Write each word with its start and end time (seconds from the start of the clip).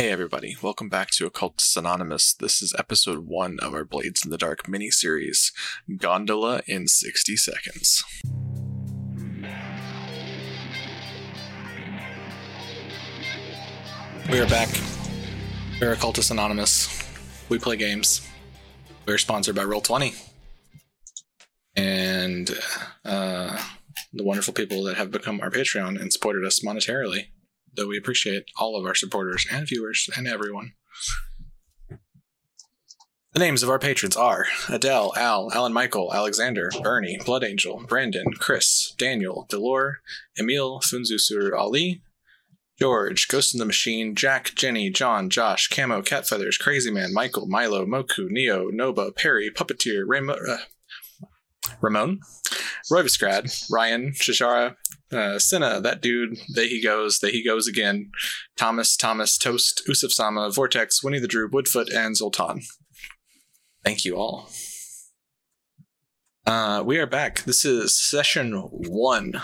Hey 0.00 0.12
everybody, 0.12 0.56
welcome 0.62 0.88
back 0.88 1.10
to 1.16 1.26
Occultist 1.26 1.76
Anonymous. 1.76 2.32
This 2.32 2.62
is 2.62 2.72
episode 2.78 3.26
one 3.26 3.58
of 3.60 3.74
our 3.74 3.84
Blades 3.84 4.24
in 4.24 4.30
the 4.30 4.38
Dark 4.38 4.68
mini 4.68 4.92
series, 4.92 5.50
Gondola 5.96 6.62
in 6.68 6.86
60 6.86 7.36
Seconds. 7.36 8.04
We 14.30 14.38
are 14.38 14.46
back. 14.46 14.68
We're 15.80 15.94
Occultist 15.94 16.30
Anonymous. 16.30 17.04
We 17.48 17.58
play 17.58 17.74
games. 17.74 18.24
We're 19.04 19.18
sponsored 19.18 19.56
by 19.56 19.64
Roll20. 19.64 20.14
And 21.74 22.56
uh, 23.04 23.60
the 24.12 24.22
wonderful 24.22 24.54
people 24.54 24.84
that 24.84 24.96
have 24.96 25.10
become 25.10 25.40
our 25.40 25.50
Patreon 25.50 26.00
and 26.00 26.12
supported 26.12 26.44
us 26.44 26.60
monetarily 26.60 27.30
though 27.78 27.86
we 27.86 27.96
appreciate 27.96 28.44
all 28.58 28.76
of 28.76 28.84
our 28.84 28.94
supporters 28.94 29.46
and 29.50 29.66
viewers 29.68 30.10
and 30.16 30.26
everyone. 30.26 30.72
The 33.32 33.40
names 33.40 33.62
of 33.62 33.70
our 33.70 33.78
patrons 33.78 34.16
are 34.16 34.46
Adele, 34.68 35.12
Al, 35.16 35.52
Alan 35.54 35.72
Michael, 35.72 36.12
Alexander, 36.12 36.70
Bernie, 36.82 37.18
Blood 37.24 37.44
Angel, 37.44 37.84
Brandon, 37.86 38.32
Chris, 38.32 38.94
Daniel, 38.98 39.46
Delore, 39.48 39.96
Emil, 40.38 40.80
Funzusur 40.80 41.56
Ali, 41.56 42.02
George, 42.80 43.28
Ghost 43.28 43.54
in 43.54 43.58
the 43.58 43.64
Machine, 43.64 44.14
Jack, 44.14 44.52
Jenny, 44.56 44.90
John, 44.90 45.30
Josh, 45.30 45.68
Camo, 45.68 46.02
Cat 46.02 46.26
Feathers, 46.26 46.56
Crazy 46.56 46.90
Man, 46.90 47.12
Michael, 47.12 47.46
Milo, 47.46 47.84
Moku, 47.84 48.28
Neo, 48.28 48.70
Noba, 48.70 49.14
Perry, 49.14 49.50
Puppeteer, 49.50 50.04
Ramo- 50.06 50.34
uh, 50.34 50.58
Ramon, 51.80 52.20
Roy 52.90 53.02
Visgrad, 53.02 53.70
Ryan, 53.70 54.12
Shishara, 54.12 54.74
uh, 55.12 55.38
Senna, 55.38 55.80
that 55.80 56.00
dude, 56.00 56.38
there 56.54 56.66
he 56.66 56.82
goes, 56.82 57.20
there 57.20 57.30
he 57.30 57.44
goes 57.44 57.66
again. 57.66 58.10
Thomas, 58.56 58.96
Thomas, 58.96 59.38
Toast, 59.38 59.82
Usuf 59.88 60.10
Sama, 60.10 60.50
Vortex, 60.50 61.02
Winnie 61.02 61.18
the 61.18 61.28
Drew, 61.28 61.48
Woodfoot, 61.48 61.90
and 61.90 62.16
Zoltan. 62.16 62.62
Thank 63.84 64.04
you 64.04 64.16
all. 64.16 64.50
Uh, 66.46 66.82
we 66.84 66.98
are 66.98 67.06
back. 67.06 67.44
This 67.44 67.64
is 67.64 67.98
session 67.98 68.52
one 68.52 69.40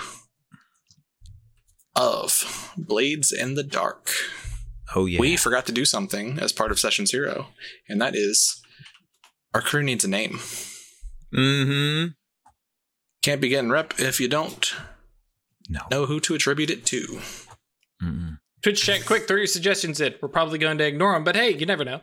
of 1.95 2.75
Blades 2.77 3.33
in 3.33 3.55
the 3.55 3.63
Dark. 3.63 4.11
Oh 4.95 5.07
yeah. 5.07 5.21
We 5.21 5.37
forgot 5.37 5.67
to 5.67 5.73
do 5.73 5.85
something 5.85 6.39
as 6.39 6.53
part 6.53 6.71
of 6.71 6.79
session 6.79 7.07
zero, 7.07 7.49
and 7.89 8.01
that 8.01 8.15
is 8.15 8.63
our 9.53 9.61
crew 9.61 9.83
needs 9.83 10.05
a 10.05 10.09
name. 10.09 10.39
mm-hmm. 11.35 12.09
Can't 13.23 13.41
be 13.41 13.49
getting 13.49 13.71
rep 13.71 13.95
if 13.99 14.21
you 14.21 14.29
don't 14.29 14.75
No. 15.69 15.81
know 15.91 16.07
who 16.07 16.21
to 16.21 16.35
attribute 16.35 16.71
it 16.71 16.85
to. 16.87 17.21
Mm-mm. 18.03 18.39
Twitch 18.63 18.83
chat, 18.83 19.05
quick, 19.05 19.29
throw 19.29 19.37
your 19.37 19.47
suggestions 19.47 20.01
in. 20.01 20.15
We're 20.23 20.29
probably 20.29 20.59
going 20.59 20.79
to 20.79 20.87
ignore 20.87 21.13
them, 21.13 21.23
but 21.23 21.37
hey, 21.37 21.51
you 21.51 21.67
never 21.67 21.85
know. 21.85 22.01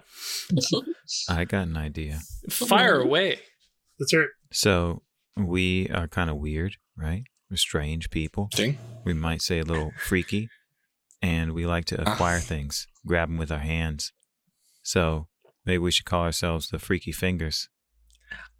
I 1.30 1.44
got 1.46 1.68
an 1.68 1.76
idea. 1.76 2.20
Fire 2.50 3.00
away. 3.00 3.40
That's 3.98 4.14
right. 4.14 4.28
So 4.52 5.02
we 5.36 5.90
are 5.90 6.08
kind 6.08 6.30
of 6.30 6.38
weird, 6.38 6.78
right? 6.96 7.24
We're 7.50 7.58
strange 7.58 8.12
people. 8.12 8.50
Ding. 8.52 8.78
We 9.04 9.14
might 9.14 9.42
say 9.42 9.60
a 9.60 9.64
little 9.64 9.92
freaky, 9.98 10.50
and 11.22 11.54
we 11.54 11.66
like 11.66 11.86
to 11.86 12.04
ah. 12.04 12.14
acquire 12.14 12.40
things, 12.40 12.88
grab 13.06 13.30
them 13.30 13.38
with 13.38 13.52
our 13.52 13.58
hands. 13.58 14.12
So 14.84 15.28
maybe 15.66 15.80
we 15.80 15.92
should 15.92 16.06
call 16.06 16.24
ourselves 16.24 16.70
the 16.70 16.80
Freaky 16.80 17.12
Fingers. 17.12 17.70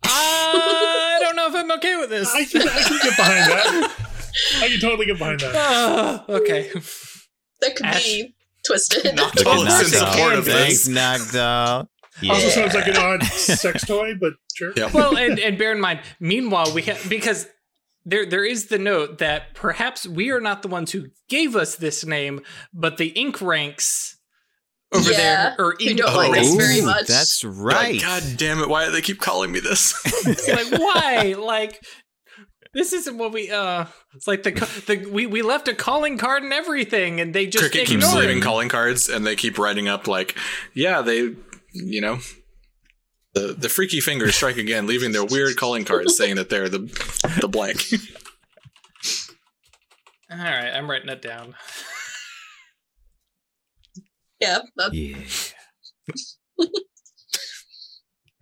I 0.04 1.18
don't 1.22 1.36
know 1.36 1.48
if 1.48 1.56
I'm 1.56 1.72
okay 1.74 1.98
with 1.98 2.10
this. 2.10 2.34
I 2.34 2.46
can, 2.46 2.62
I 2.64 2.82
can 2.82 3.00
get 3.04 3.16
behind 3.16 3.52
that. 3.52 4.08
I 4.62 4.68
can 4.70 4.80
totally 4.80 5.06
get 5.06 5.18
behind 5.18 5.40
that. 5.42 5.54
Ah, 5.56 6.26
okay. 6.30 6.70
That 7.62 7.76
could 7.76 7.86
Ash- 7.86 8.04
be 8.04 8.36
twisted. 8.66 9.16
Knocked 9.16 9.38
Look 9.38 9.48
all 9.48 9.66
at 9.68 9.80
this 9.84 9.94
in 9.94 10.00
Knocked 10.00 10.12
support 10.14 10.34
Out. 10.34 10.40
of 10.40 10.46
this. 10.46 10.88
Knocked 10.88 11.36
Out. 11.36 11.88
Yeah. 12.22 12.34
Also 12.34 12.50
sounds 12.50 12.74
like 12.76 12.88
an 12.88 12.98
odd 12.98 13.24
sex 13.26 13.86
toy, 13.86 14.14
but 14.20 14.34
sure. 14.56 14.74
Yep. 14.76 14.94
Well, 14.94 15.18
and, 15.18 15.40
and 15.40 15.58
bear 15.58 15.72
in 15.72 15.80
mind, 15.80 16.02
meanwhile, 16.20 16.72
we 16.74 16.82
ha- 16.84 16.98
because 17.08 17.48
there 18.06 18.26
there 18.26 18.44
is 18.44 18.68
the 18.68 18.78
note 18.78 19.20
that 19.20 19.54
perhaps 19.56 20.06
we 20.08 20.30
are 20.32 20.42
not 20.42 20.62
the 20.62 20.68
ones 20.68 20.92
who 20.92 21.08
gave 21.30 21.56
us 21.56 21.76
this 21.76 22.06
name, 22.06 22.42
but 22.74 22.98
the 22.98 23.08
ink 23.10 23.42
rakes 23.42 24.18
over 24.94 25.10
Yeah, 25.12 25.18
there 25.18 25.56
or 25.58 25.76
we 25.80 25.90
ink 25.90 26.00
don't 26.00 26.14
like 26.16 26.32
ranks. 26.34 26.54
very 26.56 26.82
much. 26.82 27.08
That's 27.08 27.44
Like, 27.44 27.76
right. 27.76 28.02
God 28.02 28.24
damn 28.38 28.60
it! 28.60 28.68
Why 28.68 28.86
do 28.86 28.92
they 28.92 29.02
keep 29.02 29.20
calling 29.20 29.52
me 29.52 29.60
this? 29.62 29.94
like 30.48 30.80
why 30.80 31.36
like 31.40 31.82
this 32.74 32.94
isn't 32.94 33.18
what 33.18 33.32
we 33.34 33.52
uh 33.52 33.86
it's 34.14 34.28
like 34.28 34.44
the 34.44 34.52
the 34.88 35.10
we, 35.10 35.26
we 35.26 35.42
left 35.42 35.68
a 35.68 35.74
calling 35.74 36.18
card 36.18 36.44
and 36.44 36.54
everything 36.54 37.20
and 37.20 37.34
they 37.34 37.46
just 37.46 37.64
Cricket 37.64 37.88
keeps 37.88 38.06
ignore 38.06 38.22
leaving 38.22 38.38
it. 38.40 38.44
calling 38.44 38.70
cards, 38.70 39.10
and 39.10 39.26
they 39.26 39.36
keep 39.36 39.58
writing 39.58 39.88
up 39.88 40.08
like, 40.08 40.38
"Yeah, 40.74 41.02
they, 41.02 41.36
you 41.74 42.02
know, 42.02 42.20
the 43.34 43.56
the 43.58 43.70
freaky 43.70 44.00
fingers 44.00 44.36
strike 44.36 44.58
again, 44.58 44.88
leaving 44.88 45.12
their 45.12 45.26
weird 45.26 45.58
calling 45.58 45.86
cards 45.86 46.16
saying 46.18 46.36
that 46.36 46.50
they're 46.50 46.70
the 46.70 46.80
the 47.42 47.48
blank." 47.48 47.86
all 50.32 50.38
right 50.38 50.72
i'm 50.74 50.90
writing 50.90 51.10
it 51.10 51.22
down 51.22 51.54
yeah, 54.40 54.60
that, 54.78 54.94
yeah. 54.94 55.18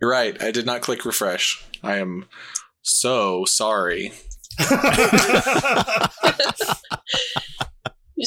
You're 0.00 0.10
right. 0.10 0.42
I 0.42 0.50
did 0.50 0.64
not 0.64 0.80
click 0.80 1.04
refresh. 1.04 1.62
I 1.82 1.96
am 1.98 2.26
so 2.92 3.44
sorry. 3.44 4.12
just 4.58 4.70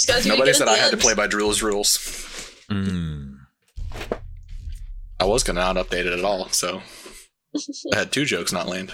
gotta 0.07 0.27
Nobody 0.27 0.53
said 0.53 0.67
I 0.67 0.77
had 0.77 0.91
to 0.91 0.97
play 0.97 1.13
by 1.13 1.27
Drill's 1.27 1.61
rules. 1.61 1.97
Mm. 2.69 3.37
I 5.19 5.25
was 5.25 5.43
gonna 5.43 5.59
not 5.61 5.75
update 5.75 6.05
it 6.05 6.17
at 6.17 6.25
all, 6.25 6.49
so 6.49 6.81
I 7.93 7.97
had 7.97 8.11
two 8.11 8.25
jokes 8.25 8.51
not 8.51 8.67
land. 8.67 8.91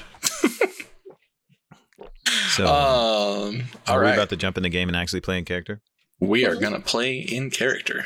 So 2.51 2.65
Um, 2.67 3.63
are 3.87 3.99
all 3.99 4.05
we 4.05 4.11
about 4.11 4.29
to 4.29 4.35
jump 4.35 4.57
in 4.57 4.63
the 4.63 4.69
game 4.69 4.89
and 4.89 4.97
actually 4.97 5.21
play 5.21 5.37
in 5.37 5.45
character? 5.45 5.81
we 6.19 6.45
are 6.45 6.55
gonna 6.55 6.81
play 6.81 7.19
in 7.19 7.49
character. 7.49 8.03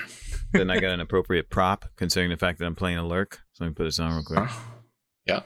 then 0.51 0.69
I 0.69 0.79
got 0.79 0.91
an 0.91 0.99
appropriate 0.99 1.49
prop, 1.49 1.85
considering 1.97 2.29
the 2.29 2.37
fact 2.37 2.59
that 2.59 2.65
I'm 2.65 2.75
playing 2.75 2.97
a 2.99 3.07
lurk. 3.07 3.39
So 3.53 3.63
let 3.63 3.69
me 3.69 3.73
put 3.73 3.85
this 3.85 3.99
on 3.99 4.13
real 4.13 4.23
quick. 4.23 4.39
Huh? 4.39 4.59
Yeah. 5.25 5.39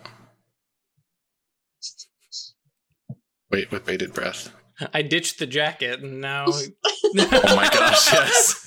Wait, 3.52 3.72
with 3.72 3.86
bated 3.86 4.14
breath. 4.14 4.54
i 4.94 5.02
ditched 5.02 5.40
the 5.40 5.48
jacket 5.48 6.02
and 6.02 6.22
now 6.22 6.46
Oh 6.50 7.56
my 7.56 7.70
gosh, 7.72 8.14
yes. 8.14 8.64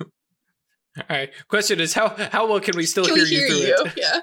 all 0.00 1.04
right 1.08 1.30
question 1.48 1.80
is 1.80 1.94
how 1.94 2.08
how 2.30 2.46
well 2.46 2.60
can 2.60 2.76
we 2.76 2.84
still 2.86 3.04
Can 3.04 3.14
hear, 3.16 3.24
we 3.24 3.30
hear 3.30 3.46
you 3.46 3.48
through 3.48 3.66
you? 3.66 3.84
it 3.86 3.92
Yeah. 3.96 4.20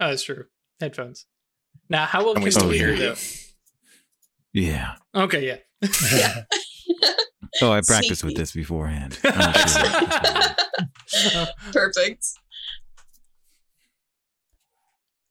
oh 0.00 0.08
that's 0.10 0.22
true 0.22 0.44
headphones 0.80 1.26
now 1.88 2.06
how 2.06 2.24
well 2.24 2.34
Can 2.34 2.42
can, 2.42 2.44
we 2.44 2.46
we 2.46 2.50
still 2.52 2.70
hear 2.70 2.94
hear 2.94 3.10
you 3.10 3.14
you? 4.52 4.68
Yeah. 4.68 4.94
okay 5.14 5.46
yeah 5.46 5.56
Yeah. 6.12 6.44
Oh, 7.62 7.72
I 7.72 7.80
practiced 7.84 8.22
with 8.24 8.36
this 8.36 8.52
beforehand. 8.52 9.18
I'm 9.24 9.68
sure. 9.68 11.46
Perfect. 11.72 12.24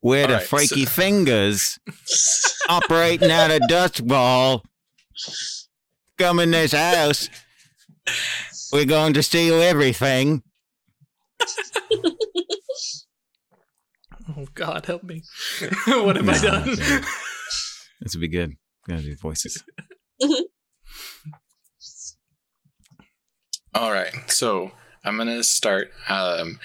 We're 0.02 0.26
the 0.26 0.32
All 0.34 0.38
right, 0.38 0.46
freaky 0.46 0.84
so- 0.86 0.90
fingers 0.90 1.78
operating 2.68 3.30
out 3.30 3.50
a 3.50 3.60
dust 3.68 4.06
ball. 4.06 4.62
Come 6.18 6.38
in 6.40 6.50
this 6.52 6.72
house. 6.72 7.28
We're 8.72 8.84
going 8.86 9.12
to 9.14 9.22
steal 9.22 9.60
everything. 9.60 10.42
oh 14.36 14.46
god 14.54 14.86
help 14.86 15.02
me 15.02 15.22
what 15.86 16.16
have 16.16 16.28
i 16.28 16.38
done 16.38 16.68
okay. 16.70 17.00
This 18.00 18.14
would 18.14 18.20
be 18.20 18.28
good. 18.28 18.54
Gotta 18.88 19.02
do 19.02 19.16
voices. 19.16 19.62
All 23.74 23.92
right, 23.92 24.14
so 24.30 24.72
I'm 25.04 25.16
gonna 25.18 25.44
start 25.44 25.90
um, 26.08 26.58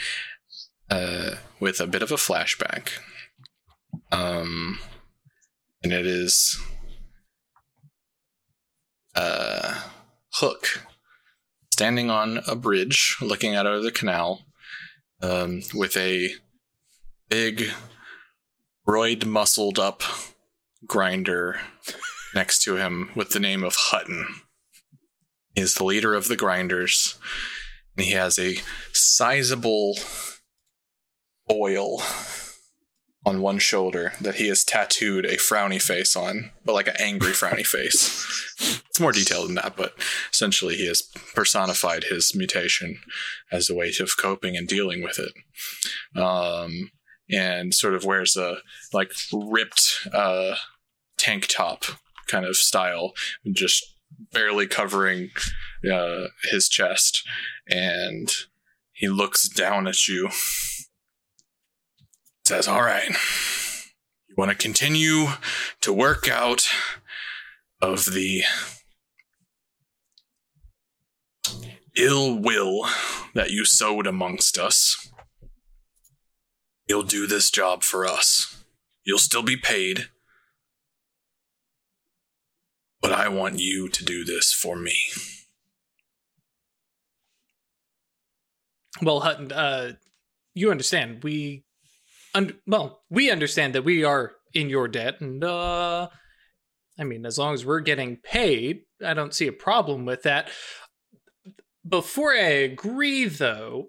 uh, 0.89 1.31
with 1.60 1.80
a 1.81 1.88
bit 1.88 2.01
of 2.01 2.12
a 2.12 2.15
flashback, 2.15 2.89
um, 4.15 4.79
and 5.83 5.91
it 5.91 6.06
is 6.06 6.57
uh, 9.13 9.81
Hook 10.35 10.85
standing 11.71 12.09
on 12.09 12.39
a 12.47 12.56
bridge, 12.56 13.17
looking 13.21 13.56
out 13.56 13.65
over 13.65 13.81
the 13.81 13.91
canal, 13.91 14.45
um, 15.21 15.62
with 15.73 15.97
a 15.97 16.29
big, 17.27 17.71
roid 18.88 19.25
muscled 19.25 19.79
up 19.79 20.01
grinder 20.85 21.59
next 22.33 22.63
to 22.63 22.77
him 22.77 23.09
with 23.15 23.31
the 23.31 23.39
name 23.39 23.63
of 23.63 23.75
Hutton. 23.75 24.27
He 25.56 25.62
is 25.62 25.75
the 25.75 25.83
leader 25.83 26.13
of 26.13 26.29
the 26.29 26.38
grinders, 26.38 27.19
and 27.97 28.06
he 28.06 28.13
has 28.13 28.39
a 28.39 28.56
sizable 28.94 29.97
oil 31.51 32.01
on 33.25 33.42
one 33.42 33.57
shoulder 33.57 34.13
that 34.22 34.36
he 34.36 34.48
has 34.48 34.63
tattooed 34.63 35.25
a 35.25 35.38
frowny 35.38 35.81
face 35.81 36.16
on, 36.16 36.51
but 36.63 36.74
like 36.74 36.88
an 36.88 36.95
angry 37.00 37.31
frowny 37.31 37.66
face. 37.66 38.24
It's 38.88 39.00
more 39.00 39.12
detailed 39.12 39.50
than 39.50 39.56
that, 39.56 39.75
but 39.75 39.94
essentially 40.31 40.75
he 40.75 40.88
has 40.88 41.01
personified 41.33 42.06
his 42.06 42.36
mutation 42.36 43.00
as 43.51 43.69
a 43.69 43.75
way 43.75 43.92
of 44.00 44.18
coping 44.18 44.56
and 44.56 44.68
dealing 44.68 45.04
with 45.04 45.19
it. 45.19 46.19
Um, 46.19 46.92
and 47.30 47.74
sort 47.74 47.95
of 47.95 48.06
wears 48.06 48.38
a 48.38 48.57
like 48.94 49.12
ripped 49.33 50.07
uh, 50.13 50.56
tank 51.18 51.48
top 51.48 51.86
kind 52.27 52.45
of 52.45 52.56
style, 52.56 53.13
just 53.51 53.83
barely 54.31 54.68
covering 54.68 55.31
uh, 55.92 56.25
his 56.51 56.69
chest, 56.69 57.24
and 57.68 58.31
he 58.92 59.07
looks 59.07 59.50
down 59.50 59.88
at 59.88 60.07
you. 60.07 60.30
Says, 62.47 62.68
"All 62.68 62.83
right, 62.83 63.09
you 64.27 64.36
want 64.38 64.51
to 64.51 64.56
continue 64.56 65.27
to 65.81 65.92
work 65.92 66.30
out 66.30 66.68
of 67.81 68.06
the 68.13 68.44
ill 71.97 72.38
will 72.38 72.88
that 73.33 73.51
you 73.51 73.65
sowed 73.65 74.06
amongst 74.06 74.57
us." 74.57 75.12
You'll 76.88 77.03
do 77.03 77.25
this 77.25 77.50
job 77.50 77.81
for 77.81 78.06
us. 78.06 78.63
You'll 79.03 79.18
still 79.18 79.41
be 79.41 79.57
paid. 79.57 80.09
But 83.01 83.12
I 83.12 83.27
want 83.27 83.59
you 83.59 83.89
to 83.89 84.06
do 84.06 84.24
this 84.24 84.51
for 84.53 84.75
me. 84.75 84.95
Well, 89.01 89.19
Hutton, 89.19 89.51
uh, 89.51 89.94
you 90.53 90.71
understand 90.71 91.24
we, 91.24 91.64
un- 92.36 92.60
well, 92.68 93.02
we 93.10 93.32
understand 93.32 93.74
that 93.74 93.84
we 93.84 94.04
are 94.04 94.34
in 94.54 94.70
your 94.70 94.88
debt, 94.88 95.22
and 95.22 95.44
uh, 95.44 96.10
I 97.00 97.04
mean, 97.04 97.26
as 97.26 97.40
long 97.40 97.56
as 97.56 97.66
we're 97.66 97.80
getting 97.80 98.18
paid, 98.18 98.82
I 99.04 99.16
don't 99.16 99.34
see 99.34 99.48
a 99.48 99.52
problem 99.52 100.06
with 100.06 100.22
that. 100.24 100.50
Before 101.88 102.32
I 102.32 102.38
agree, 102.38 103.26
though, 103.26 103.88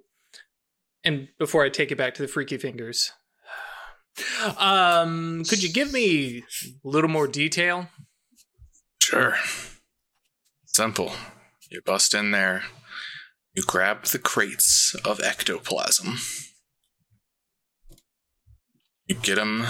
and 1.04 1.28
before 1.38 1.64
I 1.64 1.68
take 1.68 1.90
it 1.90 1.98
back 1.98 2.14
to 2.14 2.22
the 2.22 2.28
freaky 2.28 2.56
fingers, 2.56 3.12
um, 4.58 5.44
could 5.44 5.62
you 5.62 5.72
give 5.72 5.92
me 5.92 6.42
a 6.84 6.88
little 6.88 7.10
more 7.10 7.28
detail? 7.28 7.88
Sure. 9.00 9.36
Simple. 10.66 11.12
You 11.70 11.80
bust 11.82 12.14
in 12.14 12.30
there, 12.30 12.64
you 13.54 13.62
grab 13.62 14.04
the 14.04 14.18
crates 14.18 14.94
of 15.04 15.20
ectoplasm, 15.20 16.18
you 19.06 19.14
get 19.14 19.36
them 19.36 19.66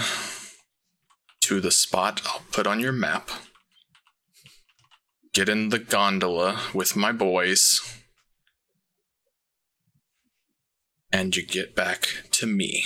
to 1.41 1.61
the 1.61 1.71
spot 1.71 2.21
I'll 2.25 2.41
put 2.51 2.67
on 2.67 2.79
your 2.79 2.91
map, 2.91 3.29
get 5.33 5.47
in 5.47 5.69
the 5.69 5.79
gondola 5.79 6.59
with 6.73 6.95
my 6.95 7.11
boys, 7.11 7.79
and 11.11 11.35
you 11.35 11.45
get 11.45 11.75
back 11.75 12.07
to 12.31 12.47
me. 12.47 12.85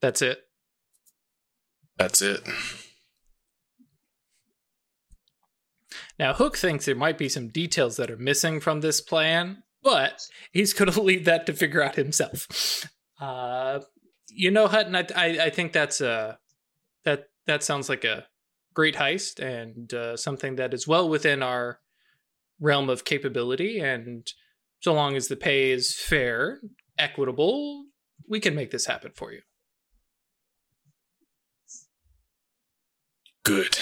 That's 0.00 0.22
it. 0.22 0.40
That's 1.98 2.22
it. 2.22 2.40
Now, 6.20 6.34
Hook 6.34 6.58
thinks 6.58 6.84
there 6.84 6.94
might 6.94 7.16
be 7.16 7.30
some 7.30 7.48
details 7.48 7.96
that 7.96 8.10
are 8.10 8.16
missing 8.18 8.60
from 8.60 8.82
this 8.82 9.00
plan, 9.00 9.62
but 9.82 10.20
he's 10.52 10.74
going 10.74 10.92
to 10.92 11.00
leave 11.00 11.24
that 11.24 11.46
to 11.46 11.54
figure 11.54 11.82
out 11.82 11.96
himself. 11.96 12.86
Uh, 13.18 13.80
you 14.28 14.50
know, 14.50 14.68
Hutton, 14.68 14.94
I, 14.94 15.06
I, 15.16 15.26
I 15.44 15.50
think 15.50 15.72
that's 15.72 16.02
a 16.02 16.38
that 17.06 17.30
that 17.46 17.62
sounds 17.62 17.88
like 17.88 18.04
a 18.04 18.26
great 18.74 18.96
heist 18.96 19.40
and 19.40 19.94
uh, 19.94 20.14
something 20.14 20.56
that 20.56 20.74
is 20.74 20.86
well 20.86 21.08
within 21.08 21.42
our 21.42 21.80
realm 22.60 22.90
of 22.90 23.06
capability. 23.06 23.78
And 23.80 24.30
so 24.80 24.92
long 24.92 25.16
as 25.16 25.28
the 25.28 25.36
pay 25.36 25.70
is 25.70 25.98
fair, 25.98 26.60
equitable, 26.98 27.86
we 28.28 28.40
can 28.40 28.54
make 28.54 28.72
this 28.72 28.84
happen 28.84 29.12
for 29.14 29.32
you. 29.32 29.40
Good. 33.42 33.78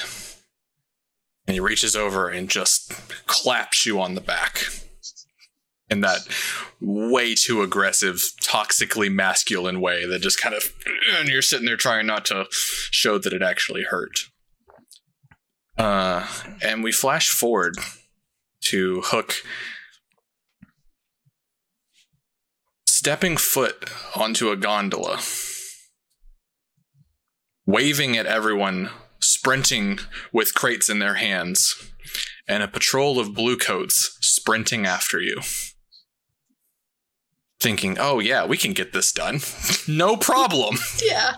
And 1.49 1.55
he 1.55 1.61
reaches 1.61 1.97
over 1.97 2.29
and 2.29 2.49
just 2.49 2.93
claps 3.27 3.85
you 3.85 4.01
on 4.01 4.15
the 4.15 4.21
back. 4.21 4.67
In 5.91 6.03
that 6.03 6.29
way 6.79 7.35
too 7.35 7.63
aggressive, 7.63 8.23
toxically 8.43 9.11
masculine 9.11 9.81
way 9.81 10.07
that 10.07 10.21
just 10.21 10.39
kind 10.39 10.55
of, 10.55 10.63
and 11.17 11.29
you're 11.29 11.41
sitting 11.41 11.65
there 11.65 11.79
trying 11.79 12.07
not 12.07 12.27
to 12.27 12.45
show 12.51 13.17
that 13.17 13.33
it 13.33 13.43
actually 13.43 13.85
hurt. 13.85 14.27
Uh, 15.79 16.27
and 16.61 16.85
we 16.85 16.93
flash 16.93 17.31
forward 17.31 17.77
to 18.65 19.01
Hook 19.07 19.37
stepping 22.87 23.37
foot 23.37 23.89
onto 24.15 24.51
a 24.51 24.57
gondola, 24.57 25.21
waving 27.65 28.19
at 28.19 28.27
everyone 28.27 28.91
sprinting 29.21 29.99
with 30.33 30.55
crates 30.55 30.89
in 30.89 30.99
their 30.99 31.15
hands, 31.15 31.75
and 32.47 32.63
a 32.63 32.69
patrol 32.69 33.19
of 33.19 33.35
bluecoats 33.35 34.17
sprinting 34.21 34.87
after 34.87 35.21
you. 35.21 35.41
Thinking, 37.61 37.97
oh 37.99 38.21
yeah, 38.21 38.47
we 38.47 38.57
can 38.57 38.73
get 38.73 38.93
this 38.93 39.11
done. 39.13 39.41
no 39.89 40.17
problem. 40.17 40.77
Yeah. 41.03 41.35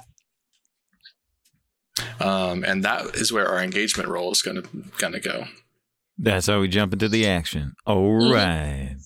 Um, 2.19 2.65
and 2.65 2.83
that 2.85 3.15
is 3.17 3.33
where 3.33 3.47
our 3.49 3.63
engagement 3.63 4.09
roll 4.09 4.31
is 4.33 4.41
gonna 4.43 4.63
gonna 4.99 5.21
go. 5.21 5.47
That's 6.17 6.47
how 6.47 6.61
we 6.61 6.69
jump 6.69 6.93
into 6.95 7.09
the 7.09 7.27
action. 7.27 7.75
All 7.87 8.21
Mhm. 8.23 8.35
right. 8.35 8.97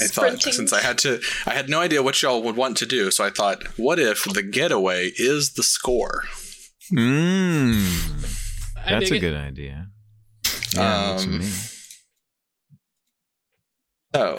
I 0.00 0.04
thought 0.06 0.12
Sprinting. 0.26 0.52
since 0.52 0.72
I 0.72 0.80
had 0.80 0.98
to, 0.98 1.20
I 1.46 1.54
had 1.54 1.68
no 1.68 1.80
idea 1.80 2.02
what 2.02 2.20
y'all 2.22 2.42
would 2.42 2.56
want 2.56 2.76
to 2.78 2.86
do. 2.86 3.10
So 3.10 3.24
I 3.24 3.30
thought, 3.30 3.62
what 3.78 3.98
if 3.98 4.24
the 4.24 4.42
getaway 4.42 5.10
is 5.16 5.52
the 5.54 5.62
score? 5.62 6.24
Mmm. 6.92 8.24
That's 8.88 9.04
dig 9.10 9.12
a 9.12 9.16
it. 9.16 9.20
good 9.20 9.34
idea. 9.36 9.86
Yeah, 10.74 11.16
Um, 11.20 11.38
me. 11.40 11.44
So 14.14 14.38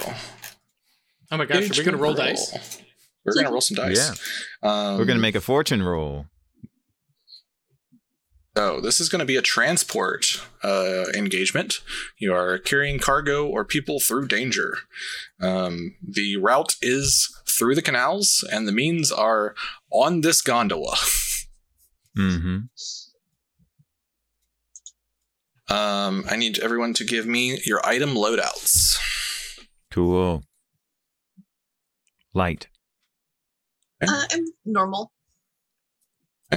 Oh 1.31 1.37
my 1.37 1.45
gosh, 1.45 1.57
are 1.57 1.59
we 1.61 1.67
going 1.67 1.69
to 1.69 1.79
engagement 1.79 1.97
roll 1.99 2.13
dice? 2.15 2.81
We're 3.25 3.35
gonna 3.35 3.51
roll 3.51 3.61
some 3.61 3.75
dice. 3.75 4.09
Um, 4.63 4.97
We're 4.97 5.05
gonna 5.05 5.19
make 5.19 5.35
a 5.35 5.41
fortune 5.41 5.83
roll. 5.83 6.25
So 8.59 8.81
this 8.81 8.99
is 8.99 9.07
going 9.07 9.19
to 9.19 9.25
be 9.25 9.37
a 9.37 9.41
transport 9.41 10.45
uh, 10.65 11.05
engagement. 11.15 11.79
You 12.17 12.33
are 12.33 12.57
carrying 12.57 12.99
cargo 12.99 13.47
or 13.47 13.63
people 13.63 14.01
through 14.01 14.27
danger. 14.27 14.79
Um, 15.39 15.95
the 16.05 16.35
route 16.35 16.75
is 16.81 17.33
through 17.47 17.75
the 17.75 17.81
canals, 17.81 18.45
and 18.51 18.67
the 18.67 18.73
means 18.73 19.13
are 19.13 19.55
on 19.93 20.19
this 20.19 20.41
gondola. 20.41 20.97
Mm-hmm. 22.17 22.57
Um, 25.73 26.25
I 26.29 26.35
need 26.35 26.59
everyone 26.59 26.93
to 26.95 27.05
give 27.05 27.25
me 27.25 27.61
your 27.65 27.79
item 27.85 28.09
loadouts. 28.09 28.99
Cool. 29.89 30.43
Light, 32.33 32.67
Uh, 34.01 34.25
I'm 34.33 34.47
normal. 34.65 35.13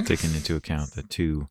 taking 0.05 0.35
into 0.35 0.57
account 0.57 0.95
the 0.95 1.05
two 1.05 1.49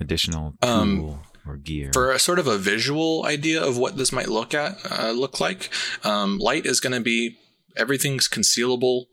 additional 0.00 0.54
tool 0.62 0.70
Um, 0.70 1.20
or 1.46 1.56
gear. 1.56 1.90
For 1.92 2.12
a 2.12 2.18
sort 2.18 2.38
of 2.38 2.46
a 2.46 2.58
visual 2.58 3.24
idea 3.24 3.62
of 3.62 3.76
what 3.78 3.96
this 3.96 4.12
might 4.12 4.28
look 4.28 4.54
at 4.54 4.78
uh, 4.90 5.10
look 5.12 5.40
like, 5.40 5.70
um, 6.04 6.38
light 6.38 6.66
is 6.66 6.80
going 6.80 6.92
to 6.92 7.00
be 7.00 7.38
everything's 7.76 8.28
concealable. 8.28 9.04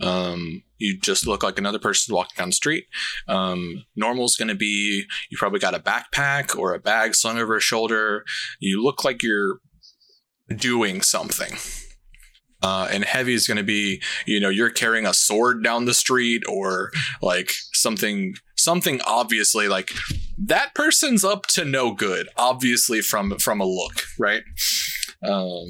Um, 0.00 0.62
you 0.78 0.98
just 0.98 1.26
look 1.26 1.42
like 1.42 1.58
another 1.58 1.78
person 1.78 2.14
walking 2.14 2.34
down 2.36 2.50
the 2.50 2.54
street. 2.54 2.84
Um, 3.28 3.84
normal 3.96 4.26
is 4.26 4.36
going 4.36 4.48
to 4.48 4.54
be 4.54 5.04
you 5.30 5.38
probably 5.38 5.60
got 5.60 5.74
a 5.74 5.78
backpack 5.80 6.56
or 6.56 6.74
a 6.74 6.78
bag 6.78 7.14
slung 7.14 7.38
over 7.38 7.56
a 7.56 7.60
shoulder. 7.60 8.24
You 8.58 8.82
look 8.82 9.04
like 9.04 9.22
you're 9.22 9.60
doing 10.54 11.00
something. 11.02 11.56
Uh, 12.62 12.88
and 12.90 13.04
heavy 13.04 13.34
is 13.34 13.46
going 13.46 13.56
to 13.56 13.62
be, 13.62 14.02
you 14.26 14.38
know, 14.40 14.48
you're 14.50 14.70
carrying 14.70 15.06
a 15.06 15.14
sword 15.14 15.64
down 15.64 15.86
the 15.86 15.94
street 15.94 16.42
or 16.48 16.90
like 17.22 17.52
something, 17.72 18.34
something 18.56 19.00
obviously 19.06 19.66
like 19.68 19.92
that 20.38 20.74
person's 20.74 21.24
up 21.24 21.46
to 21.46 21.64
no 21.64 21.92
good, 21.92 22.28
obviously 22.36 23.00
from 23.00 23.36
from 23.38 23.60
a 23.60 23.64
look, 23.64 24.02
right? 24.18 24.42
Um, 25.22 25.66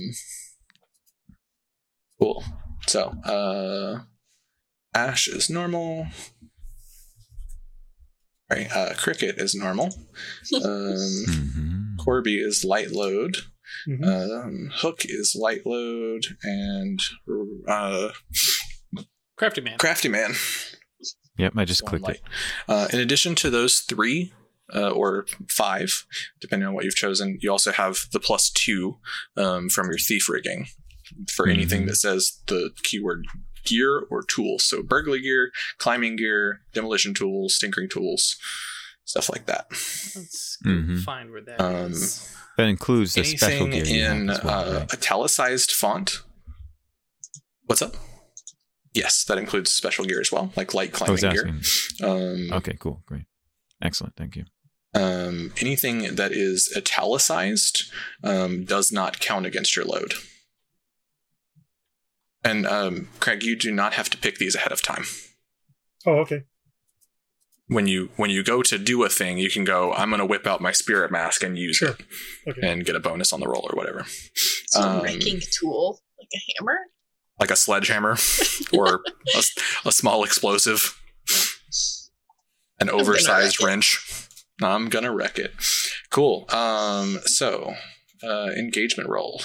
cool. 2.20 2.44
So, 2.86 3.10
uh, 3.24 4.00
Ash 4.94 5.28
is 5.28 5.48
normal. 5.50 6.06
Right, 8.50 8.68
uh, 8.74 8.94
Cricket 8.96 9.36
is 9.38 9.54
normal. 9.54 9.90
Um, 10.64 10.96
hmm 11.28 11.96
Corby 11.98 12.40
is 12.40 12.64
light 12.64 12.90
load. 12.92 13.36
Mhm. 13.88 14.04
Um, 14.04 14.70
Hook 14.74 15.02
is 15.04 15.34
light 15.38 15.64
load, 15.66 16.24
and 16.42 17.00
uh, 17.68 18.10
Crafty 19.36 19.60
man. 19.60 19.78
Crafty 19.78 20.08
Man. 20.08 20.34
Yep, 21.38 21.54
I 21.56 21.64
just 21.64 21.82
One 21.82 21.90
clicked 21.90 22.04
light. 22.04 22.16
it. 22.16 22.22
Uh, 22.68 22.88
in 22.92 23.00
addition 23.00 23.34
to 23.36 23.48
those 23.50 23.80
three, 23.80 24.32
uh, 24.74 24.90
or 24.90 25.26
five, 25.48 26.04
depending 26.40 26.68
on 26.68 26.74
what 26.74 26.84
you've 26.84 26.94
chosen, 26.94 27.38
you 27.40 27.50
also 27.50 27.72
have 27.72 28.00
the 28.12 28.20
plus 28.20 28.50
two 28.50 28.98
um, 29.36 29.68
from 29.70 29.86
your 29.86 29.98
thief 29.98 30.28
rigging 30.28 30.66
for 31.32 31.48
anything 31.48 31.84
Mhm. 31.84 31.86
that 31.88 31.96
says 31.96 32.40
the 32.46 32.70
keyword 32.82 33.24
gear 33.64 33.98
or 34.10 34.22
tools. 34.22 34.64
So 34.64 34.82
burglary 34.82 35.22
gear, 35.22 35.50
climbing 35.78 36.16
gear, 36.16 36.60
demolition 36.74 37.14
tools, 37.14 37.58
tinkering 37.58 37.88
tools, 37.88 38.36
stuff 39.10 39.28
like 39.28 39.46
that. 39.46 39.66
Let's 39.70 40.56
Mhm. 40.64 41.02
find 41.04 41.30
where 41.30 41.42
that 41.42 41.60
Um, 41.60 41.92
is. 41.92 42.28
That 42.56 42.68
includes 42.68 43.14
the 43.14 43.24
special 43.24 43.66
anything 43.66 43.84
gear 43.84 43.94
you 43.96 44.04
have 44.04 44.16
in 44.16 44.30
as 44.30 44.42
well, 44.44 44.68
uh, 44.76 44.78
right? 44.80 44.92
italicized 44.92 45.72
font. 45.72 46.20
What's 47.64 47.82
up? 47.82 47.96
Yes, 48.94 49.24
that 49.24 49.38
includes 49.38 49.70
special 49.72 50.04
gear 50.04 50.20
as 50.20 50.30
well, 50.32 50.52
like 50.56 50.74
light 50.74 50.90
I 50.94 50.96
climbing 50.96 51.30
gear. 51.32 51.60
Um, 52.02 52.52
Okay, 52.52 52.76
cool, 52.78 53.02
great, 53.06 53.26
excellent, 53.82 54.16
thank 54.16 54.36
you. 54.36 54.44
um, 54.94 55.52
anything 55.58 56.16
that 56.16 56.32
is 56.32 56.72
italicized 56.76 57.84
um, 58.24 58.64
does 58.64 58.90
not 58.90 59.20
count 59.20 59.46
against 59.46 59.76
your 59.76 59.84
load. 59.84 60.14
And 62.42 62.66
um, 62.66 63.08
Craig, 63.20 63.42
you 63.44 63.54
do 63.54 63.70
not 63.70 63.94
have 63.94 64.10
to 64.10 64.16
pick 64.18 64.38
these 64.38 64.54
ahead 64.56 64.72
of 64.72 64.82
time. 64.82 65.04
Oh, 66.06 66.16
okay. 66.20 66.44
When 67.72 67.86
you 67.86 68.10
when 68.16 68.30
you 68.30 68.42
go 68.42 68.62
to 68.62 68.78
do 68.78 69.04
a 69.04 69.08
thing, 69.08 69.38
you 69.38 69.48
can 69.48 69.64
go. 69.64 69.92
I'm 69.92 70.10
going 70.10 70.18
to 70.18 70.26
whip 70.26 70.44
out 70.46 70.60
my 70.60 70.72
spirit 70.72 71.10
mask 71.12 71.42
and 71.44 71.56
use 71.56 71.76
Sure. 71.76 71.90
it, 71.90 72.00
Okay. 72.48 72.68
and 72.68 72.84
get 72.84 72.96
a 72.96 73.00
bonus 73.00 73.32
on 73.32 73.38
the 73.40 73.46
roll 73.46 73.68
or 73.70 73.76
whatever, 73.76 74.04
So 74.66 74.80
Um, 74.80 74.98
a 75.00 75.02
raking 75.04 75.40
tool, 75.58 76.00
like 76.18 76.28
a 76.34 76.40
hammer. 76.58 76.78
like 77.38 77.50
a 77.52 77.56
sledgehammer 77.56 78.16
or 78.72 79.02
a, 79.36 79.42
a 79.86 79.92
small 79.92 80.24
explosive, 80.24 81.00
an 82.80 82.88
gonna 82.88 83.00
oversized 83.00 83.60
wreck 83.60 83.66
it. 83.68 83.70
wrench. 83.70 84.26
I'm 84.62 84.88
gonna 84.88 85.14
wreck 85.14 85.38
it. 85.38 85.52
Cool. 86.10 86.46
Um, 86.50 87.20
so 87.24 87.74
uh, 88.24 88.50
engagement 88.58 89.08
roll. 89.08 89.42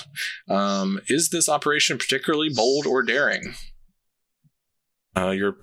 Um, 0.50 1.00
is 1.08 1.30
this 1.30 1.48
operation 1.48 1.98
particularly 2.00 2.50
bold 2.54 2.88
or 2.88 3.04
daring? 3.04 3.54
Uh, 5.16 5.30
you're 5.30 5.56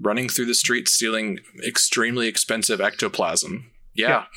running 0.00 0.28
through 0.28 0.46
the 0.46 0.54
streets 0.54 0.92
stealing 0.92 1.38
extremely 1.66 2.28
expensive 2.28 2.80
ectoplasm. 2.80 3.70
Yeah. 3.94 4.24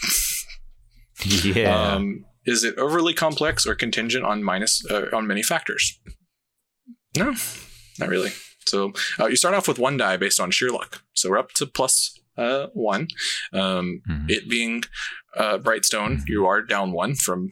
Yeah, 1.26 1.94
Um, 1.94 2.26
is 2.46 2.64
it 2.64 2.76
overly 2.78 3.14
complex 3.14 3.66
or 3.66 3.76
contingent 3.76 4.26
on 4.26 4.44
minus 4.44 4.84
uh, 4.90 5.06
on 5.14 5.28
many 5.28 5.44
factors? 5.44 6.00
No, 7.18 7.34
not 8.00 8.10
really. 8.10 8.32
So 8.66 8.94
uh, 9.20 9.28
you 9.28 9.36
start 9.36 9.54
off 9.54 9.68
with 9.68 9.78
one 9.80 9.96
die 9.98 10.18
based 10.18 10.40
on 10.40 10.52
sheer 10.52 10.72
luck. 10.72 11.04
So 11.14 11.30
we're 11.30 11.38
up 11.38 11.52
to 11.54 11.68
plus 11.68 12.20
uh, 12.38 12.68
one. 12.74 13.08
Um, 13.54 14.02
Mhm. 14.10 14.30
It 14.30 14.50
being 14.50 14.84
uh, 15.38 15.60
Brightstone, 15.60 16.22
you 16.28 16.46
are 16.46 16.62
down 16.64 16.92
one 16.92 17.16
from 17.16 17.52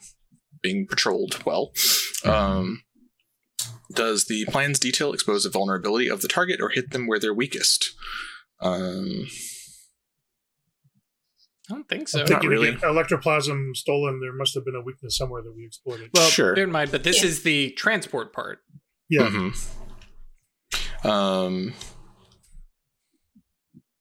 being 0.63 0.87
patrolled 0.87 1.43
well. 1.45 1.71
Um, 2.25 2.81
does 3.93 4.25
the 4.25 4.45
plan's 4.45 4.79
detail 4.79 5.13
expose 5.13 5.43
the 5.43 5.49
vulnerability 5.49 6.07
of 6.09 6.21
the 6.21 6.27
target 6.27 6.59
or 6.61 6.69
hit 6.69 6.91
them 6.91 7.07
where 7.07 7.19
they're 7.19 7.33
weakest? 7.33 7.91
Um, 8.61 9.27
I 11.69 11.73
don't 11.73 11.87
think 11.87 12.01
I'm 12.01 12.07
so. 12.07 12.23
Not 12.25 12.43
really. 12.43 12.69
again, 12.69 12.81
electroplasm 12.81 13.75
stolen. 13.75 14.19
There 14.19 14.33
must 14.33 14.53
have 14.55 14.65
been 14.65 14.75
a 14.75 14.81
weakness 14.81 15.17
somewhere 15.17 15.41
that 15.41 15.53
we 15.55 15.65
exploited. 15.65 16.09
Well, 16.13 16.29
Sure. 16.29 16.53
bear 16.55 16.65
in 16.65 16.71
mind, 16.71 16.91
but 16.91 17.03
this 17.03 17.21
Yeah. 17.21 17.29
is 17.29 17.43
the 17.43 17.71
transport 17.71 18.33
part. 18.33 18.59
yeah. 19.09 19.29
Mhm. 19.29 21.05
Um, 21.05 21.73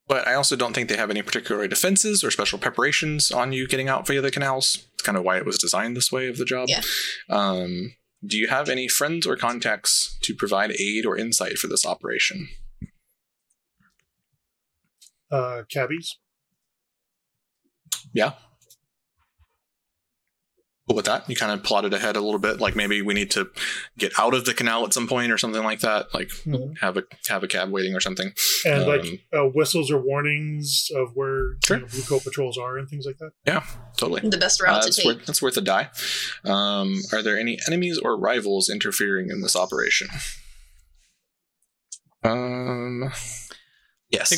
but 0.06 0.26
I 0.28 0.34
also 0.34 0.56
don't 0.56 0.72
think 0.74 0.88
they 0.88 0.96
have 0.96 1.10
any 1.10 1.22
particular 1.22 1.66
defenses 1.68 2.22
or 2.24 2.30
special 2.30 2.58
preparations 2.58 3.30
on 3.30 3.52
you 3.52 3.66
getting 3.66 3.88
out 3.88 4.06
via 4.06 4.20
the 4.20 4.30
canals. 4.30 4.86
It's 4.94 5.02
kind 5.02 5.16
of 5.16 5.24
why 5.24 5.36
it 5.38 5.44
was 5.46 5.58
designed 5.58 5.96
this 5.96 6.10
way 6.12 6.26
of 6.28 6.36
the 6.36 6.44
job. 6.44 6.68
Yeah. 6.68 6.82
Um, 7.28 7.94
do 8.24 8.36
you 8.36 8.48
have 8.48 8.68
any 8.68 8.88
friends 8.88 9.26
or 9.26 9.36
contacts 9.36 10.18
to 10.22 10.34
provide 10.34 10.72
aid 10.72 11.06
or 11.06 11.16
insight 11.16 11.58
for 11.58 11.68
this 11.68 11.86
operation? 11.86 12.48
Uh, 15.30 15.62
cabbies. 15.70 16.16
Yeah. 18.12 18.32
But 20.90 20.96
with 20.96 21.04
that, 21.06 21.30
you 21.30 21.36
kind 21.36 21.52
of 21.52 21.62
plotted 21.62 21.94
ahead 21.94 22.16
a 22.16 22.20
little 22.20 22.40
bit. 22.40 22.60
Like 22.60 22.74
maybe 22.74 23.00
we 23.00 23.14
need 23.14 23.30
to 23.30 23.48
get 23.96 24.12
out 24.18 24.34
of 24.34 24.44
the 24.44 24.52
canal 24.52 24.84
at 24.84 24.92
some 24.92 25.06
point 25.06 25.30
or 25.30 25.38
something 25.38 25.62
like 25.62 25.78
that. 25.82 26.12
Like 26.12 26.30
Mhm. 26.44 26.78
have 26.80 26.96
a 26.96 27.04
have 27.28 27.44
a 27.44 27.46
cab 27.46 27.70
waiting 27.70 27.94
or 27.94 28.00
something. 28.00 28.32
And 28.64 28.82
Um, 28.82 28.88
like 28.88 29.04
uh, 29.32 29.44
whistles 29.54 29.88
or 29.92 30.00
warnings 30.02 30.88
of 30.96 31.10
where 31.14 31.54
Sure. 31.64 31.76
you 31.76 31.82
know, 31.84 31.88
blue 31.88 32.02
coat 32.02 32.24
patrols 32.24 32.58
are 32.58 32.76
and 32.76 32.88
things 32.88 33.06
like 33.06 33.18
that. 33.18 33.30
Yeah, 33.46 33.64
totally. 33.98 34.28
The 34.28 34.36
best 34.36 34.60
Uh, 34.60 34.64
route 34.64 34.82
to 34.82 34.86
that's, 34.86 34.96
take. 34.96 35.06
worth, 35.06 35.26
that's 35.26 35.40
worth 35.40 35.56
a 35.58 35.60
die. 35.60 35.90
Um, 36.44 37.00
are 37.12 37.22
there 37.22 37.38
any 37.38 37.60
enemies 37.68 37.96
or 37.96 38.18
rivals 38.18 38.68
interfering 38.68 39.30
in 39.30 39.42
this 39.42 39.54
operation? 39.54 40.08
Um, 42.24 43.12
yes. 44.10 44.32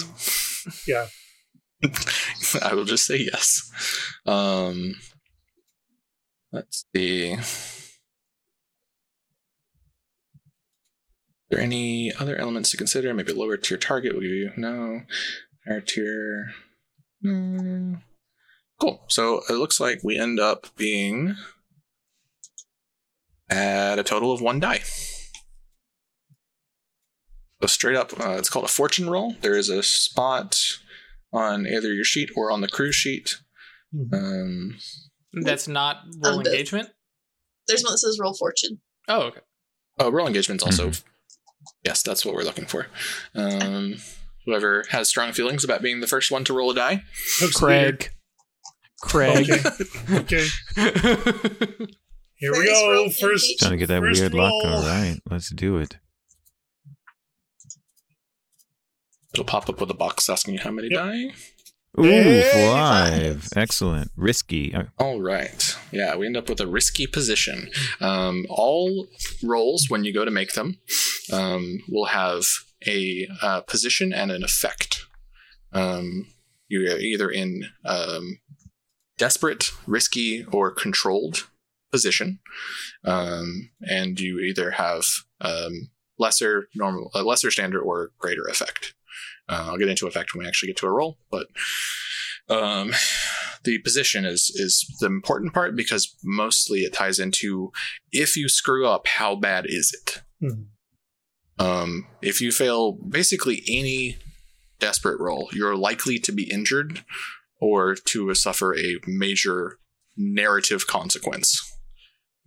Yeah. 0.87 1.07
I 2.63 2.75
will 2.75 2.85
just 2.85 3.07
say 3.07 3.17
yes. 3.17 3.71
Um, 4.27 4.97
let's 6.53 6.85
see. 6.95 7.35
Are 7.35 7.41
there 11.51 11.61
any 11.61 12.13
other 12.15 12.37
elements 12.37 12.71
to 12.71 12.77
consider? 12.77 13.13
Maybe 13.13 13.33
lower 13.33 13.57
tier 13.57 13.77
target 13.77 14.15
will 14.15 14.23
give 14.23 14.31
you 14.31 14.53
no. 14.57 15.03
Higher 15.67 15.81
tier. 15.81 16.53
No. 17.21 17.99
Cool. 18.81 19.05
So 19.09 19.43
it 19.49 19.55
looks 19.55 19.79
like 19.79 20.01
we 20.03 20.19
end 20.19 20.41
up 20.41 20.67
being 20.77 21.37
at 23.49 23.99
a 23.99 24.03
total 24.03 24.33
of 24.33 24.41
one 24.41 24.61
die. 24.61 24.81
So 27.61 27.67
straight 27.67 27.97
up, 27.97 28.19
uh, 28.19 28.37
it's 28.39 28.51
called 28.51 28.65
a 28.65 28.69
fortune 28.69 29.09
roll. 29.09 29.37
There 29.41 29.57
is 29.57 29.69
a 29.69 29.83
spot 29.85 30.59
on 31.33 31.67
either 31.67 31.93
your 31.93 32.05
sheet 32.05 32.31
or 32.35 32.51
on 32.51 32.61
the 32.61 32.69
crew 32.69 32.91
sheet. 32.93 33.37
Mhm. 33.95 34.13
Um, 34.13 34.79
That's 35.33 35.67
not 35.69 36.03
roll 36.23 36.41
Um, 36.41 36.47
engagement. 36.47 36.91
There's 37.69 37.83
one 37.83 37.93
that 37.93 37.99
says 37.99 38.19
roll 38.21 38.35
fortune. 38.35 38.81
Oh, 39.09 39.23
okay. 39.23 39.41
oh, 39.99 40.11
roll 40.11 40.27
engagement's 40.27 40.63
also. 40.65 40.91
Mhm. 40.91 41.03
Yes, 41.85 42.03
that's 42.03 42.25
what 42.25 42.35
we're 42.35 42.43
looking 42.43 42.67
for. 42.67 42.89
Um, 43.35 43.97
whoever 44.47 44.85
has 44.91 45.09
strong 45.09 45.33
feelings 45.33 45.65
about 45.65 45.81
being 45.83 46.01
the 46.01 46.07
first 46.07 46.31
one 46.31 46.45
to 46.45 46.53
roll 46.53 46.71
a 46.71 46.75
die. 46.75 47.05
Hook's 47.39 47.63
leader. 47.63 47.99
Craig. 49.01 49.49
Okay. 50.11 50.47
Here 52.37 52.53
we 52.53 52.65
go. 52.67 53.09
First. 53.11 53.47
engage. 53.49 53.59
Trying 53.59 53.71
to 53.73 53.77
get 53.77 53.89
that 53.89 54.01
First 54.01 54.21
weird 54.21 54.35
luck. 54.35 54.53
All 54.65 54.83
right, 54.83 55.19
let's 55.31 55.51
do 55.51 55.77
it. 55.79 55.99
It'll 59.35 59.45
pop 59.45 59.69
up 59.69 59.81
with 59.81 59.91
a 59.91 59.95
box 59.95 60.29
asking 60.29 60.55
you 60.55 60.61
how 60.61 60.71
many 60.71 60.89
Yep. 60.91 60.99
die. 60.99 61.35
Ooh, 61.99 62.05
Hey, 62.05 62.51
five. 62.53 63.49
Excellent. 63.55 64.11
Risky. 64.17 64.75
Uh, 64.75 64.85
All 64.99 65.21
right. 65.21 65.77
Yeah, 65.91 66.17
we 66.17 66.27
end 66.27 66.37
up 66.39 66.49
with 66.49 66.61
a 66.61 66.67
risky 66.67 67.07
position. 67.07 67.71
Um, 68.01 68.47
all 68.49 69.07
rolls, 69.43 69.87
when 69.89 70.03
you 70.05 70.15
go 70.15 70.25
to 70.25 70.31
make 70.31 70.55
them, 70.55 70.79
um, 71.31 71.81
will 71.91 72.07
have 72.07 72.45
a 72.87 73.29
uh, 73.43 73.61
position 73.63 74.13
and 74.13 74.31
an 74.31 74.43
effect. 74.43 75.03
Um, 75.73 76.27
you're 76.69 76.99
either 76.99 77.31
in 77.31 77.65
um, 77.85 78.39
desperate, 79.19 79.71
risky, 79.87 80.45
or 80.51 80.71
controlled 80.71 81.49
position, 81.91 82.41
um, 83.05 83.71
and 83.83 84.19
you 84.19 84.39
either 84.39 84.73
have 84.73 85.05
um, 85.43 85.91
lesser, 86.19 86.69
normal, 86.75 87.11
uh, 87.15 87.23
lesser 87.23 87.51
standard, 87.51 87.83
or 87.83 88.13
greater 88.19 88.45
effect. 88.49 88.95
Uh, 89.49 89.67
I'll 89.69 89.79
get 89.79 89.89
into 89.89 90.07
effect 90.07 90.35
when 90.35 90.45
we 90.45 90.49
actually 90.49 90.69
get 90.69 90.77
to 90.79 90.87
a 90.87 90.93
roll, 90.93 91.19
but 91.31 91.47
um, 92.49 92.93
the 93.65 93.79
position 93.79 94.25
is 94.25 94.51
is 94.55 94.87
the 95.01 95.07
important 95.07 95.53
part 95.53 95.77
because 95.77 96.15
mostly 96.23 96.81
it 96.81 96.93
ties 96.93 97.19
into 97.19 97.73
if 98.11 98.37
you 98.37 98.49
screw 98.49 98.87
up, 98.87 99.07
how 99.07 99.35
bad 99.35 99.67
is 99.67 99.93
it? 99.93 100.23
Mhm. 100.43 100.67
Um, 101.59 102.07
if 102.21 102.41
you 102.41 102.51
fail 102.51 102.93
basically 102.93 103.63
any 103.69 104.19
desperate 104.79 105.21
roll, 105.21 105.49
you're 105.53 105.77
likely 105.77 106.19
to 106.19 106.33
be 106.33 106.51
injured 106.51 107.05
or 107.61 107.95
to 107.95 108.35
suffer 108.35 108.77
a 108.77 108.99
major 109.07 109.79
narrative 110.17 110.87
consequence. 110.87 111.72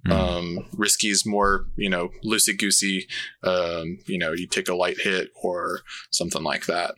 Hmm. 0.06 0.12
Um, 0.12 0.66
risky's 0.74 1.26
more, 1.26 1.66
you 1.76 1.90
know, 1.90 2.10
loosey 2.24 2.58
goosey. 2.58 3.08
Um, 3.44 3.98
you 4.06 4.18
know, 4.18 4.34
you 4.34 4.48
take 4.48 4.70
a 4.70 4.76
light 4.76 5.00
hit 5.00 5.30
or 5.42 5.82
something 6.12 6.44
like 6.44 6.68
that. 6.68 6.96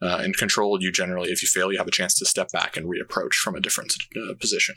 Uh, 0.00 0.20
and 0.22 0.36
controlled, 0.36 0.82
you 0.82 0.90
generally, 0.90 1.30
if 1.30 1.42
you 1.42 1.48
fail, 1.48 1.70
you 1.70 1.78
have 1.78 1.88
a 1.88 1.92
chance 1.92 2.14
to 2.14 2.24
step 2.24 2.50
back 2.50 2.76
and 2.76 2.86
reapproach 2.86 3.34
from 3.34 3.54
a 3.54 3.60
different 3.60 3.94
uh, 4.16 4.34
position. 4.40 4.74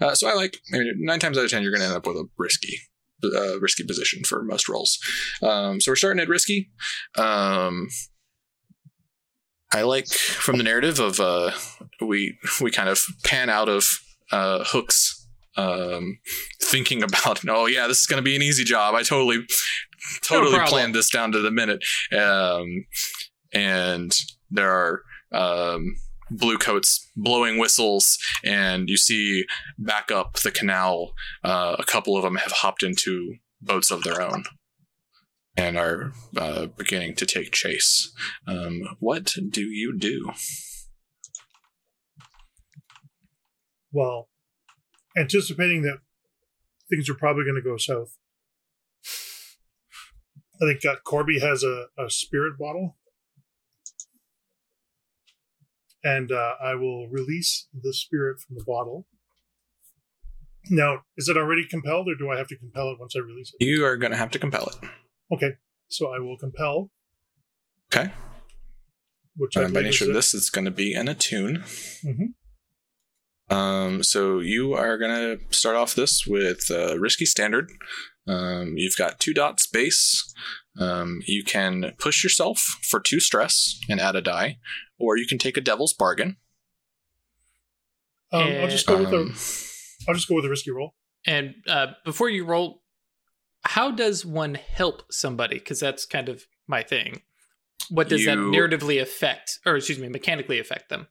Uh, 0.00 0.14
so 0.14 0.28
I 0.28 0.34
like 0.34 0.58
I 0.72 0.78
mean, 0.78 0.94
nine 0.98 1.20
times 1.20 1.38
out 1.38 1.44
of 1.44 1.50
ten, 1.50 1.62
you're 1.62 1.70
going 1.70 1.80
to 1.80 1.86
end 1.86 1.96
up 1.96 2.06
with 2.06 2.16
a 2.16 2.28
risky, 2.36 2.80
uh, 3.22 3.60
risky 3.60 3.84
position 3.84 4.24
for 4.24 4.42
most 4.42 4.68
rolls. 4.68 4.98
Um, 5.42 5.80
so 5.80 5.92
we're 5.92 5.96
starting 5.96 6.20
at 6.20 6.28
risky. 6.28 6.70
Um, 7.16 7.88
I 9.72 9.82
like 9.82 10.08
from 10.08 10.58
the 10.58 10.64
narrative 10.64 10.98
of 10.98 11.20
uh, 11.20 11.52
we 12.00 12.38
we 12.60 12.70
kind 12.70 12.88
of 12.88 13.04
pan 13.24 13.48
out 13.48 13.68
of 13.68 13.84
uh, 14.32 14.64
Hook's 14.64 15.15
um, 15.56 16.18
thinking 16.62 17.02
about 17.02 17.40
oh 17.48 17.66
yeah 17.66 17.86
this 17.86 18.00
is 18.00 18.06
going 18.06 18.18
to 18.18 18.24
be 18.24 18.36
an 18.36 18.42
easy 18.42 18.64
job. 18.64 18.94
I 18.94 19.02
totally 19.02 19.46
totally 20.22 20.50
problem. 20.52 20.68
planned 20.68 20.94
this 20.94 21.10
down 21.10 21.32
to 21.32 21.40
the 21.40 21.50
minute. 21.50 21.82
Um, 22.12 22.86
and 23.52 24.12
there 24.50 24.70
are 24.70 25.02
um, 25.32 25.96
blue 26.30 26.58
coats 26.58 27.10
blowing 27.16 27.58
whistles, 27.58 28.18
and 28.44 28.88
you 28.88 28.96
see 28.96 29.44
back 29.78 30.10
up 30.10 30.34
the 30.40 30.50
canal. 30.50 31.12
Uh, 31.42 31.76
a 31.78 31.84
couple 31.84 32.16
of 32.16 32.22
them 32.22 32.36
have 32.36 32.52
hopped 32.52 32.82
into 32.82 33.36
boats 33.60 33.90
of 33.90 34.02
their 34.02 34.20
own 34.20 34.44
and 35.56 35.78
are 35.78 36.12
uh, 36.36 36.66
beginning 36.66 37.14
to 37.14 37.26
take 37.26 37.52
chase. 37.52 38.12
Um, 38.46 38.82
what 39.00 39.32
do 39.50 39.62
you 39.62 39.96
do? 39.96 40.32
Well, 43.90 44.28
anticipating 45.16 45.82
that 45.82 45.98
things 46.90 47.08
are 47.08 47.14
probably 47.14 47.44
going 47.44 47.56
to 47.56 47.62
go 47.62 47.76
south, 47.76 48.16
I 50.60 50.66
think 50.66 50.84
uh, 50.84 50.96
Corby 51.04 51.40
has 51.40 51.62
a, 51.62 51.86
a 51.98 52.08
spirit 52.08 52.58
bottle. 52.58 52.96
And 56.04 56.30
uh, 56.30 56.52
I 56.62 56.74
will 56.76 57.08
release 57.08 57.66
the 57.74 57.92
spirit 57.92 58.38
from 58.38 58.56
the 58.56 58.64
bottle. 58.64 59.06
Now, 60.70 61.02
is 61.16 61.28
it 61.28 61.36
already 61.36 61.66
compelled, 61.68 62.08
or 62.08 62.14
do 62.16 62.30
I 62.30 62.38
have 62.38 62.48
to 62.48 62.56
compel 62.56 62.90
it 62.90 62.98
once 63.00 63.14
I 63.16 63.20
release 63.20 63.52
it? 63.58 63.64
You 63.64 63.84
are 63.84 63.96
going 63.96 64.12
to 64.12 64.16
have 64.18 64.30
to 64.32 64.38
compel 64.38 64.66
it. 64.66 64.88
Okay, 65.32 65.52
so 65.88 66.12
I 66.14 66.18
will 66.18 66.36
compel. 66.38 66.90
Okay. 67.92 68.12
Which 69.36 69.56
I 69.56 69.68
by 69.68 69.82
nature 69.82 70.06
is 70.06 70.12
this, 70.12 70.34
it's 70.34 70.50
going 70.50 70.64
to 70.64 70.70
be 70.70 70.94
an 70.94 71.08
attune. 71.08 71.58
Mhm. 72.04 72.34
Um, 73.48 74.02
so 74.02 74.40
you 74.40 74.74
are 74.74 74.98
going 74.98 75.10
to 75.10 75.54
start 75.54 75.76
off 75.76 75.94
this 75.94 76.26
with 76.26 76.70
uh, 76.70 76.98
risky 76.98 77.24
standard. 77.24 77.70
Um, 78.26 78.74
you've 78.76 78.96
got 78.96 79.20
two 79.20 79.32
dots 79.32 79.66
base. 79.66 80.34
Um, 80.80 81.20
you 81.26 81.44
can 81.44 81.92
push 81.98 82.24
yourself 82.24 82.58
for 82.82 82.98
two 83.00 83.20
stress 83.20 83.78
and 83.88 84.00
add 84.00 84.16
a 84.16 84.20
die, 84.20 84.58
or 84.98 85.16
you 85.16 85.26
can 85.26 85.38
take 85.38 85.56
a 85.56 85.60
devil's 85.60 85.94
bargain. 85.94 86.36
Um, 88.32 88.42
I'll 88.42 88.68
just 88.68 88.86
go 88.86 88.98
with 88.98 89.06
Um, 89.06 89.28
the. 89.28 89.72
I'll 90.08 90.14
just 90.14 90.28
go 90.28 90.34
with 90.34 90.44
the 90.44 90.50
risky 90.50 90.72
roll. 90.72 90.94
And 91.24 91.54
uh, 91.68 91.88
before 92.04 92.28
you 92.28 92.44
roll, 92.44 92.82
how 93.64 93.90
does 93.90 94.26
one 94.26 94.54
help 94.56 95.02
somebody? 95.10 95.58
Because 95.58 95.80
that's 95.80 96.04
kind 96.04 96.28
of 96.28 96.44
my 96.66 96.82
thing. 96.82 97.22
What 97.90 98.08
does 98.08 98.24
that 98.24 98.36
narratively 98.38 99.00
affect, 99.00 99.60
or 99.64 99.76
excuse 99.76 99.98
me, 99.98 100.08
mechanically 100.08 100.58
affect 100.58 100.88
them? 100.88 101.06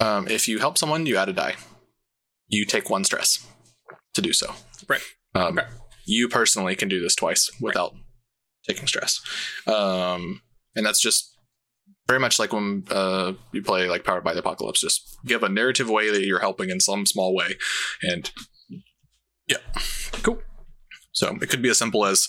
Um, 0.00 0.28
if 0.28 0.46
you 0.48 0.58
help 0.58 0.78
someone, 0.78 1.06
you 1.06 1.16
add 1.16 1.28
a 1.28 1.32
die. 1.32 1.54
You 2.48 2.64
take 2.64 2.90
one 2.90 3.04
stress 3.04 3.46
to 4.14 4.22
do 4.22 4.32
so. 4.32 4.54
Right. 4.88 5.00
Um. 5.34 5.60
You 6.06 6.28
personally 6.28 6.76
can 6.76 6.88
do 6.88 7.00
this 7.00 7.16
twice 7.16 7.50
without 7.60 7.92
taking 8.66 8.86
stress. 8.86 9.20
Um, 9.66 10.40
and 10.76 10.86
that's 10.86 11.00
just 11.00 11.36
very 12.06 12.20
much 12.20 12.38
like 12.38 12.52
when 12.52 12.84
uh, 12.90 13.32
you 13.52 13.62
play 13.62 13.88
like 13.88 14.04
Powered 14.04 14.22
by 14.22 14.32
the 14.32 14.40
Apocalypse. 14.40 14.80
Just 14.80 15.18
give 15.24 15.42
a 15.42 15.48
narrative 15.48 15.90
way 15.90 16.10
that 16.10 16.24
you're 16.24 16.40
helping 16.40 16.70
in 16.70 16.80
some 16.80 17.06
small 17.06 17.34
way. 17.34 17.56
And 18.02 18.30
yeah. 19.48 19.58
Cool. 20.22 20.40
So 21.12 21.36
it 21.40 21.50
could 21.50 21.62
be 21.62 21.70
as 21.70 21.78
simple 21.78 22.06
as 22.06 22.28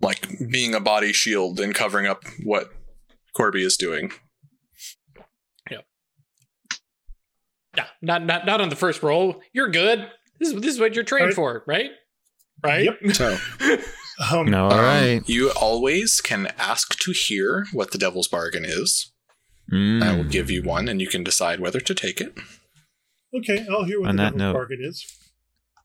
like 0.00 0.28
being 0.50 0.74
a 0.74 0.80
body 0.80 1.12
shield 1.12 1.60
and 1.60 1.74
covering 1.74 2.06
up 2.06 2.24
what 2.44 2.70
Corby 3.36 3.64
is 3.64 3.76
doing. 3.76 4.12
Yeah, 7.78 7.86
not 8.02 8.24
not 8.24 8.44
not 8.44 8.60
on 8.60 8.68
the 8.70 8.76
first 8.76 9.02
roll. 9.04 9.40
You're 9.52 9.68
good. 9.70 10.10
This 10.40 10.48
is 10.52 10.60
this 10.60 10.74
is 10.74 10.80
what 10.80 10.94
you're 10.96 11.04
trained 11.04 11.26
Right. 11.26 11.34
for, 11.34 11.62
right? 11.66 11.90
Right. 12.62 12.84
Yep. 12.86 13.14
So 13.14 13.38
Um, 14.32 14.52
All 14.52 14.72
Um, 14.72 14.78
right. 14.80 15.22
You 15.26 15.50
always 15.52 16.20
can 16.20 16.48
ask 16.58 16.98
to 16.98 17.12
hear 17.12 17.66
what 17.72 17.92
the 17.92 17.98
devil's 17.98 18.26
bargain 18.26 18.64
is. 18.64 19.12
Mm. 19.72 20.02
I 20.02 20.16
will 20.16 20.24
give 20.24 20.50
you 20.50 20.62
one, 20.64 20.88
and 20.88 21.00
you 21.00 21.06
can 21.06 21.22
decide 21.22 21.60
whether 21.60 21.78
to 21.78 21.94
take 21.94 22.20
it. 22.20 22.34
Okay, 23.32 23.64
I'll 23.70 23.84
hear 23.84 24.00
what 24.00 24.08
On 24.08 24.16
the 24.16 24.22
that 24.22 24.28
devil's 24.30 24.38
note- 24.40 24.52
bargain 24.54 24.78
is. 24.82 25.06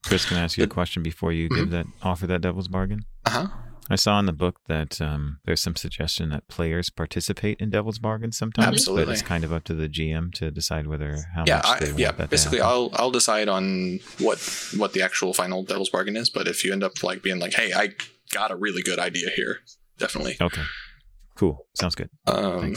Chris, 0.06 0.25
can 0.25 0.38
I 0.38 0.41
ask 0.45 0.58
you 0.58 0.63
a 0.63 0.67
question 0.67 1.03
before 1.03 1.32
you 1.32 1.47
Mm-hmm. 1.47 1.56
give 1.62 1.69
that 1.71 1.86
offer 2.01 2.25
that 2.27 2.41
devil's 2.41 2.67
bargain? 2.69 3.06
Uh 3.25 3.29
huh. 3.29 3.47
I 3.89 3.96
saw 3.96 4.17
in 4.19 4.26
the 4.26 4.34
book 4.34 4.62
that 4.67 5.02
um, 5.02 5.39
there's 5.46 5.62
some 5.62 5.76
suggestion 5.76 6.30
that 6.30 6.48
players 6.48 6.89
participate 6.89 7.60
in 7.60 7.69
devil's 7.69 8.00
Bargain 8.00 8.32
sometimes, 8.32 8.67
Absolutely. 8.67 9.06
but 9.06 9.12
it's 9.12 9.22
kind 9.22 9.43
of 9.43 9.52
up 9.52 9.65
to 9.65 9.74
the 9.74 9.89
GM 9.89 10.34
to 10.36 10.52
decide 10.52 10.88
whether 10.88 11.17
how 11.36 11.43
Yeah, 11.46 11.58
much 11.58 11.65
I, 11.65 11.80
they 11.80 11.86
want 11.88 12.00
yeah. 12.00 12.12
that 12.13 12.30
Basically, 12.30 12.60
to. 12.60 12.63
I'll 12.65 12.89
I'll 12.93 13.12
decide 13.12 13.50
on 13.50 14.00
what 14.19 14.39
what 14.78 14.93
the 14.93 15.02
actual 15.02 15.34
final 15.34 15.63
devil's 15.63 15.89
bargain 15.89 16.15
is. 16.15 16.30
But 16.30 16.48
if 16.48 16.63
you 16.63 16.72
end 16.72 16.84
up 16.84 17.04
like 17.04 17.22
being 17.22 17.39
like, 17.39 17.54
"Hey, 17.56 17.74
I 17.76 17.89
got 18.32 18.52
a 18.52 18.56
really 18.56 18.82
good 18.82 19.00
idea 19.00 19.30
here," 19.36 19.60
definitely. 19.98 20.38
Okay, 20.39 20.63
cool. 21.36 21.67
Sounds 21.76 21.96
good. 21.96 22.10
Um, 22.26 22.76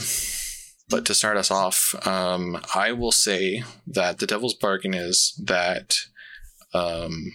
but 0.89 1.05
to 1.05 1.13
start 1.13 1.37
us 1.37 1.51
off, 1.51 1.95
um, 2.05 2.61
I 2.75 2.91
will 2.91 3.11
say 3.13 3.63
that 3.87 4.19
the 4.19 4.27
devil's 4.27 4.55
bargain 4.55 4.93
is 4.93 5.33
that 5.45 5.95
um, 6.73 7.31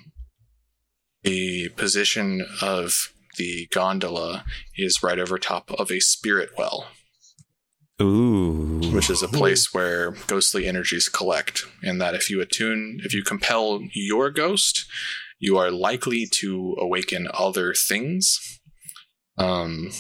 a 1.25 1.69
position 1.71 2.47
of 2.61 3.12
the 3.37 3.67
gondola 3.73 4.45
is 4.77 5.03
right 5.03 5.19
over 5.19 5.39
top 5.39 5.71
of 5.73 5.91
a 5.91 6.01
spirit 6.01 6.51
well, 6.57 6.89
Ooh, 8.01 8.81
which 8.93 9.11
is 9.11 9.23
a 9.23 9.29
place 9.29 9.73
where 9.73 10.13
ghostly 10.27 10.67
energies 10.67 11.09
collect. 11.09 11.63
And 11.83 12.01
that 12.01 12.15
if 12.15 12.31
you 12.31 12.41
attune, 12.41 13.01
if 13.05 13.15
you 13.15 13.23
compel 13.23 13.81
your 13.93 14.31
ghost, 14.31 14.87
you 15.39 15.57
are 15.59 15.71
likely 15.71 16.27
to 16.33 16.77
awaken 16.79 17.29
other 17.33 17.75
things. 17.75 18.61
Um, 19.39 19.91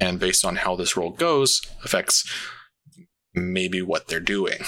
and 0.00 0.18
based 0.20 0.44
on 0.44 0.56
how 0.56 0.76
this 0.76 0.96
roll 0.96 1.10
goes, 1.10 1.60
affects 1.84 2.30
maybe 3.34 3.82
what 3.82 4.08
they're 4.08 4.20
doing. 4.20 4.58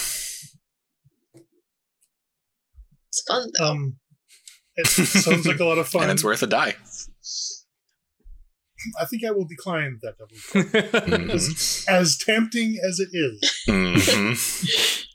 It's 3.09 3.23
fun 3.27 3.51
though. 3.59 3.67
Um, 3.67 3.97
it 4.77 4.87
sounds 4.87 5.47
like 5.47 5.61
a 5.61 5.65
lot 5.65 5.79
of 5.79 5.89
fun. 5.93 6.03
and 6.03 6.13
it's 6.13 6.25
worth 6.25 6.43
a 6.43 6.47
die. 6.47 6.77
I 8.99 9.05
think 9.05 9.25
I 9.25 9.31
will 9.31 9.47
decline 9.47 9.99
that 10.03 10.15
double. 10.19 10.37
Mhm. 11.35 11.89
As 11.89 12.17
tempting 12.19 12.79
as 12.87 12.99
it 13.01 13.11
is. 13.13 13.65
Mhm. 13.69 15.07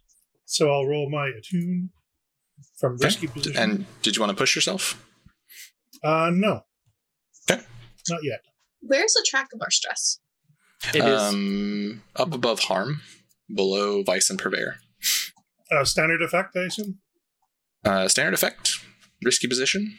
So 0.45 0.71
I'll 0.71 0.85
roll 0.85 1.09
my 1.09 1.27
attune 1.37 1.89
from 2.79 2.97
risky 2.97 3.27
position. 3.27 3.61
And 3.61 3.85
did 4.01 4.15
you 4.15 4.21
want 4.21 4.29
to 4.31 4.35
push 4.41 4.55
yourself? 4.55 5.01
uh, 6.03 6.29
no. 6.33 6.61
Okay. 7.49 7.61
Not 8.09 8.19
yet. 8.23 8.41
Where's 8.81 9.13
the 9.13 9.25
track 9.27 9.47
of 9.53 9.61
our 9.61 9.71
stress? 9.71 10.19
It 10.93 11.03
is. 11.03 11.21
Um, 11.21 12.03
up 12.15 12.33
above 12.33 12.59
harm, 12.61 13.01
below 13.53 14.03
vice 14.03 14.29
and 14.29 14.37
purveyor. 14.37 14.75
Uh, 15.71 15.83
standard 15.83 16.21
effect, 16.21 16.55
I 16.55 16.65
assume. 16.65 16.99
Uh, 17.83 18.07
standard 18.07 18.33
effect, 18.35 18.75
risky 19.23 19.47
position. 19.47 19.97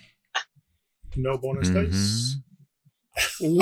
No 1.16 1.38
bonus 1.38 1.68
Mhm. 1.68 1.90
dice. 1.90 2.36
He's 3.38 3.58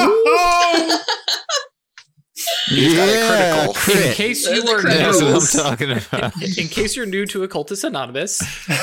got 2.94 3.08
a 3.08 3.12
Yeah, 3.12 3.66
critical. 3.72 4.02
in 4.08 4.12
case 4.14 4.46
you 4.48 4.62
are 4.68 4.78
are. 4.78 4.82
That's 4.82 5.22
what 5.22 5.28
new, 5.28 5.34
I'm 5.36 5.40
talking 5.46 5.90
about. 5.92 6.42
in 6.58 6.68
case 6.68 6.96
you're 6.96 7.06
new 7.06 7.26
to 7.26 7.42
Occultist 7.44 7.84
Anonymous, 7.84 8.38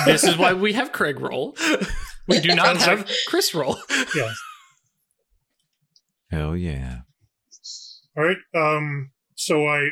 this 0.05 0.23
is 0.23 0.37
why 0.37 0.53
we 0.53 0.73
have 0.73 0.91
Craig 0.91 1.19
roll. 1.19 1.55
We 2.27 2.39
do 2.39 2.55
not 2.55 2.77
have 2.77 3.09
Chris 3.27 3.53
roll. 3.53 3.77
Yes. 4.15 4.35
Hell 6.29 6.55
yeah. 6.55 6.99
All 8.17 8.23
right. 8.23 8.37
Um, 8.55 9.11
so 9.35 9.67
I 9.67 9.89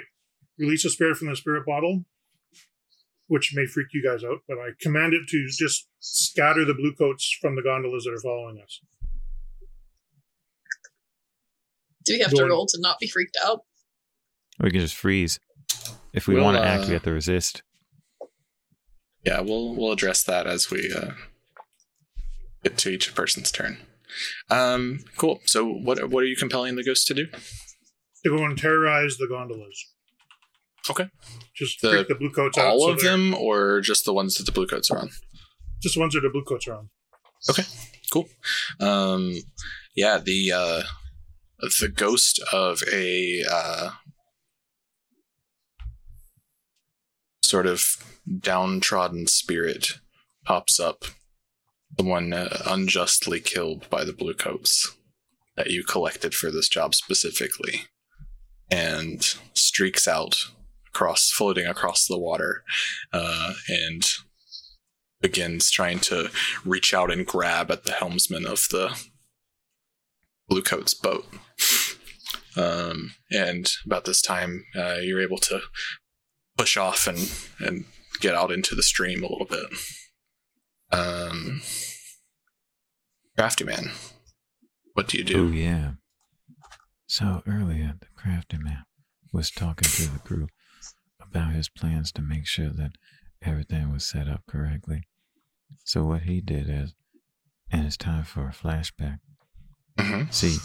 release 0.57 0.85
a 0.85 0.89
spirit 0.89 1.17
from 1.17 1.27
the 1.29 1.35
spirit 1.35 1.65
bottle, 1.65 2.05
which 3.27 3.51
may 3.53 3.65
freak 3.65 3.87
you 3.93 4.01
guys 4.03 4.23
out, 4.23 4.39
but 4.47 4.57
I 4.57 4.69
command 4.79 5.13
it 5.13 5.27
to 5.29 5.47
just 5.49 5.87
scatter 5.99 6.63
the 6.63 6.73
blue 6.73 6.93
coats 6.93 7.35
from 7.41 7.55
the 7.57 7.61
gondolas 7.61 8.05
that 8.05 8.11
are 8.13 8.19
following 8.21 8.61
us. 8.63 8.79
Do 12.09 12.15
we 12.15 12.21
have 12.21 12.31
Go 12.33 12.39
to 12.39 12.45
roll 12.47 12.65
to 12.65 12.77
not 12.81 12.97
be 12.99 13.07
freaked 13.07 13.37
out? 13.45 13.61
We 14.59 14.71
can 14.71 14.79
just 14.81 14.95
freeze. 14.95 15.39
If 16.11 16.27
we 16.27 16.33
We'll, 16.35 16.43
want 16.43 16.57
to 16.57 16.63
act, 16.65 16.83
uh, 16.83 16.87
we 16.87 16.93
have 16.93 17.03
to 17.03 17.11
resist. 17.11 17.61
Yeah, 19.23 19.41
we'll 19.41 19.75
we'll 19.75 19.91
address 19.91 20.23
that 20.23 20.47
as 20.47 20.71
we 20.71 20.91
uh, 20.93 21.11
get 22.63 22.77
to 22.79 22.89
each 22.89 23.13
person's 23.13 23.51
turn. 23.51 23.77
Um, 24.49 25.01
cool. 25.17 25.39
So 25.45 25.65
what 25.65 26.09
what 26.09 26.23
are 26.23 26.27
you 26.27 26.35
compelling 26.35 26.75
the 26.75 26.83
ghost 26.83 27.05
to 27.07 27.13
do? 27.13 27.27
To 28.23 28.29
go 28.37 28.43
and 28.43 28.57
terrorize 28.57 29.17
the 29.17 29.27
gondolas. 29.27 29.85
Okay. 30.89 31.09
Just 31.55 31.81
The- 31.81 31.91
freak 31.91 32.07
the 32.07 32.15
blue 32.15 32.31
coats 32.31 32.57
out. 32.57 32.67
All 32.73 32.87
so 32.87 32.91
of 32.93 33.01
they're- 33.01 33.11
them, 33.11 33.35
or 33.35 33.81
just 33.81 34.03
the 34.05 34.13
ones 34.13 34.35
that 34.35 34.45
the 34.45 34.51
blue 34.51 34.65
coats 34.67 34.89
are 34.89 34.97
on? 34.97 35.09
Just 35.81 35.93
the 35.95 36.01
ones 36.01 36.15
that 36.15 36.21
the 36.21 36.29
blue 36.29 36.43
coats 36.43 36.67
are 36.67 36.73
on. 36.75 36.89
Okay. 37.49 37.63
Cool. 38.11 38.27
Um, 38.79 39.35
yeah, 39.95 40.17
the 40.17 40.51
uh, 40.51 40.83
the 41.61 41.91
ghost 41.93 42.41
of 42.53 42.81
a 42.91 43.43
uh, 43.49 43.91
sort 47.43 47.65
of 47.65 47.97
downtrodden 48.39 49.27
spirit 49.27 49.99
pops 50.45 50.79
up. 50.79 51.05
The 51.97 52.03
one 52.03 52.33
uh, 52.33 52.61
unjustly 52.65 53.39
killed 53.39 53.89
by 53.89 54.03
the 54.03 54.13
Bluecoats 54.13 54.95
that 55.57 55.71
you 55.71 55.83
collected 55.83 56.33
for 56.33 56.51
this 56.51 56.69
job 56.69 56.95
specifically, 56.95 57.81
and 58.71 59.21
streaks 59.53 60.07
out 60.07 60.37
across, 60.87 61.29
floating 61.31 61.65
across 61.65 62.07
the 62.07 62.17
water, 62.17 62.63
uh, 63.11 63.53
and 63.67 64.03
begins 65.21 65.69
trying 65.69 65.99
to 65.99 66.29
reach 66.63 66.93
out 66.93 67.11
and 67.11 67.25
grab 67.25 67.69
at 67.71 67.83
the 67.83 67.91
helmsman 67.91 68.45
of 68.45 68.67
the 68.71 68.97
bluecoats 70.47 70.93
boat. 70.93 71.25
Um, 72.59 73.13
and 73.31 73.71
about 73.85 74.05
this 74.05 74.21
time, 74.21 74.65
uh, 74.75 74.97
you're 75.01 75.21
able 75.21 75.37
to 75.39 75.61
push 76.57 76.75
off 76.77 77.07
and 77.07 77.31
and 77.59 77.85
get 78.19 78.35
out 78.35 78.51
into 78.51 78.75
the 78.75 78.83
stream 78.83 79.23
a 79.23 79.27
little 79.31 79.45
bit. 79.45 79.67
Um, 80.91 81.61
crafty 83.37 83.63
man, 83.63 83.91
what 84.93 85.07
do 85.07 85.17
you 85.17 85.23
Oh 85.23 85.27
do? 85.27 85.53
yeah. 85.53 85.91
So 87.07 87.41
earlier, 87.47 87.95
the 87.99 88.07
crafty 88.15 88.57
man 88.57 88.83
was 89.31 89.51
talking 89.51 89.87
to 89.89 90.11
the 90.11 90.19
crew 90.19 90.47
about 91.21 91.53
his 91.53 91.69
plans 91.69 92.11
to 92.13 92.21
make 92.21 92.45
sure 92.47 92.69
that 92.69 92.91
everything 93.41 93.91
was 93.91 94.03
set 94.03 94.27
up 94.27 94.41
correctly. 94.47 95.03
So 95.85 96.03
what 96.03 96.23
he 96.23 96.41
did 96.41 96.69
is, 96.69 96.93
and 97.71 97.85
it's 97.85 97.97
time 97.97 98.23
for 98.23 98.47
a 98.47 98.51
flashback. 98.51 99.19
hmm 99.99 100.23
See, 100.31 100.57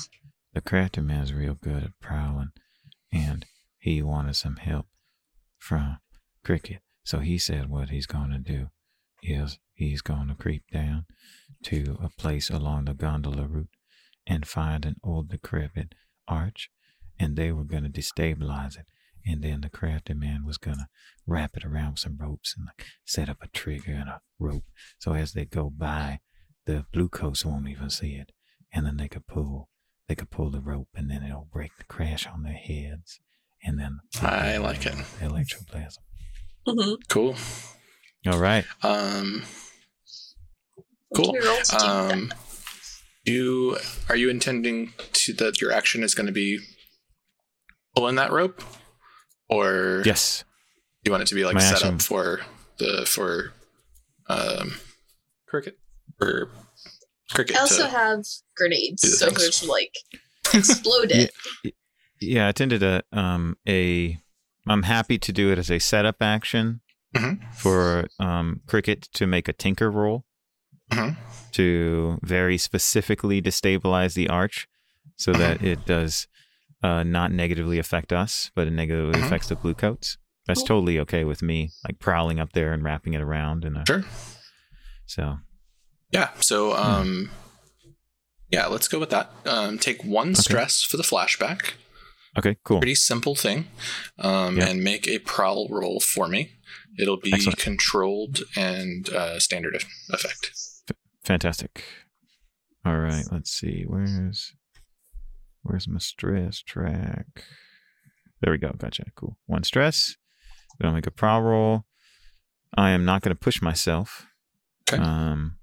the 0.55 0.61
crafty 0.61 1.01
man's 1.01 1.35
real 1.35 1.55
good 1.55 1.83
at 1.83 2.01
prowling, 2.01 2.53
and 3.13 3.45
he 3.79 4.01
wanted 4.03 4.37
some 4.37 4.57
help 4.57 4.87
from 5.59 5.99
Cricket. 6.45 6.81
So 7.03 7.19
he 7.19 7.39
said 7.39 7.69
what 7.69 7.91
he's 7.91 8.07
going 8.07 8.31
to 8.31 8.39
do 8.39 8.69
is 9.23 9.59
he's 9.75 10.01
going 10.01 10.29
to 10.29 10.35
creep 10.35 10.63
down 10.73 11.07
to 11.65 11.99
a 12.03 12.09
place 12.09 12.51
along 12.51 12.85
the 12.85 12.95
gondola 12.95 13.47
route 13.47 13.69
and 14.27 14.47
find 14.47 14.87
an 14.87 14.97
old 15.03 15.29
decrepit 15.29 15.95
arch, 16.29 16.71
and 17.19 17.37
they 17.37 17.53
were 17.53 17.65
going 17.65 17.85
to 17.85 17.91
destabilize 17.91 18.79
it. 18.79 18.87
And 19.27 19.43
then 19.43 19.63
the 19.63 19.71
crafty 19.71 20.15
man 20.15 20.45
was 20.45 20.59
going 20.59 20.77
to 20.77 20.89
wrap 21.27 21.57
it 21.57 21.65
around 21.65 21.93
with 21.93 22.01
some 22.01 22.19
ropes 22.21 22.55
and 22.57 22.67
like 22.67 22.87
set 23.07 23.29
up 23.31 23.39
a 23.43 23.49
trigger 23.49 23.93
and 23.93 24.09
a 24.09 24.21
rope. 24.39 24.65
So 24.99 25.15
as 25.15 25.33
they 25.33 25.47
go 25.47 25.71
by, 25.71 26.21
the 26.67 26.85
blue 26.93 27.09
coats 27.09 27.45
won't 27.45 27.69
even 27.69 27.89
see 27.89 28.13
it. 28.13 28.33
And 28.73 28.85
then 28.85 28.99
they 28.99 29.09
could 29.09 29.27
pull 29.27 29.71
they 30.09 30.15
could 30.15 30.31
pull 30.31 30.51
the 30.51 30.61
rope 30.61 30.89
and 30.95 31.11
then 31.11 31.23
it'll 31.23 31.49
break 31.53 31.77
the 31.79 31.85
crash 31.85 32.27
on 32.27 32.43
their 32.43 32.53
heads. 32.53 33.21
And 33.63 33.79
then 33.79 34.01
I 34.21 34.59
like 34.59 34.85
it. 34.85 34.93
Electroplasm. 35.21 35.99
Mm-hmm. 36.69 36.95
Cool. 37.09 37.35
All 38.27 38.39
right. 38.39 38.65
Um, 38.83 39.43
cool. 41.15 41.33
We 41.33 41.41
roll 41.47 41.57
to 41.59 41.77
do 41.79 41.85
Um, 41.87 42.35
you 43.25 43.79
are 44.09 44.17
you 44.17 44.29
intending 44.29 44.93
to 45.13 45.33
that 45.35 45.61
your 45.61 45.73
action 45.73 46.03
is 46.03 46.15
going 46.15 46.27
to 46.27 46.33
be 46.33 46.59
pulling 47.97 48.17
that 48.17 48.33
rope, 48.33 48.63
or 49.49 50.03
Yes. 50.05 50.45
you 51.05 51.11
want 51.13 51.23
it 51.23 51.29
to 51.29 51.35
be 51.35 51.45
like 51.45 51.55
My 51.55 51.61
set 51.61 51.77
action- 51.77 51.95
up 51.95 52.03
for 52.03 52.41
the 52.79 53.07
for 53.07 53.53
um 54.29 54.75
Cricket. 55.47 55.79
for 56.19 56.51
cricket 57.35 57.57
I 57.57 57.61
also 57.61 57.85
to 57.85 57.91
have 57.91 58.25
grenades, 58.57 59.03
so 59.19 59.27
if 59.27 59.35
things. 59.35 59.49
it's 59.49 59.69
like 59.69 59.93
explode 60.55 61.11
it. 61.11 61.33
Yeah, 62.21 62.49
I 62.49 62.53
tended 62.53 62.83
a 62.83 63.03
um 63.13 63.57
a 63.69 64.19
I'm 64.67 64.85
happy 64.85 65.19
to 65.19 65.33
do 65.33 65.51
it 65.53 65.59
as 65.59 65.71
a 65.71 65.79
setup 65.79 66.23
action 66.23 66.81
Mhm. 67.15 67.39
for 67.55 68.09
um 68.19 68.61
Cricket 68.67 69.03
to 69.15 69.27
make 69.27 69.49
a 69.49 69.53
tinker 69.53 69.91
roll 69.91 70.25
Mhm. 70.91 71.17
to 71.53 72.19
very 72.23 72.57
specifically 72.59 73.41
destabilize 73.43 74.15
the 74.15 74.29
arch 74.29 74.67
so 75.17 75.33
that 75.33 75.63
it 75.63 75.85
does 75.87 76.27
uh, 76.83 77.03
not 77.03 77.33
negatively 77.33 77.79
affect 77.79 78.13
us, 78.13 78.51
but 78.55 78.67
it 78.67 78.73
negatively 78.73 79.19
Mhm. 79.19 79.25
affects 79.27 79.49
the 79.49 79.57
blue 79.57 79.75
coats. 79.75 80.19
That's 80.47 80.61
Cool. 80.61 80.67
totally 80.67 80.99
okay 80.99 81.25
with 81.25 81.41
me, 81.41 81.71
like 81.85 81.99
prowling 81.99 82.39
up 82.39 82.53
there 82.53 82.75
and 82.75 82.83
wrapping 82.85 83.15
it 83.15 83.23
around 83.23 83.65
and 83.65 83.79
Sure. 83.87 84.05
so 85.07 85.39
Yeah. 86.15 86.31
So 86.41 86.73
Hmm. 86.73 86.81
um 86.83 87.31
yeah, 88.51 88.67
let's 88.67 88.89
go 88.89 88.99
with 88.99 89.11
that. 89.11 89.31
Um 89.45 89.79
take 89.79 90.03
one 90.05 90.35
stress 90.35 90.83
for 90.83 90.97
the 90.97 91.03
flashback. 91.03 91.73
okay, 92.39 92.57
cool. 92.65 92.79
Pretty 92.81 92.95
simple 92.95 93.35
thing. 93.35 93.67
Um 94.19 94.57
Yeah. 94.59 94.69
and 94.69 94.83
make 94.85 95.07
a 95.09 95.19
prowl 95.19 95.69
roll 95.71 96.01
for 96.01 96.29
me. 96.29 96.53
It'll 96.99 97.21
be 97.21 97.33
Excellent. 97.35 97.59
controlled 97.59 98.45
and 98.57 99.09
uh, 99.11 99.41
standard 99.41 99.75
eff- 99.75 99.91
effect. 100.11 100.53
Fantastic. 101.25 101.85
All 102.87 102.99
right, 102.99 103.25
let's 103.33 103.51
see. 103.51 103.83
Where's 103.87 104.53
where's 105.63 105.89
my 105.89 105.99
stress 105.99 106.61
track? 106.63 107.27
There 108.41 108.53
we 108.53 108.59
go. 108.59 108.73
Gotcha. 108.79 109.07
Cool. 109.17 109.39
One 109.47 109.65
stress. 109.65 110.17
Gonna 110.81 110.95
make 110.95 111.07
a 111.07 111.11
prowl 111.11 111.43
roll. 111.43 111.85
I 112.77 112.91
am 112.91 113.05
not 113.05 113.23
gonna 113.23 113.35
push 113.35 113.61
myself. 113.63 114.27
Okay. 114.93 115.03
Um, 115.03 115.57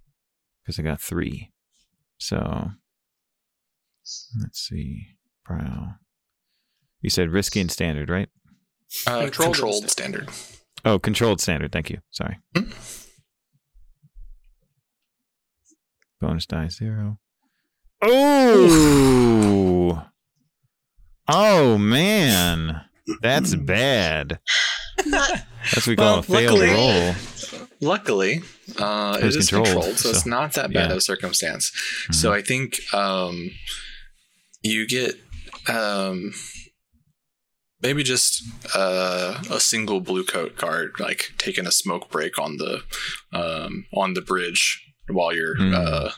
because 0.63 0.79
I 0.79 0.83
got 0.83 1.01
three. 1.01 1.51
So 2.17 2.71
let's 4.41 4.59
see. 4.59 5.07
Prowl. 5.43 5.95
You 7.01 7.09
said 7.09 7.31
risky 7.31 7.61
and 7.61 7.71
standard, 7.71 8.09
right? 8.09 8.29
Uh, 9.07 9.21
Controlled 9.21 9.53
controlled, 9.55 9.81
and 9.83 9.91
standard. 9.91 10.29
Oh, 10.85 10.99
controlled 10.99 11.41
standard. 11.41 11.71
Thank 11.71 11.89
you. 11.89 11.99
Sorry. 12.11 12.37
Hmm. 12.55 12.69
Bonus 16.19 16.45
die 16.45 16.67
zero. 16.67 17.17
Oh. 18.03 20.07
Oh 21.27 21.77
man, 21.77 22.81
that's 23.21 23.55
bad. 23.55 24.39
Not 25.05 25.29
That's 25.73 25.87
what 25.87 25.87
we 25.87 25.95
call 25.95 26.05
Well, 26.05 26.19
a 26.19 26.23
failed 26.23 26.59
luckily- 26.59 26.69
roll. 26.69 27.15
Luckily, 27.83 28.41
uh, 28.77 29.17
It 29.21 29.25
it 29.25 29.33
controlled, 29.39 29.65
controlled, 29.65 29.97
so, 29.97 30.09
it's 30.11 30.25
not 30.27 30.53
that 30.53 30.71
bad 30.71 30.85
yeah. 30.87 30.91
of 30.91 30.97
a 30.97 31.01
circumstance. 31.01 31.71
Mhm. 32.09 32.15
So 32.15 32.31
I 32.31 32.41
think 32.43 32.79
um, 32.93 33.49
you 34.61 34.87
get 34.87 35.15
um, 35.67 36.31
maybe 37.81 38.03
just 38.03 38.43
uh, 38.75 39.41
a 39.49 39.59
single 39.59 39.99
blue 39.99 40.23
coat 40.23 40.55
guard, 40.57 40.91
like 40.99 41.31
taking 41.39 41.65
a 41.65 41.71
smoke 41.71 42.11
break 42.11 42.37
on 42.37 42.57
the 42.57 42.83
um, 43.33 43.85
on 43.93 44.13
the 44.13 44.21
bridge 44.21 44.79
while 45.09 45.33
you're 45.33 45.55
Hmm. 45.57 45.73
uh, 45.73 46.11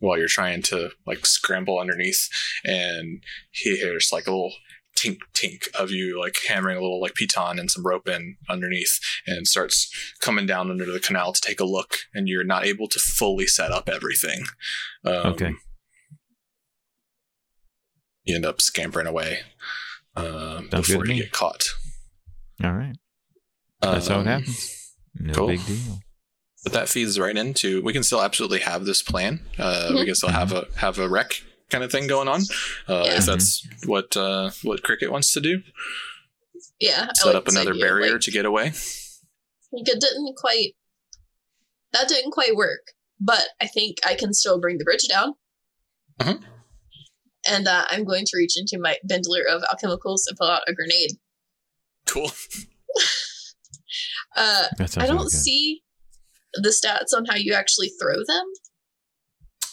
while 0.00 0.18
you're 0.18 0.28
trying 0.28 0.62
to 0.62 0.90
like 1.06 1.24
scramble 1.26 1.78
underneath, 1.78 2.28
and 2.64 3.22
he 3.50 3.76
hears 3.78 4.10
like 4.12 4.26
a 4.26 4.30
little 4.30 4.54
tink 4.98 5.18
tink 5.34 5.68
of 5.78 5.90
you 5.90 6.18
like 6.18 6.36
hammering 6.48 6.76
a 6.76 6.80
little 6.80 7.00
like 7.00 7.14
piton 7.14 7.58
and 7.60 7.70
some 7.70 7.86
rope 7.86 8.08
in 8.08 8.36
underneath 8.50 8.98
and 9.26 9.46
starts 9.46 9.88
coming 10.20 10.44
down 10.46 10.70
under 10.70 10.84
the 10.90 10.98
canal 10.98 11.32
to 11.32 11.40
take 11.40 11.60
a 11.60 11.64
look 11.64 11.98
and 12.14 12.28
you're 12.28 12.42
not 12.44 12.66
able 12.66 12.88
to 12.88 12.98
fully 12.98 13.46
set 13.46 13.70
up 13.70 13.88
everything 13.88 14.40
um, 15.04 15.14
Okay. 15.32 15.52
you 18.24 18.34
end 18.34 18.44
up 18.46 18.60
scampering 18.60 19.06
away 19.06 19.40
um, 20.16 20.68
before 20.70 21.06
you 21.06 21.22
get 21.22 21.32
caught 21.32 21.68
All 22.62 22.72
right, 22.72 22.96
that's 23.80 24.08
how 24.08 24.16
it 24.16 24.20
Um, 24.22 24.26
happens. 24.26 24.94
No 25.14 25.32
cool. 25.32 25.46
big 25.48 25.64
deal. 25.66 26.00
but 26.64 26.72
that 26.72 26.88
feeds 26.88 27.18
right 27.18 27.36
into 27.36 27.82
we 27.82 27.92
can 27.92 28.02
still 28.02 28.20
absolutely 28.22 28.60
have 28.60 28.84
this 28.84 29.02
plan 29.02 29.40
uh, 29.58 29.88
we 29.90 30.00
Mhm. 30.02 30.06
can 30.06 30.14
still 30.14 30.28
have 30.30 30.52
a 30.52 30.66
have 30.76 30.98
a 30.98 31.08
wreck 31.08 31.42
kind 31.70 31.84
of 31.84 31.90
thing 31.92 32.06
going 32.06 32.28
on 32.28 32.40
uh, 32.88 33.02
Yeah. 33.04 33.18
if 33.18 33.26
that's 33.26 33.66
what 33.86 34.16
uh, 34.16 34.50
what 34.62 34.82
cricket 34.82 35.10
wants 35.12 35.32
to 35.32 35.40
do 35.40 35.62
yeah. 36.80 37.08
Set 37.14 37.26
like 37.26 37.34
up 37.36 37.48
another 37.48 37.70
idea, 37.72 37.82
barrier 37.84 38.12
like- 38.12 38.20
to 38.22 38.30
get 38.30 38.44
away 38.46 38.66
Like 39.72 39.88
it 39.88 40.00
didn't 40.00 40.34
quite. 40.36 40.74
That 41.92 42.08
didn't 42.08 42.30
quite 42.32 42.54
work, 42.56 42.92
but 43.20 43.44
I 43.60 43.66
think 43.66 43.96
I 44.06 44.14
can 44.14 44.32
still 44.32 44.60
bring 44.60 44.78
the 44.78 44.84
bridge 44.84 45.06
down. 45.08 45.34
Mhm. 46.20 46.42
And 47.48 47.66
uh, 47.68 47.84
I'm 47.90 48.04
going 48.04 48.24
to 48.26 48.36
reach 48.36 48.54
into 48.56 48.78
my 48.80 48.96
bandolier 49.04 49.44
of 49.48 49.62
alchemicals 49.62 50.22
and 50.28 50.36
pull 50.38 50.48
out 50.50 50.62
a 50.68 50.72
grenade. 50.74 51.12
cool 52.06 52.30
Uh, 54.36 54.66
I 54.78 54.84
don't 54.86 54.98
really 55.16 55.24
good. 55.24 55.30
see 55.32 55.82
the 56.54 56.68
stats 56.70 57.16
on 57.16 57.24
how 57.26 57.36
you 57.36 57.54
actually 57.54 57.90
throw 58.00 58.14
them. 58.16 58.44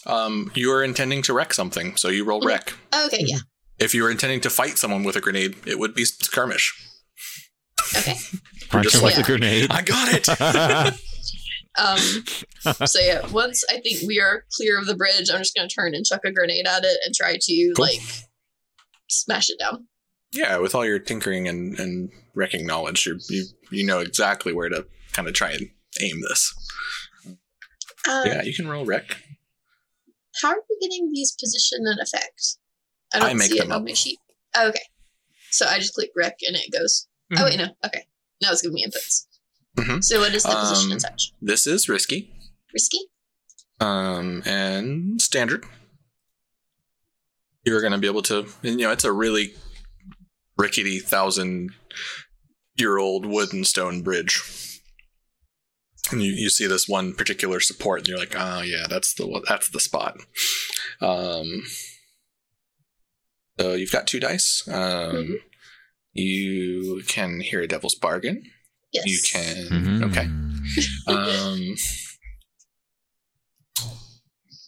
Um, 0.06 0.50
you 0.54 0.70
are 0.72 0.82
intending 0.84 1.22
to 1.22 1.32
wreck 1.34 1.52
something, 1.52 1.96
so 1.96 2.08
you 2.08 2.24
roll 2.24 2.40
wreck. 2.40 2.72
Okay, 3.06 3.24
yeah. 3.26 3.38
If 3.78 3.94
you 3.94 4.02
were 4.04 4.10
intending 4.10 4.40
to 4.42 4.50
fight 4.50 4.78
someone 4.78 5.02
with 5.04 5.16
a 5.16 5.20
grenade, 5.20 5.56
it 5.66 5.78
would 5.78 5.94
be 5.94 6.04
skirmish. 6.04 6.72
Okay. 7.96 8.14
Just 8.82 8.96
him 8.96 9.02
with 9.02 9.16
like- 9.16 9.18
a 9.18 9.22
grenade. 9.22 9.66
I 9.70 9.82
got 9.82 10.08
it. 10.12 10.94
Um, 11.78 11.98
so 12.86 12.98
yeah, 12.98 13.26
once 13.32 13.62
I 13.68 13.80
think 13.82 14.00
we 14.08 14.18
are 14.18 14.44
clear 14.56 14.78
of 14.78 14.86
the 14.86 14.96
bridge, 14.96 15.28
I'm 15.30 15.40
just 15.40 15.54
gonna 15.54 15.68
turn 15.68 15.94
and 15.94 16.06
chuck 16.06 16.22
a 16.24 16.32
grenade 16.32 16.66
at 16.66 16.84
it 16.84 16.96
and 17.04 17.14
try 17.14 17.36
to 17.38 17.72
Cool. 17.76 17.84
like 17.84 18.00
smash 19.10 19.50
it 19.50 19.58
down. 19.58 19.86
yeah, 20.32 20.56
with 20.56 20.74
all 20.74 20.86
your 20.86 20.98
tinkering 20.98 21.46
and, 21.46 21.78
and 21.78 22.08
wrecking 22.34 22.66
knowledge, 22.66 23.04
you 23.04 23.18
you 23.28 23.44
you 23.70 23.84
know 23.84 23.98
exactly 23.98 24.54
where 24.54 24.70
to 24.70 24.86
kind 25.12 25.28
of 25.28 25.34
try 25.34 25.50
and 25.52 25.68
aim 26.00 26.22
this. 26.26 26.54
Uh, 28.08 28.22
yeah, 28.24 28.42
you 28.42 28.54
can 28.54 28.68
roll 28.68 28.86
wreck. 28.86 29.18
How 30.42 30.48
are 30.50 30.62
we 30.68 30.76
getting 30.88 31.10
these 31.12 31.32
position 31.32 31.80
and 31.86 31.98
effect? 32.00 32.56
I 33.14 33.18
I 33.18 33.20
don't 33.20 33.38
make 33.38 33.50
see 33.50 33.58
them 33.58 33.70
it 33.70 33.74
on 33.74 33.84
my 33.84 33.92
sheet. 33.92 34.18
Oh, 34.56 34.68
okay. 34.68 34.82
So 35.50 35.66
I 35.66 35.78
just 35.78 35.94
click 35.94 36.10
rec 36.16 36.38
and 36.46 36.56
it 36.56 36.70
goes. 36.72 37.06
Mhm. 37.32 37.40
Oh 37.40 37.44
wait, 37.44 37.56
no. 37.58 37.68
Okay. 37.84 38.06
Now 38.42 38.52
it's 38.52 38.62
giving 38.62 38.74
me 38.74 38.84
inputs. 38.86 39.26
Mhm. 39.76 40.02
So 40.04 40.20
what 40.20 40.34
is 40.34 40.42
the 40.42 40.54
position 40.54 40.86
Um, 40.86 40.92
and 40.92 41.00
such? 41.02 41.32
This 41.40 41.66
is 41.66 41.88
risky. 41.88 42.32
Risky. 42.72 42.98
um, 43.80 44.42
and 44.46 45.20
standard. 45.20 45.64
You're 47.64 47.80
going 47.80 47.92
to 47.92 47.98
be 47.98 48.06
able 48.06 48.22
to, 48.22 48.46
you 48.62 48.76
know, 48.76 48.90
it's 48.90 49.04
a 49.04 49.12
really 49.12 49.54
rickety 50.56 50.98
thousand 51.00 51.70
year 52.76 52.96
old 52.98 53.26
wood 53.26 53.52
and 53.52 53.66
stone 53.66 54.02
bridge. 54.02 54.75
And 56.12 56.22
you, 56.22 56.32
you 56.32 56.50
see 56.50 56.66
this 56.66 56.88
one 56.88 57.14
particular 57.14 57.60
support, 57.60 58.00
and 58.00 58.08
you're 58.08 58.18
like, 58.18 58.34
oh 58.36 58.60
yeah, 58.62 58.86
that's 58.88 59.14
the 59.14 59.44
that's 59.48 59.70
the 59.70 59.80
spot. 59.80 60.16
Um, 61.00 61.62
so 63.58 63.74
you've 63.74 63.92
got 63.92 64.06
two 64.06 64.20
dice. 64.20 64.62
Um, 64.68 64.74
Mhm. 65.16 65.34
You 66.18 67.02
can 67.06 67.40
hear 67.40 67.60
a 67.60 67.66
devil's 67.68 67.94
bargain. 67.94 68.42
Yes. 68.92 69.04
You 69.06 69.18
can. 69.30 69.66
Mhm. 69.68 70.10
Okay. 70.10 70.28
Um, 71.06 71.74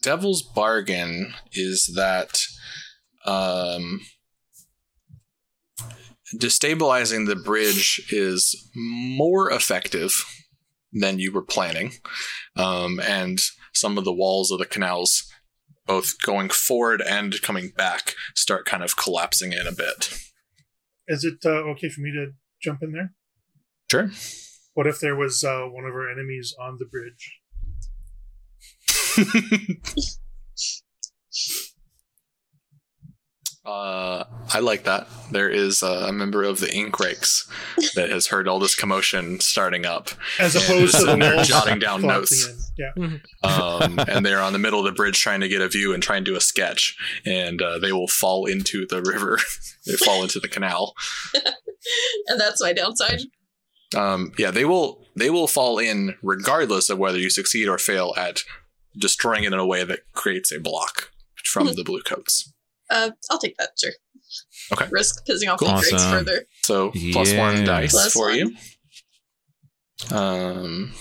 Devil's 0.00 0.42
bargain 0.42 1.34
is 1.52 1.92
that 1.96 2.40
um, 3.26 4.00
destabilizing 6.36 7.26
the 7.26 7.34
bridge 7.36 8.00
is 8.10 8.70
more 8.74 9.50
effective 9.50 10.12
than 10.92 11.18
you 11.18 11.32
were 11.32 11.42
planning, 11.42 11.92
um, 12.56 13.00
and 13.00 13.40
some 13.74 13.98
of 13.98 14.04
the 14.04 14.12
walls 14.12 14.50
of 14.50 14.58
the 14.58 14.66
canals, 14.66 15.30
both 15.86 16.20
going 16.22 16.48
forward 16.48 17.02
and 17.02 17.40
coming 17.42 17.70
back, 17.76 18.14
start 18.34 18.66
kind 18.66 18.82
of 18.82 18.96
collapsing 18.96 19.52
in 19.52 19.66
a 19.66 19.72
bit. 19.72 20.18
Is 21.06 21.24
it 21.24 21.38
uh, 21.44 21.64
okay 21.70 21.88
for 21.88 22.00
me 22.00 22.12
to 22.12 22.32
jump 22.62 22.82
in 22.82 22.92
there? 22.92 23.14
Sure. 23.90 24.10
What 24.74 24.86
if 24.86 25.00
there 25.00 25.16
was 25.16 25.42
uh, 25.42 25.64
one 25.64 25.84
of 25.84 25.92
our 25.92 26.10
enemies 26.10 26.54
on 26.60 26.78
the 26.78 26.86
bridge? 26.86 27.40
Uh, 33.68 34.24
I 34.54 34.60
like 34.60 34.84
that. 34.84 35.08
There 35.30 35.50
is 35.50 35.82
uh, 35.82 36.06
a 36.08 36.12
member 36.12 36.42
of 36.42 36.58
the 36.58 36.74
Ink 36.74 36.98
Rakes 36.98 37.46
that 37.94 38.08
has 38.08 38.28
heard 38.28 38.48
all 38.48 38.58
this 38.58 38.74
commotion 38.74 39.40
starting 39.40 39.84
up, 39.84 40.08
As 40.40 40.56
opposed 40.56 40.96
to 40.96 41.04
the 41.04 41.16
they're 41.16 41.44
jotting 41.44 41.78
down 41.78 42.00
notes. 42.00 42.72
Yeah. 42.78 42.92
um, 43.44 43.98
and 44.08 44.24
they're 44.24 44.40
on 44.40 44.54
the 44.54 44.58
middle 44.58 44.78
of 44.78 44.86
the 44.86 44.92
bridge 44.92 45.20
trying 45.20 45.40
to 45.40 45.48
get 45.48 45.60
a 45.60 45.68
view 45.68 45.92
and 45.92 46.02
try 46.02 46.16
and 46.16 46.24
do 46.24 46.34
a 46.34 46.40
sketch, 46.40 46.96
and 47.26 47.60
uh, 47.60 47.78
they 47.78 47.92
will 47.92 48.08
fall 48.08 48.46
into 48.46 48.86
the 48.86 49.02
river. 49.02 49.38
they 49.86 49.96
fall 49.96 50.22
into 50.22 50.40
the 50.40 50.48
canal. 50.48 50.94
and 51.34 52.40
that's 52.40 52.62
my 52.62 52.72
downside. 52.72 53.20
Um, 53.94 54.32
yeah, 54.38 54.50
they 54.50 54.64
will. 54.64 55.04
They 55.14 55.28
will 55.28 55.46
fall 55.46 55.78
in 55.78 56.14
regardless 56.22 56.88
of 56.88 56.98
whether 56.98 57.18
you 57.18 57.28
succeed 57.28 57.68
or 57.68 57.76
fail 57.76 58.14
at 58.16 58.44
destroying 58.96 59.44
it 59.44 59.52
in 59.52 59.58
a 59.58 59.66
way 59.66 59.84
that 59.84 60.00
creates 60.14 60.50
a 60.52 60.58
block 60.58 61.10
from 61.44 61.66
the 61.74 61.84
blue 61.84 62.00
coats. 62.00 62.50
Uh, 62.90 63.10
I'll 63.30 63.38
take 63.38 63.56
that. 63.58 63.70
Sure. 63.80 63.92
Okay. 64.72 64.86
Risk 64.90 65.26
pissing 65.26 65.50
off 65.52 65.58
Cool. 65.58 65.68
the 65.68 65.74
Greeks 65.80 65.92
Awesome. 65.94 66.10
further. 66.10 66.46
So 66.62 66.90
plus 67.12 67.32
one 67.34 67.58
Yeah. 67.58 67.64
dice 67.64 67.92
Plus 67.92 68.12
for 68.12 68.28
one. 68.28 68.36
you. 68.38 68.56
Um, 70.10 70.92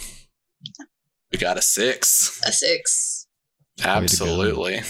we 1.31 1.37
got 1.37 1.57
a 1.57 1.61
six. 1.61 2.41
A 2.45 2.51
six. 2.51 3.27
Absolutely. 3.83 4.81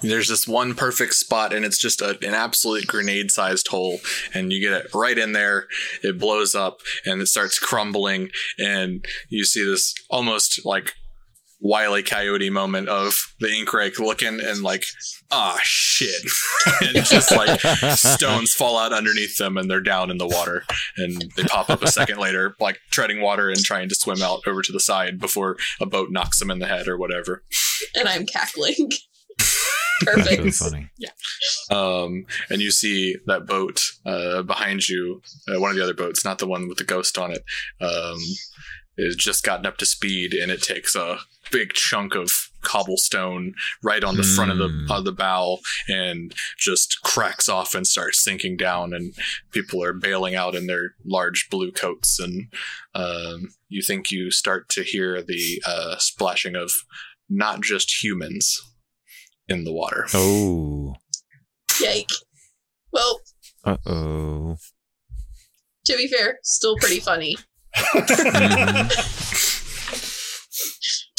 There's 0.00 0.26
this 0.28 0.48
one 0.48 0.74
perfect 0.74 1.14
spot, 1.14 1.52
and 1.52 1.64
it's 1.64 1.78
just 1.78 2.00
a, 2.00 2.18
an 2.26 2.34
absolute 2.34 2.88
grenade 2.88 3.30
sized 3.30 3.68
hole. 3.68 4.00
And 4.34 4.52
you 4.52 4.60
get 4.60 4.72
it 4.72 4.92
right 4.92 5.16
in 5.16 5.30
there, 5.32 5.68
it 6.02 6.18
blows 6.18 6.56
up, 6.56 6.80
and 7.06 7.22
it 7.22 7.26
starts 7.28 7.58
crumbling. 7.60 8.30
And 8.58 9.04
you 9.28 9.44
see 9.44 9.64
this 9.64 9.94
almost 10.10 10.64
like 10.66 10.94
Wily 11.62 12.02
Coyote 12.02 12.50
moment 12.50 12.88
of 12.88 13.34
the 13.38 13.48
ink 13.48 13.72
rake 13.72 13.98
looking 14.00 14.40
and 14.40 14.62
like, 14.62 14.84
ah, 15.30 15.58
shit. 15.62 16.22
and 16.82 17.04
just 17.06 17.30
like 17.30 17.60
stones 17.96 18.52
fall 18.52 18.76
out 18.76 18.92
underneath 18.92 19.38
them, 19.38 19.56
and 19.56 19.70
they're 19.70 19.80
down 19.80 20.10
in 20.10 20.18
the 20.18 20.26
water. 20.26 20.64
And 20.96 21.32
they 21.36 21.44
pop 21.44 21.70
up 21.70 21.82
a 21.82 21.90
second 21.90 22.18
later, 22.18 22.56
like 22.60 22.78
treading 22.90 23.20
water 23.20 23.48
and 23.48 23.62
trying 23.62 23.88
to 23.88 23.94
swim 23.94 24.22
out 24.22 24.40
over 24.46 24.60
to 24.62 24.72
the 24.72 24.80
side 24.80 25.20
before 25.20 25.56
a 25.80 25.86
boat 25.86 26.08
knocks 26.10 26.38
them 26.40 26.50
in 26.50 26.58
the 26.58 26.66
head 26.66 26.88
or 26.88 26.98
whatever. 26.98 27.44
And 27.94 28.08
I'm 28.08 28.26
cackling. 28.26 28.90
So 29.40 30.12
Perfect. 30.14 30.54
funny. 30.54 30.90
um, 31.70 32.24
and 32.50 32.60
you 32.60 32.72
see 32.72 33.16
that 33.26 33.46
boat 33.46 33.84
uh, 34.04 34.42
behind 34.42 34.88
you, 34.88 35.22
uh, 35.48 35.60
one 35.60 35.70
of 35.70 35.76
the 35.76 35.82
other 35.82 35.94
boats, 35.94 36.24
not 36.24 36.38
the 36.38 36.46
one 36.46 36.68
with 36.68 36.78
the 36.78 36.84
ghost 36.84 37.16
on 37.18 37.30
it, 37.30 37.44
um, 37.80 38.18
is 38.98 39.14
just 39.14 39.44
gotten 39.44 39.64
up 39.64 39.78
to 39.78 39.86
speed, 39.86 40.34
and 40.34 40.50
it 40.50 40.60
takes 40.62 40.96
a 40.96 41.18
big 41.52 41.72
chunk 41.74 42.14
of 42.16 42.28
cobblestone 42.62 43.54
right 43.82 44.02
on 44.02 44.16
the 44.16 44.22
front 44.22 44.50
of 44.50 44.58
the 44.58 44.68
Mm. 44.68 44.90
of 44.90 45.04
the 45.04 45.12
bow, 45.12 45.58
and 45.88 46.34
just 46.58 47.00
cracks 47.02 47.48
off 47.48 47.74
and 47.74 47.86
starts 47.86 48.22
sinking 48.24 48.56
down, 48.56 48.92
and 48.94 49.14
people 49.52 49.82
are 49.84 49.92
bailing 49.92 50.34
out 50.34 50.54
in 50.56 50.66
their 50.66 50.94
large 51.04 51.48
blue 51.50 51.70
coats, 51.70 52.18
and 52.18 52.52
um, 52.94 53.48
you 53.68 53.82
think 53.82 54.10
you 54.10 54.30
start 54.30 54.68
to 54.70 54.82
hear 54.82 55.22
the 55.22 55.62
uh, 55.66 55.96
splashing 55.98 56.56
of 56.56 56.72
not 57.28 57.60
just 57.62 58.02
humans 58.02 58.60
in 59.48 59.64
the 59.64 59.72
water. 59.72 60.06
Oh. 60.14 60.94
Yike. 61.80 62.10
Well, 62.92 63.20
Uh 63.64 63.76
oh. 63.86 64.56
to 65.86 65.96
be 65.96 66.06
fair, 66.08 66.38
still 66.42 66.76
pretty 66.76 67.00
funny. 67.00 67.36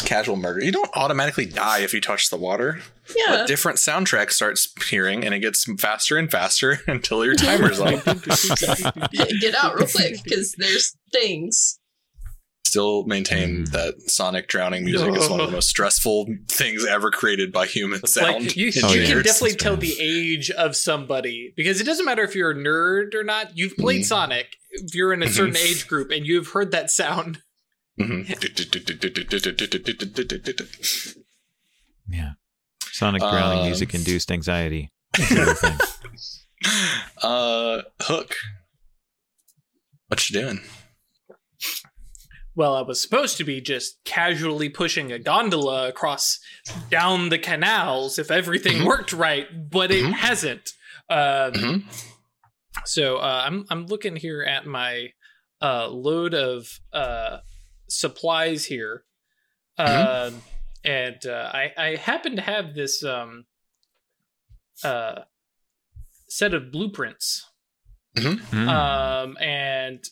casual 0.05 0.35
murder. 0.35 0.63
You 0.63 0.71
don't 0.71 0.89
automatically 0.95 1.45
die 1.45 1.79
if 1.79 1.93
you 1.93 2.01
touch 2.01 2.29
the 2.29 2.37
water. 2.37 2.79
Yeah. 3.15 3.43
A 3.43 3.47
different 3.47 3.77
soundtrack 3.79 4.31
starts 4.31 4.71
appearing 4.77 5.25
and 5.25 5.33
it 5.33 5.39
gets 5.39 5.65
faster 5.79 6.17
and 6.17 6.29
faster 6.31 6.79
until 6.87 7.25
your 7.25 7.35
timer's 7.35 7.79
up. 7.79 8.03
Get 9.41 9.55
out 9.55 9.75
real 9.75 9.87
quick 9.87 10.23
because 10.23 10.55
there's 10.57 10.95
things. 11.11 11.79
Still 12.65 13.03
maintain 13.05 13.65
Mm. 13.65 13.71
that 13.71 13.95
sonic 14.09 14.47
drowning 14.47 14.83
music 14.83 15.15
is 15.15 15.29
one 15.29 15.39
of 15.39 15.45
the 15.47 15.51
most 15.51 15.67
stressful 15.69 16.25
things 16.47 16.85
ever 16.85 17.11
created 17.11 17.51
by 17.51 17.67
human 17.67 18.05
sound. 18.07 18.45
Like 18.45 18.55
you, 18.57 18.71
Oh, 18.83 18.93
you 18.93 19.01
yeah. 19.01 19.05
can 19.07 19.15
years. 19.17 19.25
definitely 19.25 19.55
tell 19.57 19.77
the 19.77 19.95
age 19.99 20.49
of 20.49 20.75
somebody 20.75 21.53
because 21.55 21.79
it 21.81 21.83
doesn't 21.83 22.05
matter 22.05 22.23
if 22.23 22.35
you're 22.35 22.49
a 22.51 22.55
nerd 22.55 23.13
or 23.13 23.23
not. 23.23 23.55
You've 23.55 23.75
played 23.77 24.01
Mhm. 24.01 24.05
Sonic. 24.05 24.55
If 24.71 24.95
you're 24.95 25.13
in 25.13 25.21
a 25.21 25.29
certain 25.31 25.55
age 25.57 25.87
group 25.87 26.09
and 26.09 26.25
you've 26.25 26.47
heard 26.47 26.71
that 26.71 26.89
sound, 26.89 27.41
Mhm. 27.99 28.27
Yeah. 32.09 32.31
Sonic 32.91 33.21
drowning 33.21 33.59
Um, 33.59 33.65
music 33.65 33.93
induced 33.93 34.31
anxiety. 34.31 34.91
It's 35.17 35.31
a 35.31 35.45
real 35.45 35.55
thing. 35.55 35.79
uh, 37.21 37.81
Hook. 38.01 38.35
What 40.07 40.29
you 40.29 40.39
doing? 40.41 40.61
well, 42.55 42.75
I 42.75 42.81
was 42.81 43.01
supposed 43.01 43.37
to 43.37 43.43
be 43.43 43.59
just 43.61 44.03
casually 44.05 44.69
pushing 44.69 45.11
a 45.11 45.17
gondola 45.17 45.87
across 45.89 46.39
down 46.91 47.29
the 47.29 47.39
canals 47.39 48.19
if 48.19 48.29
everything 48.29 48.77
Mhm. 48.77 48.85
worked 48.85 49.11
right, 49.11 49.47
but 49.71 49.89
it 49.91 50.05
Mhm. 50.05 50.13
hasn't. 50.13 50.73
Um, 51.09 51.53
Mhm. 51.53 51.83
So 52.85 53.17
uh, 53.17 53.43
I'm 53.45 53.65
I'm 53.69 53.85
looking 53.87 54.15
here 54.17 54.43
at 54.43 54.65
my 54.65 55.13
uh, 55.61 55.87
load 55.87 56.33
of 56.33 56.79
uh, 56.91 57.37
supplies 57.99 58.65
here, 58.65 59.05
Mhm. 59.79 60.33
Um 60.33 60.41
and 60.85 61.25
uh, 61.25 61.49
I 61.53 61.71
I 61.77 61.95
happen 61.95 62.35
to 62.35 62.41
have 62.41 62.73
this 62.75 63.03
um, 63.03 63.45
uh, 64.83 65.21
set 66.27 66.53
of 66.53 66.71
blueprints, 66.71 67.45
Mm. 68.15 68.67
um, 68.67 69.37
and 69.39 70.03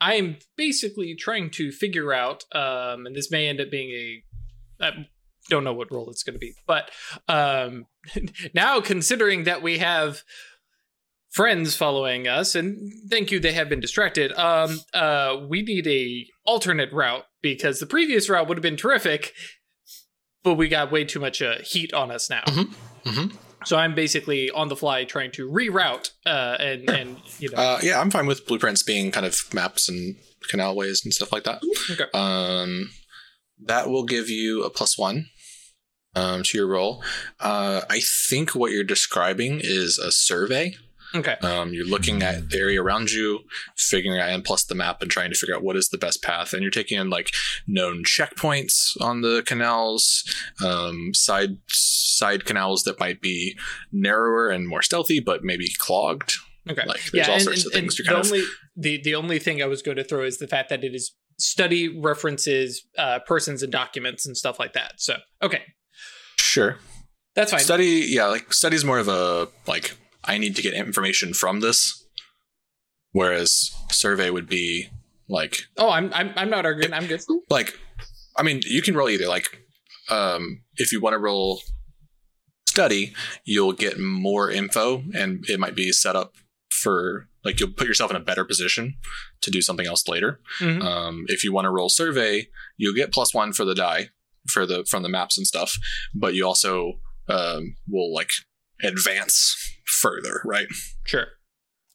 I'm 0.00 0.36
basically 0.56 1.14
trying 1.14 1.50
to 1.52 1.70
figure 1.72 2.12
out, 2.12 2.44
um, 2.52 3.06
and 3.06 3.14
this 3.16 3.30
may 3.30 3.46
end 3.48 3.60
up 3.60 3.70
being 3.70 3.90
a 3.90 4.84
uh, 4.84 4.90
don't 5.48 5.64
know 5.64 5.72
what 5.72 5.90
role 5.92 6.10
it's 6.10 6.22
going 6.24 6.34
to 6.34 6.38
be. 6.40 6.54
But 6.66 6.90
um, 7.28 7.86
now, 8.54 8.80
considering 8.80 9.44
that 9.44 9.62
we 9.62 9.78
have 9.78 10.22
friends 11.36 11.76
following 11.76 12.26
us, 12.26 12.54
and 12.54 12.90
thank 13.10 13.30
you, 13.30 13.38
they 13.38 13.52
have 13.52 13.68
been 13.68 13.78
distracted. 13.80 14.32
Um, 14.32 14.80
uh, 14.94 15.36
we 15.46 15.60
need 15.60 15.86
a 15.86 16.26
alternate 16.46 16.90
route 16.92 17.24
because 17.42 17.78
the 17.78 17.86
previous 17.86 18.30
route 18.30 18.48
would 18.48 18.56
have 18.56 18.62
been 18.62 18.78
terrific, 18.78 19.32
but 20.42 20.54
we 20.54 20.68
got 20.68 20.90
way 20.90 21.04
too 21.04 21.20
much 21.20 21.42
uh, 21.42 21.56
heat 21.62 21.92
on 21.92 22.10
us 22.10 22.30
now. 22.30 22.42
Mhm. 22.46 22.74
Mhm. 23.04 23.36
So 23.66 23.76
I'm 23.76 23.94
basically 23.94 24.50
on 24.50 24.68
the 24.68 24.76
fly 24.76 25.04
trying 25.04 25.30
to 25.32 25.46
reroute 25.50 26.10
uh, 26.24 26.56
and 26.58 26.88
and 26.88 27.16
you 27.38 27.50
know 27.50 27.58
Uh, 27.58 27.80
yeah, 27.82 28.00
I'm 28.00 28.10
fine 28.10 28.26
with 28.26 28.46
blueprints 28.46 28.82
being 28.82 29.10
kind 29.10 29.26
of 29.26 29.36
maps 29.52 29.88
and 29.90 30.16
canalways 30.50 31.04
and 31.04 31.12
stuff 31.12 31.32
like 31.32 31.44
that. 31.44 31.60
Okay. 31.90 32.04
Um, 32.14 32.90
that 33.64 33.90
will 33.90 34.04
give 34.04 34.30
you 34.30 34.62
a 34.64 34.70
plus 34.70 34.96
one 34.96 35.26
um, 36.14 36.42
to 36.44 36.56
your 36.58 36.66
roll. 36.68 37.02
Uh, 37.40 37.82
I 37.90 38.00
think 38.28 38.54
what 38.54 38.70
you're 38.72 38.84
describing 38.84 39.60
is 39.62 39.98
a 39.98 40.10
survey. 40.12 40.76
Okay 41.16 41.36
Um, 41.42 41.72
you're 41.72 41.86
looking 41.86 42.22
at 42.22 42.50
the 42.50 42.58
area 42.58 42.82
around 42.82 43.10
you, 43.10 43.40
figuring 43.76 44.20
out 44.20 44.28
and 44.28 44.44
plus 44.44 44.64
the 44.64 44.74
map 44.74 45.02
and 45.02 45.10
trying 45.10 45.30
to 45.30 45.36
figure 45.36 45.54
out 45.54 45.62
what 45.62 45.76
is 45.76 45.88
the 45.88 45.98
best 45.98 46.22
path. 46.22 46.52
And 46.52 46.62
you're 46.62 46.70
taking 46.70 46.98
in 46.98 47.10
like 47.10 47.30
known 47.66 48.04
checkpoints 48.04 49.00
on 49.00 49.22
the 49.22 49.42
canals, 49.46 50.24
um, 50.64 51.12
side 51.14 51.58
side 51.68 52.44
canals 52.44 52.84
that 52.84 53.00
might 53.00 53.20
be 53.20 53.56
narrower 53.92 54.48
and 54.48 54.68
more 54.68 54.82
stealthy, 54.82 55.20
but 55.20 55.42
maybe 55.42 55.68
clogged. 55.78 56.34
okay 56.68 56.84
Like 56.86 57.10
there's 57.12 57.28
all 57.28 57.40
sorts 57.40 57.66
of 57.66 57.72
things. 57.72 57.98
You're 57.98 58.04
the 58.04 58.12
kind 58.12 58.26
of 58.26 58.32
only 58.32 58.44
the 58.76 59.02
the 59.02 59.14
only 59.14 59.38
thing 59.38 59.62
I 59.62 59.66
was 59.66 59.82
going 59.82 59.96
to 59.96 60.04
throw 60.04 60.24
is 60.24 60.38
the 60.38 60.48
fact 60.48 60.68
that 60.70 60.84
it 60.84 60.94
is 60.94 61.14
study 61.38 61.88
references 62.00 62.86
uh, 62.98 63.18
persons 63.26 63.62
and 63.62 63.70
documents 63.70 64.26
and 64.26 64.36
stuff 64.36 64.58
like 64.58 64.72
that. 64.72 64.94
So 64.96 65.16
okay, 65.42 65.62
sure. 66.38 66.78
that's 67.34 67.50
fine. 67.52 67.60
Study, 67.60 68.06
yeah, 68.08 68.26
like 68.26 68.52
study 68.52 68.76
is 68.76 68.84
more 68.84 68.98
of 68.98 69.08
a 69.08 69.48
like 69.66 69.96
I 70.26 70.38
need 70.38 70.56
to 70.56 70.62
get 70.62 70.74
information 70.74 71.34
from 71.34 71.60
this, 71.60 72.04
whereas 73.12 73.70
survey 73.90 74.30
would 74.30 74.48
be 74.48 74.88
like 75.28 75.62
oh, 75.76 75.90
I'm 75.90 76.12
I'm 76.12 76.32
I'm 76.36 76.50
not 76.50 76.64
arguing. 76.66 76.92
I'm 76.92 77.06
good. 77.06 77.20
like 77.50 77.78
I 78.36 78.42
mean 78.42 78.60
you 78.64 78.82
can 78.82 78.94
roll 78.96 79.08
either. 79.08 79.26
Like 79.28 79.62
um, 80.10 80.62
if 80.76 80.92
you 80.92 81.00
want 81.00 81.14
to 81.14 81.18
roll 81.18 81.60
study, 82.68 83.12
you'll 83.44 83.72
get 83.72 83.98
more 83.98 84.50
info, 84.50 85.02
and 85.14 85.44
it 85.48 85.58
might 85.58 85.74
be 85.74 85.92
set 85.92 86.14
up 86.16 86.34
for 86.70 87.28
like 87.44 87.58
you'll 87.58 87.72
put 87.72 87.86
yourself 87.86 88.10
in 88.10 88.16
a 88.16 88.20
better 88.20 88.44
position 88.44 88.96
to 89.40 89.50
do 89.50 89.62
something 89.62 89.86
else 89.86 90.06
later. 90.08 90.40
Mhm. 90.60 90.82
Um, 90.82 91.24
if 91.28 91.42
you 91.42 91.52
want 91.52 91.64
to 91.64 91.70
roll 91.70 91.88
survey, 91.88 92.48
you'll 92.76 92.94
get 92.94 93.12
plus 93.12 93.32
one 93.32 93.52
for 93.52 93.64
the 93.64 93.74
die 93.74 94.10
for 94.48 94.66
the 94.66 94.84
from 94.84 95.02
the 95.02 95.08
maps 95.08 95.36
and 95.38 95.46
stuff, 95.46 95.76
but 96.14 96.34
you 96.34 96.46
also 96.46 97.00
um, 97.28 97.74
will 97.88 98.12
like 98.14 98.30
advance 98.82 99.56
further, 99.86 100.40
right? 100.44 100.66
Sure. 101.04 101.26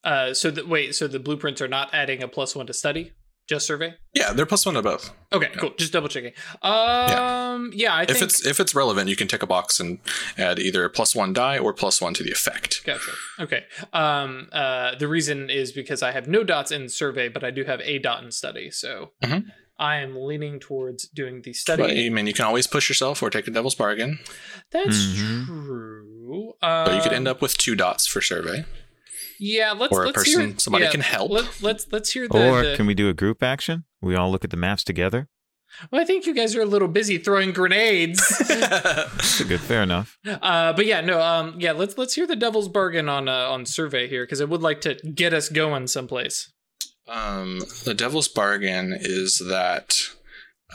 Uh, 0.04 0.34
so 0.34 0.50
the, 0.52 0.66
wait, 0.66 0.96
so 0.96 1.08
the 1.08 1.20
blueprints 1.20 1.62
are 1.62 1.68
not 1.68 1.94
adding 1.94 2.24
a 2.24 2.28
plus 2.28 2.56
one 2.56 2.66
to 2.68 2.74
study, 2.74 3.12
just 3.48 3.68
survey. 3.68 3.94
Yeah, 4.14 4.34
they're 4.34 4.46
plus 4.48 4.66
one 4.66 4.74
to 4.76 4.82
both. 4.82 5.12
Okay, 5.32 5.50
cool. 5.58 5.72
Just 5.78 5.94
double 5.94 6.08
checking. 6.08 6.32
Um, 6.64 7.72
yeah, 7.74 7.94
I 7.94 8.04
if 8.04 8.10
think 8.10 8.22
it's 8.24 8.46
if 8.46 8.60
it's 8.60 8.74
relevant, 8.74 9.10
you 9.10 9.16
can 9.16 9.28
tick 9.28 9.44
a 9.44 9.48
box 9.48 9.80
and 9.80 10.00
add 10.38 10.58
either 10.60 10.84
a 10.86 10.90
plus 10.90 11.16
one 11.16 11.34
die 11.34 11.58
or 11.58 11.74
plus 11.74 12.02
one 12.02 12.14
to 12.16 12.24
the 12.24 12.32
effect. 12.32 12.82
Gotcha. 12.86 13.12
Okay. 13.40 13.64
Um, 13.94 14.50
uh, 14.52 14.96
the 14.96 15.08
reason 15.08 15.50
is 15.50 15.72
because 15.72 16.02
I 16.02 16.12
have 16.12 16.28
no 16.28 16.44
dots 16.44 16.72
in 16.72 16.90
survey, 16.90 17.30
but 17.30 17.44
I 17.44 17.52
do 17.52 17.64
have 17.66 17.82
a 17.82 18.00
dot 18.00 18.24
in 18.24 18.32
study. 18.32 18.72
So 18.72 19.12
Mhm. 19.24 19.46
I 19.82 19.98
am 19.98 20.16
leaning 20.16 20.60
towards 20.60 21.08
doing 21.10 21.42
the 21.42 21.52
But 21.52 21.56
study. 21.58 22.06
I 22.06 22.10
mean, 22.10 22.28
you 22.28 22.34
can 22.34 22.46
always 22.46 22.68
push 22.68 22.88
yourself 22.88 23.22
or 23.24 23.30
take 23.30 23.48
a 23.48 23.52
devil's 23.52 23.76
bargain. 23.76 24.20
That's 24.72 24.96
Mhm. 24.96 25.46
true. 25.48 26.54
Um, 26.62 26.86
But 26.86 26.96
you 26.96 27.02
could 27.02 27.14
end 27.14 27.28
up 27.28 27.42
with 27.42 27.58
two 27.58 27.76
dots 27.76 28.06
for 28.08 28.22
survey, 28.22 28.64
yeah. 29.40 29.72
Let's 29.72 29.92
or 29.92 30.04
a 30.04 30.06
let's 30.08 30.18
person 30.18 30.42
hear, 30.50 30.60
somebody 30.60 30.86
yeah, 30.86 30.92
can 30.92 31.02
help. 31.02 31.32
Let, 31.32 31.62
let's 31.62 31.88
let's 31.92 32.12
hear 32.14 32.28
the. 32.28 32.38
Or 32.50 32.64
the- 32.64 32.76
can 32.78 32.86
we 32.86 32.94
do 32.94 33.10
a 33.10 33.14
group 33.14 33.42
action? 33.44 33.86
We 34.02 34.16
all 34.16 34.32
look 34.32 34.44
at 34.44 34.52
the 34.52 34.58
maps 34.58 34.84
together. 34.84 35.28
well, 35.90 36.02
I 36.02 36.06
think 36.06 36.26
you 36.26 36.34
guys 36.36 36.56
are 36.56 36.62
a 36.62 36.66
little 36.66 36.88
busy 36.88 37.18
throwing 37.18 37.52
grenades. 37.52 38.20
That's 38.48 39.44
good. 39.44 39.60
Fair 39.62 39.82
enough. 39.84 40.18
uh, 40.26 40.74
but 40.74 40.86
yeah, 40.86 41.02
no. 41.02 41.20
Um, 41.22 41.56
yeah. 41.60 41.72
Let's 41.72 41.98
let's 41.98 42.14
hear 42.14 42.28
the 42.28 42.36
devil's 42.36 42.68
bargain 42.70 43.10
on 43.10 43.28
uh, 43.28 43.50
on 43.50 43.66
survey 43.66 44.08
here 44.08 44.24
because 44.26 44.42
I 44.42 44.46
would 44.46 44.62
like 44.62 44.82
to 44.82 44.94
get 44.96 45.34
us 45.34 45.50
going 45.50 45.88
someplace. 45.88 46.52
Um, 47.12 47.60
the 47.84 47.94
devil's 47.94 48.30
bargain 48.30 48.96
is 48.98 49.42
that, 49.46 49.96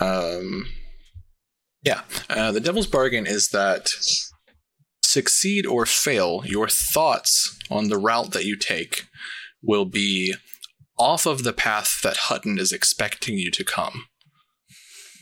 um, 0.01 0.67
yeah, 1.83 2.03
uh, 2.29 2.53
the 2.53 2.61
devil's 2.61 2.87
bargain 2.87 3.27
is 3.27 3.49
that 3.51 3.89
succeed 5.03 5.65
or 5.65 5.87
fail, 5.87 6.43
your 6.45 6.69
thoughts 6.69 7.59
on 7.71 7.89
the 7.89 7.97
route 7.97 8.33
that 8.33 8.45
you 8.45 8.55
take 8.57 9.05
will 9.63 9.87
be 9.87 10.35
off 10.99 11.25
of 11.25 11.43
the 11.43 11.55
path 11.55 12.01
that 12.03 12.17
Hutton 12.17 12.59
is 12.59 12.71
expecting 12.73 13.39
you 13.39 13.51
to 13.53 13.65
come, 13.65 14.05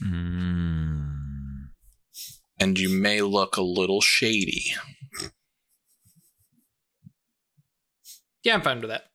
Mm. 0.03 1.69
and 2.59 2.79
you 2.79 2.89
may 2.89 3.21
look 3.23 3.57
a 3.57 3.63
little 3.63 4.01
shady. 4.01 4.75
Yeah, 8.43 8.55
I'm 8.55 8.63
fine 8.63 8.81
with 8.81 8.91
that. 8.91 9.07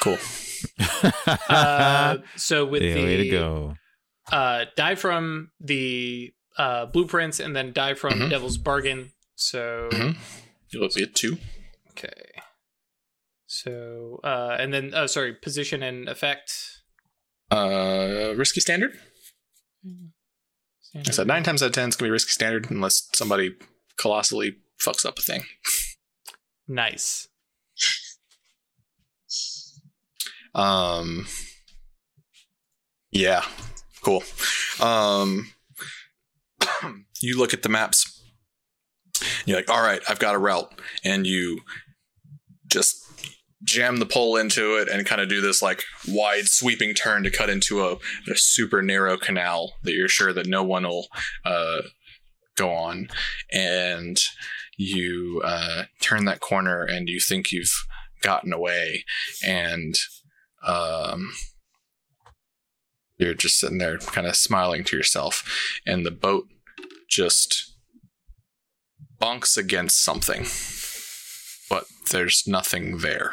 Cool. 0.00 0.18
Uh, 1.48 2.18
so 2.36 2.64
with 2.64 2.82
yeah, 2.82 2.94
the 2.94 3.04
way 3.04 3.16
to 3.18 3.28
go. 3.30 3.74
uh, 4.30 4.64
die 4.76 4.94
from 4.94 5.50
the 5.60 6.32
uh, 6.58 6.86
blueprints 6.86 7.40
and 7.40 7.54
then 7.56 7.72
die 7.72 7.94
from 7.94 8.12
Mhm. 8.14 8.30
Devil's 8.30 8.58
Bargain. 8.58 9.12
So 9.36 9.88
Mhm. 9.92 10.16
You'll 10.70 10.88
be 10.94 11.02
at 11.02 11.14
two. 11.14 11.38
okay. 11.90 12.30
So 13.46 14.20
uh, 14.24 14.56
and 14.58 14.72
then 14.72 14.92
oh 14.94 15.06
sorry, 15.06 15.34
position 15.34 15.82
and 15.82 16.08
effect. 16.08 16.52
Uh, 17.50 18.32
risky 18.36 18.60
standard. 18.60 18.98
I 20.94 21.10
said 21.10 21.26
nine 21.26 21.42
times 21.42 21.62
out 21.62 21.66
of 21.66 21.72
ten 21.72 21.88
it's 21.88 21.96
gonna 21.96 22.08
be 22.08 22.12
risky 22.12 22.30
standard 22.32 22.70
unless 22.70 23.08
somebody 23.14 23.54
colossally 23.96 24.56
fucks 24.82 25.04
up 25.04 25.18
a 25.18 25.22
thing. 25.22 25.44
Nice. 26.68 27.28
Um, 30.54 31.26
yeah, 33.10 33.44
cool. 34.02 34.22
Um, 34.80 35.52
you 37.20 37.38
look 37.38 37.54
at 37.54 37.62
the 37.62 37.68
maps. 37.68 38.20
You're 39.44 39.58
like, 39.58 39.70
all 39.70 39.82
right, 39.82 40.00
I've 40.08 40.18
got 40.18 40.34
a 40.34 40.38
route, 40.38 40.72
and 41.04 41.26
you 41.26 41.60
just 42.66 42.98
jam 43.64 43.98
the 43.98 44.06
pole 44.06 44.36
into 44.36 44.76
it 44.76 44.88
and 44.88 45.06
kind 45.06 45.20
of 45.20 45.28
do 45.28 45.40
this 45.40 45.62
like 45.62 45.84
wide 46.08 46.46
sweeping 46.46 46.94
turn 46.94 47.22
to 47.22 47.30
cut 47.30 47.48
into 47.48 47.80
a, 47.84 47.92
a 48.28 48.34
super 48.34 48.82
narrow 48.82 49.16
canal 49.16 49.74
that 49.84 49.92
you're 49.92 50.08
sure 50.08 50.32
that 50.32 50.46
no 50.48 50.64
one 50.64 50.82
will 50.82 51.06
uh, 51.44 51.82
go 52.56 52.70
on, 52.70 53.08
and 53.52 54.18
you 54.76 55.40
uh, 55.44 55.84
turn 56.00 56.24
that 56.24 56.40
corner 56.40 56.82
and 56.82 57.08
you 57.08 57.20
think 57.20 57.52
you've 57.52 57.72
gotten 58.22 58.52
away, 58.52 59.04
and 59.46 59.94
um, 60.66 61.32
you're 63.18 63.34
just 63.34 63.58
sitting 63.58 63.78
there 63.78 63.98
kind 63.98 64.26
of 64.26 64.36
smiling 64.36 64.84
to 64.84 64.96
yourself 64.96 65.78
and 65.86 66.04
the 66.04 66.10
boat 66.10 66.46
just 67.08 67.74
bunks 69.18 69.56
against 69.56 70.02
something 70.02 70.46
but 71.72 71.86
there's 72.10 72.46
nothing 72.46 72.98
there. 72.98 73.32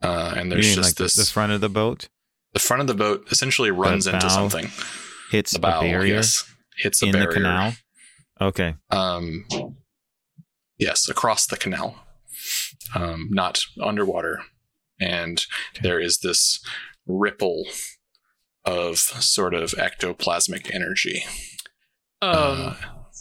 Uh, 0.00 0.32
and 0.36 0.52
there's 0.52 0.66
mean 0.66 0.76
just 0.76 0.90
like 0.90 0.94
this 0.94 1.16
the 1.16 1.24
front 1.24 1.50
of 1.50 1.60
the 1.60 1.68
boat? 1.68 2.08
The 2.52 2.60
front 2.60 2.82
of 2.82 2.86
the 2.86 2.94
boat 2.94 3.26
essentially 3.32 3.72
runs 3.72 4.06
into 4.06 4.30
something. 4.30 4.68
hits 5.32 5.50
the 5.50 5.58
a 5.58 5.60
bow 5.60 5.80
barrier 5.80 6.14
yes 6.14 6.44
hits 6.76 7.02
a 7.02 7.06
in 7.06 7.12
barrier. 7.12 7.26
the 7.26 7.34
canal. 7.34 7.72
Okay. 8.40 8.74
um 8.90 9.44
yes 10.78 11.08
across 11.08 11.48
the 11.48 11.56
canal 11.56 11.96
um 12.94 13.28
not 13.30 13.62
underwater 13.82 14.40
and 15.00 15.46
there 15.82 16.00
is 16.00 16.18
this 16.18 16.60
ripple 17.06 17.64
of 18.64 18.98
sort 18.98 19.54
of 19.54 19.70
ectoplasmic 19.72 20.72
energy 20.74 21.24
Um, 22.20 22.30
Uh, 22.32 22.74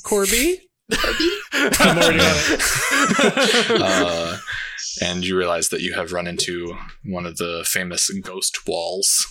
Corby. 0.04 0.62
I'm 0.92 1.98
already 1.98 2.20
on 2.20 2.36
it. 2.48 3.82
uh, 3.82 4.38
and 5.02 5.24
you 5.26 5.38
realize 5.38 5.70
that 5.70 5.82
you 5.82 5.94
have 5.94 6.14
run 6.14 6.28
into 6.28 6.76
one 7.06 7.26
of 7.26 7.38
the 7.38 7.64
famous 7.68 8.10
ghost 8.24 8.66
walls 8.68 9.26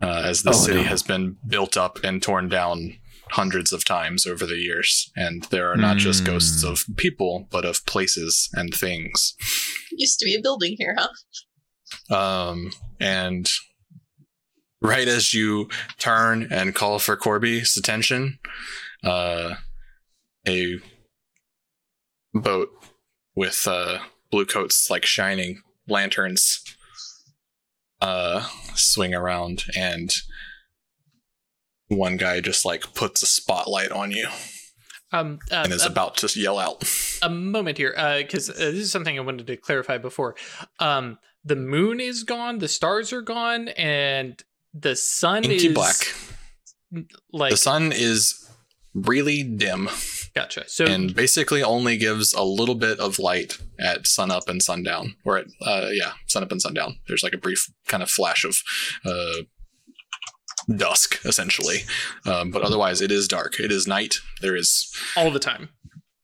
uh, 0.00 0.22
as 0.24 0.42
the 0.42 0.50
Oh, 0.50 0.52
city 0.52 0.82
no. 0.82 0.88
has 0.88 1.02
been 1.02 1.36
built 1.46 1.76
up 1.76 1.98
and 2.04 2.22
torn 2.22 2.48
down 2.48 2.98
hundreds 3.32 3.72
of 3.72 3.84
times 3.84 4.26
over 4.26 4.46
the 4.46 4.56
years 4.58 5.10
and 5.16 5.44
there 5.44 5.70
are 5.72 5.76
not 5.76 5.96
just 5.96 6.20
Hmm. 6.20 6.26
ghosts 6.26 6.62
of 6.64 6.84
people 6.96 7.48
but 7.50 7.64
of 7.64 7.84
places 7.86 8.48
and 8.54 8.74
things 8.74 9.34
Used 9.90 10.18
to 10.20 10.24
be 10.24 10.34
a 10.34 10.40
building 10.40 10.76
here, 10.78 10.96
huh? 10.98 12.14
um, 12.14 12.72
and 13.00 13.48
right 14.80 15.06
as 15.08 15.34
you 15.34 15.68
turn 15.98 16.48
and 16.50 16.74
call 16.74 16.98
for 16.98 17.16
Corby's 17.16 17.76
attention, 17.76 18.38
uh, 19.04 19.56
a 20.48 20.78
boat 22.34 22.68
with 23.36 23.66
uh, 23.68 23.98
blue 24.30 24.46
coats 24.46 24.88
like 24.90 25.04
shining 25.04 25.60
lanterns 25.86 26.62
uh, 28.00 28.46
swing 28.74 29.14
around, 29.14 29.64
and 29.76 30.12
one 31.96 32.16
guy 32.16 32.40
just 32.40 32.64
like 32.64 32.94
puts 32.94 33.22
a 33.22 33.26
spotlight 33.26 33.92
on 33.92 34.10
you 34.10 34.28
Um, 35.12 35.38
uh, 35.50 35.62
and 35.64 35.72
is 35.72 35.84
a, 35.84 35.88
about 35.88 36.16
to 36.18 36.40
yell 36.40 36.58
out. 36.58 36.84
a 37.22 37.28
moment 37.28 37.78
here, 37.78 37.94
because 38.18 38.50
uh, 38.50 38.54
this 38.54 38.74
is 38.76 38.92
something 38.92 39.16
I 39.18 39.22
wanted 39.22 39.46
to 39.46 39.56
clarify 39.56 39.98
before. 39.98 40.36
Um, 40.78 41.18
the 41.44 41.56
moon 41.56 42.00
is 42.00 42.24
gone, 42.24 42.58
the 42.58 42.68
stars 42.68 43.12
are 43.12 43.22
gone, 43.22 43.68
and 43.68 44.42
the 44.72 44.96
sun 44.96 45.44
Inky 45.44 45.68
is 45.68 45.74
black. 45.74 45.96
Like, 47.32 47.50
The 47.50 47.56
sun 47.56 47.92
is 47.92 48.48
really 48.94 49.42
dim 49.42 49.88
gotcha. 50.34 50.68
So, 50.68 50.84
and 50.86 51.14
basically 51.14 51.62
only 51.62 51.96
gives 51.96 52.32
a 52.32 52.42
little 52.42 52.74
bit 52.74 52.98
of 53.00 53.18
light 53.18 53.58
at 53.78 54.06
sunup 54.06 54.48
and 54.48 54.62
sundown, 54.62 55.16
or 55.24 55.38
at 55.38 55.46
uh, 55.64 55.88
yeah, 55.92 56.12
sunup 56.26 56.52
and 56.52 56.60
sundown. 56.60 56.96
There's 57.08 57.22
like 57.22 57.32
a 57.32 57.38
brief 57.38 57.70
kind 57.86 58.02
of 58.02 58.10
flash 58.10 58.44
of 58.44 58.56
uh, 59.04 59.42
dusk, 60.76 61.24
essentially, 61.24 61.80
um, 62.26 62.50
but 62.50 62.62
otherwise 62.62 63.00
it 63.00 63.10
is 63.10 63.28
dark. 63.28 63.58
It 63.60 63.72
is 63.72 63.86
night. 63.86 64.16
There 64.40 64.56
is 64.56 64.92
all 65.16 65.30
the 65.30 65.38
time. 65.38 65.70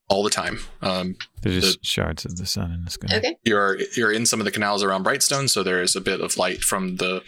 all 0.08 0.22
the 0.22 0.30
time. 0.30 0.58
Um, 0.80 1.16
There's 1.42 1.62
just 1.62 1.84
shards 1.84 2.24
of 2.24 2.36
the 2.36 2.46
sun 2.46 2.72
in 2.72 2.84
the 2.84 2.90
sky. 2.90 3.16
Okay. 3.18 3.36
you're 3.44 3.78
you're 3.96 4.12
in 4.12 4.24
some 4.26 4.40
of 4.40 4.44
the 4.44 4.50
canals 4.50 4.82
around 4.82 5.04
Brightstone, 5.04 5.48
so 5.50 5.62
there 5.62 5.82
is 5.82 5.94
a 5.94 6.00
bit 6.00 6.20
of 6.20 6.36
light 6.36 6.60
from 6.62 6.96
the 6.96 7.22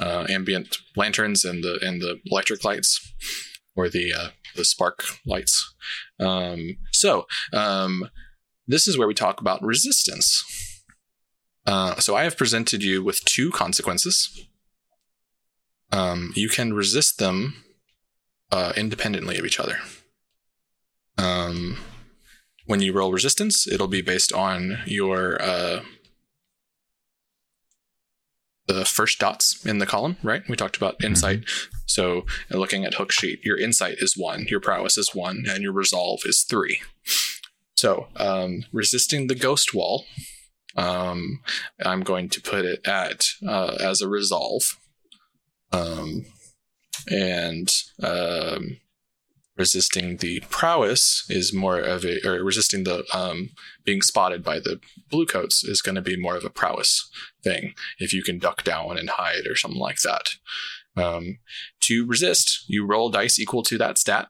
uh, 0.00 0.26
ambient 0.28 0.76
lanterns 0.96 1.44
and 1.44 1.64
the 1.64 1.78
and 1.82 2.00
the 2.02 2.18
electric 2.26 2.62
lights, 2.64 3.12
or 3.74 3.88
the 3.88 4.12
uh, 4.12 4.28
the 4.54 4.64
spark 4.64 5.04
lights. 5.24 5.74
Um, 6.20 6.76
so 6.92 7.26
um, 7.52 8.08
this 8.66 8.86
is 8.88 8.98
where 8.98 9.08
we 9.08 9.14
talk 9.14 9.40
about 9.40 9.62
resistance. 9.62 10.44
Uh, 11.66 11.96
so 11.96 12.14
I 12.14 12.22
have 12.24 12.36
presented 12.36 12.82
you 12.84 13.02
with 13.02 13.24
two 13.24 13.50
consequences. 13.50 14.46
Um, 15.92 16.32
you 16.34 16.48
can 16.48 16.74
resist 16.74 17.18
them 17.18 17.64
uh, 18.50 18.72
independently 18.76 19.38
of 19.38 19.44
each 19.44 19.60
other. 19.60 19.78
Um, 21.18 21.78
when 22.66 22.80
you 22.80 22.92
roll 22.92 23.12
resistance, 23.12 23.66
it'll 23.66 23.88
be 23.88 24.02
based 24.02 24.32
on 24.32 24.78
your 24.86 25.40
uh, 25.40 25.80
the 28.66 28.84
first 28.84 29.18
dots 29.18 29.64
in 29.64 29.78
the 29.78 29.86
column, 29.86 30.16
right? 30.22 30.42
We 30.48 30.56
talked 30.56 30.76
about 30.76 31.02
insight. 31.02 31.44
So 31.86 32.26
uh, 32.52 32.58
looking 32.58 32.84
at 32.84 32.94
hook 32.94 33.12
sheet, 33.12 33.44
your 33.44 33.56
insight 33.56 33.96
is 33.98 34.16
one, 34.16 34.46
your 34.48 34.60
prowess 34.60 34.98
is 34.98 35.14
one, 35.14 35.44
and 35.48 35.62
your 35.62 35.72
resolve 35.72 36.20
is 36.26 36.42
three. 36.42 36.80
So 37.76 38.08
um, 38.16 38.64
resisting 38.72 39.26
the 39.26 39.34
ghost 39.34 39.72
wall, 39.72 40.04
um, 40.76 41.40
I'm 41.84 42.02
going 42.02 42.28
to 42.30 42.40
put 42.40 42.64
it 42.64 42.86
at 42.86 43.28
uh, 43.46 43.76
as 43.80 44.00
a 44.00 44.08
resolve, 44.08 44.76
um, 45.72 46.24
and 47.08 47.68
um, 48.02 48.78
resisting 49.56 50.18
the 50.18 50.42
prowess 50.50 51.24
is 51.28 51.52
more 51.52 51.78
of 51.78 52.04
a 52.04 52.20
or 52.26 52.44
resisting 52.44 52.84
the 52.84 53.04
um, 53.12 53.50
being 53.84 54.02
spotted 54.02 54.42
by 54.42 54.58
the 54.58 54.80
blue 55.10 55.26
coats 55.26 55.64
is 55.64 55.82
going 55.82 55.94
to 55.94 56.02
be 56.02 56.16
more 56.16 56.36
of 56.36 56.44
a 56.44 56.50
prowess 56.50 57.08
thing 57.42 57.74
if 57.98 58.12
you 58.12 58.22
can 58.22 58.38
duck 58.38 58.62
down 58.64 58.98
and 58.98 59.10
hide 59.10 59.46
or 59.48 59.56
something 59.56 59.80
like 59.80 60.00
that. 60.02 60.30
Um, 60.96 61.38
to 61.80 62.06
resist 62.06 62.64
you 62.68 62.86
roll 62.86 63.10
dice 63.10 63.38
equal 63.38 63.62
to 63.64 63.78
that 63.78 63.98
stat 63.98 64.28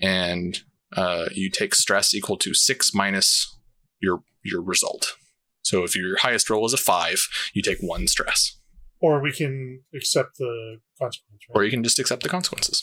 and 0.00 0.60
uh, 0.96 1.26
you 1.32 1.50
take 1.50 1.74
stress 1.74 2.14
equal 2.14 2.36
to 2.38 2.54
six 2.54 2.94
minus 2.94 3.56
your 4.00 4.22
your 4.42 4.62
result. 4.62 5.14
So 5.62 5.84
if 5.84 5.94
your 5.94 6.18
highest 6.18 6.50
roll 6.50 6.66
is 6.66 6.72
a 6.72 6.78
five 6.78 7.20
you 7.54 7.62
take 7.62 7.78
one 7.80 8.06
stress 8.08 8.59
Or 9.00 9.20
we 9.22 9.32
can 9.32 9.82
accept 9.94 10.36
the 10.38 10.78
consequences. 10.98 11.46
Right? 11.48 11.60
or 11.60 11.64
you 11.64 11.70
can 11.70 11.82
just 11.82 11.98
accept 11.98 12.22
the 12.22 12.28
consequences 12.28 12.82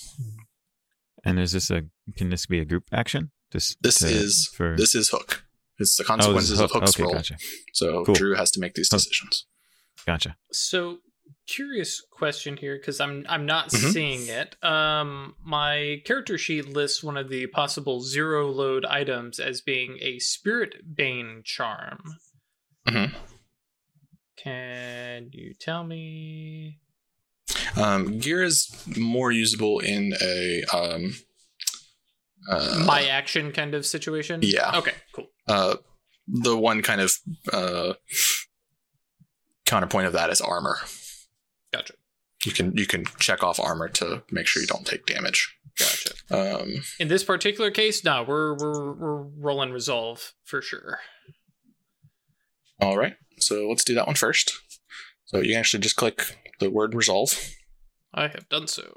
And 1.23 1.39
is 1.39 1.51
this 1.51 1.69
a 1.69 1.83
can 2.15 2.29
this 2.29 2.45
be 2.45 2.59
a 2.59 2.65
group 2.65 2.85
action? 2.91 3.31
Just 3.51 3.77
this 3.81 3.99
to- 3.99 4.07
is 4.07 4.49
for 4.53 4.75
this 4.77 4.93
is 4.95 5.09
hook 5.09 5.43
it's 5.79 5.95
the 5.95 6.03
oh, 6.11 6.33
this 6.33 6.49
is 6.49 6.57
consequences 6.57 6.59
of 6.59 6.71
Hook. 6.71 6.81
hook's 6.81 6.95
Okay, 6.95 7.03
roll 7.03 7.13
gotcha, 7.13 7.37
so 7.73 8.03
Cool. 8.03 8.15
drew 8.15 8.35
has 8.35 8.49
to 8.51 8.59
make 8.59 8.73
these 8.73 8.89
Hook. 8.91 8.99
decisions 8.99 9.45
gotcha. 10.05 10.35
So 10.51 10.97
curious 11.47 12.01
question 12.11 12.57
here 12.57 12.77
because 12.77 12.99
I'm 12.99 13.25
I'm 13.29 13.45
not 13.45 13.69
Mhm. 13.69 13.93
seeing 13.93 14.27
it. 14.27 14.61
Um, 14.63 15.35
my 15.43 16.01
character 16.03 16.37
sheet 16.37 16.67
lists 16.67 17.03
one 17.03 17.15
of 17.15 17.29
the 17.29 17.45
possible 17.47 18.01
zero 18.01 18.49
load 18.51 18.83
items 18.85 19.39
as 19.39 19.61
being 19.61 19.97
a 20.01 20.19
spirit 20.19 20.95
bane 20.95 21.41
charm. 21.45 22.03
Mhm. 22.87 23.13
Can 24.47 25.29
you 25.33 25.53
tell 25.53 25.83
me? 25.83 26.79
Um, 27.75 28.19
gear 28.19 28.43
is 28.43 28.69
more 28.97 29.31
usable 29.31 29.79
in 29.79 30.13
a 30.21 30.63
um, 30.73 31.13
uh, 32.49 32.83
my 32.85 33.05
action 33.07 33.51
kind 33.51 33.73
of 33.75 33.85
situation? 33.85 34.39
yeah. 34.43 34.77
Okay, 34.77 34.93
cool. 35.13 35.27
uh, 35.47 35.75
the 36.27 36.57
one 36.57 36.81
kind 36.81 37.01
of 37.01 37.13
uh, 37.53 37.93
counterpoint 39.65 40.07
of 40.07 40.13
that 40.13 40.29
is 40.29 40.41
armor. 40.41 40.77
Gotcha. 41.73 41.93
You 42.45 42.51
can 42.51 42.77
you 42.77 42.85
can 42.85 43.05
check 43.19 43.43
off 43.43 43.59
armor 43.59 43.89
to 43.89 44.23
make 44.31 44.47
sure 44.47 44.61
you 44.61 44.67
don't 44.67 44.85
take 44.85 45.05
damage. 45.05 45.53
Gotcha. 45.77 46.13
Um, 46.31 46.81
In 46.99 47.07
this 47.07 47.23
particular 47.23 47.71
case, 47.71 48.03
no, 48.03 48.23
we're 48.27 48.55
we're 48.57 48.93
we're 48.93 49.21
rolling 49.23 49.71
resolve 49.71 50.33
for 50.43 50.61
sure. 50.61 50.99
All 52.79 52.97
right, 52.97 53.15
so 53.39 53.67
let's 53.69 53.83
do 53.83 53.93
that 53.95 54.07
one 54.07 54.15
first. 54.15 54.53
So 55.25 55.39
you 55.39 55.51
can 55.53 55.59
actually 55.59 55.81
just 55.81 55.95
click 55.95 56.37
the 56.59 56.69
word 56.69 56.93
resolve. 56.95 57.37
I 58.13 58.27
have 58.29 58.47
done 58.49 58.67
so. 58.67 58.93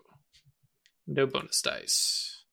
No 1.07 1.27
bonus 1.27 1.61
dice. 1.61 2.45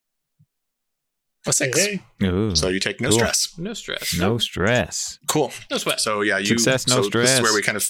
A 1.46 1.50
Hey, 1.50 1.52
six. 1.52 1.78
hey. 1.78 2.02
Ooh, 2.24 2.54
So 2.56 2.68
you 2.68 2.80
take 2.80 3.00
no 3.00 3.08
Cool. 3.10 3.18
stress. 3.18 3.54
No 3.56 3.72
stress. 3.74 4.14
no 4.18 4.38
stress. 4.38 5.18
Cool. 5.28 5.52
no 5.70 5.78
sweat. 5.78 6.00
So 6.00 6.22
yeah, 6.22 6.38
you 6.38 6.46
Success, 6.46 6.88
no 6.88 7.02
so 7.02 7.08
This 7.08 7.34
is 7.34 7.40
where 7.42 7.54
we 7.54 7.62
kind 7.62 7.76
of 7.76 7.88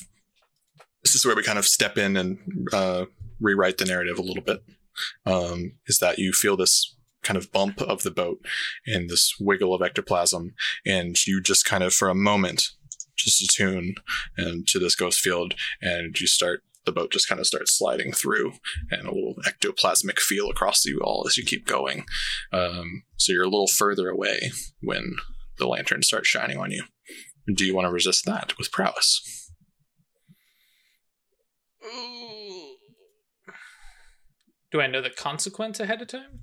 this 1.02 1.14
is 1.14 1.24
where 1.24 1.34
we 1.36 1.42
kind 1.42 1.58
of 1.58 1.66
step 1.66 1.96
in 1.96 2.16
and 2.16 2.38
uh, 2.72 3.06
rewrite 3.40 3.78
the 3.78 3.84
narrative 3.86 4.18
a 4.18 4.22
little 4.22 4.42
bit. 4.42 4.62
Um, 5.24 5.72
is 5.86 5.98
that 6.00 6.18
you 6.18 6.32
feel 6.32 6.56
this 6.56 6.96
kind 7.22 7.36
of 7.38 7.50
bump 7.52 7.80
of 7.80 8.02
the 8.02 8.10
boat 8.10 8.38
and 8.86 9.08
this 9.08 9.32
wiggle 9.40 9.74
of 9.74 9.80
ectoplasm, 9.80 10.54
and 10.84 11.16
you 11.26 11.40
just 11.40 11.64
kind 11.64 11.82
of 11.84 11.94
for 11.94 12.08
a 12.08 12.14
moment 12.14 12.68
just 13.18 13.42
attune 13.42 13.94
and 14.36 14.66
to 14.68 14.78
this 14.78 14.94
ghost 14.94 15.20
field, 15.20 15.54
and 15.80 16.18
you 16.18 16.26
start 16.26 16.62
the 16.88 16.92
boat 16.92 17.12
just 17.12 17.28
kind 17.28 17.38
of 17.38 17.46
starts 17.46 17.76
sliding 17.76 18.12
through, 18.12 18.52
and 18.90 19.06
a 19.06 19.14
little 19.14 19.34
ectoplasmic 19.46 20.18
feel 20.18 20.48
across 20.48 20.86
you 20.86 21.00
all 21.04 21.24
as 21.26 21.36
you 21.36 21.44
keep 21.44 21.66
going. 21.66 22.06
Um, 22.50 23.02
so 23.16 23.32
you're 23.32 23.42
a 23.42 23.48
little 23.48 23.66
further 23.66 24.08
away 24.08 24.52
when 24.80 25.16
the 25.58 25.68
lantern 25.68 26.02
starts 26.02 26.28
shining 26.28 26.58
on 26.58 26.70
you. 26.70 26.84
Do 27.54 27.66
you 27.66 27.74
want 27.74 27.86
to 27.86 27.92
resist 27.92 28.24
that 28.24 28.56
with 28.56 28.72
prowess? 28.72 29.50
Do 34.70 34.80
I 34.80 34.86
know 34.86 35.00
the 35.00 35.10
consequence 35.10 35.80
ahead 35.80 36.02
of 36.02 36.08
time? 36.08 36.40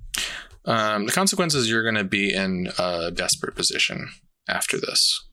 Um, 0.64 1.06
the 1.06 1.46
is 1.54 1.70
you're 1.70 1.84
going 1.84 1.94
to 1.94 2.04
be 2.04 2.34
in 2.34 2.68
a 2.78 3.12
desperate 3.12 3.54
position 3.54 4.08
after 4.48 4.78
this 4.78 5.25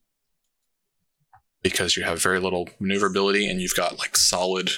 because 1.64 1.96
you 1.98 2.04
have 2.04 2.22
very 2.22 2.40
little 2.40 2.70
maneuverability 2.80 3.50
and 3.50 3.60
you've 3.62 3.76
got 3.76 3.98
like 3.98 4.16
solid 4.18 4.70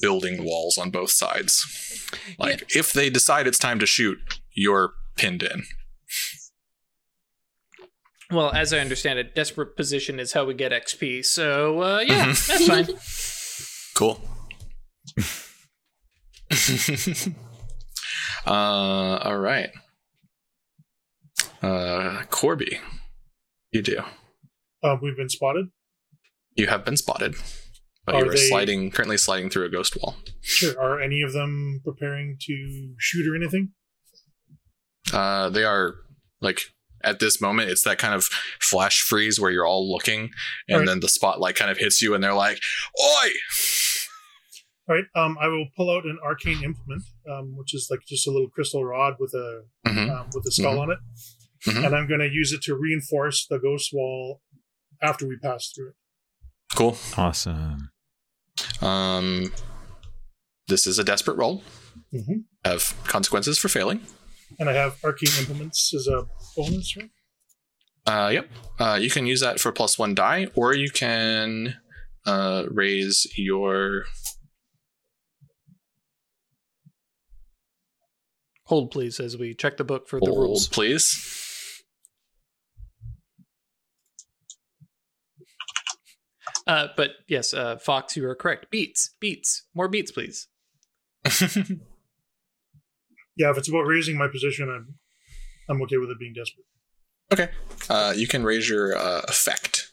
building 0.00 0.44
walls 0.44 0.78
on 0.78 0.90
both 0.90 1.10
sides. 1.10 2.08
Like 2.38 2.74
if 2.74 2.92
they 2.92 3.10
decide 3.10 3.46
it's 3.46 3.58
time 3.58 3.78
to 3.80 3.86
shoot, 3.86 4.18
you're 4.54 4.92
pinned 5.16 5.42
in. 5.42 5.64
Well, 8.30 8.50
as 8.52 8.72
I 8.72 8.78
understand 8.78 9.18
it, 9.18 9.34
desperate 9.34 9.76
position 9.76 10.18
is 10.18 10.32
how 10.32 10.46
we 10.46 10.54
get 10.54 10.72
XP. 10.72 11.22
So 11.24 11.82
uh, 11.82 12.00
yeah, 12.00 12.26
Mhm. 12.28 12.46
that's 12.46 12.66
fine. 12.66 12.88
Cool. 13.94 14.18
uh, 18.46 18.50
all 18.50 19.38
right. 19.38 19.68
Uh, 21.62 22.22
Corby, 22.30 22.80
you 23.70 23.82
do. 23.82 23.98
Uh, 24.82 24.96
we've 25.02 25.16
been 25.16 25.28
spotted. 25.28 25.66
You 26.54 26.66
have 26.66 26.84
been 26.84 26.96
spotted, 26.96 27.34
but 28.04 28.14
Are 28.14 28.24
you 28.24 28.30
are 28.30 28.34
they- 28.34 28.48
sliding 28.48 28.90
currently 28.90 29.16
sliding 29.16 29.48
through 29.50 29.64
a 29.64 29.68
ghost 29.70 29.96
wall. 29.96 30.16
Sure. 30.42 30.78
Are 30.80 31.00
any 31.00 31.22
of 31.22 31.32
them 31.32 31.80
preparing 31.84 32.36
to 32.42 32.94
shoot 32.98 33.26
or 33.30 33.34
anything? 33.36 33.72
Uh, 35.12 35.48
they 35.50 35.64
are 35.64 35.94
like 36.40 36.60
at 37.04 37.18
this 37.18 37.40
moment, 37.40 37.68
it's 37.68 37.82
that 37.82 37.98
kind 37.98 38.14
of 38.14 38.24
flash 38.60 39.00
freeze 39.00 39.40
where 39.40 39.50
you're 39.50 39.66
all 39.66 39.90
looking, 39.90 40.30
and 40.68 40.78
Right. 40.80 40.86
then 40.86 41.00
the 41.00 41.08
spotlight 41.08 41.56
kind 41.56 41.70
of 41.70 41.78
hits 41.78 42.00
you, 42.00 42.14
and 42.14 42.22
they're 42.22 42.32
like, 42.34 42.60
"Oi!" 43.00 43.28
All 44.88 44.94
right. 44.96 45.04
Um, 45.16 45.36
I 45.40 45.48
will 45.48 45.66
pull 45.76 45.90
out 45.90 46.04
an 46.04 46.18
arcane 46.24 46.62
implement, 46.62 47.02
um, 47.28 47.56
which 47.56 47.74
is 47.74 47.88
like 47.90 48.00
just 48.06 48.26
a 48.26 48.30
little 48.30 48.50
crystal 48.50 48.84
rod 48.84 49.14
with 49.18 49.32
a 49.34 49.64
Mhm. 49.86 50.10
um, 50.10 50.30
with 50.34 50.46
a 50.46 50.52
skull 50.52 50.78
on 50.78 50.90
it, 50.92 50.98
Mhm. 51.66 51.86
and 51.86 51.96
I'm 51.96 52.06
going 52.08 52.20
to 52.20 52.28
use 52.30 52.52
it 52.52 52.62
to 52.62 52.74
reinforce 52.76 53.46
the 53.46 53.58
ghost 53.58 53.90
wall 53.92 54.42
after 55.00 55.26
we 55.26 55.36
pass 55.38 55.72
through 55.74 55.90
it. 55.90 55.94
Cool. 56.74 56.96
Awesome. 57.16 57.90
Um, 58.80 59.52
this 60.68 60.86
is 60.86 60.98
a 60.98 61.04
desperate 61.04 61.36
roll. 61.36 61.62
hmm 62.10 62.40
Have 62.64 62.94
consequences 63.04 63.58
for 63.58 63.68
failing. 63.68 64.00
And 64.58 64.68
I 64.68 64.72
have 64.74 64.96
arcane 65.04 65.32
implements 65.38 65.92
as 65.94 66.06
a 66.06 66.26
bonus, 66.56 66.96
right? 66.96 67.10
Uh, 68.06 68.28
yep. 68.30 68.48
Uh, 68.78 68.98
you 69.00 69.10
can 69.10 69.26
use 69.26 69.40
that 69.40 69.60
for 69.60 69.72
plus 69.72 69.98
one 69.98 70.14
die, 70.14 70.48
or 70.54 70.74
you 70.74 70.90
can 70.90 71.76
uh, 72.26 72.64
raise 72.70 73.26
your. 73.36 74.04
Hold, 78.64 78.90
please, 78.90 79.20
as 79.20 79.36
we 79.36 79.54
check 79.54 79.76
the 79.76 79.84
book 79.84 80.08
for 80.08 80.18
the 80.20 80.26
rules. 80.26 80.36
Hold, 80.36 80.48
rules. 80.48 80.68
please. 80.68 81.41
Uh, 86.66 86.88
but 86.96 87.10
yes, 87.28 87.52
uh, 87.54 87.76
Fox, 87.76 88.16
you 88.16 88.24
are 88.26 88.34
correct. 88.34 88.70
Beats, 88.70 89.14
beats, 89.20 89.64
more 89.74 89.88
beats, 89.88 90.10
please. 90.12 90.48
Yeah, 93.34 93.50
if 93.50 93.56
it's 93.56 93.68
about 93.68 93.82
raising 93.86 94.18
my 94.18 94.28
position, 94.28 94.68
I'm 94.68 94.94
I'm 95.68 95.80
okay 95.84 95.96
with 95.96 96.10
it 96.10 96.18
being 96.18 96.34
desperate. 96.34 96.66
okay. 97.32 97.48
Uh, 97.88 98.12
you 98.14 98.26
can 98.28 98.44
raise 98.44 98.68
your 98.68 98.94
uh, 98.94 99.22
effect 99.26 99.90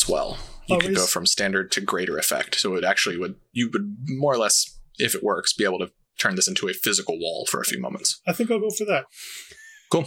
as 0.00 0.08
well. 0.08 0.38
You 0.68 0.76
Oh, 0.76 0.78
can 0.78 0.94
go 0.94 1.04
from 1.06 1.26
standard 1.26 1.72
to 1.72 1.80
greater 1.80 2.16
effect. 2.16 2.60
So 2.60 2.76
it 2.76 2.84
actually 2.84 3.18
would 3.18 3.34
you 3.50 3.68
would 3.72 3.96
more 4.06 4.32
or 4.34 4.38
less, 4.38 4.78
if 4.98 5.16
it 5.16 5.22
works, 5.24 5.52
be 5.52 5.64
able 5.64 5.80
to 5.80 5.90
turn 6.16 6.36
this 6.36 6.46
into 6.46 6.68
a 6.68 6.72
physical 6.72 7.18
wall 7.18 7.44
for 7.50 7.60
a 7.60 7.64
few 7.64 7.80
moments. 7.80 8.20
I 8.24 8.32
think 8.32 8.52
I'll 8.52 8.60
go 8.60 8.70
for 8.70 8.84
that. 8.84 9.06
Cool. 9.90 10.04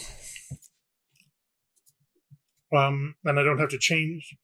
Um, 2.74 3.16
and 3.26 3.38
I 3.40 3.44
don't 3.44 3.60
have 3.60 3.70
to 3.70 3.78
change. 3.78 4.38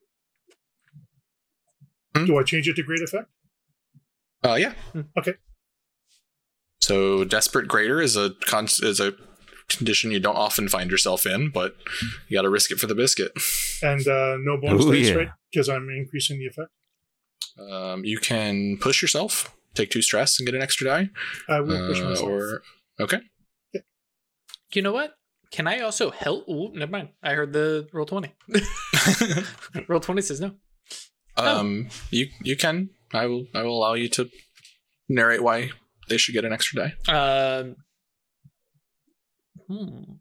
Hmm? 2.15 2.25
Do 2.25 2.37
I 2.37 2.43
change 2.43 2.67
it 2.67 2.75
to 2.75 2.83
great 2.83 3.01
effect? 3.01 3.27
Uh, 4.43 4.55
yeah. 4.55 4.73
Okay. 5.17 5.33
So 6.81 7.23
desperate 7.23 7.67
greater 7.67 7.99
is 8.01 8.15
a 8.15 8.31
con- 8.45 8.65
is 8.65 8.99
a 8.99 9.13
condition 9.69 10.11
you 10.11 10.19
don't 10.19 10.35
often 10.35 10.69
find 10.69 10.91
yourself 10.91 11.25
in, 11.25 11.49
but 11.49 11.75
you 12.27 12.37
got 12.37 12.43
to 12.43 12.49
risk 12.49 12.71
it 12.71 12.79
for 12.79 12.85
the 12.87 12.93
biscuit. 12.95 13.31
And 13.81 14.07
uh, 14.07 14.37
no 14.39 14.57
bonus 14.61 14.85
Ooh, 14.85 14.93
dice, 14.93 15.09
yeah. 15.09 15.15
right? 15.15 15.27
Because 15.51 15.67
I'm 15.67 15.89
increasing 15.89 16.37
the 16.37 16.45
effect. 16.45 16.69
Um, 17.71 18.05
you 18.05 18.19
can 18.19 18.77
push 18.79 19.01
yourself, 19.01 19.55
take 19.73 19.89
two 19.89 20.01
stress, 20.01 20.39
and 20.39 20.45
get 20.45 20.53
an 20.55 20.61
extra 20.61 20.85
die. 20.87 21.09
I 21.49 21.61
will 21.61 21.87
push 21.87 21.99
Uh, 22.01 22.09
myself. 22.09 22.29
or 22.29 22.61
okay. 22.99 23.19
You 24.73 24.81
know 24.81 24.91
what? 24.91 25.13
Can 25.51 25.67
I 25.67 25.79
also 25.79 26.11
help? 26.11 26.47
Ooh, 26.49 26.71
never 26.73 26.91
mind. 26.91 27.09
I 27.23 27.33
heard 27.33 27.53
the 27.53 27.87
roll 27.93 28.05
twenty. 28.05 28.33
roll 29.87 30.01
twenty 30.01 30.21
says 30.21 30.41
no. 30.41 30.51
Um, 31.37 31.87
you 32.11 32.27
you 32.41 32.55
can. 32.55 32.89
I 33.13 33.25
will. 33.27 33.45
I 33.53 33.63
will 33.63 33.77
allow 33.77 33.93
you 33.93 34.09
to 34.09 34.29
narrate 35.07 35.43
why 35.43 35.71
they 36.09 36.17
should 36.17 36.33
get 36.33 36.45
an 36.45 36.53
extra 36.53 36.93
die. 37.05 37.11
Um, 37.11 37.75
hmm. 39.67 40.13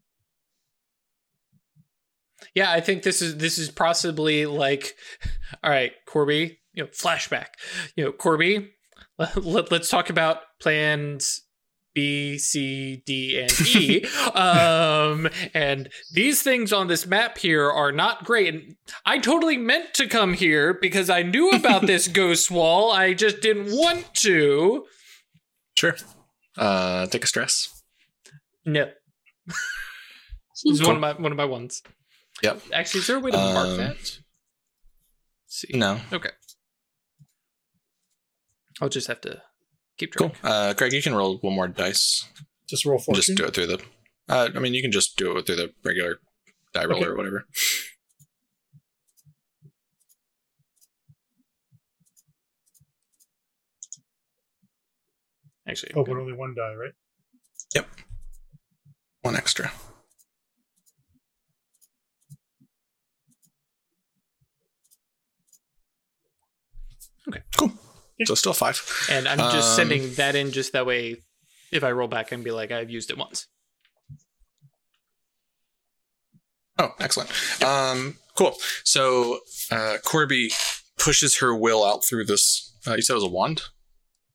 Yeah, 2.55 2.71
I 2.71 2.81
think 2.81 3.03
this 3.03 3.21
is 3.21 3.39
this 3.39 3.59
is 3.59 3.71
possibly 3.71 4.47
like, 4.47 4.95
all 5.62 5.71
right, 5.71 5.93
Corby. 6.07 6.59
You 6.73 6.85
know, 6.85 6.89
flashback. 6.91 7.47
You 7.97 8.05
know, 8.05 8.12
Corby. 8.12 8.71
Let, 9.37 9.73
us 9.73 9.89
talk 9.89 10.11
about 10.11 10.39
plans 10.61 11.43
B, 11.95 12.38
C, 12.38 13.03
D, 13.07 13.40
and 13.40 13.61
E. 13.61 14.05
um, 14.34 15.28
and 15.55 15.88
these 16.12 16.42
things 16.42 16.72
on 16.72 16.88
this 16.88 17.07
map 17.07 17.38
here 17.38 17.70
are 17.70 17.92
not 17.92 18.24
great. 18.24 18.53
And 18.53 18.76
I 19.07 19.18
totally 19.18 19.57
meant 19.57 19.95
to 19.95 20.09
come 20.09 20.34
here 20.34 20.74
because 20.74 21.09
I 21.09 21.22
knew 21.22 21.51
about 21.51 21.82
this 21.86 22.09
ghost 22.09 22.51
wall. 22.51 22.90
I 22.92 23.14
just 23.14 23.40
didn't 23.40 23.66
want 23.70 24.12
to. 24.16 24.86
Sure. 25.76 25.97
Uh, 26.59 27.07
take 27.07 27.24
a 27.24 27.28
stress. 27.28 27.82
No. 28.64 28.90
This 30.64 30.80
is 30.80 30.86
one 30.86 30.95
of 30.95 31.01
my 31.01 31.12
one 31.12 31.32
of 31.32 31.36
my 31.36 31.45
ones. 31.45 31.82
Yep. 32.42 32.62
Actually, 32.72 33.01
is 33.01 33.07
there 33.09 33.16
a 33.16 33.20
way 33.20 33.32
to 33.32 33.36
mark 33.36 33.66
Um, 33.68 33.76
that? 33.76 33.97
Let's 33.97 34.20
see. 35.49 35.76
No. 35.76 36.01
Okay. 36.12 36.30
I'll 38.80 38.88
just 38.88 39.09
have 39.09 39.20
to 39.22 39.42
keep 39.99 40.14
Cool. 40.14 40.30
track. 40.30 40.40
Uh, 40.45 40.72
Greg, 40.74 40.92
you 40.92 41.03
can 41.03 41.14
roll 41.14 41.38
one 41.38 41.55
more 41.55 41.68
dice. 41.68 42.26
Just 42.68 42.84
roll 42.84 42.99
fortune. 42.99 43.22
Just 43.22 43.36
do 43.36 43.45
it 43.45 43.55
through 43.55 43.66
the. 43.66 43.82
Uh, 44.28 44.49
I 44.55 44.59
mean, 44.59 44.74
you 44.74 44.82
can 44.82 44.92
just 44.92 45.16
do 45.16 45.36
it 45.36 45.47
through 45.47 45.57
the 45.57 45.72
regular 45.84 46.16
die 46.72 46.84
roller 46.86 47.03
Okay. 47.03 47.11
or 47.11 47.16
whatever. 47.16 47.45
Actually, 55.66 55.92
Oh, 55.95 56.05
but 56.05 56.16
only 56.16 56.32
one 56.32 56.55
die, 56.55 56.74
right? 56.74 56.92
Yep. 57.74 57.88
One 59.22 59.36
extra. 59.36 59.72
Okay. 67.28 67.40
Cool. 67.57 67.72
So 68.25 68.35
still 68.35 68.53
five. 68.53 68.81
and 69.11 69.27
I'm 69.27 69.39
just 69.53 69.71
Um, 69.71 69.77
sending 69.89 70.15
that 70.15 70.35
in 70.37 70.53
just 70.53 70.73
that 70.73 70.87
way. 70.87 71.17
If 71.73 71.83
I 71.83 71.91
roll 71.91 72.07
back 72.09 72.31
and 72.31 72.45
be 72.45 72.53
like, 72.53 72.71
I've 72.71 72.91
used 72.91 73.11
it 73.11 73.19
once. 73.19 73.49
Oh, 76.79 76.93
excellent. 77.01 77.31
Um, 77.62 78.17
cool. 78.37 78.55
So 78.85 79.41
uh, 79.71 79.99
Corby 80.05 80.51
pushes 80.99 81.39
her 81.39 81.55
will 81.55 81.85
out 81.85 82.05
through 82.05 82.25
this. 82.27 82.77
Uh, 82.87 82.95
you 82.95 83.03
said 83.03 83.15
it 83.15 83.17
was 83.17 83.25
a 83.25 83.29
wand. 83.29 83.62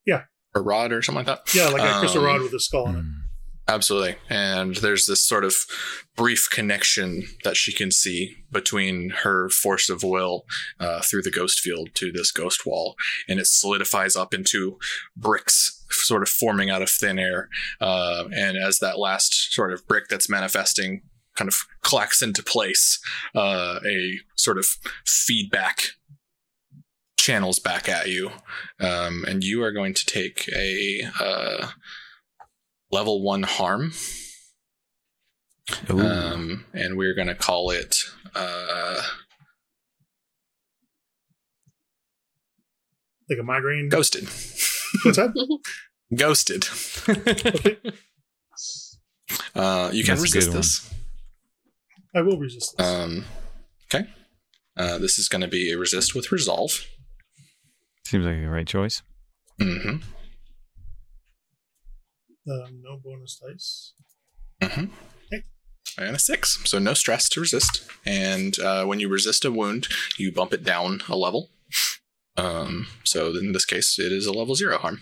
Yeah. 0.05 0.23
Or 0.55 0.63
rod 0.63 0.91
or 0.91 1.01
something 1.01 1.25
like 1.25 1.27
that. 1.45 1.53
Yeah, 1.53 1.67
like 1.67 1.81
a 1.81 1.99
crystal 1.99 2.21
Um, 2.21 2.27
rod 2.27 2.41
with 2.41 2.53
a 2.53 2.59
skull 2.59 2.87
on 2.87 2.95
it. 2.97 3.03
Absolutely. 3.69 4.15
And 4.31 4.77
there's 4.77 5.05
this 5.05 5.21
sort 5.21 5.43
of 5.43 5.53
brief 6.15 6.47
connection 6.51 7.27
that 7.43 7.55
she 7.55 7.71
can 7.71 7.91
see 7.91 8.37
between 8.51 9.11
her 9.21 9.47
force 9.49 9.91
of 9.91 10.01
will 10.01 10.45
uh, 10.79 11.01
through 11.01 11.21
the 11.21 11.29
ghost 11.29 11.59
field 11.59 11.89
to 11.93 12.11
this 12.11 12.31
ghost 12.31 12.65
wall. 12.65 12.95
And 13.27 13.39
it 13.39 13.45
solidifies 13.45 14.15
up 14.15 14.33
into 14.33 14.79
bricks, 15.15 15.85
sort 15.91 16.23
of 16.23 16.29
forming 16.29 16.71
out 16.71 16.81
of 16.81 16.89
thin 16.89 17.19
air. 17.19 17.47
Uh, 17.79 18.23
and 18.35 18.57
as 18.57 18.79
that 18.79 18.97
last 18.97 19.53
sort 19.53 19.71
of 19.71 19.87
brick 19.87 20.07
that's 20.09 20.29
manifesting 20.29 21.03
kind 21.35 21.47
of 21.47 21.55
clacks 21.83 22.23
into 22.23 22.41
place, 22.41 22.99
uh, 23.35 23.79
a 23.85 24.19
sort 24.35 24.57
of 24.57 24.65
feedback 25.05 25.89
channels 27.19 27.59
back 27.59 27.87
at 27.87 28.09
you. 28.09 28.31
Um, 28.79 29.25
and 29.27 29.43
you 29.43 29.61
are 29.61 29.71
going 29.71 29.93
to 29.93 30.05
take 30.07 30.49
a. 30.55 31.03
Level 32.91 33.21
one 33.21 33.43
harm, 33.43 33.91
Ooh. 35.91 35.99
um, 35.99 36.65
and 36.73 36.97
we're 36.97 37.13
going 37.13 37.27
to 37.27 37.35
call 37.35 37.69
it 37.69 37.95
uh, 38.35 39.01
Like 43.29 43.37
a 43.39 43.43
migraine. 43.43 43.89
ghosted. 43.89 44.23
What's 45.05 45.17
that? 45.17 45.59
ghosted. 46.15 46.67
Uh, 49.55 49.91
you 49.93 50.03
can 50.03 50.15
That's 50.15 50.21
resist 50.33 50.51
this. 50.51 50.93
I 52.15 52.21
will 52.21 52.39
resist 52.39 52.75
this. 52.75 52.87
Um, 52.87 53.25
okay. 53.93 54.09
Uh, 54.75 54.97
this 54.97 55.19
is 55.19 55.29
going 55.29 55.41
to 55.41 55.47
be 55.47 55.71
a 55.71 55.77
resist 55.77 56.15
with 56.15 56.31
resolve. 56.31 56.71
Seems 58.07 58.25
like 58.25 58.37
the 58.41 58.49
right 58.49 58.65
choice. 58.67 59.03
hmm 59.61 59.97
Um, 62.49 62.81
no 62.81 62.97
bonus 63.03 63.39
dice. 63.39 63.93
hmm 64.61 64.85
And 65.97 66.15
a 66.15 66.19
six, 66.19 66.59
so 66.65 66.79
no 66.79 66.93
stress 66.93 67.29
to 67.29 67.41
resist. 67.41 67.85
And 68.05 68.57
uh, 68.59 68.85
when 68.85 68.99
you 68.99 69.09
resist 69.09 69.45
a 69.45 69.51
wound, 69.51 69.87
you 70.17 70.31
bump 70.31 70.53
it 70.53 70.63
down 70.63 71.01
a 71.09 71.15
level. 71.15 71.49
Um, 72.37 72.87
so 73.03 73.35
in 73.35 73.51
this 73.51 73.65
case, 73.65 73.99
it 73.99 74.13
is 74.13 74.25
a 74.25 74.31
level 74.31 74.55
zero 74.55 74.77
harm. 74.77 75.01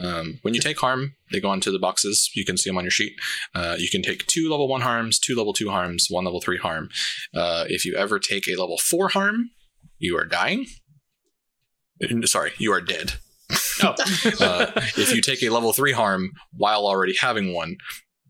Um, 0.00 0.38
when 0.42 0.54
you 0.54 0.60
take 0.60 0.78
harm, 0.78 1.14
they 1.30 1.40
go 1.40 1.50
onto 1.50 1.70
the 1.70 1.78
boxes. 1.78 2.30
You 2.34 2.44
can 2.44 2.56
see 2.56 2.70
them 2.70 2.78
on 2.78 2.84
your 2.84 2.90
sheet. 2.90 3.12
Uh, 3.54 3.76
you 3.78 3.90
can 3.90 4.00
take 4.02 4.26
two 4.26 4.48
level 4.48 4.66
one 4.66 4.80
harms, 4.80 5.18
two 5.18 5.36
level 5.36 5.52
two 5.52 5.68
harms, 5.68 6.06
one 6.08 6.24
level 6.24 6.40
three 6.40 6.56
harm. 6.58 6.88
Uh, 7.34 7.64
if 7.68 7.84
you 7.84 7.94
ever 7.96 8.18
take 8.18 8.48
a 8.48 8.58
level 8.58 8.78
four 8.78 9.08
harm, 9.10 9.50
you 9.98 10.16
are 10.16 10.24
dying. 10.24 10.66
Uh, 12.02 12.24
Sorry, 12.24 12.52
you 12.56 12.72
are 12.72 12.80
dead. 12.80 13.14
Oh, 13.82 13.94
Uh, 14.40 14.70
if 14.96 15.14
you 15.14 15.20
take 15.22 15.42
a 15.42 15.48
level 15.50 15.72
three 15.72 15.92
harm 15.92 16.32
while 16.52 16.86
already 16.86 17.14
having 17.20 17.52
one, 17.54 17.76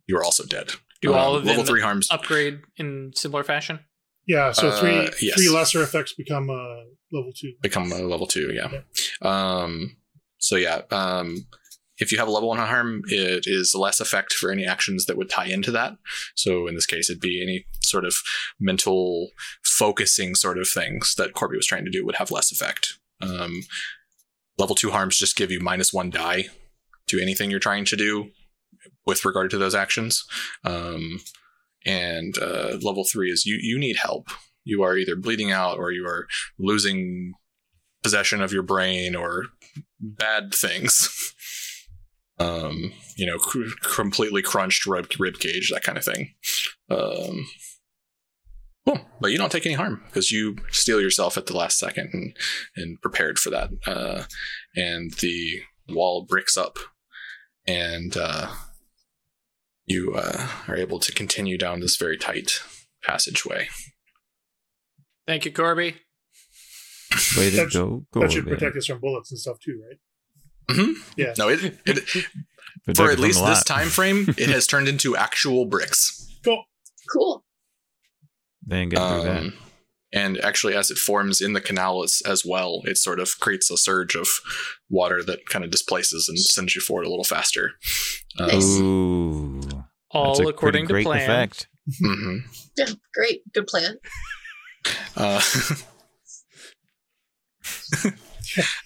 you 0.07 0.17
are 0.17 0.25
also 0.25 0.45
dead. 0.45 0.73
do 1.03 1.13
all 1.15 1.33
Um, 1.35 1.37
of 1.41 1.45
level 1.45 1.63
them 1.65 1.73
three 1.73 1.81
harms? 1.83 2.09
upgrade 2.11 2.61
in 2.77 3.13
similar 3.15 3.43
fashion? 3.45 3.81
Yeah, 4.27 4.53
so 4.53 4.69
Uh, 4.69 4.81
three 4.81 5.11
yes. 5.29 5.37
three 5.37 5.49
lesser 5.49 5.83
effects 5.83 6.15
become 6.15 6.51
uh, 6.51 6.85
level 7.13 7.33
two. 7.35 7.53
become 7.63 7.91
a 7.91 7.97
level 8.03 8.27
two 8.27 8.53
yeah 8.55 8.69
um 9.23 9.97
so 10.39 10.57
yeah, 10.57 10.83
um, 10.91 11.47
if 11.99 12.11
you 12.11 12.17
have 12.19 12.27
a 12.29 12.31
level 12.31 12.49
one 12.49 12.57
harm, 12.59 13.03
it 13.09 13.45
is 13.47 13.75
less 13.75 14.01
effect 14.01 14.33
for 14.33 14.51
any 14.51 14.65
actions 14.65 15.05
that 15.05 15.19
would 15.19 15.29
tie 15.29 15.45
into 15.49 15.71
that. 15.73 15.99
So 16.35 16.67
in 16.67 16.75
this 16.75 16.87
case, 16.87 17.11
it'd 17.11 17.21
be 17.21 17.43
any 17.43 17.67
sort 17.83 18.07
of 18.07 18.15
mental 18.59 19.33
focusing 19.63 20.35
sort 20.35 20.57
of 20.59 20.67
things 20.67 21.15
that 21.19 21.35
Corby 21.35 21.57
was 21.57 21.67
trying 21.67 21.85
to 21.85 21.91
do 21.91 22.07
would 22.07 22.15
have 22.17 22.31
less 22.31 22.51
effect. 22.51 22.95
Um, 23.21 23.61
level 24.61 24.77
two 24.77 24.91
harms 24.91 25.19
just 25.19 25.37
give 25.37 25.51
you 25.51 25.59
minus 25.59 25.93
one 25.93 26.11
die 26.11 26.45
to 27.09 27.21
anything 27.21 27.51
you're 27.51 27.59
trying 27.59 27.87
to 27.87 27.97
do 27.97 28.31
with 29.07 29.25
regard 29.25 29.51
to 29.51 29.59
those 29.59 29.75
actions. 29.75 30.25
Um, 30.65 31.21
and 31.87 32.39
uh, 32.39 32.77
level 32.83 33.05
three 33.11 33.31
is 33.31 33.47
you 33.47 33.59
you 33.61 33.79
need 33.79 33.97
help. 33.97 34.29
You 34.65 34.83
are 34.83 34.97
either 34.97 35.17
bleeding 35.17 35.51
out 35.51 35.79
or 35.79 35.91
you 35.91 36.07
are 36.07 36.29
losing 36.59 37.33
possession 38.03 38.43
of 38.43 38.53
your 38.53 38.63
brain 38.63 39.17
or 39.17 39.47
bad 39.99 40.55
things. 40.55 41.35
um, 42.39 42.93
you 43.17 43.27
know, 43.27 43.39
cr- 43.39 43.63
completely 43.83 44.43
crunched 44.43 44.87
rib, 44.87 45.11
rib 45.19 45.39
cage, 45.39 45.71
that 45.73 45.83
kind 45.83 45.97
of 45.97 46.05
thing. 46.05 46.35
Um, 46.91 47.47
cool. 48.95 49.07
But 49.21 49.33
you 49.33 49.39
don't 49.39 49.53
take 49.53 49.67
any 49.67 49.75
harm 49.75 50.03
because 50.07 50.33
you 50.33 50.57
steel 50.71 51.01
yourself 51.01 51.37
at 51.37 51.47
the 51.47 51.57
last 51.57 51.79
second 51.79 52.11
and, 52.13 52.37
and 52.77 53.01
prepared 53.01 53.39
for 53.39 53.51
that. 53.51 53.71
Uh, 53.87 54.25
and 54.75 55.13
the 55.15 55.61
wall 55.89 56.25
bricks 56.29 56.57
up 56.57 56.79
and 57.67 58.17
uh, 58.17 58.53
you 59.87 60.15
uh, 60.15 60.49
are 60.69 60.77
able 60.77 60.99
to 61.01 61.13
continue 61.13 61.59
down 61.59 61.81
this 61.81 61.97
very 61.97 62.17
tight 62.17 62.61
passageway. 63.03 63.69
Thank 65.27 65.45
you, 65.45 65.53
Corby. 65.53 65.97
Way 67.37 67.51
to 67.51 67.57
That 67.57 67.71
sh- 67.71 67.75
go, 67.75 68.07
That 68.13 68.33
should 68.33 68.47
protect 68.47 68.77
us 68.77 68.87
from 68.87 69.01
bullets 69.01 69.31
and 69.31 69.39
stuff 69.39 69.59
too, 69.61 69.81
right? 69.89 69.99
Mhm. 70.77 70.95
Yeah. 71.17 71.35
No, 71.37 71.49
it, 71.49 71.79
it 71.85 72.27
Protect 72.85 72.97
for 72.97 73.11
at 73.11 73.19
least 73.19 73.45
this 73.45 73.65
time 73.65 73.89
frame, 73.89 74.27
it 74.39 74.49
has 74.51 74.67
turned 74.67 74.89
into 74.89 75.17
actual 75.17 75.67
bricks. 75.67 76.29
Cool. 76.45 76.65
Cool. 77.13 77.45
They 78.71 78.79
ain't 78.79 78.93
gonna 78.93 79.17
do 79.23 79.29
that. 79.29 79.39
Um, 79.41 79.53
and 80.13 80.39
actually, 80.41 80.75
as 80.75 80.91
it 80.91 80.99
forms 80.99 81.41
in 81.41 81.53
the 81.53 81.61
canal 81.61 82.03
as, 82.03 82.23
as 82.27 82.45
well, 82.45 82.83
it 82.85 82.97
sort 82.99 83.21
of 83.21 83.39
creates 83.41 83.71
a 83.71 83.77
surge 83.77 84.15
of 84.15 84.29
water 84.89 85.23
that 85.25 85.47
kind 85.49 85.65
of 85.65 85.71
displaces 85.71 86.29
and 86.29 86.39
sends 86.39 86.75
you 86.75 86.81
forward 86.81 87.05
a 87.07 87.11
little 87.11 87.25
faster. 87.25 87.73
Um, 88.39 88.47
Nice. 88.49 88.79
Ooh, 88.81 89.61
All 90.13 90.25
that's 90.37 90.41
a 90.41 90.49
according 90.49 90.87
pretty 90.87 90.87
to 90.87 90.93
great 90.95 91.05
plan. 91.05 91.31
effect. 91.31 91.67
mhm. 92.03 92.39
Yeah, 92.77 92.87
great. 93.15 93.43
Good 93.53 93.67
plan. 93.67 93.97
Uh, 95.15 95.43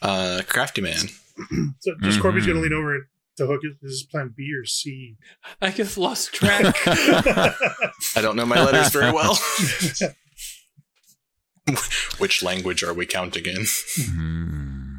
uh, 0.03 0.43
crafty 0.49 0.81
man. 0.81 0.97
So 1.81 1.93
just 2.03 2.21
Corby's 2.21 2.47
gonna 2.47 2.59
Mhm. 2.59 2.63
lean 2.63 2.73
over 2.73 3.09
to 3.37 3.47
hook 3.47 3.61
it. 3.63 3.77
Is 3.83 4.01
this 4.01 4.03
plan 4.05 4.33
B 4.37 4.53
or 4.59 4.65
C? 4.65 5.17
I 5.61 5.71
just 5.71 5.99
lost 5.99 6.33
track. 6.35 6.75
I 6.87 8.21
don't 8.21 8.37
know 8.37 8.47
my 8.47 8.63
letters 8.63 8.91
very 8.91 9.13
well. 9.13 9.39
Which 12.19 12.43
language 12.43 12.83
are 12.83 12.93
we 12.93 13.07
counting 13.07 13.47
in? 13.47 13.65
Hmm. 13.97 14.95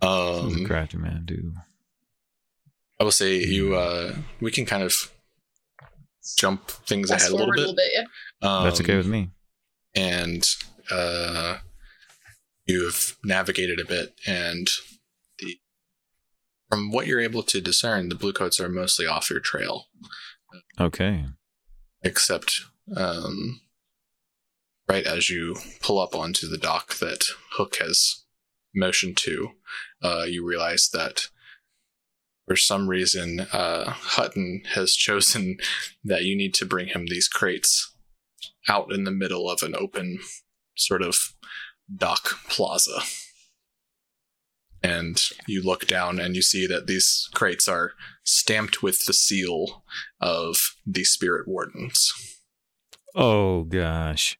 Um, 0.00 0.64
crafty 0.66 0.98
man 0.98 1.24
do? 1.26 1.52
I 3.00 3.04
will 3.04 3.10
say 3.10 3.36
you. 3.44 3.74
Uh, 3.74 4.14
we 4.40 4.50
can 4.50 4.64
kind 4.66 4.82
of 4.82 4.94
jump 6.38 6.68
things 6.68 7.10
Fast 7.10 7.28
ahead 7.28 7.32
a 7.32 7.36
little 7.36 7.52
bit. 7.52 7.58
a 7.58 7.60
little 7.60 7.74
bit. 7.76 7.92
Yeah. 7.94 8.48
Um, 8.48 8.64
That's 8.64 8.80
okay 8.80 8.96
with 8.96 9.06
me. 9.06 9.30
and 9.94 10.46
uh, 10.90 11.58
you've 12.66 13.16
navigated 13.24 13.80
a 13.80 13.84
bit, 13.86 14.14
and 14.26 14.66
the 14.66 14.95
from 16.68 16.90
what 16.90 17.06
you're 17.06 17.20
able 17.20 17.42
to 17.44 17.60
discern, 17.60 18.08
the 18.08 18.14
blue 18.14 18.32
coats 18.32 18.58
are 18.60 18.68
mostly 18.68 19.06
off 19.06 19.30
your 19.30 19.40
trail, 19.40 19.86
Okay. 20.80 21.26
except 22.02 22.62
um, 22.96 23.60
right 24.88 25.06
as 25.06 25.28
you 25.30 25.56
pull 25.80 25.98
up 25.98 26.14
onto 26.14 26.48
the 26.48 26.58
dock 26.58 26.94
that 26.98 27.24
Hook 27.52 27.76
has 27.76 28.24
motioned 28.74 29.16
to, 29.18 29.50
uh, 30.02 30.24
you 30.28 30.46
realize 30.46 30.88
that. 30.92 31.28
For 32.48 32.54
some 32.54 32.86
reason, 32.88 33.40
uh, 33.52 33.90
Hutton 33.90 34.62
has 34.74 34.94
chosen 34.96 35.56
that 36.04 36.22
you 36.22 36.36
need 36.36 36.54
to 36.54 36.64
bring 36.64 36.86
him 36.86 37.06
these 37.06 37.26
crates 37.26 37.92
out 38.68 38.92
in 38.92 39.02
the 39.02 39.10
middle 39.10 39.50
of 39.50 39.64
an 39.64 39.74
open 39.76 40.20
sort 40.76 41.02
of 41.02 41.34
dock 41.92 42.38
plaza. 42.48 43.00
And 44.86 45.20
you 45.46 45.62
look 45.62 45.86
down 45.86 46.20
and 46.20 46.36
you 46.36 46.42
see 46.42 46.66
that 46.66 46.86
these 46.86 47.28
crates 47.34 47.66
are 47.66 47.92
stamped 48.24 48.82
with 48.82 49.04
the 49.06 49.12
seal 49.12 49.84
of 50.20 50.74
the 50.86 51.04
spirit 51.04 51.48
wardens. 51.48 52.12
Oh 53.14 53.64
gosh. 53.64 54.38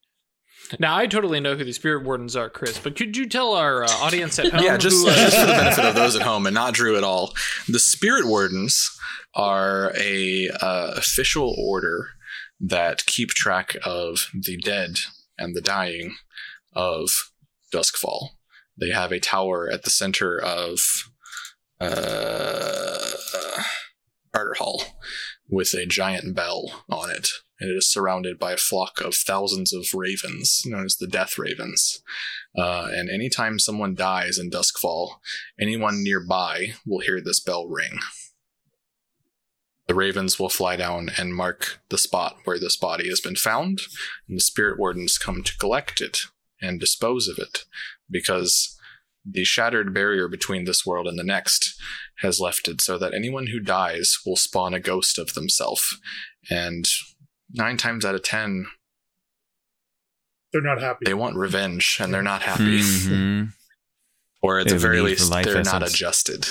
now, 0.79 0.97
I 0.97 1.07
totally 1.07 1.41
know 1.41 1.57
who 1.57 1.65
the 1.65 1.73
spirit 1.73 2.05
wardens 2.05 2.37
are, 2.37 2.51
Chris, 2.51 2.79
but 2.79 2.95
could 2.97 3.17
you 3.17 3.27
tell 3.27 3.55
our 3.55 3.85
uh, 3.85 3.89
audience 3.89 4.39
at 4.39 4.47
home? 4.53 4.63
yeah, 4.63 4.77
just, 4.77 5.05
who, 5.05 5.11
uh, 5.11 5.15
just 5.15 5.39
for 5.39 5.47
the 5.47 5.53
benefit 5.53 5.85
of 5.85 5.95
those 5.95 6.17
at 6.17 6.23
home 6.23 6.47
and 6.47 6.55
not 6.55 6.75
Drew 6.75 6.97
at 6.97 7.05
all. 7.05 7.33
The 7.69 7.79
spirit 7.79 8.27
wardens 8.27 8.91
are 9.35 9.93
a 9.99 10.49
uh, 10.61 10.93
official 10.97 11.55
order 11.59 12.09
that 12.61 13.07
keep 13.07 13.31
track 13.31 13.77
of 13.85 14.31
the 14.35 14.57
dead 14.57 14.99
and 15.39 15.55
the 15.55 15.61
dying 15.61 16.17
of 16.75 17.09
Doskvol. 17.73 18.31
They 18.79 18.91
have 18.91 19.13
a 19.13 19.21
tower 19.21 19.71
at 19.71 19.85
the 19.85 19.91
center 19.91 20.39
of 20.39 20.81
uh, 21.81 22.97
Hall 24.59 24.83
with 25.49 25.75
a 25.75 25.87
giant 25.87 26.35
bell 26.35 26.85
on 26.89 27.11
it. 27.11 27.29
And 27.59 27.71
it 27.71 27.75
is 27.75 27.91
surrounded 27.91 28.39
by 28.39 28.53
a 28.53 28.59
flock 28.59 29.01
of 29.01 29.15
thousands 29.15 29.73
of 29.73 29.95
ravens, 29.95 30.63
known 30.67 30.85
as 30.85 30.97
the 30.97 31.07
Death 31.07 31.39
Ravens. 31.39 32.03
Uh, 32.57 32.89
and 32.91 33.09
anytime 33.09 33.59
someone 33.59 33.95
dies 33.95 34.39
in 34.39 34.51
Doskvol, 34.51 35.17
anyone 35.59 36.03
nearby 36.03 36.75
will 36.85 37.01
hear 37.01 37.21
this 37.21 37.41
bell 37.41 37.67
ring. 37.67 37.99
The 39.89 39.95
ravens 39.95 40.39
will 40.39 40.51
fly 40.51 40.77
down 40.77 41.11
and 41.17 41.35
mark 41.35 41.79
the 41.89 41.97
spot 41.97 42.39
where 42.45 42.59
this 42.59 42.77
body 42.77 43.09
has 43.09 43.21
been 43.21 43.37
found, 43.37 43.81
and 44.29 44.37
the 44.37 44.43
spirit 44.43 44.79
wardens 44.79 45.17
come 45.17 45.43
to 45.43 45.57
collect 45.57 46.01
it 46.03 46.23
and 46.61 46.81
dispose 46.81 47.29
of 47.29 47.39
it 47.39 47.65
because 48.11 48.77
the 49.25 49.45
shattered 49.45 49.93
barrier 49.93 50.29
between 50.29 50.65
this 50.65 50.87
world 50.87 51.07
and 51.09 51.19
the 51.19 51.25
next 51.25 51.75
has 52.21 52.39
left 52.41 52.69
it 52.69 52.81
so 52.81 52.97
that 52.99 53.13
anyone 53.15 53.49
who 53.49 53.59
dies 53.61 54.19
will 54.25 54.37
spawn 54.37 54.73
a 54.73 54.81
ghost 54.81 55.19
of 55.19 55.35
themselves. 55.35 55.99
And 56.51 56.89
nine 57.53 57.77
times 57.77 58.05
out 58.05 58.15
of 58.15 58.23
ten, 58.23 58.67
They're 60.53 60.63
not 60.63 60.81
happy. 60.81 61.05
they 61.05 61.15
want 61.15 61.37
revenge 61.37 61.99
and 62.01 62.15
they're 62.15 62.23
not 62.23 62.43
happy. 62.43 62.81
Mhm. 62.81 63.53
Or 64.43 64.61
at 64.61 64.67
They 64.69 64.75
the 64.75 64.79
very 64.79 65.01
least, 65.01 65.31
life 65.31 65.45
they're 65.47 65.63
not 65.65 65.83
adjusted. 65.83 66.47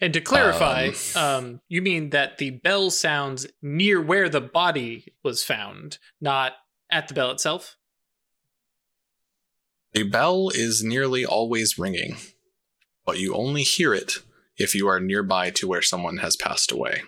And 0.00 0.14
to 0.14 0.20
clarify, 0.20 0.92
um, 1.16 1.60
you 1.68 1.82
mean 1.82 2.10
that 2.10 2.38
the 2.38 2.50
bell 2.50 2.90
sounds 2.90 3.46
near 3.60 4.00
where 4.00 4.28
the 4.28 4.40
body 4.40 5.12
was 5.24 5.42
found, 5.44 5.98
not 6.20 6.52
at 6.90 7.08
the 7.08 7.14
bell 7.14 7.30
itself? 7.32 7.76
The 9.92 10.02
bell 10.02 10.50
is 10.50 10.82
nearly 10.82 11.24
always 11.24 11.78
ringing, 11.78 12.16
but 13.06 13.18
you 13.18 13.34
only 13.34 13.62
hear 13.62 13.94
it 13.94 14.18
if 14.56 14.74
you 14.74 14.88
are 14.88 15.00
nearby 15.00 15.50
to 15.50 15.68
where 15.68 15.82
someone 15.82 16.18
has 16.18 16.36
passed 16.36 16.70
away. 16.72 17.02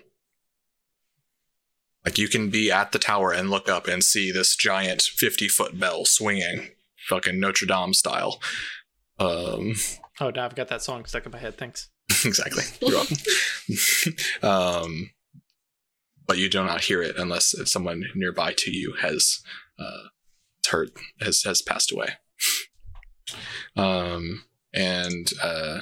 Like 2.04 2.16
you 2.16 2.28
can 2.28 2.48
be 2.48 2.70
at 2.70 2.92
the 2.92 2.98
tower 2.98 3.32
and 3.32 3.50
look 3.50 3.68
up 3.68 3.86
and 3.86 4.02
see 4.02 4.32
this 4.32 4.56
giant 4.56 5.02
50 5.02 5.48
foot 5.48 5.78
bell 5.78 6.04
swinging, 6.06 6.70
fucking 7.08 7.38
Notre 7.38 7.66
Dame 7.66 7.92
style. 7.92 8.40
Um, 9.18 9.74
Oh, 10.20 10.28
now 10.28 10.44
I've 10.44 10.54
got 10.54 10.68
that 10.68 10.82
song 10.82 11.06
stuck 11.06 11.24
in 11.24 11.32
my 11.32 11.38
head. 11.38 11.56
Thanks. 11.56 11.88
exactly. 12.26 12.64
You're 12.82 12.98
welcome. 12.98 13.16
um, 14.42 15.10
but 16.26 16.36
you 16.36 16.50
do 16.50 16.62
not 16.62 16.82
hear 16.82 17.02
it 17.02 17.16
unless 17.16 17.54
someone 17.64 18.04
nearby 18.14 18.52
to 18.58 18.70
you 18.70 18.94
has 19.00 19.40
uh, 19.78 20.08
heard 20.68 20.90
has 21.22 21.42
has 21.44 21.62
passed 21.62 21.90
away. 21.90 22.08
Um, 23.76 24.44
and 24.72 25.30
uh, 25.42 25.80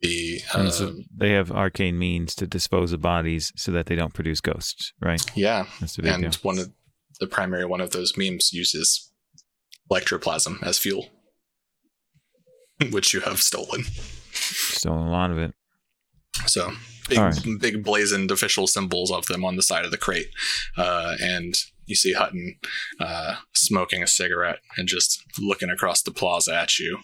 the 0.00 0.40
And 0.54 0.72
so 0.72 0.88
um, 0.88 1.04
they 1.16 1.30
have 1.32 1.50
arcane 1.50 1.98
means 1.98 2.34
to 2.36 2.46
dispose 2.46 2.92
of 2.92 3.00
bodies 3.02 3.52
so 3.56 3.72
that 3.72 3.86
they 3.86 3.94
don't 3.96 4.14
produce 4.14 4.40
ghosts, 4.40 4.92
right? 5.00 5.22
yeah, 5.34 5.66
That's 5.80 5.96
the 5.96 6.02
big 6.02 6.12
and 6.12 6.22
deal. 6.22 6.32
one 6.42 6.58
of 6.58 6.72
the 7.20 7.26
primary 7.26 7.64
one 7.64 7.80
of 7.80 7.90
those 7.90 8.16
memes 8.16 8.52
uses 8.52 9.10
electroplasm 9.90 10.62
as 10.62 10.78
fuel, 10.78 11.06
which 12.90 13.12
you 13.12 13.20
have 13.20 13.40
stolen. 13.42 13.84
Stolen 14.32 15.06
a 15.06 15.10
lot 15.10 15.30
of 15.30 15.38
it. 15.38 15.54
So 16.46 16.72
big, 17.08 17.18
All 17.18 17.24
right. 17.24 17.40
big 17.60 17.84
blazoned 17.84 18.30
official 18.30 18.66
symbols 18.66 19.10
of 19.10 19.26
them 19.26 19.44
on 19.44 19.56
the 19.56 19.62
side 19.62 19.84
of 19.84 19.90
the 19.90 19.98
crate, 19.98 20.28
uh, 20.76 21.16
and 21.20 21.54
you 21.86 21.94
see 21.94 22.12
Hutton 22.12 22.56
uh, 23.00 23.36
smoking 23.54 24.02
a 24.02 24.06
cigarette 24.06 24.58
and 24.76 24.86
just 24.88 25.22
looking 25.38 25.70
across 25.70 26.02
the 26.02 26.10
plaza 26.10 26.54
at 26.54 26.78
you 26.78 26.98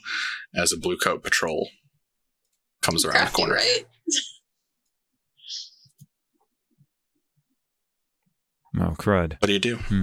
as 0.54 0.72
a 0.72 0.78
blue 0.78 0.96
coat 0.98 1.22
patrol 1.22 1.68
comes 2.82 3.04
around 3.04 3.26
the 3.26 3.32
corner. 3.32 3.54
right? 3.54 3.84
Oh, 8.78 8.94
crud. 8.98 9.40
What 9.40 9.46
do 9.46 9.52
you 9.52 9.58
do? 9.58 9.76
Hmm. 9.76 10.02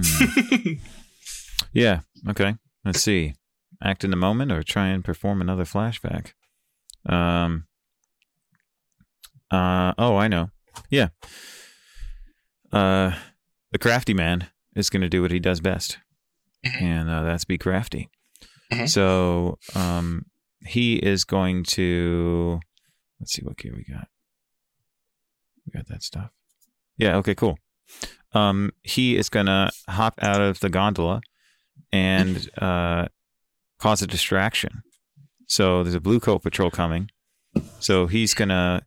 yeah. 1.72 2.00
Okay. 2.28 2.56
Let's 2.84 3.02
see. 3.02 3.34
Act 3.84 4.02
in 4.02 4.10
the 4.10 4.16
moment 4.16 4.50
or 4.50 4.62
try 4.62 4.88
and 4.88 5.04
perform 5.04 5.40
another 5.40 5.64
flashback. 5.64 6.32
Um. 7.06 7.66
Uh. 9.52 9.92
Oh, 9.98 10.16
I 10.16 10.28
know. 10.28 10.50
Yeah. 10.90 11.08
Uh, 12.72 13.12
the 13.72 13.78
crafty 13.78 14.14
man 14.14 14.48
is 14.74 14.88
going 14.90 15.02
to 15.02 15.08
do 15.08 15.22
what 15.22 15.30
he 15.30 15.38
does 15.38 15.60
best, 15.60 15.98
Mhm. 16.64 16.82
and 16.82 17.10
uh, 17.10 17.22
that's 17.22 17.44
be 17.44 17.58
crafty. 17.58 18.08
Mhm. 18.72 18.88
So, 18.88 19.58
um, 19.74 20.26
he 20.64 20.96
is 20.96 21.24
going 21.24 21.64
to. 21.64 22.60
Let's 23.20 23.32
see 23.34 23.42
what 23.42 23.58
gear 23.58 23.74
we 23.76 23.84
got. 23.84 24.08
We 25.66 25.72
got 25.78 25.86
that 25.88 26.02
stuff. 26.02 26.30
Yeah. 26.96 27.16
Okay. 27.16 27.34
Cool. 27.34 27.58
Um, 28.32 28.70
he 28.82 29.16
is 29.16 29.28
gonna 29.28 29.70
hop 29.88 30.14
out 30.22 30.40
of 30.40 30.60
the 30.60 30.70
gondola 30.70 31.20
and 31.92 32.48
uh, 32.60 33.06
cause 33.78 34.00
a 34.02 34.06
distraction. 34.06 34.82
So 35.46 35.82
there's 35.82 35.94
a 35.94 36.00
blue 36.00 36.18
coat 36.20 36.42
patrol 36.42 36.70
coming. 36.70 37.10
So 37.80 38.06
he's 38.06 38.32
gonna 38.34 38.82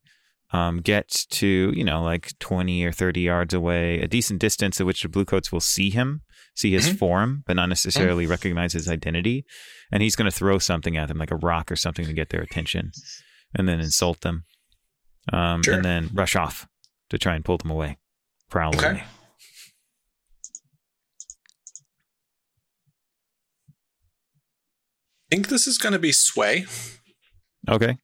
um, 0.55 0.77
get 0.91 1.09
to 1.39 1.71
you 1.75 1.83
know 1.83 2.01
like 2.03 2.25
20 2.39 2.83
or 2.85 2.91
30 2.91 3.21
yards 3.21 3.53
away, 3.53 3.99
a 4.01 4.07
decent 4.07 4.39
distance 4.39 4.79
at 4.79 4.85
which 4.87 5.01
the 5.01 5.09
blue 5.09 5.25
coats 5.25 5.51
will 5.51 5.59
see 5.75 5.89
him, 5.89 6.21
see 6.55 6.71
his 6.73 6.87
Mhm. 6.87 6.97
form, 6.99 7.43
but 7.45 7.55
not 7.55 7.69
necessarily 7.69 8.25
recognize 8.35 8.73
his 8.73 8.87
identity. 8.87 9.43
And 9.91 10.01
he's 10.03 10.15
gonna 10.15 10.31
throw 10.31 10.57
something 10.59 10.95
at 10.97 11.07
them, 11.09 11.17
like 11.17 11.31
a 11.31 11.35
rock 11.51 11.71
or 11.71 11.75
something, 11.75 12.05
to 12.05 12.13
get 12.13 12.29
their 12.29 12.41
attention, 12.41 12.91
and 13.55 13.67
then 13.67 13.79
insult 13.79 14.21
them, 14.21 14.45
um, 15.33 15.63
Sure. 15.63 15.75
and 15.75 15.83
then 15.85 16.09
rush 16.13 16.35
off 16.35 16.67
to 17.09 17.17
try 17.17 17.35
and 17.35 17.43
pull 17.45 17.57
them 17.57 17.71
away, 17.71 17.97
prowl 18.49 18.75
Okay. 18.75 18.87
away. 18.89 19.03
I 25.31 25.35
think 25.35 25.47
this 25.47 25.67
is 25.67 25.77
going 25.77 25.93
to 25.93 25.99
be 25.99 26.11
sway. 26.11 26.65
Okay. 27.69 27.97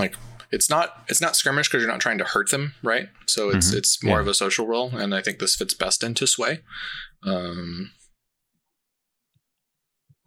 Like 0.00 0.16
it's 0.50 0.68
not 0.68 1.04
it's 1.08 1.20
not 1.20 1.36
skirmish 1.36 1.68
because 1.68 1.82
you're 1.82 1.90
not 1.92 2.00
trying 2.00 2.18
to 2.18 2.24
hurt 2.24 2.50
them, 2.50 2.74
right? 2.82 3.08
So 3.26 3.50
it's 3.50 3.70
Mhm. 3.72 3.76
it's 3.78 4.02
more 4.02 4.16
Yeah. 4.18 4.22
of 4.22 4.28
a 4.28 4.34
social 4.34 4.66
role, 4.66 4.96
and 4.96 5.14
I 5.14 5.22
think 5.22 5.38
this 5.38 5.54
fits 5.56 5.74
best 5.74 6.02
into 6.02 6.26
sway. 6.26 6.60
Um, 7.22 7.92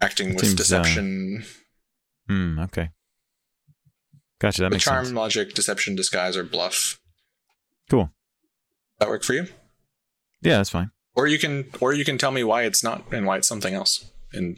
acting 0.01 0.35
with 0.35 0.45
Seems, 0.45 0.53
uh, 0.53 0.57
deception, 0.57 1.45
Hmm. 2.29 2.57
Okay. 2.59 2.89
Gotcha. 4.39 4.61
That 4.61 4.67
with 4.67 4.73
makes 4.75 4.83
charm, 4.85 5.05
sense. 5.05 5.15
logic, 5.15 5.53
deception, 5.53 5.95
disguise, 5.95 6.37
or 6.37 6.43
bluff. 6.43 6.99
Cool. 7.89 8.13
That 8.99 9.09
work 9.09 9.23
for 9.23 9.33
you? 9.33 9.47
Yeah, 10.41 10.57
that's 10.57 10.69
fine. 10.69 10.91
Or 11.15 11.27
you 11.27 11.37
can 11.37 11.69
or 11.81 11.93
you 11.93 12.05
can 12.05 12.17
tell 12.17 12.31
me 12.31 12.43
why 12.43 12.63
it's 12.63 12.83
not 12.83 13.11
and 13.13 13.25
why 13.25 13.37
it's 13.37 13.47
something 13.47 13.73
else, 13.73 14.05
and 14.31 14.57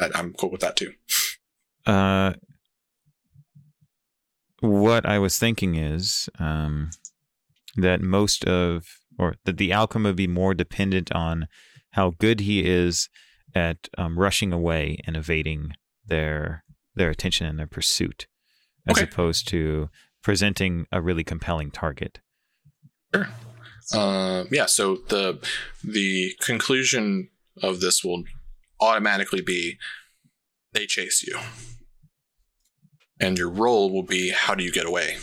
I- 0.00 0.10
I'm 0.14 0.32
cool 0.34 0.50
with 0.50 0.60
that 0.60 0.76
too. 0.76 0.94
Uh, 1.86 2.34
what 4.62 5.04
I 5.04 5.18
was 5.18 5.38
thinking 5.38 5.74
is 5.74 6.28
um, 6.38 6.90
that 7.76 8.00
most 8.00 8.44
of, 8.44 8.86
or 9.18 9.34
that 9.44 9.58
the 9.58 9.72
outcome 9.72 10.04
would 10.04 10.16
be 10.16 10.26
more 10.26 10.54
dependent 10.54 11.12
on 11.12 11.46
how 11.90 12.14
good 12.18 12.40
he 12.40 12.64
is 12.64 13.08
at 13.54 13.88
um, 13.98 14.18
rushing 14.18 14.52
away 14.52 14.98
and 15.06 15.16
evading 15.16 15.72
their 16.06 16.64
their 16.94 17.10
attention 17.10 17.46
and 17.46 17.58
their 17.58 17.66
pursuit, 17.66 18.26
as 18.86 18.98
Okay. 18.98 19.04
opposed 19.10 19.48
to 19.48 19.88
presenting 20.22 20.86
a 20.92 21.00
really 21.00 21.24
compelling 21.24 21.70
target. 21.70 22.20
Sure. 23.14 23.28
Uh, 23.94 24.44
yeah. 24.50 24.66
So 24.66 24.96
the 25.08 25.38
the 25.84 26.34
conclusion 26.40 27.28
of 27.62 27.80
this 27.80 28.02
will 28.04 28.24
automatically 28.80 29.42
be 29.42 29.78
they 30.72 30.86
chase 30.86 31.22
you, 31.22 31.38
and 33.22 33.38
your 33.38 33.48
role 33.48 33.90
will 33.90 34.02
be 34.02 34.30
how 34.30 34.54
do 34.54 34.62
you 34.64 34.72
get 34.72 34.84
away. 34.86 35.16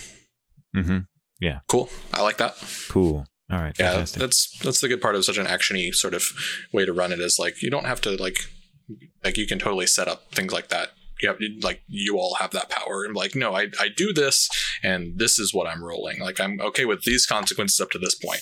Mm-hmm. 0.76 1.00
Yeah. 1.40 1.60
Cool. 1.68 1.90
I 2.14 2.22
like 2.24 2.38
that. 2.38 2.56
Cool. 2.90 3.26
All 3.52 3.60
right. 3.60 3.76
Yeah, 3.80 3.92
Fantastic. 3.92 4.20
that's 4.20 4.60
that's 4.60 4.82
the 4.82 4.88
good 4.88 5.02
part 5.02 5.16
of 5.16 5.26
such 5.26 5.38
an 5.38 5.46
actiony 5.48 5.94
sort 5.94 6.14
of 6.14 6.24
way 6.74 6.86
to 6.86 6.94
run 6.94 7.12
it 7.12 7.20
is 7.20 7.38
like 7.40 7.62
you 7.62 7.70
don't 7.70 7.86
have 7.86 8.02
to 8.02 8.12
like 8.16 8.38
like 9.24 9.38
you 9.38 9.48
can 9.48 9.60
totally 9.60 9.88
set 9.88 10.08
up 10.08 10.32
things 10.32 10.54
like 10.54 10.70
that. 10.70 10.90
You 11.22 11.30
have 11.30 11.38
like 11.62 11.82
you 11.88 12.18
all 12.18 12.36
have 12.36 12.52
that 12.52 12.70
power 12.70 13.04
and 13.04 13.16
like 13.16 13.36
no, 13.36 13.56
I 13.56 13.68
I 13.80 13.90
do 13.96 14.14
this 14.14 14.50
and 14.84 15.18
this 15.18 15.40
is 15.40 15.54
what 15.54 15.68
I'm 15.68 15.84
rolling. 15.84 16.20
Like 16.20 16.40
I'm 16.40 16.62
okay 16.62 16.86
with 16.86 17.04
these 17.04 17.26
consequences 17.26 17.80
up 17.80 17.90
to 17.92 18.00
this 18.00 18.16
point. 18.16 18.42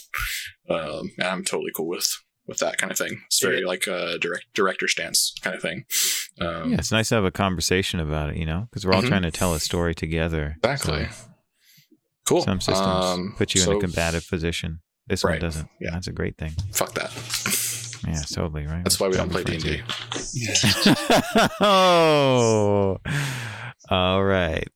Um, 0.70 1.12
and 1.18 1.28
I'm 1.28 1.44
totally 1.46 1.72
cool 1.76 1.88
with 1.88 2.10
with 2.46 2.60
that 2.60 2.78
kind 2.78 2.92
of 2.92 2.98
thing. 2.98 3.22
It's 3.28 3.42
very 3.42 3.64
like 3.64 3.88
a 3.88 4.18
direct 4.20 4.46
director 4.54 4.88
stance 4.88 5.34
kind 5.42 5.56
of 5.56 5.62
thing. 5.62 5.86
Um, 6.40 6.72
yeah, 6.72 6.78
it's 6.78 6.92
nice 6.92 7.10
to 7.10 7.16
have 7.16 7.26
a 7.26 7.32
conversation 7.32 8.00
about 8.00 8.30
it, 8.32 8.38
you 8.38 8.46
know, 8.46 8.68
because 8.70 8.86
we're 8.86 8.94
all 8.94 9.02
Mhm. 9.02 9.08
trying 9.08 9.22
to 9.24 9.32
tell 9.32 9.54
a 9.54 9.60
story 9.60 9.96
together. 9.96 10.58
Exactly. 10.64 11.08
So 11.10 11.16
Cool. 12.28 12.42
some 12.44 12.62
systems 12.62 13.06
Um, 13.06 13.36
put 13.38 13.56
you 13.56 13.64
in 13.64 13.78
a 13.78 13.80
combative 13.80 14.28
position. 14.28 14.82
This 15.08 15.24
one 15.24 15.40
doesn't. 15.40 15.68
Yeah. 15.80 15.92
That's 15.94 16.08
a 16.08 16.12
great 16.12 16.38
thing. 16.38 16.54
Fuck 16.74 16.94
that. 16.96 17.12
Yeah, 18.08 18.22
totally 18.32 18.66
right. 18.68 18.84
That's 18.84 19.00
why 19.00 19.08
we 19.08 19.16
don't 19.16 19.30
play 19.30 19.44
D 19.44 19.54
and 19.56 19.64
D. 19.64 19.82
oh, 21.62 22.98
all 23.90 24.24
right. 24.24 24.68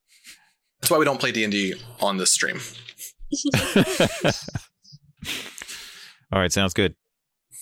That's 0.82 0.90
why 0.90 0.98
we 0.98 1.06
don't 1.06 1.20
play 1.20 1.32
D 1.32 1.44
and 1.44 1.52
D 1.52 1.76
on 2.00 2.18
this 2.18 2.32
stream. 2.32 2.60
all 6.32 6.40
right, 6.40 6.52
sounds 6.52 6.74
good. 6.74 6.96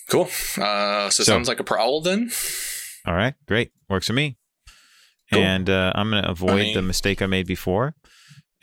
Cool. 0.10 0.30
Uh, 0.58 1.10
so, 1.10 1.24
So- 1.24 1.24
sounds 1.24 1.48
like 1.48 1.60
a 1.60 1.64
prowl 1.64 2.02
then. 2.02 2.32
All 3.06 3.14
right, 3.16 3.34
great. 3.48 3.72
Works 3.90 4.08
for 4.08 4.14
me. 4.14 4.38
Cool. 5.32 5.42
And 5.44 5.70
uh, 5.70 5.92
I'm 5.96 6.10
going 6.10 6.24
to 6.24 6.30
avoid 6.30 6.50
Funny. 6.50 6.74
the 6.74 6.82
mistake 6.82 7.22
I 7.22 7.28
made 7.28 7.46
before 7.48 7.94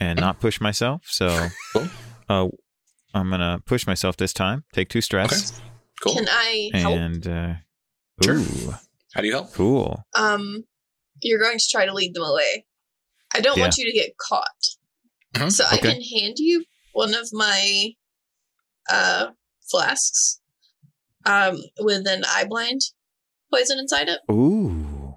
and 0.01 0.19
not 0.19 0.41
push 0.41 0.61
myself. 0.61 1.03
So 1.07 1.49
Cool. 1.73 1.89
uh, 2.29 2.49
I'm 3.15 3.29
going 3.29 3.41
to 3.41 3.63
push 3.65 3.87
myself 3.87 4.17
this 4.17 4.33
time, 4.33 4.65
take 4.73 4.89
two 4.89 5.01
stress. 5.01 5.61
Cool. 6.03 6.15
Can 6.15 6.27
I 6.29 6.71
help? 6.75 6.97
And, 6.97 7.27
uh, 7.27 7.55
Sure. 8.23 8.35
ooh, 8.39 8.73
How 9.15 9.21
do 9.21 9.27
you 9.27 9.33
help? 9.35 9.53
cool. 9.55 10.03
Um, 10.15 10.65
you're 11.23 11.39
going 11.41 11.59
to 11.59 11.65
try 11.71 11.85
to 11.87 11.93
lead 11.95 12.15
them 12.15 12.23
away. 12.25 12.65
I 13.35 13.41
don't 13.41 13.59
want 13.59 13.77
you 13.79 13.85
to 13.85 13.93
get 13.93 14.17
caught, 14.19 14.49
Mhm. 15.35 15.53
so 15.53 15.65
I 15.71 15.77
can 15.77 16.01
hand 16.03 16.35
you 16.39 16.65
one 16.93 17.15
of 17.15 17.29
my 17.33 17.91
uh 18.91 19.29
flasks, 19.71 20.41
um, 21.27 21.59
with 21.81 22.07
an 22.07 22.23
eye 22.27 22.45
blind 22.49 22.81
poison 23.53 23.79
inside 23.79 24.09
it. 24.09 24.21
Ooh. 24.31 25.15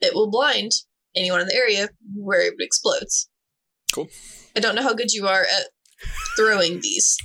It 0.00 0.14
will 0.14 0.30
blind 0.30 0.72
anyone 1.14 1.40
in 1.40 1.46
the 1.48 1.54
area 1.54 1.88
where 2.14 2.40
it 2.42 2.54
explodes. 2.58 3.28
Cool. 3.92 4.08
I 4.56 4.60
don't 4.60 4.74
know 4.74 4.82
how 4.82 4.94
good 4.94 5.12
you 5.12 5.26
are 5.28 5.42
at 5.42 5.66
throwing 6.36 6.80
these, 6.80 7.16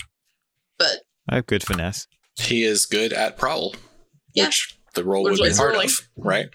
but 0.78 1.02
I 1.30 1.36
have 1.36 1.46
good 1.48 1.64
finesse. 1.64 2.08
He 2.40 2.64
is 2.64 2.86
good 2.86 3.14
at 3.14 3.38
prowl, 3.38 3.76
Yeah. 4.34 4.46
which 4.48 4.78
the 4.94 5.04
role 5.04 5.24
Which 5.24 5.40
would 5.40 5.46
be 5.46 5.50
is 5.50 5.58
part 5.58 5.74
rolling. 5.74 5.88
of, 5.90 6.08
right? 6.18 6.48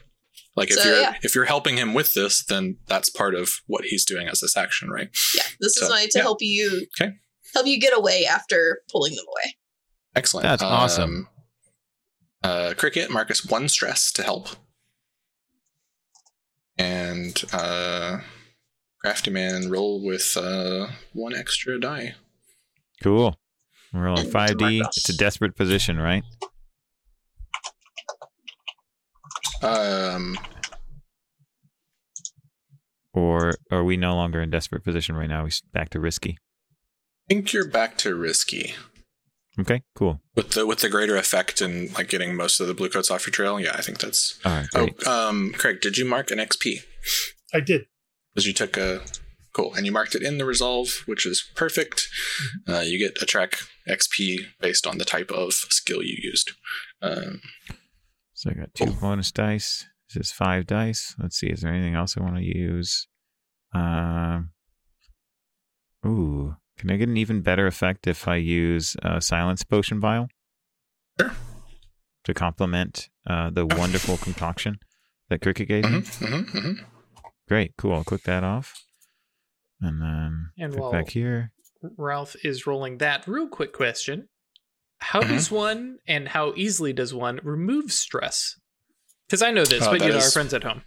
Like 0.55 0.71
if 0.71 0.79
So, 0.79 0.89
you're 0.89 1.01
yeah. 1.01 1.15
if 1.23 1.35
you're 1.35 1.47
helping 1.47 1.77
him 1.79 1.95
with 1.95 2.13
this, 2.15 2.45
then 2.45 2.77
that's 2.87 3.09
part 3.11 3.35
of 3.35 3.51
what 3.67 3.85
he's 3.87 4.05
doing 4.05 4.29
as 4.29 4.41
this 4.41 4.57
action, 4.57 4.91
right? 4.91 5.09
yeah, 5.35 5.43
this 5.61 5.77
is 5.77 5.89
my 5.89 6.05
to 6.05 6.11
yeah. 6.19 6.23
help 6.23 6.39
you 6.41 6.87
Okay. 7.01 7.13
help 7.55 7.67
you 7.67 7.81
get 7.81 7.97
away 7.97 8.25
after 8.27 8.83
pulling 8.91 9.15
them 9.15 9.25
away. 9.27 9.57
Excellent. 10.15 10.45
That's 10.45 10.63
um, 10.63 10.69
awesome. 10.69 11.29
Uh, 12.43 12.75
Cricket, 12.77 13.11
Marcus, 13.11 13.45
one 13.45 13.69
stress 13.69 14.11
to 14.13 14.23
help, 14.23 14.49
and 16.77 17.43
uh, 17.53 18.19
Crafty 19.01 19.31
Man 19.31 19.71
roll 19.71 20.05
with 20.05 20.37
uh, 20.37 20.89
one 21.13 21.35
extra 21.35 21.79
die. 21.79 22.15
Cool. 23.03 23.37
We're 23.93 24.05
rolling 24.05 24.27
5D. 24.27 24.83
It's 24.87 25.09
a 25.09 25.17
desperate 25.17 25.57
position, 25.57 25.99
right? 25.99 26.25
Um, 29.63 30.37
Or 33.15 33.53
are 33.71 33.85
we 33.85 33.97
no 33.97 34.15
longer 34.15 34.41
in 34.41 34.51
desperate 34.51 34.85
position 34.85 35.17
right 35.17 35.29
now? 35.29 35.45
We 35.45 35.51
back 35.73 35.91
to 35.91 36.01
risky. 36.01 36.39
I 37.29 37.35
think 37.35 37.53
you're 37.53 37.69
back 37.69 37.99
to 37.99 38.15
risky. 38.15 38.75
Okay, 39.61 39.83
cool. 39.95 40.21
with 40.35 40.53
the 40.53 40.67
with 40.67 40.79
the 40.81 40.89
greater 40.89 41.17
effect 41.17 41.61
and 41.61 41.93
like 41.95 42.09
getting 42.09 42.35
most 42.35 42.59
of 42.61 42.67
the 42.67 42.75
blue 42.75 42.89
coats 42.89 43.11
off 43.11 43.27
your 43.27 43.33
trail. 43.33 43.61
Yeah, 43.61 43.73
I 43.75 43.83
think 43.83 43.99
that's. 43.99 44.39
All 44.45 44.53
right, 44.53 44.69
great. 44.71 44.95
Oh, 45.07 45.29
um, 45.29 45.53
Craig, 45.57 45.81
did 45.83 45.99
you 45.99 46.05
mark 46.07 46.31
an 46.31 46.39
XP? 46.39 46.79
I 47.53 47.61
did. 47.61 47.83
Because 48.35 48.47
you 48.47 48.55
took 48.55 48.79
a 48.79 49.03
cool, 49.53 49.75
and 49.75 49.85
you 49.85 49.93
marked 49.93 50.15
it 50.15 50.23
in 50.23 50.39
the 50.39 50.47
resolve, 50.47 51.03
which 51.05 51.27
is 51.27 51.45
perfect. 51.55 52.09
Uh, 52.67 52.81
you 52.81 52.99
get 52.99 53.21
a 53.23 53.27
track 53.27 53.59
XP 53.87 54.39
based 54.61 54.87
on 54.87 54.97
the 54.97 55.05
type 55.05 55.31
of 55.31 55.53
skill 55.53 56.03
you 56.03 56.17
used. 56.23 56.53
Um, 57.03 57.43
So 58.33 58.51
I 58.51 58.55
got 58.55 58.75
two 58.75 58.87
Cool. 58.87 58.95
bonus 58.95 59.31
dice. 59.31 59.85
This 60.15 60.29
is 60.29 60.33
five 60.33 60.67
dice. 60.67 61.15
Let's 61.19 61.37
see. 61.37 61.49
Is 61.49 61.61
there 61.61 61.73
anything 61.75 61.95
else 61.95 62.17
I 62.17 62.23
want 62.23 62.37
to 62.37 62.43
use? 62.59 63.07
Um. 63.75 64.51
ooh, 66.07 66.57
can 66.79 66.91
I 66.91 66.97
get 66.97 67.09
an 67.09 67.17
even 67.17 67.43
better 67.43 67.67
effect 67.67 68.07
if 68.07 68.27
I 68.29 68.37
use 68.37 68.97
uh, 69.03 69.21
silence 69.21 69.63
potion 69.65 70.01
vial? 70.01 70.29
Sure. 71.21 71.33
To 72.25 72.35
complement 72.35 73.09
uh, 73.27 73.51
the 73.51 73.67
wonderful 73.67 74.17
concoction 74.17 74.79
that 75.29 75.41
Cricket 75.43 75.69
gave 75.69 75.85
me. 75.85 76.01
Mhm, 76.01 76.19
mhm, 76.21 76.45
mhm. 76.53 76.85
Great, 77.49 77.73
cool. 77.77 77.95
I'll 77.95 78.05
click 78.05 78.23
that 78.25 78.45
off, 78.45 78.75
and 79.81 80.01
then 80.01 80.51
And 80.59 80.73
click 80.73 80.83
while- 80.83 80.93
back 80.93 81.11
here. 81.11 81.53
Ralph 81.97 82.37
is 82.45 82.65
rolling 82.67 82.99
that. 82.99 83.27
Real 83.27 83.49
quick 83.49 83.73
question: 83.73 84.29
How 85.01 85.21
Mhm. 85.23 85.29
does 85.29 85.51
one 85.51 85.99
and 86.07 86.29
how 86.29 86.55
easily 86.57 86.93
does 86.93 87.13
one 87.13 87.41
remove 87.43 87.91
stress? 87.93 88.57
Because 89.27 89.43
I 89.43 89.51
know 89.51 89.65
this, 89.65 89.83
Uh, 89.83 89.91
but 89.91 90.01
you 90.01 90.09
know 90.13 90.21
our 90.21 90.31
friends 90.31 90.55
at 90.55 90.63
home. 90.63 90.83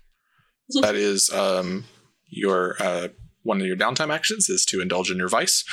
That 0.81 0.95
is 0.95 1.29
um, 1.31 1.83
your 2.27 2.81
uh, 2.81 3.09
one 3.45 3.61
of 3.61 3.67
your 3.67 3.77
downtime 3.77 4.13
actions 4.13 4.49
is 4.49 4.65
to 4.65 4.81
indulge 4.81 5.09
in 5.09 5.17
your 5.17 5.29
vice. 5.29 5.63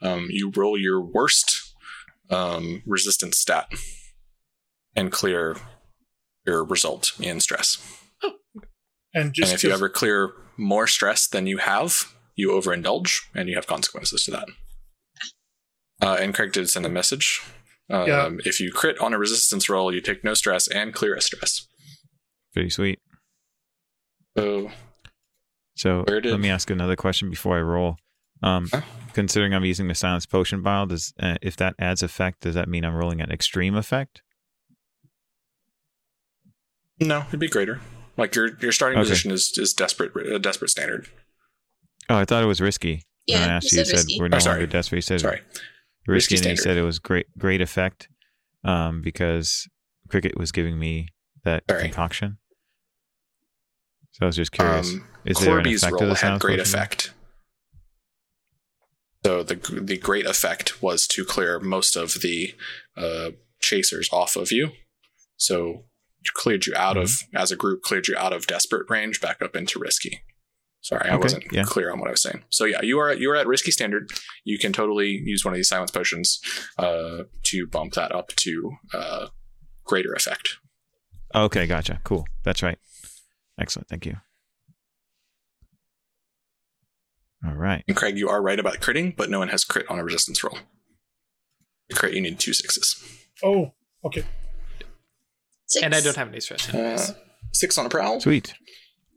Um, 0.00 0.28
you 0.30 0.52
roll 0.54 0.78
your 0.78 1.00
worst 1.00 1.74
um, 2.30 2.82
resistance 2.86 3.38
stat 3.38 3.72
and 4.94 5.10
clear 5.10 5.56
your 6.46 6.64
result 6.64 7.12
in 7.18 7.40
stress. 7.40 7.78
And 9.14 9.32
just 9.34 9.52
and 9.52 9.56
if 9.56 9.64
you 9.64 9.70
ever 9.70 9.88
clear 9.88 10.32
more 10.56 10.86
stress 10.86 11.26
than 11.26 11.46
you 11.46 11.58
have, 11.58 12.14
you 12.34 12.50
overindulge 12.50 13.20
and 13.34 13.48
you 13.48 13.56
have 13.56 13.66
consequences 13.66 14.24
to 14.24 14.30
that. 14.30 14.48
Uh, 16.00 16.16
and 16.20 16.34
Craig 16.34 16.52
did 16.52 16.68
send 16.70 16.86
a 16.86 16.90
message. 16.90 17.40
Um, 17.90 18.08
Yeah. 18.08 18.30
If 18.44 18.60
you 18.60 18.72
crit 18.72 18.98
on 19.00 19.12
a 19.12 19.18
resistance 19.18 19.68
roll, 19.68 19.92
you 19.92 20.00
take 20.00 20.24
no 20.24 20.34
stress 20.34 20.66
and 20.68 20.94
clear 20.94 21.14
a 21.14 21.20
stress. 21.20 21.66
Pretty 22.54 22.70
sweet. 22.70 23.00
So 24.36 24.70
So 25.74 26.04
did- 26.04 26.26
let 26.26 26.40
me 26.40 26.50
ask 26.50 26.70
another 26.70 26.96
question 26.96 27.30
before 27.30 27.56
I 27.58 27.62
roll. 27.62 27.96
Um, 28.42 28.68
Huh? 28.72 28.82
considering 29.12 29.54
I'm 29.54 29.64
using 29.64 29.88
the 29.88 29.94
silence 29.94 30.26
potion 30.26 30.62
vial, 30.62 30.86
does 30.86 31.12
uh, 31.20 31.36
if 31.42 31.56
that 31.56 31.74
adds 31.78 32.02
effect, 32.02 32.40
does 32.40 32.54
that 32.54 32.68
mean 32.68 32.84
I'm 32.84 32.94
rolling 32.94 33.20
an 33.20 33.30
extreme 33.30 33.74
effect? 33.74 34.22
no, 37.00 37.24
it'd 37.28 37.40
be 37.40 37.48
greater. 37.48 37.80
Like 38.16 38.34
your 38.34 38.56
your 38.60 38.72
starting 38.72 38.98
Okay. 38.98 39.08
position 39.08 39.30
is 39.30 39.56
is 39.58 39.72
desperate 39.72 40.14
a 40.16 40.38
desperate 40.38 40.68
standard. 40.70 41.08
Oh, 42.08 42.16
I 42.16 42.24
thought 42.24 42.42
it 42.42 42.46
was 42.46 42.60
risky. 42.60 43.04
Yeah, 43.26 43.40
when 43.40 43.50
I 43.50 43.52
asked 43.54 43.72
you, 43.72 43.78
you 43.78 43.84
said 43.84 43.90
said 43.90 43.96
risky. 44.06 44.18
we're 44.20 44.28
no 44.28 44.36
Oh, 44.36 44.40
sorry. 44.40 44.54
longer 44.60 44.66
desperate. 44.72 44.98
You 44.98 45.02
said 45.02 45.20
Sorry. 45.20 45.40
risky, 46.06 46.34
Risky 46.34 46.36
and 46.36 46.46
you 46.46 46.56
said 46.62 46.76
it 46.76 46.82
was 46.82 46.98
great 46.98 47.26
great 47.38 47.60
effect 47.60 48.08
um, 48.64 49.00
because 49.02 49.66
Cricket 50.08 50.36
was 50.36 50.52
giving 50.52 50.78
me 50.78 51.08
that 51.44 51.62
Sorry. 51.70 51.82
concoction. 51.84 52.38
So 54.12 54.18
I 54.22 54.26
was 54.26 54.36
just 54.36 54.52
curious. 54.52 54.92
Um, 54.92 55.06
Is 55.24 55.38
Corby's 55.38 55.82
of 55.84 55.98
the 55.98 56.14
had 56.14 56.40
great 56.40 56.58
effect. 56.60 57.12
So 59.24 59.42
the 59.42 59.54
the 59.80 59.98
great 59.98 60.26
effect 60.26 60.82
was 60.82 61.06
to 61.08 61.24
clear 61.24 61.60
most 61.60 61.96
of 61.96 62.14
the 62.22 62.54
uh, 62.96 63.30
chasers 63.60 64.08
off 64.12 64.34
of 64.36 64.50
you. 64.50 64.70
So 65.36 65.84
cleared 66.34 66.66
you 66.66 66.74
out 66.76 66.96
of 66.96 67.08
Mm-hmm. 67.08 67.36
as 67.36 67.50
a 67.52 67.56
group, 67.56 67.82
cleared 67.82 68.08
you 68.08 68.16
out 68.16 68.32
of 68.32 68.46
desperate 68.46 68.88
range 68.90 69.20
back 69.20 69.40
up 69.42 69.54
into 69.56 69.78
risky. 69.78 70.22
Sorry, 70.80 71.08
I 71.08 71.14
Okay, 71.14 71.22
wasn't 71.22 71.44
yeah. 71.52 71.62
clear 71.62 71.92
on 71.92 72.00
what 72.00 72.08
I 72.08 72.10
was 72.10 72.22
saying. 72.22 72.42
So 72.48 72.64
yeah, 72.64 72.82
you 72.82 72.98
are 72.98 73.12
you 73.12 73.30
are 73.30 73.36
at 73.36 73.46
risky 73.46 73.70
standard. 73.70 74.10
You 74.44 74.58
can 74.58 74.72
totally 74.72 75.10
use 75.24 75.44
one 75.44 75.54
of 75.54 75.56
these 75.56 75.68
silence 75.68 75.92
potions 75.92 76.40
uh, 76.78 77.18
to 77.44 77.66
bump 77.68 77.92
that 77.94 78.12
up 78.12 78.28
to 78.36 78.72
uh, 78.92 79.26
greater 79.84 80.12
effect. 80.12 80.56
Okay, 81.34 81.66
gotcha. 81.68 82.00
Cool. 82.02 82.26
That's 82.42 82.62
right. 82.62 82.78
Excellent. 83.60 83.88
Thank 83.88 84.06
you. 84.06 84.16
All 87.46 87.54
right. 87.54 87.82
And 87.88 87.96
Craig, 87.96 88.16
you 88.18 88.28
are 88.28 88.40
right 88.42 88.58
about 88.58 88.74
critting, 88.80 89.16
but 89.16 89.28
no 89.30 89.38
one 89.38 89.48
has 89.48 89.64
crit 89.64 89.86
on 89.90 89.98
a 89.98 90.04
resistance 90.04 90.42
roll. 90.44 90.58
To 91.90 91.96
crit, 91.96 92.14
you 92.14 92.20
need 92.20 92.38
two 92.38 92.52
sixes. 92.52 93.02
oh, 93.42 93.72
okay. 94.04 94.24
Six. 95.66 95.84
And 95.84 95.94
I 95.94 96.00
don't 96.00 96.16
have 96.16 96.28
any 96.28 96.40
stress. 96.40 96.72
Uh, 96.72 97.14
six 97.52 97.78
on 97.78 97.86
a 97.86 97.88
prowl. 97.88 98.20
Sweet. 98.20 98.52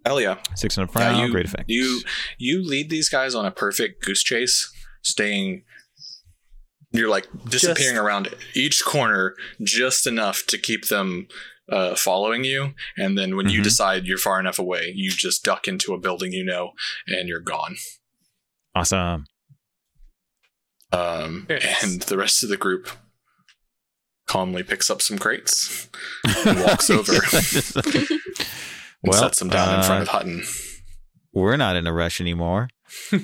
Hell 0.05 0.21
yeah. 0.21 0.37
Six 0.55 0.77
on 0.77 0.85
a 0.85 0.87
Yeah, 0.87 0.91
prowl. 1.11 1.25
you, 1.25 1.31
great 1.31 1.45
effect. 1.45 1.65
You 1.67 2.01
you 2.37 2.63
lead 2.67 2.89
these 2.89 3.09
guys 3.09 3.35
on 3.35 3.45
a 3.45 3.51
perfect 3.51 4.03
goose 4.05 4.23
chase, 4.23 4.71
staying. 5.03 5.63
You're 6.91 7.09
like 7.09 7.27
disappearing 7.49 7.97
around 7.97 8.29
each 8.55 8.83
corner 8.85 9.35
just 9.63 10.07
enough 10.07 10.45
to 10.47 10.57
keep 10.57 10.87
them 10.87 11.27
uh, 11.69 11.95
following 11.95 12.43
you, 12.45 12.73
and 12.97 13.17
then 13.17 13.35
when 13.35 13.49
you 13.49 13.59
Mhm. 13.59 13.63
decide 13.63 14.05
you're 14.05 14.17
far 14.19 14.39
enough 14.39 14.59
away, 14.59 14.93
you 14.95 15.09
just 15.09 15.43
duck 15.43 15.67
into 15.67 15.93
a 15.93 15.99
building 15.99 16.31
you 16.31 16.43
know, 16.45 16.71
and 17.07 17.27
you're 17.27 17.41
gone. 17.41 17.75
Awesome. 18.75 19.25
Um, 20.91 21.45
Very 21.47 21.59
nice. 21.61 21.83
and 21.83 22.01
the 22.03 22.17
rest 22.17 22.43
of 22.43 22.49
the 22.49 22.57
group 22.57 22.89
calmly 24.27 24.63
picks 24.63 24.89
up 24.89 25.01
some 25.01 25.17
crates 25.17 25.89
and 26.45 26.59
walks 26.61 26.89
over 26.89 27.13
and 27.13 27.23
well, 29.03 29.13
sets 29.19 29.39
them 29.39 29.49
down 29.49 29.79
in 29.79 29.83
front 29.83 29.99
uh, 29.99 30.03
of 30.03 30.07
Hutton. 30.09 30.43
We're 31.33 31.57
not 31.57 31.75
in 31.75 31.85
a 31.87 31.93
rush 31.93 32.19
anymore. 32.21 32.69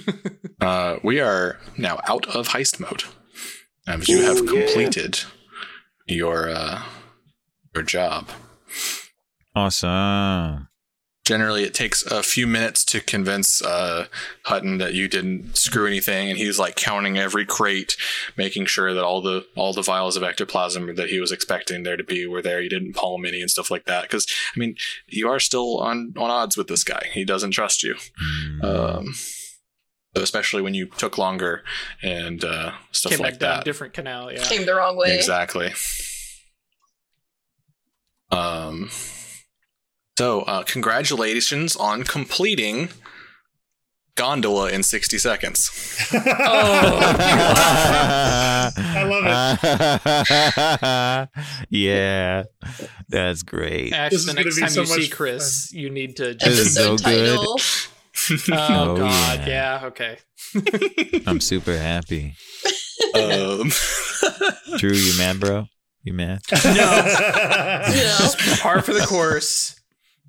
Uh, 0.60 1.00
we 1.04 1.20
are 1.20 1.58
now 1.76 2.00
out 2.08 2.28
of 2.36 2.50
heist 2.50 2.80
mode. 2.80 3.04
Um, 3.88 4.04
you 4.06 4.22
have 4.22 4.42
Ooh, 4.42 4.44
yeah. 4.56 4.66
completed 4.66 5.22
your 6.06 6.50
uh, 6.52 6.84
your 7.74 7.84
job. 7.84 8.30
Awesome. 9.56 10.68
Generally, 11.32 11.64
it 11.64 11.74
takes 11.74 12.06
a 12.06 12.24
few 12.24 12.46
minutes 12.46 12.84
to 12.84 13.00
convince 13.00 13.62
uh, 13.62 14.08
Hutton 14.44 14.80
that 14.80 14.96
you 14.96 15.08
didn't 15.08 15.56
screw 15.56 15.88
anything, 15.88 16.30
and 16.30 16.38
he's 16.38 16.60
like 16.60 16.76
counting 16.76 17.18
every 17.18 17.46
crate, 17.46 17.96
making 18.36 18.66
sure 18.66 18.94
that 18.94 19.06
all 19.06 19.22
the 19.22 19.46
all 19.56 19.72
the 19.72 19.82
vials 19.82 20.18
of 20.18 20.24
ectoplasm 20.24 20.94
that 20.96 21.08
he 21.08 21.22
was 21.22 21.32
expecting 21.32 21.84
there 21.84 21.96
to 21.96 22.04
be 22.04 22.28
were 22.28 22.42
there. 22.42 22.60
You 22.60 22.68
didn't 22.70 22.98
palm 22.98 23.24
any 23.24 23.40
and 23.40 23.50
stuff 23.50 23.72
like 23.72 23.86
that. 23.86 24.02
Because 24.02 24.28
I 24.54 24.60
mean, 24.60 24.76
you 25.08 25.30
are 25.30 25.40
still 25.40 25.80
on 25.80 26.14
on 26.18 26.30
odds 26.30 26.58
with 26.58 26.68
this 26.68 26.84
guy. 26.84 27.08
He 27.14 27.24
doesn't 27.24 27.52
trust 27.52 27.82
you. 27.82 27.96
Mm. 28.62 28.64
Um, 28.66 29.14
especially 30.16 30.62
when 30.62 30.74
you 30.74 30.88
took 30.88 31.18
longer 31.18 31.64
and 32.04 32.44
uh, 32.44 32.74
stuff 32.92 33.14
Came 33.14 33.22
like 33.22 33.36
back 33.36 33.40
down 33.40 33.52
a 33.52 33.56
that. 33.60 33.64
different 33.64 33.94
canal. 33.94 34.34
Yeah. 34.34 34.44
Came 34.44 34.66
the 34.66 34.76
wrong 34.76 34.98
way. 34.98 35.16
Exactly. 35.16 35.72
Um. 38.32 38.90
So, 40.22 40.42
uh, 40.44 40.62
congratulations 40.62 41.76
on 41.76 42.04
completing 42.04 42.90
Gondola 44.14 44.70
in 44.70 44.84
60 44.84 45.18
seconds. 45.18 45.72
Oh, 46.14 46.20
I 48.78 49.02
love 49.10 49.26
it. 51.26 51.30
yeah, 51.72 52.44
that's 53.10 53.42
great. 53.42 53.94
Ash, 53.94 54.12
This 54.12 54.26
the 54.26 54.30
is 54.30 54.36
gonna 54.36 54.44
next 54.46 54.56
be 54.58 54.62
time 54.62 54.70
so 54.70 54.82
you 54.82 54.86
see 54.86 55.00
much 55.02 55.10
Chris, 55.12 55.74
you 55.74 55.90
need 55.90 56.16
to 56.18 56.36
This 56.36 56.60
is 56.60 56.76
just. 56.76 56.76
so 56.76 56.94
Episode 56.94 57.04
good. 57.04 57.40
Oh, 57.40 57.58
Oh, 58.92 58.98
God. 58.98 59.40
yeah. 59.48 59.48
Yeah. 59.82 59.88
Okay. 59.88 60.20
I'm 61.26 61.42
super 61.42 61.76
happy. 61.76 62.36
um, 63.16 63.72
Drew, 64.78 64.92
you 64.94 65.18
mad, 65.18 65.40
bro? 65.40 65.66
You 66.04 66.14
mad? 66.14 66.42
Yeah. 66.64 68.30
Par 68.60 68.84
for 68.84 68.94
the 68.94 69.04
course. 69.10 69.81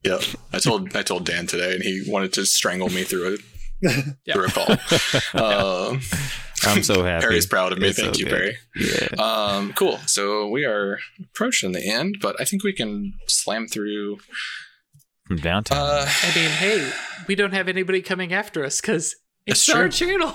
Yeah, 0.04 0.18
I 0.52 0.58
told 0.58 0.94
I 0.96 1.02
told 1.02 1.24
Dan 1.26 1.46
today, 1.46 1.74
and 1.74 1.82
he 1.82 2.02
wanted 2.06 2.32
to 2.34 2.46
strangle 2.46 2.88
me 2.90 3.04
through 3.04 3.34
a 3.34 3.38
Yeah. 4.24 4.34
through 4.34 4.46
a 4.46 4.48
call. 4.48 4.76
Um, 5.90 6.00
I'm 6.64 6.82
so 6.84 7.02
happy. 7.02 7.22
Perry's 7.26 7.46
proud 7.46 7.72
of 7.72 7.78
me. 7.80 7.88
It's 7.88 7.98
Thank 8.00 8.14
so 8.14 8.18
you, 8.20 8.26
good. 8.26 8.32
Perry. 8.32 8.56
Yeah. 8.76 9.22
Um, 9.22 9.72
cool. 9.72 9.98
So 10.06 10.46
we 10.48 10.64
are 10.64 11.00
approaching 11.20 11.72
the 11.72 11.84
end, 11.84 12.18
but 12.22 12.40
I 12.40 12.44
think 12.44 12.62
we 12.62 12.72
can 12.72 13.14
slam 13.26 13.66
through. 13.66 14.18
From 15.26 15.38
downtown. 15.38 15.78
Uh, 15.78 16.06
I 16.08 16.26
mean, 16.36 16.50
hey, 16.50 16.92
we 17.26 17.34
don't 17.34 17.52
have 17.52 17.68
anybody 17.68 18.00
coming 18.02 18.32
after 18.32 18.64
us 18.64 18.80
because 18.80 19.16
it's 19.46 19.66
That's 19.66 19.76
our 19.76 19.88
true. 19.88 20.06
channel. 20.08 20.34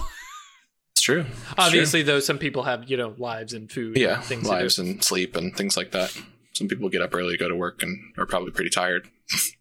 it's 0.92 1.02
true. 1.02 1.22
It's 1.22 1.30
true. 1.46 1.56
Obviously, 1.58 2.02
though, 2.04 2.20
some 2.20 2.38
people 2.38 2.64
have 2.64 2.90
you 2.90 2.98
know 2.98 3.16
lives 3.18 3.54
and 3.54 3.72
food. 3.72 3.96
yeah, 3.98 4.16
and 4.16 4.24
things 4.26 4.48
lives 4.50 4.78
and 4.80 5.02
sleep 5.02 5.38
and 5.38 5.56
things 5.56 5.78
like 5.78 5.92
that. 5.92 6.14
Some 6.54 6.68
people 6.68 6.90
get 6.90 7.02
up 7.02 7.14
early, 7.16 7.38
go 7.38 7.48
to 7.48 7.56
work, 7.56 7.82
and 7.84 7.98
are 8.18 8.26
probably 8.26 8.52
pretty 8.52 8.72
tired. 8.72 9.08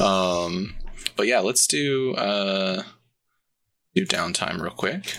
um, 0.00 0.74
but 1.16 1.26
yeah, 1.26 1.40
let's 1.40 1.66
do 1.66 2.14
uh, 2.14 2.82
do 3.94 4.06
downtime 4.06 4.60
real 4.60 4.72
quick. 4.72 5.16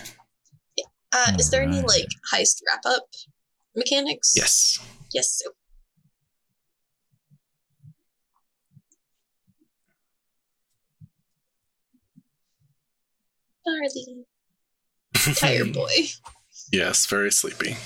Uh, 1.12 1.32
is 1.38 1.50
there 1.50 1.62
any 1.62 1.80
like 1.80 2.08
heist 2.32 2.60
wrap 2.66 2.82
up 2.84 3.04
mechanics? 3.74 4.34
Yes. 4.36 4.78
Yes. 5.12 5.40
So. 5.42 5.50
Barley. 13.64 14.26
Tired 15.34 15.72
boy. 15.72 15.90
yes, 16.72 17.06
very 17.06 17.32
sleepy. 17.32 17.76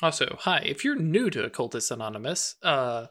Also, 0.00 0.36
hi, 0.40 0.58
if 0.58 0.84
you're 0.84 0.94
new 0.94 1.28
to 1.30 1.42
Occultist 1.42 1.90
Anonymous, 1.90 2.54
uh, 2.62 3.06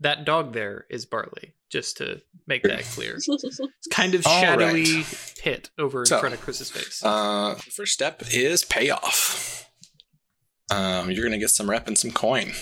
that 0.00 0.24
dog 0.24 0.52
there 0.52 0.86
is 0.90 1.06
Barley. 1.06 1.54
Just 1.70 1.98
to 1.98 2.22
make 2.46 2.62
that 2.62 2.82
clear, 2.84 3.16
it's 3.26 3.60
kind 3.90 4.14
of 4.14 4.26
All 4.26 4.40
shadowy 4.40 5.04
pit 5.38 5.68
over 5.78 6.00
in 6.00 6.06
So, 6.06 6.18
front 6.18 6.34
of 6.34 6.40
Chris's 6.40 6.70
face. 6.70 7.02
Uh, 7.04 7.56
first 7.56 7.92
step 7.92 8.22
is 8.32 8.64
payoff. 8.64 9.68
Um, 10.70 11.10
you're 11.10 11.24
gonna 11.24 11.36
get 11.38 11.50
some 11.50 11.68
rep 11.68 11.86
and 11.86 11.98
some 11.98 12.10
coin. 12.10 12.52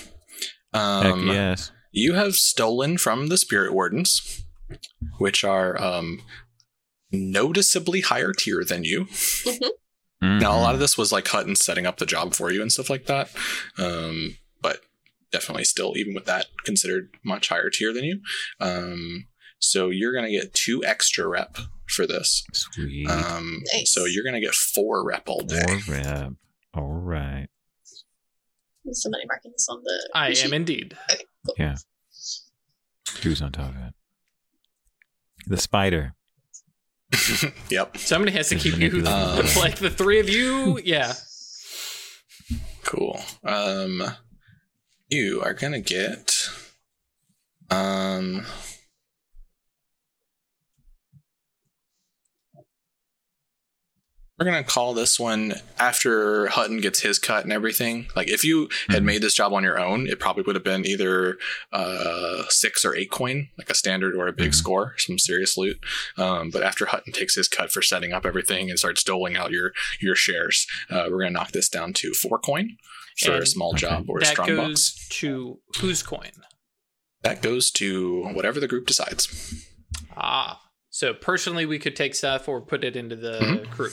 Heck 0.74 0.82
Um, 0.82 1.28
yes. 1.28 1.70
You 1.92 2.14
have 2.14 2.34
stolen 2.34 2.98
from 2.98 3.28
the 3.28 3.38
spirit 3.38 3.72
wardens, 3.72 4.42
which 5.18 5.44
are 5.44 5.80
um, 5.80 6.22
noticeably 7.12 8.00
higher 8.00 8.32
tier 8.32 8.64
than 8.64 8.82
you. 8.84 9.06
Now, 10.20 10.58
a 10.58 10.60
lot 10.60 10.74
of 10.74 10.80
this 10.80 10.98
was 10.98 11.12
like 11.12 11.28
Hutton 11.28 11.54
setting 11.56 11.86
up 11.86 11.98
the 11.98 12.06
job 12.06 12.34
for 12.34 12.50
you 12.50 12.60
and 12.60 12.72
stuff 12.72 12.90
like 12.90 13.06
that. 13.06 13.30
Um, 13.78 14.36
but 14.38 14.45
definitely 15.36 15.64
still, 15.64 15.92
even 15.96 16.14
with 16.14 16.24
that, 16.24 16.46
considered 16.64 17.10
much 17.24 17.48
higher 17.48 17.68
tier 17.70 17.92
than 17.92 18.04
you. 18.04 18.20
Um, 18.60 19.26
so 19.58 19.90
you're 19.90 20.12
going 20.12 20.24
to 20.24 20.30
get 20.30 20.54
two 20.54 20.82
extra 20.84 21.26
rep 21.28 21.58
for 21.88 22.06
this. 22.06 22.44
Sweet. 22.52 23.08
Um, 23.08 23.62
Nice. 23.74 23.92
So 23.92 24.04
you're 24.06 24.24
going 24.24 24.34
to 24.34 24.40
get 24.40 24.54
four 24.54 25.06
rep 25.06 25.28
all 25.28 25.40
day. 25.40 25.62
More 25.66 25.96
rep. 25.96 26.32
All 26.74 26.92
right. 26.92 27.48
Is 28.86 29.02
somebody 29.02 29.24
marking 29.26 29.50
this 29.52 29.66
on 29.68 29.82
the? 29.82 30.10
I 30.14 30.32
sheet? 30.32 30.46
am 30.46 30.54
indeed. 30.54 30.96
Yeah. 31.58 31.76
Who's 33.22 33.42
on 33.42 33.52
top 33.52 33.70
of 33.70 33.76
it? 33.76 33.94
The 35.46 35.56
spider. 35.56 36.14
yep. 37.70 37.96
Somebody 37.98 38.32
has 38.32 38.48
to 38.50 38.56
keep 38.56 38.78
you 38.78 38.90
manipulating 39.02 39.04
the- 39.04 39.56
like 39.60 39.76
the 39.76 39.90
three 39.90 40.20
of 40.20 40.28
you. 40.28 40.78
Yeah. 40.84 41.12
Cool. 42.84 43.20
Um, 43.44 44.02
you 45.08 45.40
are 45.42 45.54
to 45.72 45.80
get. 45.80 46.48
Um, 47.70 48.46
we're 54.38 54.44
gonna 54.44 54.62
call 54.62 54.92
this 54.92 55.18
one 55.18 55.54
after 55.78 56.46
Hutton 56.48 56.80
gets 56.80 57.00
his 57.00 57.18
cut 57.18 57.44
and 57.44 57.52
everything. 57.52 58.08
Like 58.14 58.28
if 58.28 58.44
you 58.44 58.68
had 58.88 59.02
Mhm. 59.02 59.06
made 59.06 59.22
this 59.22 59.32
job 59.34 59.52
on 59.54 59.62
your 59.62 59.78
own, 59.78 60.06
it 60.08 60.20
probably 60.20 60.42
would 60.42 60.56
have 60.56 60.64
been 60.64 60.86
either 60.86 61.38
uh, 61.72 62.44
six 62.50 62.84
or 62.84 62.94
eight 62.94 63.10
coin, 63.10 63.48
like 63.56 63.70
a 63.70 63.74
standard 63.74 64.14
or 64.14 64.26
a 64.26 64.32
big 64.32 64.50
Mhm. 64.50 64.54
score, 64.54 64.94
some 64.98 65.18
serious 65.18 65.56
loot. 65.56 65.78
Um, 66.18 66.50
but 66.50 66.62
after 66.62 66.86
Hutton 66.86 67.12
takes 67.12 67.34
his 67.34 67.48
cut 67.48 67.72
for 67.72 67.80
setting 67.80 68.12
up 68.12 68.26
everything 68.26 68.68
and 68.68 68.78
starts 68.78 69.02
doling 69.02 69.36
out 69.36 69.52
your 69.52 69.72
your 70.00 70.14
shares, 70.14 70.66
uh, 70.90 71.06
we're 71.10 71.20
gonna 71.20 71.30
knock 71.30 71.52
this 71.52 71.68
down 71.70 71.92
to 71.94 72.12
four 72.12 72.38
coin 72.38 72.76
for 73.18 73.36
a 73.36 73.46
small 73.46 73.70
Okay. 73.70 73.80
job 73.80 74.04
or 74.10 74.18
a 74.18 74.20
that 74.20 74.32
strong 74.32 74.48
goes 74.48 74.90
box. 74.92 75.08
to 75.20 75.60
whose 75.78 76.02
coin? 76.02 76.32
That 77.22 77.40
goes 77.40 77.70
to 77.72 78.24
whatever 78.34 78.60
the 78.60 78.68
group 78.68 78.86
decides. 78.86 79.28
Ah. 80.16 80.60
So 80.90 81.12
personally, 81.12 81.66
we 81.66 81.78
could 81.78 81.96
take 81.96 82.14
stuff 82.14 82.48
or 82.48 82.60
put 82.60 82.84
it 82.84 82.96
into 82.96 83.16
the 83.16 83.38
Mhm. 83.38 83.70
crew. 83.70 83.90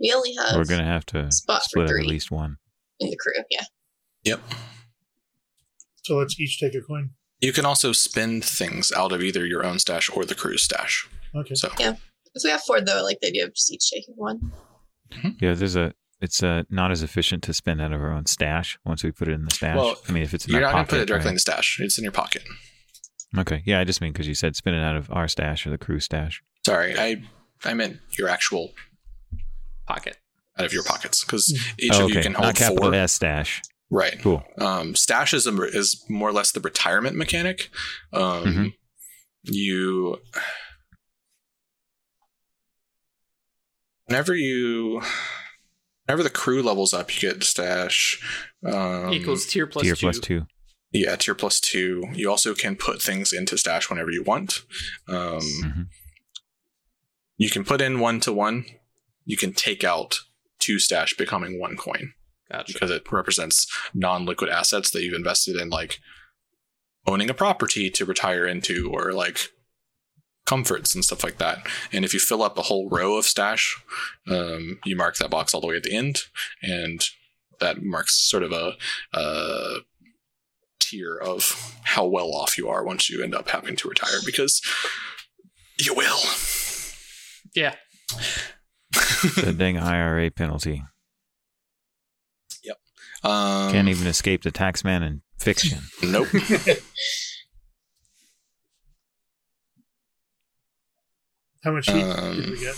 We 0.00 0.12
only 0.14 0.34
have 0.34 0.56
We're 0.56 0.64
gonna 0.64 0.84
have 0.84 1.04
to 1.06 1.30
spot 1.32 1.62
split 1.62 1.84
up 1.84 1.90
three. 1.90 2.02
at 2.02 2.06
least 2.06 2.30
one. 2.30 2.56
in 3.00 3.10
the 3.10 3.16
crew. 3.16 3.42
Yeah. 3.50 3.64
Yep. 4.24 4.40
So 6.04 6.16
let's 6.16 6.38
each 6.40 6.58
take 6.58 6.74
a 6.74 6.80
coin. 6.80 7.10
You 7.40 7.52
can 7.52 7.64
also 7.64 7.92
spend 7.92 8.44
things 8.44 8.90
out 8.92 9.12
of 9.12 9.22
either 9.22 9.46
your 9.46 9.64
own 9.64 9.78
stash 9.78 10.10
or 10.12 10.24
the 10.24 10.34
crew's 10.34 10.62
stash. 10.62 11.08
Okay. 11.34 11.54
So 11.54 11.70
yeah, 11.78 11.94
If 12.34 12.42
we 12.44 12.50
have 12.50 12.62
four, 12.62 12.80
though, 12.80 12.98
I 12.98 13.02
like 13.02 13.18
the 13.20 13.28
idea 13.28 13.44
of 13.44 13.54
just 13.54 13.72
each 13.72 13.90
taking 13.92 14.14
one. 14.16 14.52
Yeah, 15.40 15.54
there's 15.54 15.76
a. 15.76 15.92
It's 16.20 16.42
uh, 16.42 16.64
not 16.68 16.90
as 16.90 17.04
efficient 17.04 17.44
to 17.44 17.54
spend 17.54 17.80
out 17.80 17.92
of 17.92 18.00
our 18.00 18.10
own 18.12 18.26
stash 18.26 18.76
once 18.84 19.04
we 19.04 19.12
put 19.12 19.28
it 19.28 19.32
in 19.34 19.44
the 19.44 19.54
stash. 19.54 19.76
Well, 19.76 19.96
I 20.08 20.12
mean, 20.12 20.24
if 20.24 20.34
it's 20.34 20.46
in 20.46 20.54
you're 20.54 20.64
our 20.64 20.72
not 20.72 20.74
going 20.74 20.84
to 20.86 20.90
put 20.90 21.00
it 21.00 21.06
directly 21.06 21.28
in 21.28 21.34
the 21.34 21.40
stash. 21.40 21.78
It's 21.80 21.96
in 21.96 22.02
your 22.02 22.12
pocket. 22.12 22.42
Okay, 23.38 23.62
yeah, 23.64 23.78
I 23.78 23.84
just 23.84 24.00
mean 24.00 24.12
because 24.12 24.26
you 24.26 24.34
said 24.34 24.56
spend 24.56 24.74
it 24.74 24.82
out 24.82 24.96
of 24.96 25.08
our 25.12 25.28
stash 25.28 25.64
or 25.66 25.70
the 25.70 25.78
crew 25.78 26.00
stash. 26.00 26.42
Sorry, 26.66 26.98
I 26.98 27.22
I 27.64 27.74
meant 27.74 27.98
your 28.18 28.28
actual 28.28 28.72
Pocket. 29.88 30.16
out 30.58 30.66
of 30.66 30.72
your 30.72 30.82
pockets 30.84 31.24
because 31.24 31.50
each 31.78 31.92
oh, 31.94 32.04
of 32.04 32.10
you 32.10 32.20
can 32.20 32.32
not 32.32 32.44
hold 32.44 32.56
capital 32.56 32.84
four. 32.84 32.94
S 32.94 33.12
stash. 33.12 33.62
Right. 33.90 34.18
Cool. 34.20 34.44
Um, 34.58 34.94
stash 34.94 35.32
is, 35.32 35.46
a, 35.46 35.62
is 35.62 36.04
more 36.10 36.28
or 36.28 36.32
less 36.32 36.52
the 36.52 36.60
retirement 36.60 37.16
mechanic. 37.16 37.70
Um, 38.12 38.44
Mhm. 38.44 38.72
You, 39.44 40.18
whenever 44.06 44.34
you, 44.34 45.00
whenever 46.06 46.22
the 46.22 46.30
crew 46.30 46.62
levels 46.62 46.92
up, 46.92 47.14
you 47.14 47.20
get 47.30 47.42
stash. 47.44 48.20
Um, 48.64 49.12
Equals 49.12 49.46
tier 49.46 49.66
plus 49.66 49.84
Tier 49.84 49.94
two. 49.94 50.06
plus 50.06 50.18
two. 50.18 50.46
Yeah, 50.92 51.16
tier 51.16 51.34
plus 51.34 51.60
two. 51.60 52.04
You 52.14 52.30
also 52.30 52.54
can 52.54 52.76
put 52.76 53.00
things 53.02 53.32
into 53.32 53.56
stash 53.58 53.88
whenever 53.90 54.10
you 54.10 54.22
want. 54.22 54.62
Um, 55.08 55.40
Mhm. 55.40 55.86
You 57.36 57.48
can 57.50 57.64
put 57.64 57.80
in 57.80 58.00
one 58.00 58.20
to 58.20 58.32
one. 58.32 58.64
You 59.28 59.36
can 59.36 59.52
take 59.52 59.84
out 59.84 60.20
two 60.58 60.78
stash, 60.78 61.14
becoming 61.14 61.60
one 61.60 61.76
coin 61.76 62.14
Gotcha. 62.50 62.72
because 62.72 62.90
it 62.90 63.12
represents 63.12 63.66
non-liquid 63.92 64.48
assets 64.48 64.90
that 64.90 65.02
you've 65.02 65.12
invested 65.12 65.54
in, 65.54 65.68
like 65.68 66.00
owning 67.06 67.28
a 67.28 67.34
property 67.34 67.90
to 67.90 68.06
retire 68.06 68.46
into, 68.46 68.90
or 68.90 69.12
like 69.12 69.50
comforts 70.46 70.94
and 70.94 71.04
stuff 71.04 71.22
like 71.22 71.36
that. 71.36 71.58
And 71.92 72.06
if 72.06 72.14
you 72.14 72.20
fill 72.20 72.42
up 72.42 72.56
a 72.56 72.62
whole 72.62 72.88
row 72.88 73.18
of 73.18 73.26
stash, 73.26 73.76
um, 74.30 74.78
you 74.86 74.96
mark 74.96 75.16
that 75.16 75.28
box 75.28 75.52
all 75.52 75.60
the 75.60 75.66
way 75.66 75.76
at 75.76 75.82
the 75.82 75.94
end, 75.94 76.22
and 76.62 77.04
that 77.60 77.82
marks 77.82 78.18
sort 78.18 78.42
of 78.42 78.52
a, 78.52 78.72
a 79.12 79.80
tier 80.80 81.18
of 81.18 81.76
how 81.84 82.06
well 82.06 82.32
off 82.32 82.56
you 82.56 82.66
are 82.66 82.82
once 82.82 83.10
you 83.10 83.22
end 83.22 83.34
up 83.34 83.50
having 83.50 83.76
to 83.76 83.88
retire 83.88 84.20
because 84.24 84.62
you 85.78 85.92
will. 85.92 86.18
Yeah. 87.54 87.74
The 89.36 89.54
dang 89.56 89.76
IRA 89.78 90.30
penalty. 90.30 90.82
Yep. 92.64 92.76
Um, 93.24 93.72
Can't 93.72 93.88
even 93.88 94.06
escape 94.06 94.42
the 94.42 94.50
tax 94.50 94.84
man 94.84 95.02
in 95.02 95.22
fiction. 95.38 95.80
Nope. 96.02 96.28
How 101.64 101.72
much 101.72 101.86
heat 101.86 101.94
did 101.94 102.18
Um, 102.18 102.50
we 102.52 102.58
get? 102.60 102.76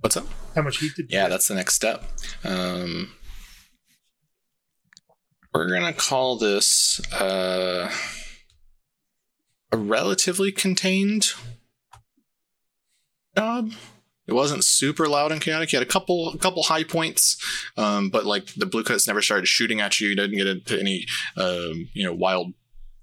What's 0.00 0.16
up? 0.16 0.26
How 0.54 0.62
much 0.62 0.78
heat 0.78 0.92
did 0.96 1.10
Yeah, 1.10 1.28
that's 1.28 1.46
the 1.48 1.54
next 1.54 1.74
step. 1.74 2.02
Um, 2.42 3.12
we're 5.52 5.68
gonna 5.68 5.92
call 5.92 6.38
this 6.38 7.00
uh, 7.12 7.92
a 9.70 9.76
relatively 9.76 10.52
contained 10.52 11.32
job. 13.36 13.72
It 14.30 14.34
wasn't 14.34 14.64
super 14.64 15.08
loud 15.08 15.32
and 15.32 15.40
chaotic. 15.40 15.72
You 15.72 15.78
had 15.80 15.86
a 15.86 15.90
couple, 15.90 16.28
a 16.30 16.38
couple 16.38 16.62
high 16.62 16.84
points, 16.84 17.36
um, 17.76 18.10
but 18.10 18.24
like 18.24 18.54
the 18.54 18.66
blue 18.66 18.84
coats 18.84 19.06
never 19.06 19.20
started 19.22 19.46
shooting 19.48 19.80
at 19.80 20.00
you. 20.00 20.08
You 20.08 20.14
didn't 20.16 20.36
get 20.36 20.46
into 20.46 20.78
any, 20.78 21.04
um, 21.36 21.88
you 21.92 22.04
know, 22.04 22.14
wild, 22.14 22.52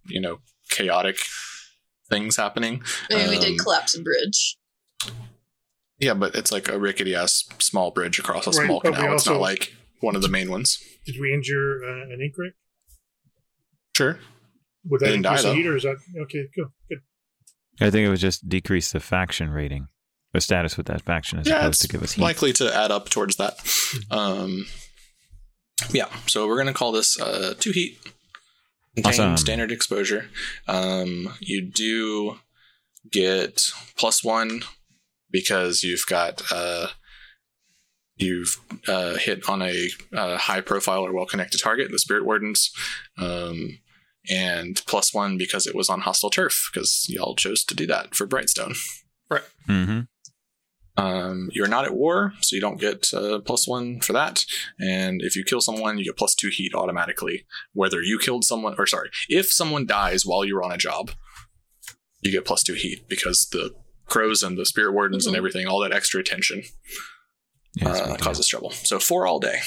you 0.06 0.22
know, 0.22 0.38
chaotic 0.70 1.18
things 2.10 2.38
happening. 2.38 2.82
Maybe 3.10 3.30
we 3.30 3.36
Um, 3.36 3.42
did 3.44 3.60
collapse 3.60 3.98
a 3.98 4.02
bridge. 4.02 4.58
Yeah, 6.00 6.14
but 6.14 6.34
it's 6.36 6.52
like 6.52 6.70
a 6.70 6.80
rickety 6.80 7.14
ass 7.16 7.44
small 7.60 7.92
bridge 7.92 8.20
across 8.20 8.48
a 8.48 8.52
Right, 8.52 8.66
small 8.66 8.80
but 8.82 8.92
we 8.92 8.98
canal. 8.98 9.16
It's 9.16 9.26
not 9.26 9.42
like 9.42 9.76
one 10.00 10.16
of 10.16 10.22
the 10.22 10.30
main 10.30 10.50
ones. 10.50 10.82
Did 11.06 11.16
we 11.20 11.34
injure 11.34 11.82
uh, 11.84 12.14
an 12.14 12.20
ink 12.24 12.36
rig? 12.38 12.54
Sure. 13.96 14.20
Would 14.86 15.02
that 15.02 15.08
Didn't 15.08 15.24
die, 15.24 15.32
increase 15.32 15.44
the 15.44 15.56
heat, 15.56 15.68
or 15.68 15.76
is 15.76 15.84
that 15.84 15.98
okay? 16.22 16.46
Good. 16.56 16.68
Good. 16.88 17.00
I 17.82 17.90
think 17.90 18.06
it 18.06 18.10
would 18.10 18.20
just 18.20 18.48
decrease 18.48 18.92
the 18.92 19.00
faction 19.00 19.50
rating, 19.50 19.88
the 20.38 20.42
status 20.42 20.78
with 20.78 20.86
that 20.86 21.02
faction, 21.02 21.40
as 21.40 21.48
yeah, 21.48 21.60
opposed 21.60 21.82
to 21.82 21.88
give 21.88 22.04
us 22.04 22.14
heat. 22.14 22.22
likely 22.22 22.54
to 22.54 22.76
add 22.76 22.92
up 22.92 23.10
towards 23.10 23.38
that. 23.38 23.58
Um, 24.12 24.68
yeah, 25.92 26.08
so 26.28 26.48
we're 26.48 26.58
gonna 26.58 26.74
call 26.74 26.92
this 26.92 27.20
uh, 27.20 27.56
two 27.60 27.72
heat. 27.72 27.98
Awesome. 29.06 29.38
standard 29.38 29.72
exposure. 29.72 30.30
Um, 30.68 31.34
you 31.40 31.62
do 31.62 32.40
get 33.12 33.72
plus 33.96 34.24
one 34.24 34.62
because 35.32 35.84
you've 35.84 36.06
got 36.08 36.42
uh, 36.52 36.88
you've 38.16 38.58
uh, 38.88 39.16
hit 39.16 39.48
on 39.50 39.62
a, 39.62 39.90
uh 40.16 40.38
high 40.38 40.62
profile 40.62 41.06
or 41.06 41.14
well 41.14 41.26
connected 41.26 41.60
target, 41.60 41.90
the 41.92 42.00
Spirit 42.00 42.26
Wardens, 42.26 42.72
um, 43.18 43.80
and 44.30 44.82
plus 44.88 45.14
one 45.14 45.38
because 45.38 45.66
it 45.68 45.76
was 45.76 45.90
on 45.90 46.02
hostile 46.02 46.30
turf 46.30 46.70
because 46.72 47.06
y'all 47.10 47.36
chose 47.36 47.64
to 47.66 47.76
do 47.76 47.88
that 47.88 48.16
for 48.16 48.28
Brightstone. 48.28 48.78
hmm 49.68 50.02
Um, 50.98 51.50
you're 51.54 51.68
not 51.68 51.86
at 51.86 51.94
war, 51.94 52.34
so 52.42 52.56
you 52.56 52.62
don't 52.62 52.80
get 52.80 53.14
uh, 53.14 53.40
plus 53.40 53.68
one 53.68 54.00
for 54.02 54.14
that. 54.14 54.44
And 54.80 55.22
if 55.22 55.36
you 55.36 55.44
kill 55.44 55.62
someone, 55.62 55.98
you 56.00 56.06
get 56.06 56.18
plus 56.18 56.34
two 56.34 56.50
heat 56.52 56.74
automatically. 56.74 57.46
Whether 57.74 58.02
you 58.02 58.18
killed 58.18 58.44
someone, 58.44 58.74
or 58.80 58.88
sorry, 58.88 59.10
if 59.30 59.52
someone 59.52 59.86
dies 59.86 60.26
while 60.26 60.44
you're 60.44 60.64
on 60.64 60.72
a 60.72 60.78
job, 60.78 61.12
you 62.22 62.32
get 62.32 62.46
plus 62.46 62.64
two 62.64 62.74
heat 62.74 63.08
because 63.08 63.48
the 63.52 63.76
crows 64.08 64.42
and 64.42 64.58
the 64.58 64.66
spirit 64.66 64.94
wardens 64.94 65.28
and 65.28 65.36
Mhm. 65.36 65.38
everything, 65.38 65.68
all 65.68 65.80
that 65.82 65.92
extra 65.94 66.20
attention 66.20 66.64
Yeah, 67.76 67.90
uh, 67.90 67.94
sweet 67.94 68.08
deal. 68.08 68.18
causes 68.18 68.48
trouble. 68.48 68.72
So 68.72 68.98
four 69.00 69.28
all 69.28 69.40
day. 69.40 69.60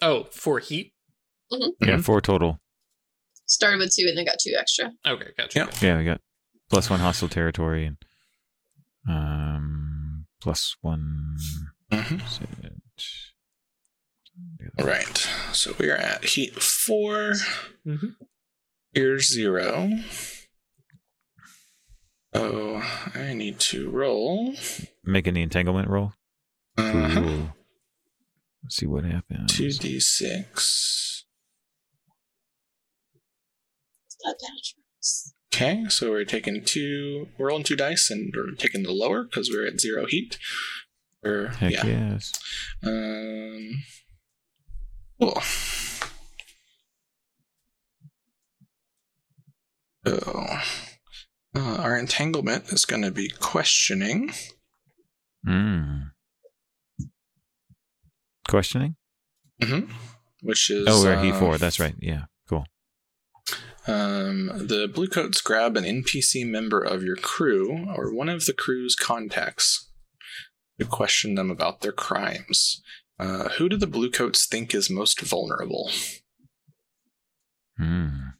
Oh, 0.00 0.24
for 0.30 0.58
heat? 0.60 0.92
yeah, 1.80 1.98
four 1.98 2.20
total. 2.20 2.60
started 3.46 3.78
with 3.80 3.92
two 3.96 4.04
and 4.06 4.16
then 4.16 4.26
got 4.26 4.36
two 4.38 4.54
extra. 4.58 4.92
Okay, 5.06 5.28
gotcha. 5.36 5.58
Yep. 5.58 5.70
gotcha. 5.70 5.86
Yeah, 5.86 5.98
we 5.98 6.04
got 6.04 6.20
plus 6.68 6.90
one 6.90 7.00
hostile 7.00 7.28
territory 7.30 7.86
and 7.86 7.96
um 9.08 10.26
plus 10.40 10.76
one. 10.82 11.36
Mhm. 11.90 12.24
is 12.24 12.40
it- 12.40 12.74
All 14.78 14.86
right. 14.86 15.16
So 15.52 15.74
we 15.78 15.90
are 15.90 15.96
at 15.96 16.24
heat 16.24 16.62
four. 16.62 17.32
Mhm. 17.86 18.14
Here's 18.92 19.28
zero. 19.32 19.90
Oh, 22.34 22.76
I 23.14 23.32
need 23.32 23.58
to 23.60 23.90
roll. 23.90 24.54
Making 25.02 25.34
the 25.34 25.42
entanglement 25.42 25.88
roll. 25.88 26.12
Uh-huh. 26.76 27.14
Cool. 27.14 27.56
Let's 28.62 28.76
see 28.76 28.86
what 28.86 29.04
happens. 29.04 29.52
2d6. 29.52 31.24
It's 34.06 34.16
not 34.24 34.36
bad. 34.38 34.77
Okay, 35.60 35.86
so 35.88 36.10
we're 36.10 36.24
taking 36.24 36.62
two, 36.64 37.26
we're 37.36 37.48
rolling 37.48 37.64
two 37.64 37.74
dice 37.74 38.10
and 38.10 38.32
we're 38.32 38.54
taking 38.54 38.84
the 38.84 38.92
lower 38.92 39.24
because 39.24 39.50
we're 39.50 39.66
at 39.66 39.80
zero 39.80 40.06
heat. 40.06 40.38
Or, 41.24 41.48
Heck 41.48 41.72
yeah. 41.72 41.84
yes. 41.84 42.32
Um, 42.86 43.82
cool. 45.20 45.40
So, 50.06 50.46
uh, 51.56 51.76
our 51.80 51.98
entanglement 51.98 52.72
is 52.72 52.84
going 52.84 53.02
to 53.02 53.10
be 53.10 53.28
questioning. 53.28 54.30
Mm. 55.44 56.10
Questioning? 58.48 58.94
hmm 59.60 59.90
Which 60.40 60.70
is. 60.70 60.86
Oh, 60.88 61.02
we're 61.02 61.14
at 61.14 61.24
heat 61.24 61.32
uh, 61.32 61.40
four. 61.40 61.58
That's 61.58 61.80
right. 61.80 61.96
Yeah. 61.98 62.26
Cool. 63.84 63.94
Um, 63.94 64.46
the 64.66 64.90
bluecoats 64.92 65.40
grab 65.40 65.76
an 65.76 65.84
NPC 65.84 66.46
member 66.46 66.80
of 66.80 67.02
your 67.02 67.16
crew 67.16 67.86
or 67.96 68.12
one 68.12 68.28
of 68.28 68.44
the 68.44 68.52
crew's 68.52 68.94
contacts 68.94 69.90
to 70.78 70.84
question 70.84 71.34
them 71.34 71.50
about 71.50 71.80
their 71.80 71.92
crimes. 71.92 72.82
Uh, 73.18 73.48
who 73.50 73.68
do 73.68 73.76
the 73.76 73.86
bluecoats 73.86 74.46
think 74.46 74.74
is 74.74 74.90
most 74.90 75.20
vulnerable? 75.20 75.90
Mm. 77.80 78.34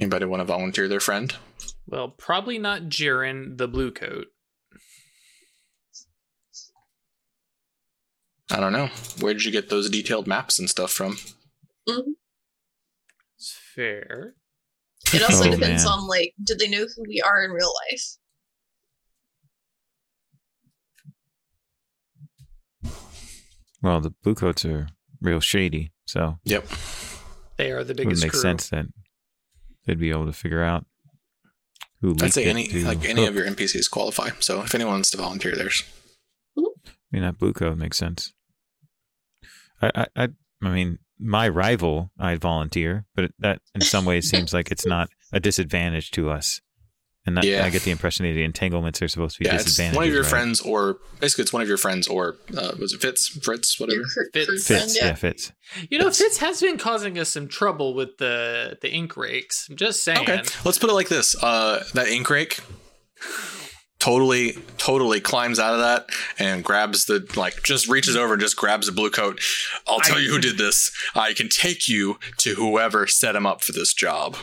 Anybody 0.00 0.24
want 0.24 0.40
to 0.40 0.44
volunteer 0.44 0.88
their 0.88 1.00
friend? 1.00 1.34
Well, 1.86 2.08
probably 2.08 2.58
not 2.58 2.82
Jiren 2.82 3.58
the 3.58 3.68
Bluecoat. 3.68 4.24
I 8.50 8.60
don't 8.60 8.72
know. 8.72 8.88
Where 9.20 9.32
did 9.32 9.44
you 9.44 9.52
get 9.52 9.68
those 9.68 9.88
detailed 9.88 10.26
maps 10.26 10.58
and 10.58 10.68
stuff 10.68 10.90
from? 10.90 11.18
It's 11.86 12.08
fair. 13.74 14.34
It 15.12 15.22
also 15.28 15.48
Oh, 15.48 15.50
depends 15.50 15.84
man. 15.84 15.92
on 15.92 16.06
like, 16.08 16.34
do 16.44 16.54
they 16.54 16.68
know 16.68 16.86
who 16.94 17.04
we 17.06 17.20
are 17.20 17.42
in 17.44 17.50
real 17.50 17.72
life? 17.90 18.02
Well, 23.82 24.00
the 24.00 24.10
bluecoats 24.22 24.64
are 24.64 24.88
real 25.20 25.40
shady, 25.40 25.92
so 26.06 26.38
Yep. 26.44 26.66
They 27.56 27.70
are 27.70 27.84
the 27.84 27.92
it 27.92 27.98
would 27.98 28.08
biggest 28.08 28.22
make 28.22 28.32
crew. 28.32 28.40
sense 28.40 28.68
that 28.70 28.86
they'd 29.86 29.98
be 29.98 30.10
able 30.10 30.26
to 30.26 30.32
figure 30.32 30.62
out 30.62 30.86
who 32.00 32.10
leaked 32.10 32.22
I'd 32.24 32.32
say 32.34 32.44
any 32.46 32.66
to 32.68 32.84
like 32.84 33.04
any 33.04 33.26
of 33.26 33.34
your 33.34 33.44
NPCs 33.46 33.90
qualify. 33.90 34.30
So 34.40 34.62
if 34.62 34.74
anyone 34.74 34.94
wants 34.94 35.10
to 35.10 35.16
volunteer 35.18 35.54
theirs, 35.54 35.82
I 36.58 36.62
mean, 37.12 37.22
that 37.22 37.38
blue 37.38 37.52
coat 37.52 37.76
makes 37.78 37.96
sense. 37.96 38.32
I, 39.80 39.90
I, 39.94 40.06
I, 40.24 40.28
I 40.62 40.68
mean, 40.70 40.98
my 41.18 41.48
rival, 41.48 42.10
I'd 42.18 42.40
volunteer, 42.40 43.04
but 43.14 43.30
that 43.38 43.60
in 43.74 43.80
some 43.80 44.04
ways 44.04 44.28
seems 44.28 44.52
like 44.52 44.70
it's 44.70 44.86
not 44.86 45.08
a 45.32 45.40
disadvantage 45.40 46.10
to 46.12 46.30
us. 46.30 46.60
And 47.26 47.38
that, 47.38 47.44
Yeah. 47.44 47.64
I 47.64 47.70
get 47.70 47.82
the 47.82 47.90
impression 47.90 48.26
that 48.26 48.34
the 48.34 48.44
entanglements 48.44 49.00
are 49.00 49.08
supposed 49.08 49.36
to 49.36 49.44
be 49.44 49.46
yeah, 49.46 49.56
disadvantages. 49.56 49.96
one 49.96 50.06
of 50.06 50.12
your 50.12 50.22
right? 50.24 50.28
friends, 50.30 50.60
or 50.60 50.98
basically 51.20 51.42
it's 51.42 51.52
one 51.54 51.62
of 51.62 51.68
your 51.68 51.78
friends, 51.78 52.06
or 52.06 52.36
uh, 52.54 52.72
was 52.78 52.92
it 52.92 53.00
Fitz, 53.00 53.28
Fritz, 53.28 53.80
whatever. 53.80 54.00
Your 54.00 54.06
cr- 54.06 54.30
Fits. 54.34 54.46
crew 54.46 54.58
Fits, 54.58 54.96
yeah. 54.98 55.06
yeah. 55.06 55.14
fits. 55.14 55.52
You 55.88 55.98
know, 55.98 56.04
Fits. 56.06 56.18
Fitz 56.18 56.38
has 56.38 56.60
been 56.60 56.76
causing 56.76 57.18
us 57.18 57.30
some 57.30 57.48
trouble 57.48 57.94
with 57.94 58.18
the 58.18 58.76
the 58.82 58.92
ink 58.92 59.16
rakes. 59.16 59.68
I'm 59.70 59.76
just 59.76 60.04
saying. 60.04 60.18
Okay, 60.20 60.42
let's 60.66 60.78
put 60.78 60.90
it 60.90 60.92
like 60.94 61.08
this: 61.08 61.34
uh, 61.42 61.82
that 61.94 62.08
ink 62.08 62.28
rake 62.28 62.60
totally, 64.04 64.52
totally 64.78 65.20
climbs 65.20 65.58
out 65.58 65.74
of 65.74 65.80
that 65.80 66.06
and 66.38 66.62
grabs 66.62 67.06
the 67.06 67.26
like, 67.36 67.62
just 67.62 67.88
reaches 67.88 68.16
over 68.16 68.34
and 68.34 68.42
just 68.42 68.56
grabs 68.56 68.86
the 68.86 68.92
blue 68.92 69.10
coat. 69.10 69.40
I'll 69.86 70.00
tell 70.00 70.16
I- 70.16 70.20
you 70.20 70.30
who 70.30 70.38
did 70.40 70.58
this. 70.58 70.90
I 71.14 71.32
can 71.32 71.48
take 71.48 71.88
you 71.88 72.18
to 72.38 72.54
whoever 72.54 73.06
set 73.06 73.34
him 73.36 73.46
up 73.46 73.62
for 73.62 73.72
this 73.72 73.94
job, 73.94 74.36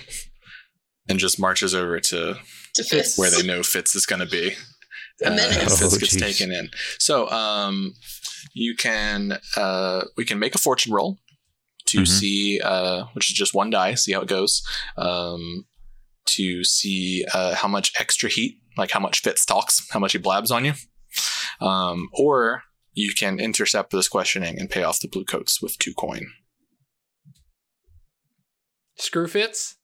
and 1.08 1.20
just 1.20 1.40
marches 1.40 1.76
over 1.76 2.00
to 2.00 2.38
To 2.76 2.84
Fitz. 2.84 3.18
where 3.18 3.30
they 3.30 3.44
know 3.44 3.64
Fitz 3.64 3.96
is 3.96 4.06
going 4.06 4.22
to 4.22 4.26
be. 4.26 4.56
A 5.24 5.30
menace. 5.30 5.58
and 5.58 5.70
Fitz 5.72 5.94
Oh, 5.96 5.98
gets 6.00 6.16
jeez. 6.16 6.20
taken 6.20 6.52
in. 6.52 6.70
So, 6.98 7.30
um, 7.30 7.94
you 8.56 8.76
can 8.76 9.38
uh, 9.56 10.02
we 10.18 10.26
can 10.26 10.40
make 10.40 10.56
a 10.56 10.58
fortune 10.58 10.92
roll 10.94 11.20
to 11.88 12.00
Mhm. 12.02 12.08
see, 12.08 12.60
uh, 12.64 13.04
which 13.14 13.30
is 13.30 13.36
just 13.36 13.54
one 13.54 13.70
die, 13.70 13.94
see 13.94 14.14
how 14.14 14.22
it 14.22 14.28
goes. 14.28 14.64
Um, 14.98 15.66
to 16.28 16.64
see 16.64 17.24
uh, 17.34 17.54
how 17.56 17.68
much 17.68 17.92
extra 18.00 18.30
heat, 18.30 18.58
like 18.78 18.92
how 18.92 19.00
much 19.00 19.22
Fitz 19.22 19.46
talks, 19.46 19.88
how 19.92 20.00
much 20.00 20.12
he 20.14 20.18
blabs 20.18 20.52
on 20.52 20.66
you. 20.66 20.74
Um, 21.60 22.10
or 22.14 22.64
you 22.94 23.14
can 23.14 23.40
intercept 23.40 23.92
this 23.92 24.08
questioning 24.10 24.60
and 24.60 24.70
pay 24.70 24.84
off 24.84 25.00
the 25.00 25.08
blue 25.08 25.26
coats 25.26 25.62
with 25.62 25.78
two 25.78 25.94
coin. 25.94 26.28
Screw 28.98 29.28
Fitz. 29.28 29.76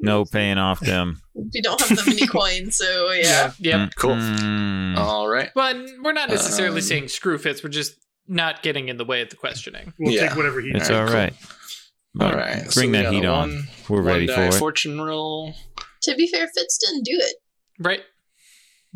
No 0.00 0.24
paying 0.24 0.58
off 0.58 0.80
them. 0.80 1.20
We 1.34 1.60
don't 1.62 1.80
have 1.80 1.96
that 1.96 2.06
many 2.06 2.26
coins, 2.26 2.76
so 2.76 3.12
yeah. 3.12 3.52
Yep. 3.58 3.90
Cool. 3.96 4.16
Mm. 4.16 4.96
All 4.96 5.28
right. 5.28 5.50
But 5.54 5.76
we're 6.02 6.12
not 6.12 6.28
necessarily 6.28 6.76
Um, 6.80 6.82
saying 6.82 7.08
screw 7.08 7.38
Fitz. 7.38 7.62
We're 7.62 7.70
just 7.70 7.94
not 8.26 8.62
getting 8.62 8.88
in 8.88 8.96
the 8.96 9.04
way 9.04 9.22
of 9.22 9.30
the 9.30 9.36
questioning. 9.36 9.92
We'll 9.98 10.12
Yeah. 10.12 10.28
take 10.28 10.36
whatever 10.36 10.60
he 10.60 10.70
It's 10.74 10.90
All 10.90 10.96
all 10.96 11.04
right, 11.04 11.14
right. 11.14 11.32
cool. 11.40 11.48
But 12.14 12.32
All 12.34 12.38
right. 12.38 12.74
Bring 12.74 12.90
we 12.90 12.98
that 12.98 13.12
heat 13.12 13.24
on. 13.24 13.50
one- 13.50 13.68
We're 13.88 14.02
ready 14.02 14.26
for 14.26 14.42
it. 14.42 14.54
Fortune 14.54 15.00
roll. 15.00 15.54
To 16.02 16.14
be 16.16 16.26
fair, 16.26 16.48
Fitz 16.52 16.78
didn't 16.78 17.04
do 17.04 17.12
it. 17.14 17.36
Right. 17.82 18.00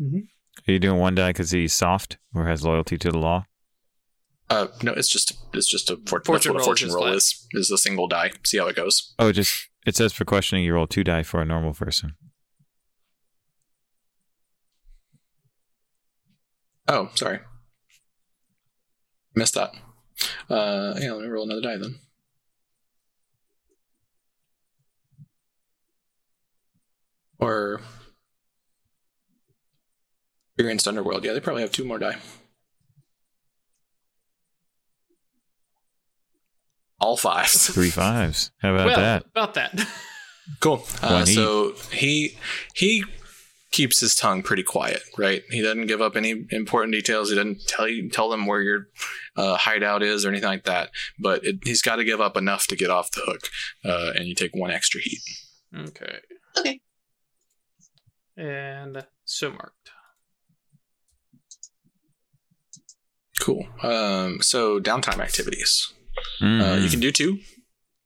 Are 0.01 0.71
you 0.71 0.79
doing 0.79 0.99
one 0.99 1.15
die 1.15 1.29
because 1.29 1.51
he's 1.51 1.73
soft 1.73 2.17
or 2.33 2.47
has 2.47 2.63
loyalty 2.63 2.97
to 2.97 3.11
the 3.11 3.17
law? 3.17 3.45
Uh, 4.49 4.67
no, 4.81 4.93
it's 4.93 5.09
just 5.09 5.33
it's 5.53 5.67
just 5.67 5.89
a 5.89 5.97
for- 6.05 6.21
Fortune 6.23 6.33
that's 6.33 6.45
what 6.47 6.55
a 6.55 6.57
roll 6.59 6.65
fortune 6.65 6.87
is 6.87 6.93
roll 6.93 7.03
flat. 7.03 7.15
is. 7.15 7.47
Is 7.51 7.69
a 7.71 7.77
single 7.77 8.07
die. 8.07 8.31
See 8.45 8.57
how 8.57 8.67
it 8.67 8.75
goes. 8.77 9.13
Oh, 9.19 9.31
just 9.33 9.67
it 9.85 9.95
says 9.95 10.13
for 10.13 10.23
questioning 10.23 10.63
you 10.63 10.73
roll 10.73 10.87
two 10.87 11.03
die 11.03 11.23
for 11.23 11.41
a 11.41 11.45
normal 11.45 11.73
person. 11.73 12.15
Oh, 16.87 17.09
sorry, 17.15 17.39
missed 19.35 19.55
that. 19.55 19.71
Uh, 20.49 20.95
yeah, 21.01 21.11
let 21.11 21.23
me 21.23 21.27
roll 21.27 21.43
another 21.43 21.61
die 21.61 21.77
then. 21.77 21.95
Or 27.39 27.81
experienced 30.57 30.87
underworld. 30.87 31.23
Yeah, 31.23 31.33
they 31.33 31.39
probably 31.39 31.61
have 31.61 31.71
two 31.71 31.85
more 31.85 31.99
die. 31.99 32.17
All 36.99 37.15
fives. 37.15 37.69
Three 37.73 37.91
fives. 37.91 38.49
How 38.59 38.73
about 38.73 38.87
well, 38.87 38.97
that? 38.97 39.25
about 39.31 39.53
that. 39.53 39.87
Cool. 40.61 40.81
Uh, 41.01 41.25
so 41.25 41.73
he 41.91 42.37
he 42.73 43.03
keeps 43.71 43.99
his 43.99 44.15
tongue 44.15 44.41
pretty 44.41 44.63
quiet, 44.63 45.01
right? 45.17 45.43
He 45.49 45.61
doesn't 45.61 45.87
give 45.87 46.01
up 46.01 46.15
any 46.15 46.45
important 46.51 46.93
details. 46.93 47.29
He 47.29 47.35
doesn't 47.35 47.67
tell 47.67 47.85
you 47.85 48.07
tell 48.09 48.29
them 48.29 48.45
where 48.45 48.61
your 48.61 48.87
uh, 49.35 49.57
hideout 49.57 50.03
is 50.03 50.23
or 50.23 50.29
anything 50.29 50.47
like 50.47 50.63
that. 50.63 50.91
But 51.19 51.43
it, 51.43 51.57
he's 51.65 51.81
got 51.81 51.97
to 51.97 52.05
give 52.05 52.21
up 52.21 52.37
enough 52.37 52.65
to 52.67 52.77
get 52.77 52.89
off 52.89 53.11
the 53.11 53.23
hook, 53.25 53.49
uh, 53.83 54.13
and 54.15 54.25
you 54.25 54.35
take 54.35 54.55
one 54.55 54.71
extra 54.71 55.01
heat. 55.01 55.19
okay. 55.77 56.19
Okay. 56.57 56.79
And 58.37 59.05
so 59.25 59.51
marked. 59.51 59.76
Cool. 63.39 63.67
Um, 63.83 64.41
so 64.41 64.79
downtime 64.79 65.19
activities. 65.19 65.93
Uh, 66.41 66.45
Mm. 66.45 66.83
you 66.83 66.89
can 66.89 66.99
do 66.99 67.11
two. 67.11 67.39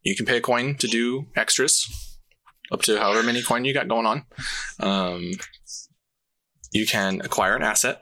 You 0.03 0.15
can 0.15 0.25
pay 0.25 0.37
a 0.37 0.41
coin 0.41 0.75
to 0.77 0.87
do 0.87 1.27
extras, 1.35 1.87
up 2.71 2.81
to 2.83 2.99
however 2.99 3.23
many 3.23 3.41
coin 3.41 3.63
you 3.65 3.73
got 3.73 3.87
going 3.87 4.05
on. 4.05 4.25
Um, 4.79 5.31
you 6.71 6.85
can 6.85 7.21
acquire 7.21 7.55
an 7.55 7.63
asset, 7.63 8.01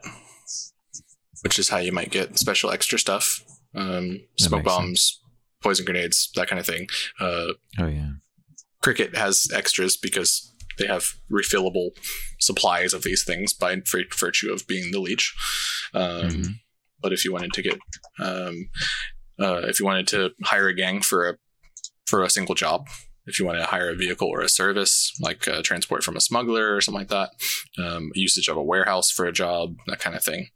which 1.42 1.58
is 1.58 1.68
how 1.68 1.78
you 1.78 1.92
might 1.92 2.10
get 2.10 2.38
special 2.38 2.70
extra 2.70 2.98
stuff, 2.98 3.42
um, 3.74 4.20
smoke 4.38 4.64
bombs, 4.64 5.20
poison 5.62 5.84
grenades, 5.84 6.30
that 6.34 6.48
kind 6.48 6.58
of 6.58 6.66
thing. 6.66 6.86
Uh, 7.20 7.52
oh 7.78 7.86
yeah. 7.86 8.10
Cricket 8.82 9.14
has 9.16 9.46
extras 9.54 9.96
because 9.96 10.52
they 10.78 10.86
have 10.86 11.04
refillable 11.30 11.90
supplies 12.40 12.94
of 12.94 13.02
these 13.02 13.22
things 13.24 13.52
by 13.52 13.76
virtue 14.18 14.50
of 14.52 14.66
being 14.66 14.90
the 14.90 15.00
leech. 15.00 15.34
Um, 15.92 16.28
Mhm. 16.30 16.54
But 17.02 17.12
if 17.12 17.24
you 17.24 17.32
wanted 17.32 17.52
to 17.54 17.62
get, 17.62 17.78
um, 18.18 18.68
uh, 19.40 19.62
if 19.64 19.80
you 19.80 19.86
wanted 19.86 20.06
to 20.08 20.30
hire 20.44 20.68
a 20.68 20.74
gang 20.74 21.00
for 21.00 21.28
a 21.28 21.36
for 22.10 22.22
a 22.22 22.30
single 22.30 22.54
job. 22.54 22.88
If 23.26 23.38
you 23.38 23.46
want 23.46 23.58
to 23.58 23.64
hire 23.64 23.90
a 23.90 23.94
vehicle 23.94 24.26
or 24.26 24.40
a 24.40 24.48
service, 24.48 25.12
like 25.20 25.46
uh, 25.46 25.62
transport 25.62 26.02
from 26.02 26.16
a 26.16 26.20
smuggler 26.20 26.74
or 26.74 26.80
something 26.80 27.00
like 27.00 27.08
that, 27.08 27.30
um, 27.78 28.10
usage 28.14 28.48
of 28.48 28.56
a 28.56 28.62
warehouse 28.62 29.10
for 29.10 29.24
a 29.26 29.32
job, 29.32 29.76
that 29.86 30.00
kind 30.00 30.16
of 30.16 30.24
thing, 30.24 30.48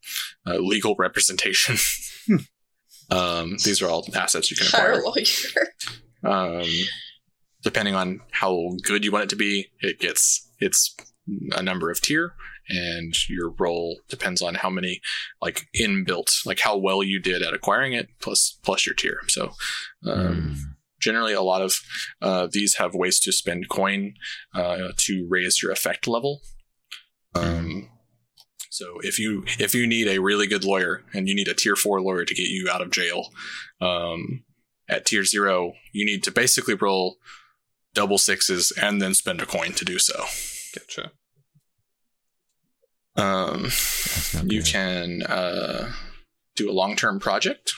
uh, 0.47 0.57
legal 0.57 0.97
representation. 0.99 1.77
um, 3.11 3.57
these 3.65 3.81
are 3.81 3.89
all 3.89 4.05
assets 4.15 4.51
you 4.51 4.57
can 4.57 4.67
Hire 4.67 4.95
acquire. 4.95 5.03
a 5.03 5.05
lawyer. 5.05 6.63
Um, 6.63 6.69
depending 7.63 7.95
on 7.95 8.21
how 8.33 8.71
good 8.83 9.05
you 9.05 9.13
want 9.13 9.25
it 9.25 9.31
to 9.31 9.37
be, 9.37 9.69
it 9.81 10.01
gets 10.01 10.51
it's 10.59 10.97
a 11.53 11.63
number 11.63 11.91
of 11.91 12.01
tier, 12.01 12.35
and 12.69 13.15
your 13.29 13.51
role 13.59 14.01
depends 14.09 14.41
on 14.43 14.55
how 14.55 14.71
many 14.71 15.01
like 15.43 15.67
inbuilt, 15.79 16.45
like 16.47 16.61
how 16.61 16.77
well 16.77 17.03
you 17.03 17.21
did 17.21 17.43
at 17.43 17.55
acquiring 17.55 17.93
it, 17.93 18.09
plus 18.21 18.59
plus 18.63 18.87
your 18.87 18.95
tier. 18.95 19.21
So. 19.29 19.53
Um, 20.07 20.15
Mm. 20.25 20.57
generally 21.01 21.35
a 21.35 21.43
lot 21.43 21.61
of 21.63 21.75
uh, 22.23 22.49
these 22.51 22.77
have 22.77 22.95
ways 22.95 23.21
to 23.21 23.33
spend 23.33 23.69
coin 23.69 24.15
uh, 24.55 24.89
to 24.97 25.27
raise 25.29 25.63
your 25.63 25.71
effect 25.73 26.07
level 26.07 26.41
um, 27.35 27.91
so 28.71 28.99
if 29.03 29.19
you 29.19 29.45
if 29.59 29.75
you 29.75 29.87
need 29.87 30.09
a 30.09 30.21
really 30.21 30.47
good 30.47 30.65
lawyer 30.65 31.03
and 31.13 31.29
you 31.29 31.35
need 31.35 31.49
a 31.49 31.55
tier 31.55 31.77
four 31.77 32.01
lawyer 32.01 32.25
to 32.25 32.35
get 32.35 32.49
you 32.49 32.69
out 32.71 32.81
of 32.81 32.91
jail 32.91 33.29
um, 33.81 34.45
at 34.89 35.05
tier 35.07 35.25
zero 35.25 35.73
you 35.93 36.05
need 36.05 36.23
to 36.23 36.31
basically 36.31 36.75
roll 36.75 37.17
double 37.95 38.19
sixes 38.19 38.73
and 38.81 39.01
then 39.03 39.15
spend 39.15 39.41
a 39.41 39.47
coin 39.47 39.73
to 39.73 39.85
do 39.85 39.99
so 39.99 40.25
Gotcha. 40.75 41.13
Um, 43.17 43.69
you 44.45 44.63
good. 44.63 44.67
can 44.67 45.23
uh, 45.23 45.93
do 46.57 46.71
a 46.71 46.73
long-term 46.73 47.21
project. 47.21 47.75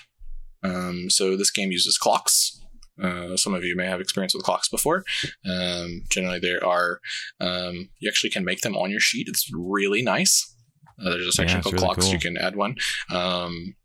Um, 0.62 1.10
so 1.10 1.36
this 1.36 1.50
game 1.50 1.70
uses 1.70 1.98
clocks. 1.98 2.60
Uh, 3.02 3.36
some 3.36 3.54
of 3.54 3.62
you 3.62 3.76
may 3.76 3.86
have 3.86 4.00
experience 4.00 4.34
with 4.34 4.42
clocks 4.42 4.68
before. 4.68 5.04
Um, 5.48 6.02
generally, 6.08 6.38
there 6.38 6.64
are 6.64 7.00
um, 7.40 7.90
you 8.00 8.08
actually 8.08 8.30
can 8.30 8.44
make 8.44 8.62
them 8.62 8.76
on 8.76 8.90
your 8.90 9.00
sheet. 9.00 9.28
It's 9.28 9.50
really 9.54 10.02
nice. 10.02 10.54
Uh, 10.98 11.10
there's 11.10 11.26
a 11.26 11.32
section 11.32 11.58
it's 11.58 11.64
called 11.64 11.74
really 11.74 11.84
clocks. 11.84 12.04
cool. 12.04 12.12
You 12.14 12.18
can 12.18 12.38
add 12.38 12.56
one. 12.56 12.76
Um, 13.10 13.76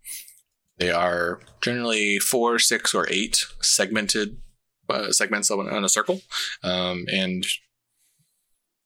they 0.78 0.92
are 0.92 1.42
generally 1.62 2.20
four, 2.20 2.58
six, 2.58 2.96
or 2.96 3.06
eight 3.10 3.46
segmented 3.62 4.38
uh, 4.90 5.12
segments 5.12 5.52
on 5.52 5.70
on 5.70 5.84
a 5.84 5.90
circle, 5.90 6.22
um, 6.64 7.06
and 7.12 7.46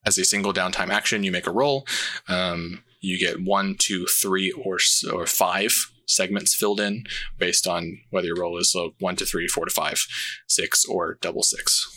as 0.06 0.18
a 0.18 0.26
single 0.26 0.54
downtime 0.54 0.90
action, 0.90 1.24
you 1.24 1.32
make 1.32 1.48
a 1.48 1.52
roll. 1.52 1.86
Um, 2.28 2.84
you 3.02 3.20
get 3.20 3.44
one, 3.44 3.76
two, 3.78 4.06
three, 4.06 4.52
or 4.52 4.78
or 5.12 5.26
five 5.26 5.72
segments 6.08 6.54
filled 6.54 6.80
in 6.80 7.04
based 7.38 7.68
on 7.68 8.00
whether 8.12 8.28
your 8.28 8.38
roll 8.40 8.58
is 8.58 8.72
so 8.72 8.94
one 9.00 9.16
to 9.16 9.26
three, 9.26 9.48
four 9.48 9.66
to 9.66 9.74
five, 9.74 10.06
six, 10.48 10.86
or 10.86 11.18
double 11.22 11.44
six. 11.44 11.92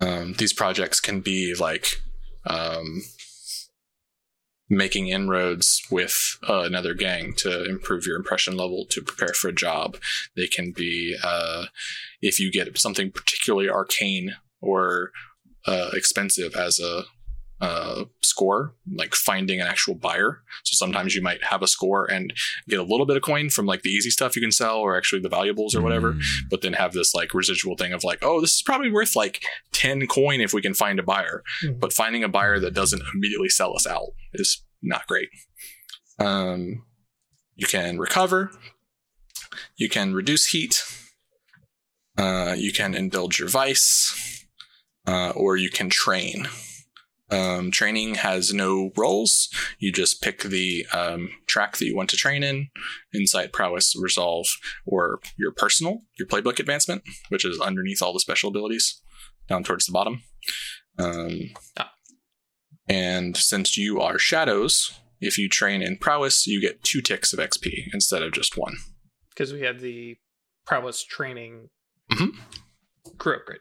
Um, 0.00 0.34
these 0.34 0.52
projects 0.52 1.00
can 1.00 1.20
be 1.20 1.54
like 1.54 2.02
um, 2.46 3.02
making 4.68 5.08
inroads 5.08 5.82
with 5.90 6.38
uh, 6.48 6.62
another 6.62 6.94
gang 6.94 7.32
to 7.38 7.64
improve 7.64 8.06
your 8.06 8.16
impression 8.16 8.56
level 8.56 8.84
to 8.90 9.00
prepare 9.00 9.34
for 9.34 9.48
a 9.48 9.54
job. 9.54 9.96
They 10.34 10.46
can 10.46 10.72
be 10.72 11.16
uh, 11.22 11.66
if 12.20 12.38
you 12.38 12.50
get 12.50 12.76
something 12.78 13.10
particularly 13.10 13.68
arcane 13.68 14.34
or 14.60 15.12
uh, 15.66 15.90
expensive 15.92 16.54
as 16.54 16.78
a 16.78 17.04
uh, 17.58 18.04
score, 18.22 18.74
like 18.94 19.14
finding 19.14 19.60
an 19.60 19.66
actual 19.66 19.94
buyer. 19.94 20.42
So 20.64 20.76
sometimes 20.76 21.14
you 21.14 21.22
might 21.22 21.42
have 21.44 21.62
a 21.62 21.66
score 21.66 22.04
and 22.04 22.32
get 22.68 22.78
a 22.78 22.82
little 22.82 23.06
bit 23.06 23.16
of 23.16 23.22
coin 23.22 23.48
from 23.48 23.64
like 23.64 23.80
the 23.82 23.88
easy 23.90 24.10
stuff 24.10 24.36
you 24.36 24.42
can 24.42 24.52
sell, 24.52 24.76
or 24.76 24.96
actually 24.96 25.22
the 25.22 25.30
valuables 25.30 25.74
or 25.74 25.80
whatever. 25.80 26.12
Mm. 26.12 26.22
But 26.50 26.60
then 26.60 26.74
have 26.74 26.92
this 26.92 27.14
like 27.14 27.32
residual 27.32 27.76
thing 27.76 27.92
of 27.92 28.04
like, 28.04 28.18
oh, 28.22 28.40
this 28.40 28.54
is 28.54 28.62
probably 28.62 28.90
worth 28.90 29.16
like 29.16 29.42
ten 29.72 30.06
coin 30.06 30.40
if 30.40 30.52
we 30.52 30.60
can 30.60 30.74
find 30.74 30.98
a 30.98 31.02
buyer. 31.02 31.42
Mhm. 31.64 31.80
But 31.80 31.94
finding 31.94 32.22
a 32.22 32.28
buyer 32.28 32.58
that 32.60 32.74
doesn't 32.74 33.02
immediately 33.14 33.48
sell 33.48 33.74
us 33.74 33.86
out 33.86 34.10
is 34.34 34.62
not 34.82 35.06
great. 35.06 35.28
Um, 36.18 36.84
you 37.54 37.66
can 37.66 37.98
recover. 37.98 38.50
You 39.76 39.88
can 39.88 40.12
reduce 40.12 40.48
heat. 40.48 40.82
Uh, 42.18 42.54
you 42.56 42.72
can 42.72 42.94
indulge 42.94 43.38
your 43.38 43.48
vice, 43.48 44.35
uh, 45.06 45.30
or 45.30 45.56
you 45.56 45.70
can 45.70 45.88
train. 45.90 46.48
Um, 47.28 47.72
training 47.72 48.14
has 48.16 48.54
no 48.54 48.92
roles. 48.96 49.48
You 49.80 49.90
just 49.90 50.22
pick 50.22 50.42
the 50.42 50.86
um, 50.92 51.30
track 51.48 51.76
that 51.76 51.84
you 51.86 51.96
want 51.96 52.08
to 52.10 52.16
train 52.16 52.44
in, 52.44 52.68
insight, 53.12 53.52
prowess, 53.52 53.94
resolve, 54.00 54.46
or 54.84 55.18
your 55.36 55.50
personal, 55.50 56.02
your 56.18 56.28
playbook 56.28 56.60
advancement, 56.60 57.02
which 57.30 57.44
is 57.44 57.58
underneath 57.60 58.00
all 58.00 58.12
the 58.12 58.20
special 58.20 58.50
abilities, 58.50 59.00
down 59.48 59.64
towards 59.64 59.86
the 59.86 59.92
bottom. 59.92 60.22
Um, 60.98 61.50
and 62.88 63.36
since 63.36 63.76
you 63.76 64.00
are 64.00 64.18
shadows, 64.18 64.92
if 65.20 65.36
you 65.36 65.48
train 65.48 65.82
in 65.82 65.96
prowess, 65.96 66.46
you 66.46 66.60
get 66.60 66.84
two 66.84 67.00
ticks 67.00 67.32
of 67.32 67.40
XP 67.40 67.88
instead 67.92 68.22
of 68.22 68.32
just 68.32 68.56
one. 68.56 68.76
Because 69.30 69.52
we 69.52 69.62
had 69.62 69.80
the 69.80 70.16
prowess 70.64 71.02
training 71.02 71.70
Mhm. 72.12 72.36
crew 73.18 73.36
upgrade. 73.36 73.60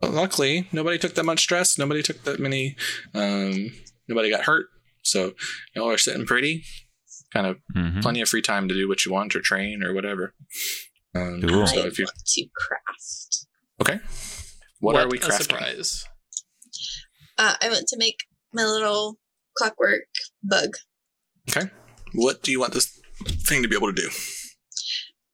But 0.00 0.12
luckily, 0.12 0.68
nobody 0.72 0.98
took 0.98 1.14
that 1.14 1.24
much 1.24 1.40
stress. 1.40 1.78
Nobody 1.78 2.02
took 2.02 2.22
that 2.24 2.38
many. 2.38 2.76
Um, 3.14 3.70
nobody 4.08 4.30
got 4.30 4.44
hurt. 4.44 4.66
So 5.02 5.32
y'all 5.74 5.90
are 5.90 5.98
sitting 5.98 6.26
pretty. 6.26 6.64
Kind 7.32 7.46
of 7.46 7.56
Mhm. 7.74 8.02
plenty 8.02 8.20
of 8.20 8.28
free 8.28 8.42
time 8.42 8.68
to 8.68 8.74
do 8.74 8.88
what 8.88 9.04
you 9.04 9.12
want 9.12 9.34
or 9.34 9.40
train 9.40 9.82
or 9.82 9.94
whatever. 9.94 10.34
Um, 11.14 11.40
Cool. 11.42 11.66
So 11.66 11.86
if 11.86 11.98
you 11.98 12.04
want 12.04 12.16
to 12.26 12.46
craft. 12.54 13.46
okay, 13.80 14.00
what, 14.80 14.96
are 14.96 15.08
we 15.08 15.18
a 15.18 15.20
crafting? 15.20 15.42
surprise. 15.42 16.04
Uh, 17.38 17.56
I 17.60 17.68
want 17.68 17.86
to 17.88 17.96
make 17.98 18.24
my 18.52 18.64
little 18.64 19.18
clockwork 19.56 20.04
bug. 20.42 20.76
Okay. 21.48 21.70
What 22.12 22.42
do 22.42 22.50
you 22.50 22.60
want 22.60 22.72
this 22.74 22.98
thing 23.46 23.62
to 23.62 23.68
be 23.68 23.76
able 23.76 23.92
to 23.92 24.02
do? 24.02 24.10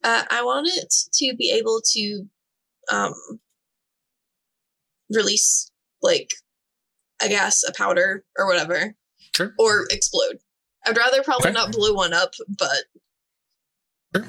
Uh, 0.04 0.24
I 0.30 0.42
want 0.42 0.68
it 0.68 0.92
to 1.14 1.34
be 1.36 1.50
able 1.50 1.80
to 1.92 2.28
um, 2.90 3.14
release, 5.14 5.70
like, 6.02 6.30
a 7.22 7.28
gas, 7.28 7.62
a 7.66 7.72
powder, 7.72 8.24
or 8.36 8.46
whatever, 8.46 8.94
Sure. 9.36 9.54
or 9.58 9.86
explode. 9.90 10.38
I'd 10.86 10.96
rather 10.96 11.22
probably 11.22 11.50
Okay. 11.50 11.54
not 11.54 11.72
blow 11.72 11.92
one 11.92 12.12
up, 12.12 12.34
but 12.48 12.84
Sure. 14.14 14.26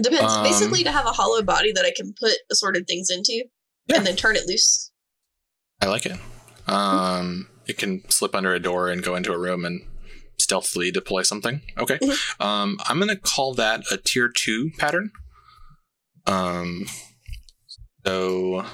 depends. 0.00 0.32
Um, 0.32 0.42
Basically, 0.42 0.82
to 0.84 0.90
have 0.92 1.06
a 1.06 1.12
hollow 1.12 1.42
body 1.42 1.72
that 1.72 1.84
I 1.84 1.92
can 1.94 2.14
put 2.18 2.36
assorted 2.50 2.86
things 2.86 3.10
into 3.10 3.44
Yeah. 3.86 3.96
and 3.98 4.06
then 4.06 4.16
turn 4.16 4.36
it 4.36 4.46
loose. 4.46 4.90
I 5.80 5.86
like 5.86 6.06
it. 6.06 6.18
Um, 6.66 7.50
it 7.66 7.76
can 7.76 8.08
slip 8.10 8.34
under 8.34 8.54
a 8.54 8.60
door 8.60 8.88
and 8.88 9.02
go 9.02 9.14
into 9.14 9.32
a 9.32 9.38
room 9.38 9.64
and 9.66 9.86
stealthily 10.38 10.90
deploy 10.90 11.22
something. 11.22 11.60
Okay. 11.76 11.98
Mhm. 11.98 12.40
Um, 12.44 12.78
I'm 12.86 12.98
gonna 12.98 13.16
call 13.16 13.52
that 13.54 13.84
a 13.92 13.98
tier 13.98 14.28
two 14.30 14.70
pattern. 14.78 15.12
Um, 16.26 16.86
so, 18.06 18.66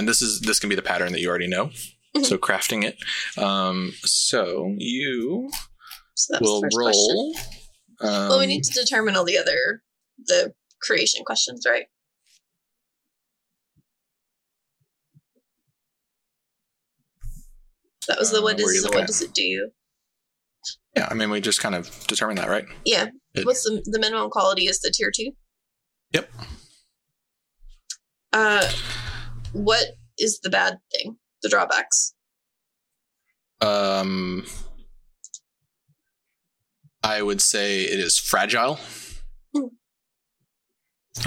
and 0.00 0.08
this 0.08 0.22
is 0.22 0.40
this 0.40 0.58
can 0.58 0.70
be 0.70 0.74
the 0.74 0.82
pattern 0.82 1.12
that 1.12 1.20
you 1.20 1.28
already 1.28 1.46
know. 1.46 1.66
Mhm. 2.16 2.24
So 2.24 2.38
crafting 2.38 2.82
it. 2.84 2.96
Um, 3.38 3.92
so 4.02 4.74
you 4.78 5.50
So 6.14 6.38
will 6.40 6.60
the 6.62 6.66
first 6.66 6.76
question. 6.78 7.14
roll. 7.14 7.36
Um, 8.00 8.28
Well, 8.30 8.38
we 8.40 8.46
need 8.46 8.64
to 8.64 8.72
determine 8.72 9.14
all 9.14 9.24
the 9.24 9.36
other 9.36 9.82
the 10.26 10.54
creation 10.80 11.22
questions, 11.24 11.64
right? 11.68 11.84
That 18.08 18.18
was 18.18 18.30
the 18.30 18.38
Uh, 18.38 18.42
what 18.42 18.56
where 18.56 18.66
are 18.66 18.72
you 18.72 18.78
is 18.78 18.82
looking 18.84 18.96
what 18.96 19.02
at? 19.02 19.06
does 19.08 19.22
it 19.22 19.34
do? 19.34 19.70
Yeah, 20.96 21.08
I 21.10 21.14
mean, 21.14 21.30
we 21.30 21.40
just 21.40 21.60
kind 21.60 21.74
of 21.74 21.88
determined 22.06 22.38
that, 22.38 22.48
right? 22.48 22.64
Yeah. 22.84 23.08
It- 23.34 23.46
What's 23.46 23.62
the 23.62 23.82
the 23.84 23.98
minimum 23.98 24.30
quality 24.30 24.66
is 24.66 24.80
the 24.80 24.90
tier 24.90 25.10
two? 25.14 25.32
Yep. 26.12 26.30
Uh 28.32 28.72
what 29.52 29.84
is 30.18 30.40
the 30.40 30.50
bad 30.50 30.78
thing? 30.92 31.16
The 31.42 31.48
drawbacks. 31.48 32.14
Um, 33.60 34.46
I 37.02 37.22
would 37.22 37.40
say 37.40 37.82
it 37.82 37.98
is 37.98 38.18
fragile. 38.18 38.78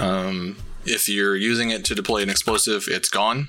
Um, 0.00 0.56
if 0.84 1.08
you're 1.08 1.36
using 1.36 1.70
it 1.70 1.84
to 1.86 1.94
deploy 1.94 2.22
an 2.22 2.30
explosive, 2.30 2.84
it's 2.88 3.08
gone. 3.08 3.48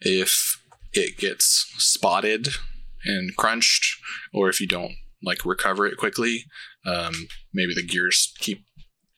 If 0.00 0.60
it 0.92 1.18
gets 1.18 1.72
spotted 1.78 2.48
and 3.04 3.36
crunched, 3.36 3.96
or 4.32 4.48
if 4.48 4.60
you 4.60 4.66
don't 4.66 4.94
like 5.22 5.44
recover 5.44 5.86
it 5.86 5.96
quickly, 5.96 6.44
um, 6.86 7.28
maybe 7.52 7.74
the 7.74 7.86
gears 7.86 8.34
keep 8.38 8.64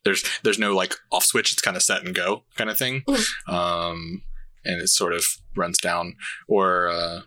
there's 0.04 0.22
there's 0.42 0.58
no 0.58 0.74
like 0.74 0.94
off 1.10 1.24
switch. 1.24 1.52
It's 1.52 1.62
kind 1.62 1.76
of 1.76 1.82
set 1.82 2.04
and 2.04 2.14
go 2.14 2.44
kind 2.56 2.70
of 2.70 2.78
thing, 2.78 3.04
um, 3.48 4.22
and 4.65 4.81
it 4.81 4.89
sort 4.89 5.12
of 5.12 5.24
runs 5.57 5.78
down. 5.78 6.15
Or 6.49 6.89
uh, 6.89 7.20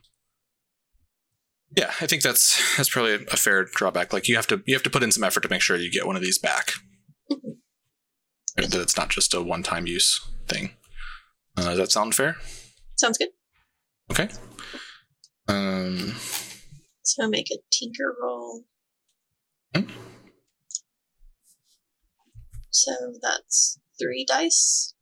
yeah, 1.75 1.91
I 2.01 2.07
think 2.07 2.21
that's 2.21 2.77
that's 2.77 2.89
probably 2.89 3.13
a 3.13 3.37
fair 3.37 3.65
drawback. 3.65 4.13
Like 4.13 4.27
you 4.27 4.35
have 4.35 4.47
to 4.47 4.61
you 4.65 4.73
have 4.73 4.83
to 4.83 4.89
put 4.89 5.03
in 5.03 5.11
some 5.11 5.23
effort 5.23 5.41
to 5.43 5.49
make 5.49 5.61
sure 5.61 5.77
you 5.77 5.91
get 5.91 6.07
one 6.07 6.15
of 6.15 6.21
these 6.21 6.39
back. 6.39 6.73
That 8.55 8.73
it's 8.73 8.97
not 8.97 9.09
just 9.09 9.35
a 9.35 9.41
one-time 9.43 9.85
use 9.85 10.19
thing. 10.47 10.71
Uh, 11.55 11.65
does 11.69 11.77
that 11.77 11.91
sound 11.91 12.15
fair? 12.15 12.37
Sounds 12.95 13.19
good. 13.19 13.29
Okay. 14.09 14.29
Um, 15.47 16.15
So 17.03 17.29
make 17.29 17.51
a 17.51 17.57
tinker 17.71 18.15
roll. 18.19 18.63
Hmm. 19.75 19.91
So 22.71 22.91
that's 23.21 23.79
three 24.01 24.25
dice. 24.27 24.95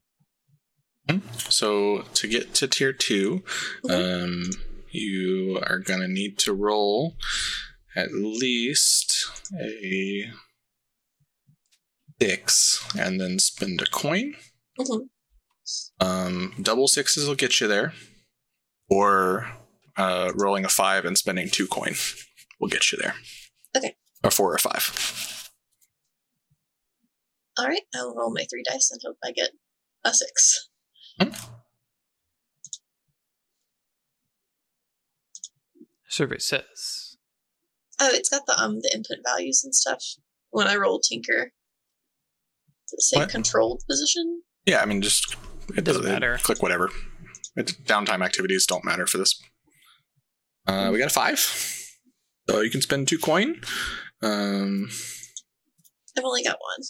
So 1.38 2.02
to 2.14 2.28
get 2.28 2.54
to 2.56 2.68
tier 2.68 2.92
2 2.94 3.44
um, 3.90 4.44
you 4.92 5.60
are 5.68 5.80
gonna 5.80 6.08
need 6.08 6.38
to 6.40 6.54
roll 6.54 7.16
at 7.96 8.12
least 8.14 9.28
a 9.60 10.32
six, 12.22 12.86
and 12.98 13.20
then 13.20 13.40
spend 13.40 13.82
a 13.82 13.86
coin. 13.86 14.36
Mhm. 14.80 15.10
Um, 16.00 16.54
double 16.62 16.88
sixes 16.88 17.28
will 17.28 17.36
get 17.36 17.60
you 17.60 17.68
there, 17.68 17.94
or 18.90 19.52
uh, 19.98 20.32
rolling 20.36 20.66
a 20.66 20.70
five 20.70 21.06
and 21.06 21.18
spending 21.18 21.50
two 21.50 21.68
coin 21.68 21.96
will 22.60 22.68
get 22.68 22.92
you 22.92 22.98
there. 23.02 23.16
Okay. 23.76 23.96
Or 24.24 24.32
four 24.32 24.54
or 24.54 24.58
five. 24.58 25.52
All 27.58 27.68
right, 27.68 27.84
I'll 27.94 28.14
roll 28.14 28.34
my 28.34 28.46
three 28.50 28.64
dice 28.64 28.92
and 28.92 29.02
hope 29.06 29.18
I 29.24 29.32
get 29.32 29.52
a 30.04 30.14
six. 30.14 30.70
Survey 36.10 36.38
says. 36.40 37.18
Oh, 38.00 38.10
it's 38.12 38.30
got 38.30 38.46
the 38.46 38.58
um 38.62 38.80
the 38.82 38.92
input 38.94 39.18
values 39.26 39.64
and 39.64 39.74
stuff. 39.74 40.04
When 40.52 40.68
I 40.68 40.76
roll 40.76 41.00
tinker, 41.00 41.52
does 42.90 42.94
it 42.94 43.02
say 43.02 43.18
What? 43.18 43.30
controlled 43.30 43.84
position? 43.90 44.42
Yeah, 44.66 44.82
I 44.82 44.86
mean, 44.86 45.02
just 45.02 45.34
it 45.76 45.84
Doesn't 45.84 46.04
doesn't 46.04 46.06
matter. 46.06 46.38
Click 46.42 46.62
whatever. 46.62 46.90
It's, 47.56 47.72
downtime 47.74 48.24
activities 48.24 48.66
don't 48.66 48.84
matter 48.84 49.08
for 49.08 49.18
this. 49.18 49.40
Uh, 50.68 50.90
we 50.92 50.98
got 51.00 51.08
a 51.08 51.14
five, 51.14 51.40
so 51.40 52.60
you 52.62 52.70
can 52.70 52.82
spend 52.82 53.08
two 53.08 53.18
coin. 53.20 53.62
Um, 54.22 54.90
I've 56.18 56.24
only 56.24 56.44
got 56.44 56.58
one. 56.60 56.86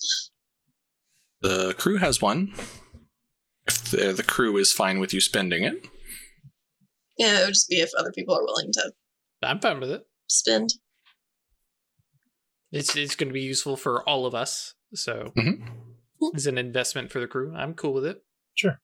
the 1.41 1.73
crew 1.73 1.97
has 1.97 2.22
one. 2.22 2.53
If 3.68 3.92
the, 3.92 4.14
the 4.14 4.24
crew 4.24 4.58
is 4.58 4.72
fine 4.72 5.00
with 5.00 5.14
you 5.14 5.22
spending 5.22 5.64
it, 5.64 5.86
Yeah, 7.18 7.40
it 7.42 7.46
would 7.46 7.54
just 7.54 7.70
be 7.70 7.78
if 7.82 7.90
other 7.98 8.12
people 8.12 8.36
are 8.36 8.44
willing 8.44 8.72
to 8.74 8.92
I'm 9.44 9.60
fine 9.60 9.80
with 9.80 9.92
it. 9.92 10.06
spend. 10.28 10.70
It's 12.72 12.96
it's 12.96 13.16
going 13.16 13.30
to 13.30 13.34
be 13.34 13.42
useful 13.42 13.78
for 13.78 14.08
all 14.08 14.26
of 14.26 14.36
us. 14.36 14.74
So 14.94 15.32
Mhm. 15.38 15.68
it's 16.34 16.46
an 16.46 16.58
investment 16.58 17.12
for 17.12 17.20
the 17.20 17.28
crew. 17.28 17.54
I'm 17.56 17.74
cool 17.74 17.94
with 17.94 18.06
it. 18.06 18.24
Sure. 18.56 18.80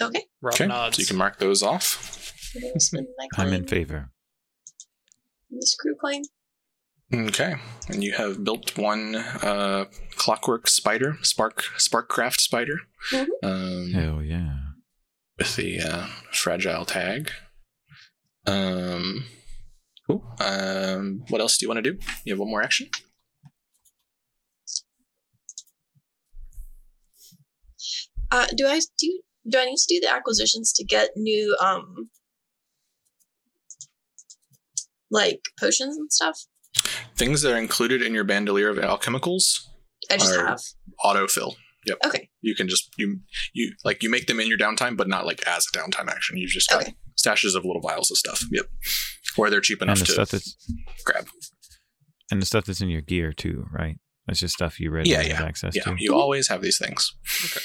Okay, 0.00 0.24
Rob 0.40 0.54
okay, 0.54 0.66
nods. 0.66 0.96
so 0.96 1.00
you 1.00 1.06
can 1.06 1.16
mark 1.16 1.38
those 1.38 1.62
off. 1.62 2.32
I'm 2.56 2.62
gonna 2.62 2.80
spend 2.80 3.06
my 3.18 3.28
coin. 3.34 3.46
I'm 3.48 3.52
in 3.52 3.66
favor. 3.66 4.10
This 5.50 5.74
crew 5.74 5.94
coin. 5.96 6.22
Okay, 7.12 7.54
and 7.88 8.04
you 8.04 8.12
have 8.12 8.44
built 8.44 8.78
one 8.78 9.16
uh, 9.16 9.86
clockwork 10.16 10.68
spider, 10.68 11.16
spark 11.22 11.64
sparkcraft 11.76 12.38
spider, 12.40 12.76
Mhm. 13.12 13.26
um, 13.42 13.90
Hell 13.92 14.22
yeah. 14.22 14.58
with 15.36 15.56
the 15.56 15.80
uh, 15.80 16.06
fragile 16.32 16.84
tag. 16.84 17.32
Um, 18.46 19.24
cool. 20.06 20.22
Um, 20.38 21.24
what 21.28 21.40
else 21.40 21.58
do 21.58 21.64
you 21.64 21.68
want 21.68 21.82
to 21.84 21.92
do? 21.92 21.98
You 22.24 22.32
have 22.34 22.38
one 22.40 22.48
more 22.50 22.62
action. 22.62 22.88
Uh, 28.30 28.46
do 28.56 28.66
I 28.66 28.80
do? 28.98 29.22
Do 29.48 29.58
I 29.58 29.64
need 29.64 29.76
to 29.76 29.94
do 29.94 30.00
the 30.00 30.12
acquisitions 30.12 30.72
to 30.74 30.84
get 30.84 31.10
new 31.16 31.56
um 31.60 32.10
like 35.10 35.40
potions 35.58 35.96
and 35.96 36.12
stuff? 36.12 36.38
Things 37.16 37.42
that 37.42 37.52
are 37.52 37.58
included 37.58 38.02
in 38.02 38.14
your 38.14 38.24
bandolier 38.24 38.68
of 38.70 38.76
alchemicals 38.78 39.44
I 40.10 40.16
just 40.16 40.34
Are- 40.36 40.46
have. 40.46 40.60
autofill. 41.04 41.56
Yep. 41.86 41.98
Okay. 42.06 42.28
You 42.42 42.54
can 42.54 42.68
just 42.68 42.90
you 42.98 43.20
you 43.54 43.74
like 43.84 44.02
you 44.02 44.10
make 44.10 44.26
them 44.26 44.38
in 44.40 44.46
your 44.48 44.58
downtime, 44.58 44.96
but 44.96 45.08
not 45.08 45.24
like 45.26 45.46
as 45.46 45.66
a 45.74 45.78
downtime 45.78 46.08
action. 46.08 46.36
You've 46.38 46.50
just 46.50 46.68
got 46.68 46.82
Okay. 46.82 46.94
stashes 47.18 47.54
of 47.56 47.64
little 47.64 47.80
vials 47.82 48.10
of 48.10 48.16
stuff. 48.18 48.42
Yep. 48.50 48.66
Where 49.36 49.50
they're 49.50 49.60
cheap 49.60 49.80
And 49.80 49.88
enough 49.88 50.00
the 50.00 50.04
to 50.06 50.12
stuff 50.12 50.30
that's 50.30 50.56
grab. 51.04 51.26
and 52.30 52.40
the 52.42 52.46
stuff 52.46 52.64
that's 52.66 52.80
in 52.80 52.88
your 52.90 53.00
gear 53.02 53.32
too, 53.32 53.66
right? 53.72 53.96
That's 54.26 54.40
just 54.40 54.54
stuff 54.54 54.78
you 54.78 54.90
readily 54.90 55.12
Yeah, 55.14 55.22
have 55.36 55.46
access 55.46 55.74
Yeah, 55.74 55.84
to. 55.84 55.96
you 55.98 56.14
always 56.14 56.48
have 56.48 56.60
these 56.62 56.78
things. 56.78 57.14
Okay. 57.46 57.60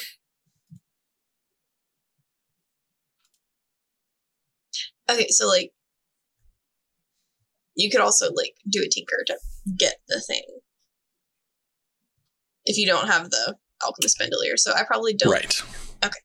Okay, 5.10 5.28
so 5.30 5.48
like 5.48 5.72
you 7.76 7.90
could 7.90 8.02
also 8.02 8.32
like 8.34 8.56
do 8.70 8.82
a 8.82 8.90
tinker 8.90 9.24
to 9.28 9.38
get 9.78 9.96
the 10.08 10.22
thing. 10.22 10.44
If 12.66 12.78
you 12.78 12.88
don't 12.88 13.08
have 13.08 13.30
the 13.30 13.56
alchemist 13.84 14.18
bandolier. 14.18 14.58
So 14.58 14.74
I 14.74 14.84
probably 14.84 15.14
don't 15.14 15.32
Right. 15.32 15.62
Okay. 16.04 16.20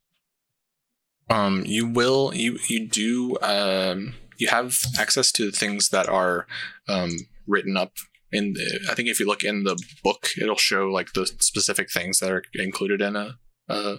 Um, 1.28 1.64
you 1.66 1.86
will 1.86 2.32
you 2.34 2.58
you 2.68 2.88
do 2.88 3.36
um 3.42 4.14
you 4.38 4.48
have 4.48 4.76
access 4.98 5.30
to 5.32 5.50
things 5.50 5.90
that 5.90 6.08
are 6.08 6.46
um 6.88 7.10
written 7.46 7.76
up 7.76 7.92
in 8.32 8.54
the 8.54 8.80
I 8.90 8.94
think 8.94 9.08
if 9.08 9.20
you 9.20 9.26
look 9.26 9.44
in 9.44 9.64
the 9.64 9.80
book 10.02 10.28
it'll 10.40 10.56
show 10.56 10.86
like 10.86 11.12
the 11.12 11.26
specific 11.26 11.90
things 11.90 12.18
that 12.18 12.30
are 12.30 12.42
included 12.54 13.00
in 13.00 13.16
a 13.16 13.36
uh, 13.68 13.98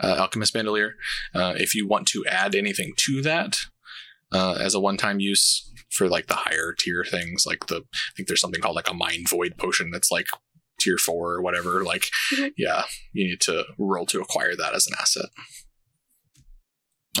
uh, 0.00 0.16
alchemist 0.18 0.54
bandolier. 0.54 0.94
Uh, 1.34 1.52
if 1.56 1.74
you 1.74 1.86
want 1.86 2.08
to 2.08 2.24
add 2.26 2.54
anything 2.54 2.94
to 2.96 3.20
that 3.20 3.58
uh, 4.32 4.56
as 4.58 4.74
a 4.74 4.80
one-time 4.80 5.20
use 5.20 5.70
for 5.92 6.08
like 6.08 6.26
the 6.26 6.34
higher 6.34 6.74
tier 6.78 7.04
things, 7.08 7.44
like 7.46 7.66
the 7.66 7.76
I 7.76 8.10
think 8.16 8.28
there's 8.28 8.40
something 8.40 8.60
called 8.60 8.76
like 8.76 8.90
a 8.90 8.94
mind 8.94 9.28
void 9.28 9.54
potion 9.58 9.90
that's 9.90 10.10
like 10.10 10.26
tier 10.80 10.96
four 10.98 11.34
or 11.34 11.42
whatever. 11.42 11.84
Like, 11.84 12.06
Mhm. 12.32 12.52
yeah, 12.56 12.84
you 13.12 13.28
need 13.28 13.40
to 13.42 13.64
roll 13.78 14.06
to 14.06 14.20
acquire 14.20 14.56
that 14.56 14.74
as 14.74 14.86
an 14.86 14.94
asset. 14.98 15.26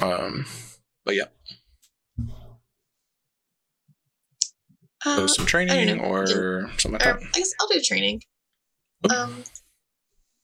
Um, 0.00 0.46
but 1.04 1.14
yeah, 1.14 1.26
uh, 5.04 5.16
so 5.16 5.26
some 5.26 5.46
training 5.46 6.00
or 6.00 6.26
something 6.78 6.92
like 6.92 7.06
or 7.06 7.20
that. 7.20 7.22
I 7.34 7.38
guess 7.38 7.52
I'll 7.60 7.68
do 7.68 7.80
training. 7.80 8.22
Okay. 9.04 9.14
Um 9.14 9.44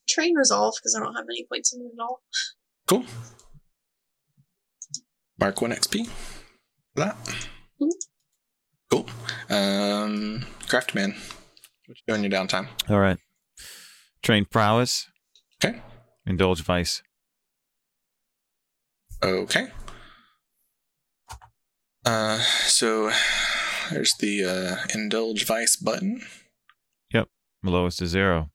train 0.08 0.34
resolve 0.34 0.74
because 0.78 0.94
I 0.96 1.00
don't 1.04 1.14
have 1.14 1.26
any 1.30 1.46
points 1.50 1.72
in 1.74 1.80
it 1.82 1.90
at 1.94 2.02
all. 2.02 2.22
Cool. 2.86 3.04
Mark 5.38 5.60
one 5.60 5.70
XP 5.70 6.06
for 6.06 6.12
that. 6.96 7.16
Mhm. 7.80 7.90
Um, 9.50 10.44
Craftman, 10.66 11.14
what 11.86 11.96
you 11.96 12.02
doing 12.06 12.24
in 12.24 12.30
your 12.30 12.40
downtime? 12.40 12.68
All 12.88 12.98
right. 13.00 13.18
Train 14.22 14.44
prowess. 14.44 15.06
Okay. 15.64 15.80
Indulge 16.26 16.62
vice. 16.62 17.02
Okay. 19.22 19.68
Uh, 22.04 22.38
so 22.66 23.10
there's 23.90 24.12
the 24.20 24.44
uh, 24.44 24.76
indulge 24.94 25.44
vice 25.46 25.76
button. 25.76 26.22
Yep. 27.12 27.28
Lowest 27.64 28.00
is 28.02 28.10
zero. 28.10 28.50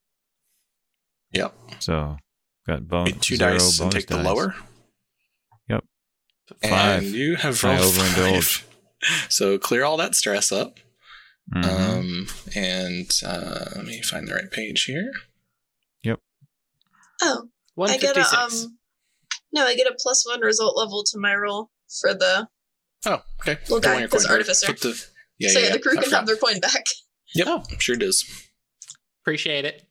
Yep. 1.32 1.54
So 1.80 2.18
got 2.68 2.88
bone 2.88 3.06
Get 3.06 3.22
two 3.22 3.36
zero 3.36 3.54
dice 3.54 3.80
and 3.80 3.92
take 3.92 4.08
the 4.08 4.18
dice. 4.18 4.26
lower. 4.26 4.56
Five. 6.62 7.04
And 7.04 7.12
you 7.14 7.36
have 7.38 7.64
rolled 7.64 7.80
overindulge. 7.80 8.60
five. 8.60 8.70
So 9.30 9.58
clear 9.58 9.84
all 9.84 9.98
that 9.98 10.16
stress 10.16 10.50
up. 10.50 10.78
Mhm. 11.52 11.66
Um, 11.66 12.28
and 12.56 13.12
uh, 13.26 13.66
let 13.76 13.86
me 13.86 14.02
find 14.02 14.28
the 14.28 14.34
right 14.34 14.52
page 14.52 14.84
here. 14.86 15.12
Yep. 16.04 16.20
Oh, 17.22 17.50
I 17.80 17.98
get 17.98 18.16
a 18.18 18.22
um 18.40 18.78
no, 19.52 19.66
I 19.66 19.76
get 19.76 19.88
a 19.88 19.96
plus 20.00 20.26
one 20.28 20.42
result 20.42 20.78
level 20.78 21.04
to 21.12 21.20
my 21.20 21.36
roll 21.36 21.70
for 22.02 22.14
the 22.14 22.48
Oh, 23.06 23.22
okay. 23.42 23.58
Little 23.64 23.80
Go 23.82 23.90
guy, 23.94 24.04
on 24.04 24.10
this 24.10 24.26
artificer. 24.30 24.68
Put 24.68 24.80
the, 24.82 25.06
yeah, 25.38 25.50
so 25.50 25.60
yeah, 25.60 25.66
yeah, 25.68 25.72
the 25.74 25.80
crew 25.80 25.92
I 25.92 25.96
can 25.96 26.04
forgot. 26.06 26.18
have 26.20 26.26
their 26.28 26.38
coin 26.38 26.60
back. 26.62 26.86
Yep, 27.36 27.48
Oh. 27.50 27.64
sure 27.80 27.96
does. 27.98 28.24
Appreciate 29.22 29.66
it. 29.66 29.84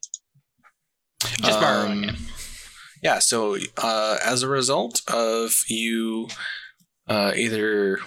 Just 1.43 1.61
borrowing 1.61 2.05
Um, 2.05 2.05
it. 2.05 2.15
Yeah, 3.03 3.19
so 3.19 3.57
uh, 3.77 4.19
as 4.25 4.43
a 4.43 4.49
result 4.49 5.03
of 5.09 5.55
you 5.69 6.29
uh, 7.09 7.33
either 7.37 7.99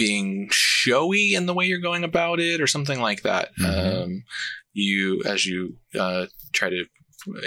being 0.00 0.48
showy 0.50 1.34
in 1.34 1.44
the 1.44 1.52
way 1.52 1.66
you're 1.66 1.78
going 1.78 2.04
about 2.04 2.40
it 2.40 2.58
or 2.58 2.66
something 2.66 3.00
like 3.02 3.20
that, 3.22 3.54
Mhm. 3.58 4.02
um, 4.02 4.24
you, 4.72 5.22
as 5.26 5.44
you 5.44 5.76
uh, 5.94 6.26
try 6.54 6.70
to 6.70 6.86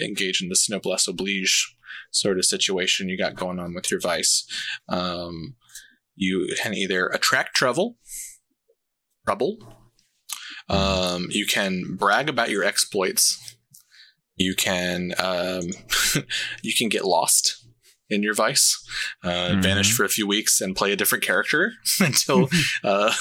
engage 0.03 0.39
in 0.39 0.49
this 0.49 0.69
noblesse 0.69 1.07
oblige 1.07 1.75
sort 2.11 2.37
of 2.37 2.45
situation 2.45 3.09
you 3.09 3.17
got 3.17 3.33
going 3.35 3.57
on 3.57 3.73
with 3.73 3.89
your 3.89 3.99
vice, 3.99 4.45
um, 4.87 5.55
you 6.15 6.47
can 6.61 6.75
either 6.75 7.07
attract 7.07 7.55
trouble, 7.55 7.97
trouble. 9.25 9.57
Um, 10.69 11.27
you 11.31 11.47
can 11.47 11.95
brag 11.95 12.29
about 12.29 12.51
your 12.51 12.63
exploits. 12.63 13.55
You 14.35 14.53
can 14.55 15.15
um, 15.17 15.71
you 16.61 16.73
can 16.77 16.87
get 16.89 17.03
lost 17.05 17.62
in 18.13 18.23
your 18.23 18.33
vice, 18.33 18.77
uh, 19.23 19.55
vanish 19.59 19.91
Mhm. 19.91 19.95
for 19.95 20.03
a 20.05 20.09
few 20.09 20.27
weeks, 20.27 20.61
and 20.61 20.75
play 20.75 20.91
a 20.91 20.95
different 20.95 21.23
character 21.23 21.73
until 21.99 22.49
uh, 22.83 23.13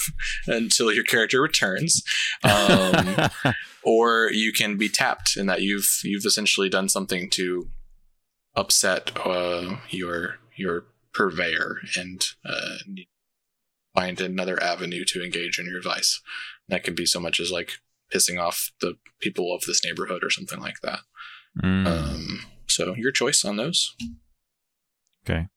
until 0.46 0.92
your 0.92 1.04
character 1.04 1.40
returns. 1.40 2.02
Um, 2.44 3.30
or 3.82 4.30
you 4.32 4.52
can 4.52 4.76
be 4.76 4.88
tapped 4.88 5.36
in 5.36 5.46
that 5.46 5.62
you've 5.62 5.88
you've 6.04 6.24
essentially 6.26 6.68
done 6.68 6.88
something 6.88 7.28
to 7.30 7.68
upset 8.54 9.10
uh, 9.24 9.76
your 9.90 10.36
your 10.56 10.84
purveyor 11.14 11.78
and 11.96 12.24
uh, 12.44 12.76
find 13.94 14.20
another 14.20 14.62
avenue 14.62 15.04
to 15.06 15.22
engage 15.24 15.58
in 15.58 15.66
your 15.66 15.82
vice. 15.82 16.20
That 16.68 16.84
could 16.84 16.94
be 16.96 17.06
so 17.06 17.20
much 17.20 17.40
as 17.40 17.50
like 17.50 17.72
pissing 18.14 18.40
off 18.40 18.70
the 18.80 18.94
people 19.20 19.54
of 19.54 19.62
this 19.66 19.84
neighborhood 19.84 20.22
or 20.24 20.30
something 20.30 20.60
like 20.60 20.80
that. 20.82 21.00
Mm, 21.62 21.86
Um, 21.86 22.46
so 22.66 22.94
your 22.96 23.12
choice 23.12 23.44
on 23.44 23.56
those. 23.56 23.94
Okay. 25.24 25.48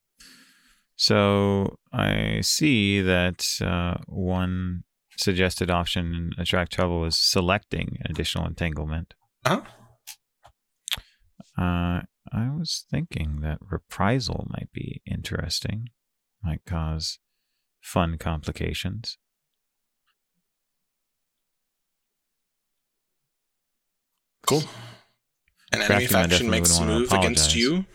So 0.95 1.77
I 1.91 2.41
see 2.41 3.01
that 3.01 3.45
uh, 3.61 3.95
one 4.07 4.83
suggested 5.17 5.69
option 5.69 6.31
in 6.37 6.41
attract 6.41 6.73
trouble 6.73 7.05
is 7.05 7.17
selecting 7.17 7.97
additional 8.05 8.45
entanglement. 8.45 9.13
Uh-huh. 9.45 9.61
Uh, 11.57 12.01
I 12.33 12.49
was 12.49 12.85
thinking 12.89 13.39
that 13.41 13.59
reprisal 13.61 14.47
might 14.49 14.71
be 14.73 15.01
interesting, 15.05 15.89
might 16.43 16.65
cause 16.65 17.19
fun 17.81 18.17
complications. 18.17 19.17
Cool. 24.45 24.63
An 25.71 25.81
enemy 25.81 26.07
faction 26.07 26.49
makes 26.49 26.77
a 26.77 26.85
move 26.85 27.11
against 27.11 27.55
you. 27.55 27.85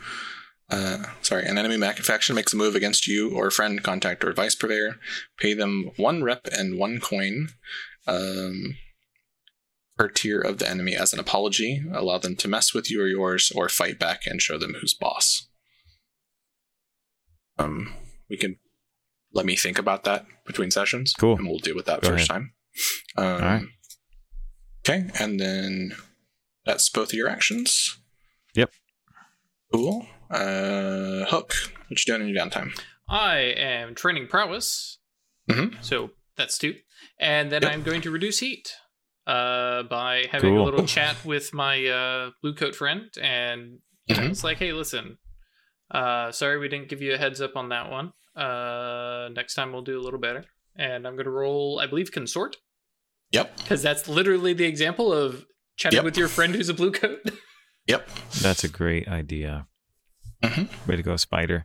Uh, 0.71 1.05
sorry, 1.21 1.45
an 1.47 1.59
enemy 1.59 1.77
mac- 1.77 1.99
faction 1.99 2.35
makes 2.37 2.53
a 2.53 2.57
move 2.57 2.77
against 2.77 3.07
you 3.09 3.35
or 3.35 3.49
a 3.49 3.53
friend, 3.53 3.83
contact, 3.83 4.23
or 4.23 4.33
vice 4.33 4.55
purveyor. 4.55 4.97
Pay 5.39 5.53
them 5.55 5.91
one 5.97 6.23
rep 6.23 6.47
and 6.53 6.79
one 6.79 7.01
coin 7.01 7.49
um, 8.07 8.77
per 9.99 10.09
tier 10.09 10.41
of 10.41 10.59
the 10.59 10.69
enemy 10.71 10.95
as 10.95 11.13
an 11.13 11.19
apology. 11.19 11.83
Allow 11.93 12.19
them 12.19 12.37
to 12.37 12.49
mess 12.49 12.73
with 12.73 12.89
you 12.91 13.03
or 13.03 13.09
yours, 13.09 13.51
or 13.55 13.69
fight 13.69 13.99
back 13.99 14.23
and 14.27 14.41
show 14.41 14.59
them 14.59 14.75
who's 14.81 14.95
boss. 14.95 15.49
Um, 17.59 17.93
we 18.29 18.37
can 18.37 18.57
let 19.33 19.45
me 19.47 19.57
think 19.57 19.79
about 19.79 20.05
that 20.05 20.25
between 20.47 20.71
sessions. 20.71 21.15
Cool. 21.19 21.37
and 21.37 21.47
we'll 21.49 21.59
deal 21.59 21.77
with 21.77 21.87
that 21.87 22.01
Go 22.01 22.11
first 22.11 22.31
ahead. 22.31 22.43
time. 22.43 22.53
Um, 23.17 23.41
right. 23.43 23.63
Okay, 24.89 25.11
and 25.19 25.39
then 25.41 25.93
that's 26.65 26.89
both 26.89 27.09
of 27.09 27.15
your 27.15 27.29
actions. 27.29 27.99
Yep. 28.55 28.71
Cool. 29.73 30.07
Uh, 30.31 31.25
Hook, 31.27 31.55
what 31.89 31.91
you 31.91 31.97
doing 32.07 32.23
in 32.23 32.29
your 32.35 32.45
downtime? 32.45 32.71
I 33.09 33.39
am 33.39 33.95
training 33.95 34.29
prowess. 34.29 34.99
Mhm. 35.51 35.83
So 35.85 36.11
that's 36.37 36.57
two. 36.59 36.77
And 37.19 37.51
then 37.51 37.63
Yep. 37.63 37.73
I'm 37.73 37.83
going 37.83 38.01
to 38.03 38.11
reduce 38.11 38.39
heat 38.39 38.73
uh, 39.27 39.83
by 39.85 40.27
having 40.31 40.57
a 40.57 40.63
little 40.65 40.87
chat 40.87 41.25
with 41.25 41.53
my 41.53 41.85
uh, 41.87 42.31
blue 42.43 42.55
coat 42.55 42.75
friend. 42.75 43.11
And 43.21 43.81
Mhm. 44.09 44.31
it's 44.31 44.45
like, 44.45 44.59
hey, 44.59 44.73
listen, 44.73 45.19
uh, 45.91 46.31
sorry 46.33 46.59
we 46.59 46.69
didn't 46.69 46.89
give 46.89 47.03
you 47.03 47.15
a 47.15 47.19
heads 47.19 47.41
up 47.41 47.57
on 47.57 47.69
that 47.71 47.91
one. 47.91 48.13
Uh, 48.37 49.29
next 49.33 49.55
time 49.55 49.73
we'll 49.73 49.83
do 49.83 49.99
a 49.99 50.03
little 50.03 50.21
better. 50.21 50.45
And 50.77 51.07
I'm 51.07 51.15
going 51.15 51.25
to 51.27 51.31
roll, 51.33 51.81
I 51.81 51.87
believe, 51.87 52.13
consort. 52.13 52.57
Yep. 53.33 53.57
Because 53.59 53.83
that's 53.83 54.09
literally 54.09 54.53
the 54.53 54.65
example 54.65 55.13
of 55.13 55.47
chatting 55.77 55.97
Yep. 55.99 56.05
with 56.05 56.17
your 56.17 56.29
friend 56.29 56.55
who's 56.55 56.69
a 56.69 56.75
blue 56.75 56.93
coat. 56.93 57.21
Yep. 57.87 58.09
That's 58.43 58.63
a 58.63 58.69
great 58.69 59.09
idea. 59.09 59.67
Mhm. 60.43 60.87
Way 60.87 60.97
to 60.97 61.03
go, 61.03 61.17
Spider. 61.17 61.65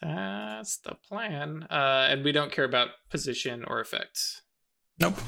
That's 0.00 0.76
the 0.78 0.94
plan. 1.08 1.66
Uh, 1.70 2.06
and 2.10 2.24
we 2.24 2.32
don't 2.32 2.52
care 2.52 2.64
about 2.64 2.88
position 3.10 3.64
or 3.66 3.80
effects. 3.80 4.42
Nope. 4.98 5.18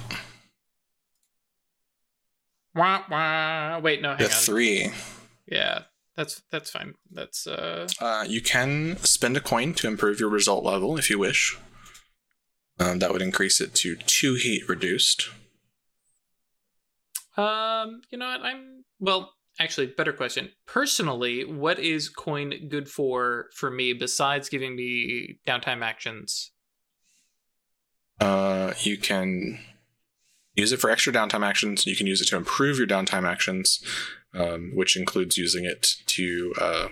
Wah, 2.75 3.05
wah. 3.11 3.79
Wait, 3.79 4.03
no, 4.03 4.11
hang 4.11 4.19
The 4.19 4.25
on. 4.27 4.31
three. 4.31 4.93
Yeah, 5.47 5.85
that's 6.17 6.43
that's 6.51 6.71
fine. 6.71 6.95
That's 7.11 7.47
uh 7.47 7.89
Uh, 8.01 8.25
you 8.29 8.43
can 8.43 8.97
spend 8.99 9.37
a 9.37 9.41
coin 9.41 9.73
to 9.75 9.87
improve 9.87 10.21
your 10.21 10.29
result 10.29 10.65
level 10.65 10.99
if 10.99 11.09
you 11.09 11.19
wish. 11.19 11.57
Um, 12.79 12.99
that 12.99 13.13
would 13.13 13.23
increase 13.23 13.61
it 13.61 13.75
to 13.77 13.97
two 13.97 14.35
heat 14.35 14.69
reduced. 14.69 15.29
um 17.39 18.01
you 18.11 18.17
know 18.19 18.27
what 18.29 18.41
I'm 18.43 18.85
well 18.99 19.35
actually 19.59 19.87
better 19.87 20.13
question. 20.13 20.51
Personally, 20.67 21.45
what 21.45 21.79
is 21.79 22.09
coin 22.09 22.69
good 22.69 22.89
for 22.89 23.47
for 23.55 23.71
me 23.71 23.93
besides 23.93 24.49
giving 24.49 24.77
me 24.77 25.39
downtime 25.47 25.83
actions? 25.83 26.53
Uh, 28.21 28.73
you 28.81 28.97
can 28.97 29.59
use 30.55 30.73
it 30.73 30.81
for 30.81 30.91
extra 30.91 31.13
downtime 31.13 31.47
actions. 31.47 31.87
You 31.87 31.97
can 31.97 32.07
use 32.07 32.21
it 32.21 32.29
to 32.29 32.37
improve 32.37 32.79
your 32.79 32.87
downtime 32.87 33.29
actions, 33.29 33.83
um, 34.35 34.73
which 34.75 34.97
includes 34.97 35.37
using 35.37 35.65
it 35.65 35.97
to 36.07 36.55
uh, 36.61 36.89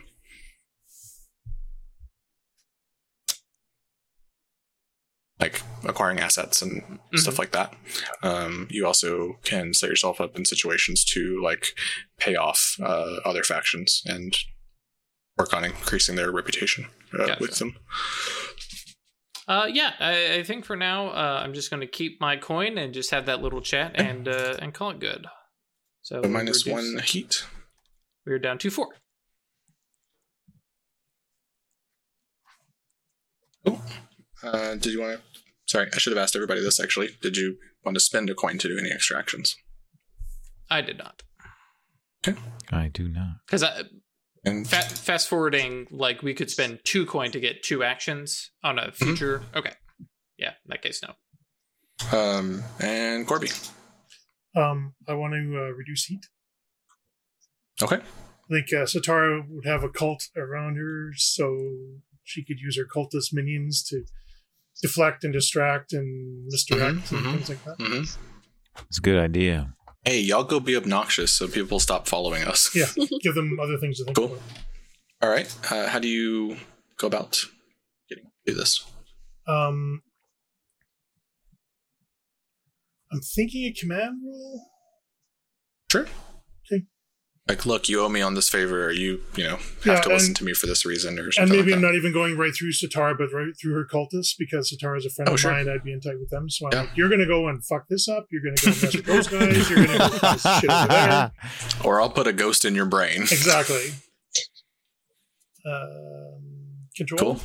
like 5.41 5.63
acquiring 5.85 6.21
assets 6.21 6.63
and 6.63 6.99
stuff 7.15 7.39
like 7.39 7.51
that. 7.53 7.75
Um, 8.23 8.69
you 8.71 8.87
also 8.87 9.37
can 9.43 9.75
set 9.75 9.91
yourself 9.91 10.21
up 10.21 10.37
in 10.37 10.45
situations 10.45 11.05
to 11.07 11.41
like 11.43 11.75
pay 12.19 12.37
off 12.37 12.77
uh, 12.81 13.17
other 13.25 13.43
factions 13.43 14.03
and 14.07 14.37
work 15.37 15.53
on 15.53 15.65
increasing 15.65 16.15
their 16.15 16.31
reputation 16.31 16.87
uh, 17.13 17.27
Gotcha. 17.27 17.39
with 17.41 17.59
them. 17.59 17.77
Uh 19.47 19.69
yeah, 19.71 19.93
I, 20.01 20.37
I 20.37 20.43
think 20.43 20.65
for 20.65 20.75
now 20.77 21.09
uh, 21.09 21.43
I'm 21.45 21.53
just 21.53 21.69
going 21.69 21.83
to 21.83 21.87
keep 21.87 22.19
my 22.19 22.37
coin 22.37 22.79
and 22.79 22.95
just 22.95 23.11
have 23.11 23.27
that 23.27 23.43
little 23.43 23.61
chat 23.61 23.93
and 23.95 24.27
uh 24.27 24.57
and 24.59 24.73
call 24.73 24.91
it 24.91 25.01
good. 25.01 25.27
So 26.01 26.23
So 26.23 26.29
minus 26.29 26.65
one 26.65 26.99
heat. 27.05 27.45
We're 28.25 28.39
down 28.39 28.57
to 28.59 28.71
four. 28.71 28.89
Uh, 34.45 34.75
did 34.75 34.93
you 34.93 35.01
want 35.01 35.19
to? 35.19 35.23
Sorry, 35.67 35.89
I 35.95 35.99
should 35.99 36.13
have 36.13 36.23
asked 36.23 36.37
everybody 36.37 36.61
this 36.61 36.79
actually. 36.81 37.11
Did 37.23 37.37
you 37.37 37.57
want 37.85 37.95
to 37.97 38.01
spend 38.01 38.29
a 38.31 38.35
coin 38.35 38.59
to 38.59 38.69
do 38.69 38.79
any 38.79 38.91
extractions? 38.91 39.57
I 40.71 40.81
did 40.81 40.99
not 40.99 41.23
Okay. 42.27 42.39
I 42.71 42.89
do 42.89 43.09
not. 43.09 43.37
because 43.47 43.63
I 43.63 43.83
And 44.45 44.69
Fa- 44.69 44.83
fast 44.83 45.29
forwarding, 45.29 45.87
like 45.91 46.23
we 46.23 46.35
could 46.35 46.51
spend 46.51 46.81
two 46.85 47.05
coin 47.07 47.31
to 47.33 47.41
get 47.41 47.63
two 47.63 47.83
actions 47.85 48.51
on 48.63 48.79
a 48.79 48.93
future. 48.93 49.43
Okay, 49.55 49.73
yeah, 50.39 50.51
in 50.65 50.69
that 50.69 50.83
case, 50.83 51.03
no. 51.03 52.19
um, 52.19 52.63
and 52.81 53.27
Corby. 53.27 53.49
Um, 54.57 54.95
I 55.09 55.15
want 55.15 55.33
to 55.35 55.59
uh, 55.59 55.71
reduce 55.73 56.05
heat. 56.05 56.27
Okay. 57.83 57.97
I 57.97 58.49
think 58.53 58.67
uh, 58.73 58.85
Satara 58.87 59.43
would 59.49 59.67
have 59.67 59.83
a 59.83 59.89
cult 59.89 60.29
around 60.37 60.77
her, 60.77 61.13
so 61.17 61.59
she 62.23 62.45
could 62.45 62.59
use 62.61 62.77
her 62.77 62.85
cultist 62.85 63.33
minions 63.33 63.83
to 63.89 64.05
deflect 64.83 65.25
and 65.25 65.33
distract 65.33 65.93
and 65.93 66.45
misdirect 66.47 66.97
Mhm, 67.11 67.13
and 67.13 67.27
mhm. 67.27 67.33
things 67.33 67.49
like 67.49 67.65
that. 67.65 67.77
hmm 67.79 68.03
It's 68.89 68.99
a 68.99 69.01
good 69.01 69.19
idea. 69.19 69.75
Hey, 70.05 70.21
y'all 70.21 70.45
go 70.45 70.61
be 70.61 70.77
obnoxious 70.77 71.33
so 71.33 71.49
people 71.49 71.79
stop 71.81 72.07
following 72.07 72.43
us. 72.43 72.75
Yeah, 72.75 72.87
give 73.23 73.35
them 73.35 73.59
other 73.61 73.79
things 73.79 73.99
to 73.99 74.05
think 74.05 74.17
Cool. 74.17 74.27
about. 74.27 74.43
All 75.23 75.31
right. 75.31 75.49
Uh, 75.71 75.89
how 75.89 75.99
do 75.99 76.09
you 76.09 76.57
go 76.99 77.07
about 77.07 77.41
getting 78.09 78.25
to 78.25 78.53
do 78.53 78.55
this? 78.55 78.85
Um, 79.47 80.03
I'm 83.13 83.21
thinking 83.21 83.65
a 83.65 83.73
command 83.73 84.21
roll. 84.25 84.67
Sure. 85.91 86.07
Okay. 87.47 87.57
Like, 87.57 87.67
look, 87.67 87.89
you 87.91 88.01
owe 88.01 88.09
me 88.09 88.23
on 88.23 88.35
this 88.35 88.49
favor, 88.49 88.87
or 88.87 88.91
you, 88.91 89.21
you 89.37 89.45
know, 89.45 89.57
have 89.57 89.85
Yeah, 89.85 90.01
to 90.01 90.09
listen 90.09 90.29
and- 90.31 90.37
to 90.37 90.45
me 90.45 90.55
for 90.55 90.67
this 90.67 90.87
reason, 90.87 91.19
or 91.19 91.31
something. 91.31 91.43
And 91.43 91.51
maybe 91.51 91.73
like 91.73 91.77
I'm 91.77 91.83
that. 91.83 91.89
not 91.89 91.95
even 91.95 92.13
going 92.13 92.39
right 92.39 92.53
through 92.55 92.73
Satara, 92.73 93.19
but 93.19 93.31
right 93.35 93.53
through 93.61 93.75
her 93.75 93.85
cultists 93.87 94.33
because 94.39 94.71
Satara's 94.71 95.05
a 95.05 95.11
friend 95.11 95.29
Oh, 95.29 95.35
of 95.35 95.41
sure. 95.41 95.53
mine. 95.53 95.69
I'd 95.69 95.85
be 95.85 95.93
in 95.93 96.01
touch 96.01 96.15
with 96.19 96.31
them. 96.31 96.49
So 96.49 96.67
I'm 96.67 96.73
Yeah. 96.73 96.81
like, 96.83 96.97
you're 96.97 97.09
going 97.11 97.21
to 97.21 97.27
go 97.27 97.49
and 97.49 97.63
fuck 97.65 97.87
this 97.89 98.09
up. 98.09 98.27
You're 98.31 98.43
going 98.43 98.57
to 98.57 98.65
go 98.65 98.71
mess 98.71 98.97
with 98.97 99.05
those 99.05 99.29
guys. 99.29 99.69
You're 99.71 99.87
going 99.87 99.99
to 99.99 99.99
go 99.99 100.09
this 100.33 100.43
shit 100.61 100.71
over 100.71 100.87
there. 100.89 101.33
Or 101.85 102.01
I'll 102.01 102.09
put 102.11 102.27
a 102.27 102.33
ghost 102.33 102.65
in 102.65 102.75
your 102.75 102.87
brain. 102.87 103.23
Exactly. 103.23 103.89
Um, 105.67 106.89
control. 106.97 107.19
Cool. 107.37 107.41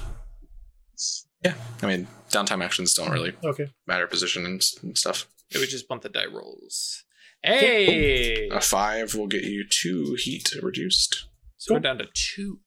Yeah, 1.44 1.54
I 1.82 1.86
mean, 1.86 2.08
downtime 2.30 2.62
actions 2.64 2.94
don't 2.94 3.12
really 3.12 3.34
Okay. 3.46 3.68
matter 3.88 4.08
position 4.08 4.46
and, 4.46 4.62
and 4.84 4.98
stuff. 4.98 5.26
It 5.52 5.58
would 5.60 5.70
just 5.70 5.88
bump 5.88 6.02
the 6.02 6.10
die 6.10 6.26
rolls. 6.26 7.06
Hey, 7.44 8.50
A 8.50 8.60
five 8.62 9.16
will 9.16 9.28
get 9.28 9.44
you 9.44 9.66
two 9.68 10.16
heat 10.20 10.50
reduced. 10.62 11.28
so 11.58 11.74
we're 11.76 11.80
down 11.80 11.98
to 12.00 12.08
two. 12.14 12.60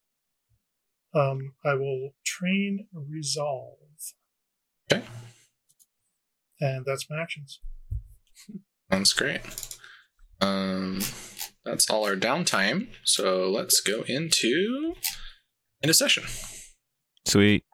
Um, 1.14 1.52
I 1.64 1.74
will 1.74 2.10
train 2.24 2.86
resolve. 2.94 3.76
Okay. 4.90 5.04
And 6.60 6.86
that's 6.86 7.06
my 7.10 7.20
actions. 7.20 7.60
Sounds 8.90 9.12
great. 9.12 9.40
Um, 10.40 11.00
that's 11.64 11.90
all 11.90 12.04
our 12.06 12.16
downtime. 12.16 12.88
So 13.04 13.50
let's 13.50 13.80
go 13.80 14.02
into 14.06 14.94
into 15.82 15.94
session. 15.94 16.24
Sweet. 17.26 17.64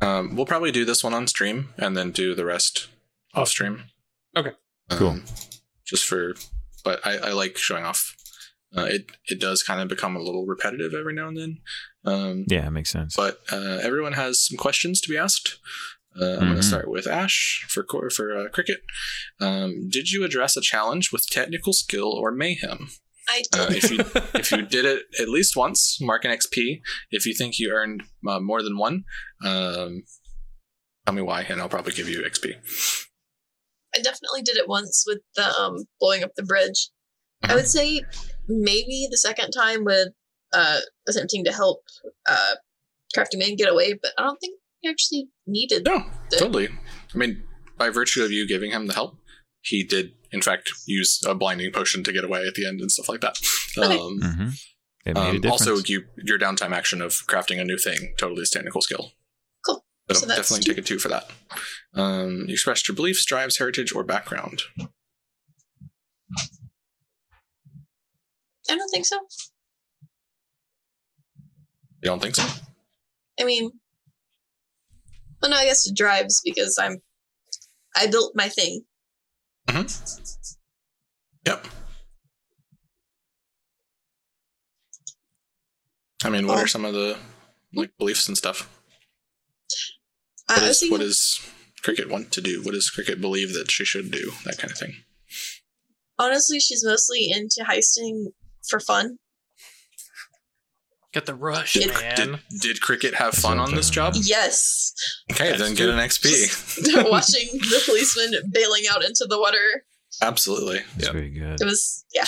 Um, 0.00 0.36
we'll 0.36 0.46
probably 0.46 0.70
do 0.70 0.84
this 0.84 1.02
one 1.02 1.14
on 1.14 1.26
stream 1.26 1.70
and 1.78 1.96
then 1.96 2.10
do 2.12 2.34
the 2.34 2.44
rest 2.44 2.88
off 3.34 3.48
stream. 3.48 3.84
Okay. 4.36 4.52
Cool. 4.90 5.20
Just 5.86 6.04
for, 6.04 6.34
but 6.84 7.00
I, 7.06 7.16
I 7.18 7.32
like 7.32 7.56
showing 7.58 7.84
off. 7.84 8.14
Uh, 8.76 8.84
it 8.90 9.06
it 9.26 9.40
does 9.40 9.62
kind 9.62 9.80
of 9.80 9.88
become 9.88 10.16
a 10.16 10.20
little 10.22 10.44
repetitive 10.46 10.92
every 10.92 11.14
now 11.14 11.28
and 11.28 11.36
then. 11.36 11.58
Um, 12.04 12.44
Yeah, 12.48 12.66
it 12.66 12.70
makes 12.72 12.90
sense. 12.90 13.14
but 13.16 13.38
uh, 13.52 13.78
everyone 13.82 14.12
has 14.14 14.44
some 14.46 14.56
questions 14.58 15.00
to 15.02 15.08
be 15.08 15.16
asked. 15.16 15.58
Uh, 16.20 16.24
I'm 16.34 16.38
going 16.40 16.52
Mhm. 16.54 16.56
to 16.56 16.62
start 16.62 16.90
with 16.90 17.06
Ash 17.06 17.64
for 17.68 17.82
cor- 17.84 18.10
for 18.10 18.36
uh, 18.36 18.48
cricket. 18.48 18.80
Um, 19.40 19.88
did 19.90 20.10
you 20.10 20.24
address 20.24 20.56
a 20.56 20.60
challenge 20.60 21.12
with 21.12 21.26
technical 21.28 21.72
skill 21.72 22.10
or 22.12 22.32
mayhem? 22.32 22.88
I 23.28 23.42
Uh, 23.52 23.68
did. 23.68 23.84
if 23.84 23.90
you 23.90 23.98
if 24.40 24.50
you 24.50 24.62
did 24.62 24.84
it 24.84 25.02
at 25.20 25.28
least 25.28 25.56
once, 25.56 25.98
mark 26.00 26.24
an 26.24 26.30
XP. 26.30 26.80
If 27.10 27.26
you 27.26 27.34
think 27.34 27.58
you 27.58 27.70
earned 27.72 28.02
uh, 28.28 28.40
more 28.40 28.62
than 28.62 28.76
one, 28.78 29.04
um, 29.44 30.02
tell 31.06 31.14
me 31.14 31.22
why, 31.22 31.42
and 31.42 31.60
I'll 31.60 31.68
probably 31.68 31.92
give 31.92 32.08
you 32.08 32.22
XP. 32.22 33.05
I 33.94 34.00
definitely 34.00 34.42
did 34.42 34.56
it 34.56 34.68
once 34.68 35.04
with 35.06 35.18
the 35.36 35.46
um 35.58 35.84
blowing 36.00 36.22
up 36.24 36.32
the 36.36 36.42
bridge. 36.42 36.90
I 37.48 37.54
would 37.54 37.66
say 37.68 38.02
maybe 38.48 39.08
the 39.10 39.16
second 39.18 39.50
time 39.52 39.84
with 39.84 40.08
uh 40.52 40.80
attempting 41.08 41.44
to 41.44 41.52
help 41.52 41.82
uh 42.28 42.54
Crafty 43.14 43.36
Man 43.36 43.56
get 43.56 43.70
away, 43.70 43.94
but 43.94 44.12
I 44.18 44.22
don't 44.22 44.38
think 44.40 44.58
he 44.80 44.88
actually 44.90 45.28
needed 45.46 45.84
No, 45.84 46.04
the- 46.30 46.36
totally. 46.38 46.68
I 47.14 47.18
mean, 47.18 47.44
by 47.78 47.88
virtue 47.90 48.22
of 48.22 48.30
you 48.32 48.46
giving 48.46 48.70
him 48.72 48.86
the 48.86 48.94
help, 48.94 49.16
he 49.62 49.82
did 49.82 50.12
in 50.32 50.42
fact 50.42 50.70
use 50.86 51.20
a 51.26 51.34
blinding 51.34 51.70
potion 51.72 52.02
to 52.04 52.12
get 52.12 52.24
away 52.24 52.46
at 52.46 52.54
the 52.54 52.66
end 52.66 52.80
and 52.80 52.90
stuff 52.90 53.08
like 53.08 53.20
that. 53.20 53.36
Okay. 53.78 53.98
Um, 53.98 54.18
hmm 54.22 54.48
It 55.04 55.14
made 55.14 55.16
Um, 55.16 55.40
difference. 55.40 55.68
also, 55.68 55.76
you 55.86 56.04
your 56.24 56.38
downtime 56.38 56.72
action 56.72 57.00
of 57.02 57.12
crafting 57.26 57.60
a 57.60 57.64
new 57.64 57.78
thing 57.78 58.14
totally 58.18 58.42
is 58.42 58.50
technical 58.50 58.80
skill. 58.80 59.12
So, 60.10 60.20
So 60.20 60.26
that's 60.26 60.38
definitely 60.50 60.64
two. 60.64 60.70
take 60.74 60.78
a 60.84 60.86
two 60.86 60.98
for 60.98 61.08
that. 61.08 61.28
Um, 61.94 62.44
you 62.46 62.52
expressed 62.52 62.86
your 62.88 62.94
beliefs, 62.94 63.24
drives, 63.24 63.58
heritage, 63.58 63.92
or 63.92 64.04
background. 64.04 64.62
I 68.68 68.74
don't 68.76 68.88
think 68.90 69.06
so. 69.06 69.16
You 72.02 72.10
don't 72.10 72.20
think 72.22 72.34
so? 72.36 72.44
I 73.40 73.44
mean 73.44 73.70
well 75.42 75.50
no, 75.50 75.56
I 75.56 75.64
guess 75.66 75.86
it 75.88 75.96
drives 75.96 76.40
because 76.44 76.78
I'm 76.80 77.00
I 77.96 78.06
built 78.06 78.32
my 78.34 78.48
thing. 78.48 78.82
Yep. 81.46 81.66
I 86.24 86.28
mean, 86.30 86.46
what 86.46 86.58
Oh. 86.58 86.62
are 86.62 86.66
some 86.66 86.84
of 86.84 86.92
the 86.94 87.18
like 87.74 87.96
beliefs 87.98 88.26
and 88.28 88.36
stuff? 88.36 88.68
I, 90.48 90.54
What 90.54 90.62
I 90.62 90.66
was 90.68 90.70
is 90.76 90.78
thinking 90.80 90.92
what 90.92 91.00
does 91.00 91.40
Cricket 91.82 92.08
want 92.10 92.32
to 92.32 92.40
do? 92.40 92.62
What 92.62 92.72
does 92.74 92.90
Cricket 92.90 93.20
believe 93.20 93.52
that 93.54 93.70
she 93.70 93.84
should 93.84 94.10
do? 94.10 94.32
That 94.44 94.58
kind 94.58 94.70
of 94.72 94.78
thing. 94.78 94.94
honestly 96.18 96.58
she's 96.60 96.84
mostly 96.84 97.30
into 97.30 97.64
heisting 97.68 98.26
for 98.68 98.80
fun. 98.80 99.18
Get 101.12 101.24
the 101.24 101.34
rush, 101.34 101.72
Did, 101.74 101.88
man. 101.94 102.16
did, 102.16 102.60
did 102.60 102.80
Cricket 102.82 103.14
have 103.14 103.32
fun 103.34 103.58
on 103.58 103.74
this 103.74 103.88
job? 103.88 104.12
Yes. 104.16 104.92
Okay, 105.32 105.48
That's 105.48 105.62
then 105.62 105.74
get 105.74 105.88
an 105.88 105.96
XP. 105.98 107.10
Watching 107.10 107.48
the 107.58 107.82
policeman 107.86 108.50
bailing 108.52 108.82
out 108.90 109.02
into 109.02 109.24
the 109.26 109.38
water. 109.38 109.84
Absolutely. 110.20 110.80
It's 110.96 111.06
Yeah. 111.06 111.12
pretty 111.12 111.30
good. 111.30 111.58
It 111.60 111.64
was 111.64 112.04
yeah. 112.12 112.26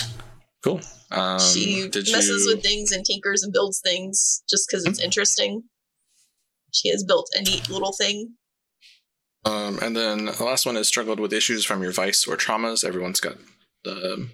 Cool. 0.63 0.81
Um, 1.11 1.39
she 1.39 1.87
did 1.89 2.07
messes 2.11 2.45
you, 2.45 2.55
with 2.55 2.63
things 2.63 2.91
and 2.91 3.05
tinkers 3.05 3.43
and 3.43 3.53
builds 3.53 3.79
things 3.79 4.43
just 4.49 4.67
because 4.67 4.85
it's 4.85 4.99
interesting. 4.99 5.63
She 6.71 6.89
has 6.89 7.03
built 7.03 7.29
a 7.35 7.41
neat 7.41 7.69
little 7.69 7.93
thing. 7.93 8.33
Um, 9.45 9.79
and 9.81 9.95
then 9.95 10.25
the 10.25 10.43
last 10.43 10.65
one 10.65 10.75
is 10.77 10.87
struggled 10.87 11.19
with 11.19 11.33
issues 11.33 11.65
from 11.65 11.81
your 11.81 11.91
vice 11.91 12.27
or 12.27 12.35
traumas. 12.35 12.83
Everyone's 12.83 13.19
got 13.19 13.37
the 13.83 14.29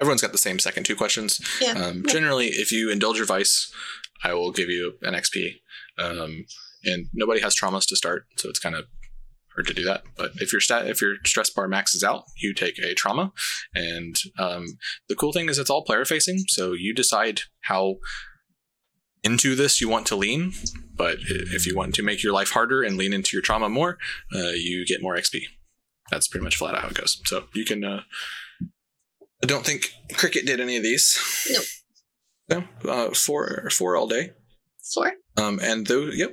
everyone's 0.00 0.22
got 0.22 0.32
the 0.32 0.38
same 0.38 0.58
second 0.58 0.84
two 0.84 0.96
questions. 0.96 1.40
Yeah. 1.60 1.72
Um, 1.72 2.04
generally, 2.06 2.48
if 2.48 2.70
you 2.70 2.90
indulge 2.90 3.16
your 3.16 3.26
vice, 3.26 3.72
I 4.22 4.34
will 4.34 4.52
give 4.52 4.68
you 4.68 4.94
an 5.02 5.14
XP. 5.14 5.60
Um, 5.98 6.44
and 6.84 7.06
nobody 7.12 7.40
has 7.40 7.56
traumas 7.56 7.86
to 7.88 7.96
start, 7.96 8.26
so 8.36 8.48
it's 8.48 8.60
kind 8.60 8.76
of 8.76 8.84
hard 9.54 9.66
to 9.66 9.74
do 9.74 9.84
that. 9.84 10.02
But 10.16 10.32
if 10.36 10.52
your 10.52 10.60
stat, 10.60 10.86
if 10.86 11.00
your 11.00 11.16
stress 11.24 11.50
bar 11.50 11.66
maxes 11.66 12.04
out, 12.04 12.24
you 12.36 12.54
take 12.54 12.78
a 12.78 12.94
trauma. 12.94 13.32
And 13.74 14.16
um, 14.38 14.78
the 15.08 15.16
cool 15.16 15.32
thing 15.32 15.48
is 15.48 15.58
it's 15.58 15.70
all 15.70 15.84
player 15.84 16.04
facing, 16.04 16.44
so 16.48 16.72
you 16.72 16.94
decide 16.94 17.42
how 17.62 17.96
into 19.28 19.54
this 19.54 19.80
you 19.80 19.88
want 19.88 20.06
to 20.08 20.16
lean. 20.16 20.52
But 20.96 21.18
if 21.20 21.66
you 21.66 21.76
want 21.76 21.94
to 21.94 22.02
make 22.02 22.22
your 22.24 22.32
life 22.32 22.50
harder 22.50 22.82
and 22.82 22.96
lean 22.96 23.12
into 23.12 23.36
your 23.36 23.42
trauma 23.42 23.68
more, 23.68 23.98
uh, 24.34 24.50
you 24.54 24.84
get 24.86 25.00
more 25.02 25.16
XP. 25.16 25.42
That's 26.10 26.26
pretty 26.26 26.42
much 26.44 26.56
flat 26.56 26.74
out 26.74 26.82
how 26.82 26.88
it 26.88 26.94
goes. 26.94 27.20
So 27.26 27.44
you 27.54 27.64
can. 27.64 27.84
Uh, 27.84 28.00
I 29.42 29.46
don't 29.46 29.64
think 29.64 29.92
Cricket 30.14 30.46
did 30.46 30.58
any 30.60 30.76
of 30.76 30.82
these. 30.82 31.06
Nope. 32.48 32.64
No, 32.84 32.90
uh, 32.90 33.14
four 33.14 33.68
four 33.70 33.96
all 33.96 34.08
day. 34.08 34.32
Four. 34.94 35.12
Um, 35.36 35.60
and 35.62 35.86
those, 35.86 36.16
yep, 36.16 36.32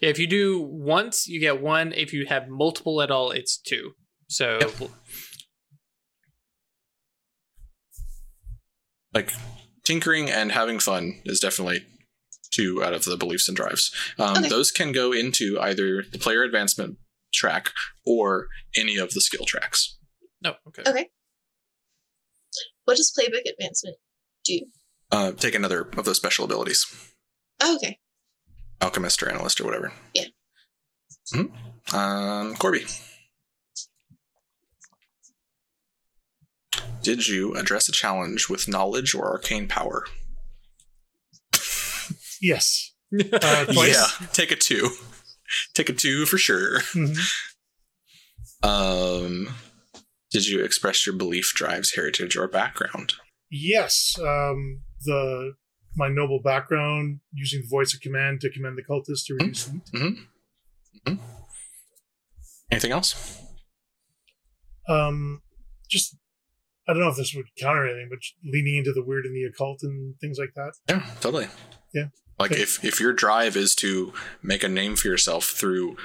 Yeah, 0.00 0.10
if 0.10 0.18
you 0.18 0.26
do 0.28 0.60
once, 0.60 1.26
you 1.26 1.40
get 1.40 1.60
one. 1.60 1.92
If 1.92 2.12
you 2.12 2.26
have 2.26 2.46
multiple 2.48 3.00
at 3.02 3.10
all, 3.10 3.30
it's 3.32 3.56
two. 3.56 3.92
So 4.28 4.58
Yep. 4.60 4.90
like 9.14 9.32
tinkering 9.84 10.30
and 10.30 10.52
having 10.52 10.78
fun 10.78 11.20
is 11.24 11.40
definitely 11.40 11.84
two 12.56 12.82
out 12.82 12.92
of 12.94 13.04
the 13.04 13.16
beliefs 13.16 13.48
and 13.48 13.56
drives. 13.56 13.92
Um, 14.18 14.38
Okay. 14.38 14.48
Those 14.48 14.70
can 14.70 14.92
go 14.92 15.12
into 15.12 15.58
either 15.60 16.02
the 16.10 16.18
player 16.18 16.42
advancement 16.42 16.98
track 17.34 17.70
or 18.06 18.48
any 18.74 18.96
of 18.96 19.12
the 19.14 19.20
skill 19.20 19.44
tracks. 19.46 19.98
no, 20.42 20.54
okay. 20.68 20.82
Okay. 20.86 21.08
What 22.84 22.96
does 22.96 23.12
playbook 23.18 23.42
advancement 23.50 23.96
do? 24.44 24.60
Uh, 25.10 25.32
take 25.32 25.54
another 25.54 25.82
of 25.96 26.04
those 26.04 26.16
special 26.16 26.44
abilities, 26.44 26.86
Oh, 27.60 27.76
okay. 27.76 27.98
alchemist 28.80 29.22
or 29.22 29.28
analyst 29.28 29.60
or 29.60 29.64
whatever. 29.64 29.92
Yeah. 30.14 30.26
Mhm. 31.34 31.92
Um, 31.94 32.54
Corby. 32.56 32.86
Did 37.02 37.26
you 37.28 37.54
address 37.54 37.88
a 37.88 37.92
challenge 37.92 38.48
with 38.48 38.68
knowledge 38.68 39.14
or 39.14 39.26
arcane 39.26 39.68
power? 39.68 40.04
Yes. 42.40 42.92
Uh, 43.32 43.64
twice. 43.66 43.94
Yeah, 44.20 44.26
take 44.32 44.50
a 44.50 44.56
two. 44.56 44.90
Take 45.74 45.88
a 45.88 45.92
two 45.92 46.26
for 46.26 46.38
sure. 46.38 46.80
Mhm. 46.92 47.16
Um, 48.64 49.54
did 50.32 50.46
you 50.48 50.64
express 50.64 51.06
your 51.06 51.14
belief, 51.14 51.52
drives, 51.54 51.94
heritage, 51.94 52.36
or 52.36 52.48
background? 52.48 53.14
Yes. 53.50 54.16
Um, 54.18 54.82
the 55.04 55.52
my 55.96 56.08
noble 56.08 56.40
background 56.42 57.20
using 57.32 57.62
the 57.62 57.68
voice 57.68 57.94
of 57.94 58.00
command 58.00 58.40
to 58.40 58.50
command 58.50 58.76
the 58.76 58.82
cultists 58.82 59.24
to 59.26 59.34
reduce 59.34 59.68
heat. 59.68 59.82
Mm-hmm. 59.94 61.12
hmm 61.14 61.20
Anything 62.70 62.90
else? 62.92 63.40
Um, 64.88 65.42
just 65.88 66.16
I 66.88 66.92
don't 66.92 67.02
know 67.02 67.08
if 67.08 67.16
this 67.16 67.34
would 67.34 67.46
counter 67.58 67.86
anything, 67.86 68.08
but 68.10 68.18
leaning 68.44 68.76
into 68.76 68.92
the 68.92 69.04
weird 69.04 69.24
and 69.24 69.34
the 69.34 69.44
occult 69.44 69.80
and 69.82 70.14
things 70.20 70.38
like 70.38 70.54
that. 70.56 70.72
Yeah, 70.88 71.06
totally. 71.20 71.46
Yeah. 71.94 72.06
Like 72.38 72.52
if 72.52 72.84
if 72.84 73.00
your 73.00 73.12
drive 73.12 73.56
is 73.56 73.74
to 73.76 74.12
make 74.42 74.62
a 74.62 74.68
name 74.68 74.96
for 74.96 75.08
yourself 75.08 75.44
through 75.46 75.96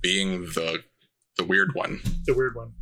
being 0.00 0.42
the 0.42 0.82
the 1.36 1.44
weird 1.44 1.74
one, 1.74 2.00
The 2.26 2.34
weird 2.34 2.54
one. 2.54 2.72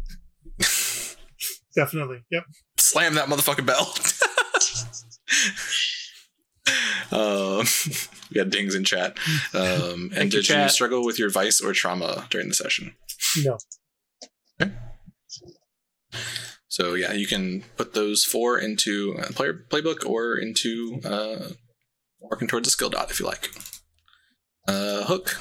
Definitely. 1.76 2.24
Yep. 2.30 2.44
slam 2.76 3.14
that 3.14 3.28
motherfucking 3.28 3.66
bell. 3.66 3.94
um, 7.12 7.64
we 8.30 8.34
got 8.34 8.50
dings 8.50 8.74
in 8.74 8.84
chat. 8.84 9.16
Um, 9.54 9.62
and 9.62 10.12
Thank 10.12 10.34
you, 10.34 10.42
did 10.42 10.62
you 10.62 10.68
struggle 10.68 11.04
with 11.04 11.18
your 11.18 11.30
vice 11.30 11.60
or 11.60 11.72
trauma 11.72 12.26
during 12.30 12.48
the 12.48 12.54
session? 12.54 12.96
No. 13.44 13.58
Okay. 14.60 14.72
So 16.66 16.94
yeah, 16.94 17.12
you 17.12 17.26
can 17.26 17.62
put 17.76 17.94
those 17.94 18.24
four 18.24 18.58
into 18.58 19.16
uh, 19.18 19.28
player 19.28 19.54
playbook 19.70 20.04
or 20.04 20.36
into 20.36 21.00
uh, 21.04 21.50
working 22.20 22.48
towards 22.48 22.68
a 22.68 22.70
skill 22.70 22.90
dot 22.90 23.10
if 23.10 23.20
you 23.20 23.26
like. 23.26 23.50
Uh, 24.66 25.04
hook. 25.04 25.36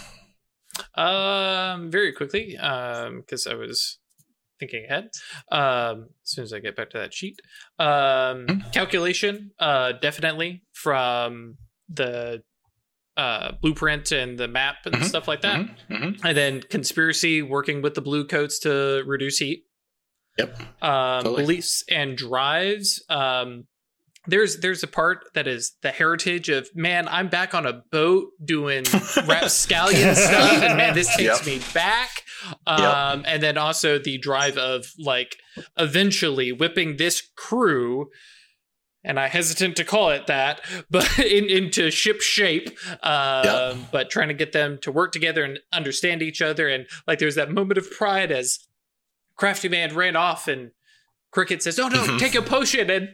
Um, 0.95 1.90
very 1.91 2.12
quickly, 2.14 2.58
um, 2.58 3.22
because 3.22 3.48
I 3.48 3.56
was 3.56 3.99
thinking 4.60 4.86
ahead. 4.86 5.10
Um, 5.52 6.10
as 6.24 6.32
soon 6.32 6.44
as 6.44 6.54
I 6.54 6.60
get 6.60 6.76
back 6.76 6.90
to 6.91 6.98
that 6.99 7.14
sheet, 7.14 7.40
um, 7.80 8.48
Hmm. 8.48 8.70
calculation, 8.72 9.52
uh, 9.60 9.94
definitely 9.94 10.64
from 10.74 11.58
the 11.90 12.44
uh 13.16 13.54
blueprint 13.62 14.12
and 14.12 14.38
the 14.38 14.48
map 14.48 14.86
and 14.86 14.98
Mhm, 14.98 15.04
stuff 15.06 15.28
like 15.28 15.41
that, 15.41 15.60
Mhm, 15.62 15.76
mhm. 15.90 16.20
and 16.24 16.38
then 16.38 16.62
conspiracy 16.62 17.41
working 17.41 17.82
with 17.82 17.95
the 17.95 18.02
blue 18.02 18.26
coats 18.28 18.60
to 18.60 19.04
reduce 19.08 19.40
heat. 19.40 19.64
Yep. 20.38 20.56
um, 20.84 21.24
Totally. 21.24 21.41
beliefs 21.44 21.84
and 21.90 22.16
drives. 22.16 23.04
Um, 23.10 23.66
there's 24.28 24.58
there's 24.58 24.84
a 24.84 24.88
part 24.88 25.26
that 25.34 25.48
is 25.48 25.74
the 25.82 25.91
heritage 25.91 26.49
of 26.49 26.70
man. 26.76 27.08
I'm 27.08 27.30
back 27.30 27.54
on 27.56 27.66
a 27.66 27.82
boat 27.91 28.28
doing 28.44 28.84
rapscallion 29.26 30.16
stuff, 30.16 30.64
and 30.64 30.78
man, 30.78 30.94
this 30.94 31.08
takes 31.16 31.40
Yep. 31.40 31.45
me 31.45 31.62
back. 31.74 32.24
Um, 32.66 33.24
and 33.26 33.41
then 33.41 33.58
also 33.58 33.98
the 33.98 34.18
drive 34.18 34.58
of 34.58 34.86
like 34.99 35.38
eventually 35.78 36.52
whipping 36.52 36.98
this 36.98 37.22
crew. 37.36 38.10
And 39.04 39.20
I 39.20 39.28
hesitant 39.28 39.78
to 39.78 39.86
call 39.86 40.10
it 40.10 40.28
that, 40.28 40.60
but 40.90 41.18
in, 41.20 41.49
into 41.49 41.90
ship 41.91 42.20
shape. 42.22 42.70
Um, 43.04 43.44
Yep. 43.44 43.78
But 43.91 44.10
trying 44.10 44.28
to 44.28 44.34
get 44.34 44.52
them 44.52 44.78
to 44.82 44.91
work 44.91 45.12
together 45.14 45.44
and 45.44 45.60
understand 45.72 46.22
each 46.22 46.41
other, 46.41 46.68
and 46.68 46.88
like 47.08 47.20
there's 47.20 47.36
that 47.36 47.52
moment 47.52 47.78
of 47.78 47.90
pride 47.90 48.32
as 48.32 48.60
Crafty 49.38 49.70
Man 49.70 49.95
ran 49.95 50.16
off, 50.16 50.48
and 50.48 50.72
Cricket 51.32 51.62
says, 51.64 51.78
"Oh 51.80 51.88
no, 51.88 52.04
Mhm. 52.04 52.20
take 52.20 52.36
a 52.36 52.41
potion!" 52.41 52.90
And 52.90 53.10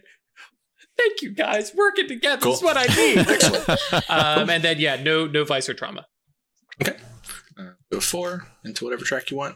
thank 0.97 1.21
you 1.21 1.31
guys, 1.31 1.73
working 1.75 2.07
together 2.07 2.47
is 2.49 2.61
what 2.61 2.77
I 2.77 2.85
need. 2.95 3.17
Excellent. 3.27 4.09
um, 4.09 4.49
and 4.49 4.63
then 4.63 4.79
yeah, 4.79 5.01
no 5.01 5.25
no 5.27 5.43
vice 5.43 5.69
or 5.69 5.73
trauma. 5.73 6.05
Uh, 6.85 6.91
go 7.91 7.99
four 7.99 8.47
into 8.65 8.83
whatever 8.85 9.03
track 9.05 9.29
you 9.31 9.37
want. 9.37 9.55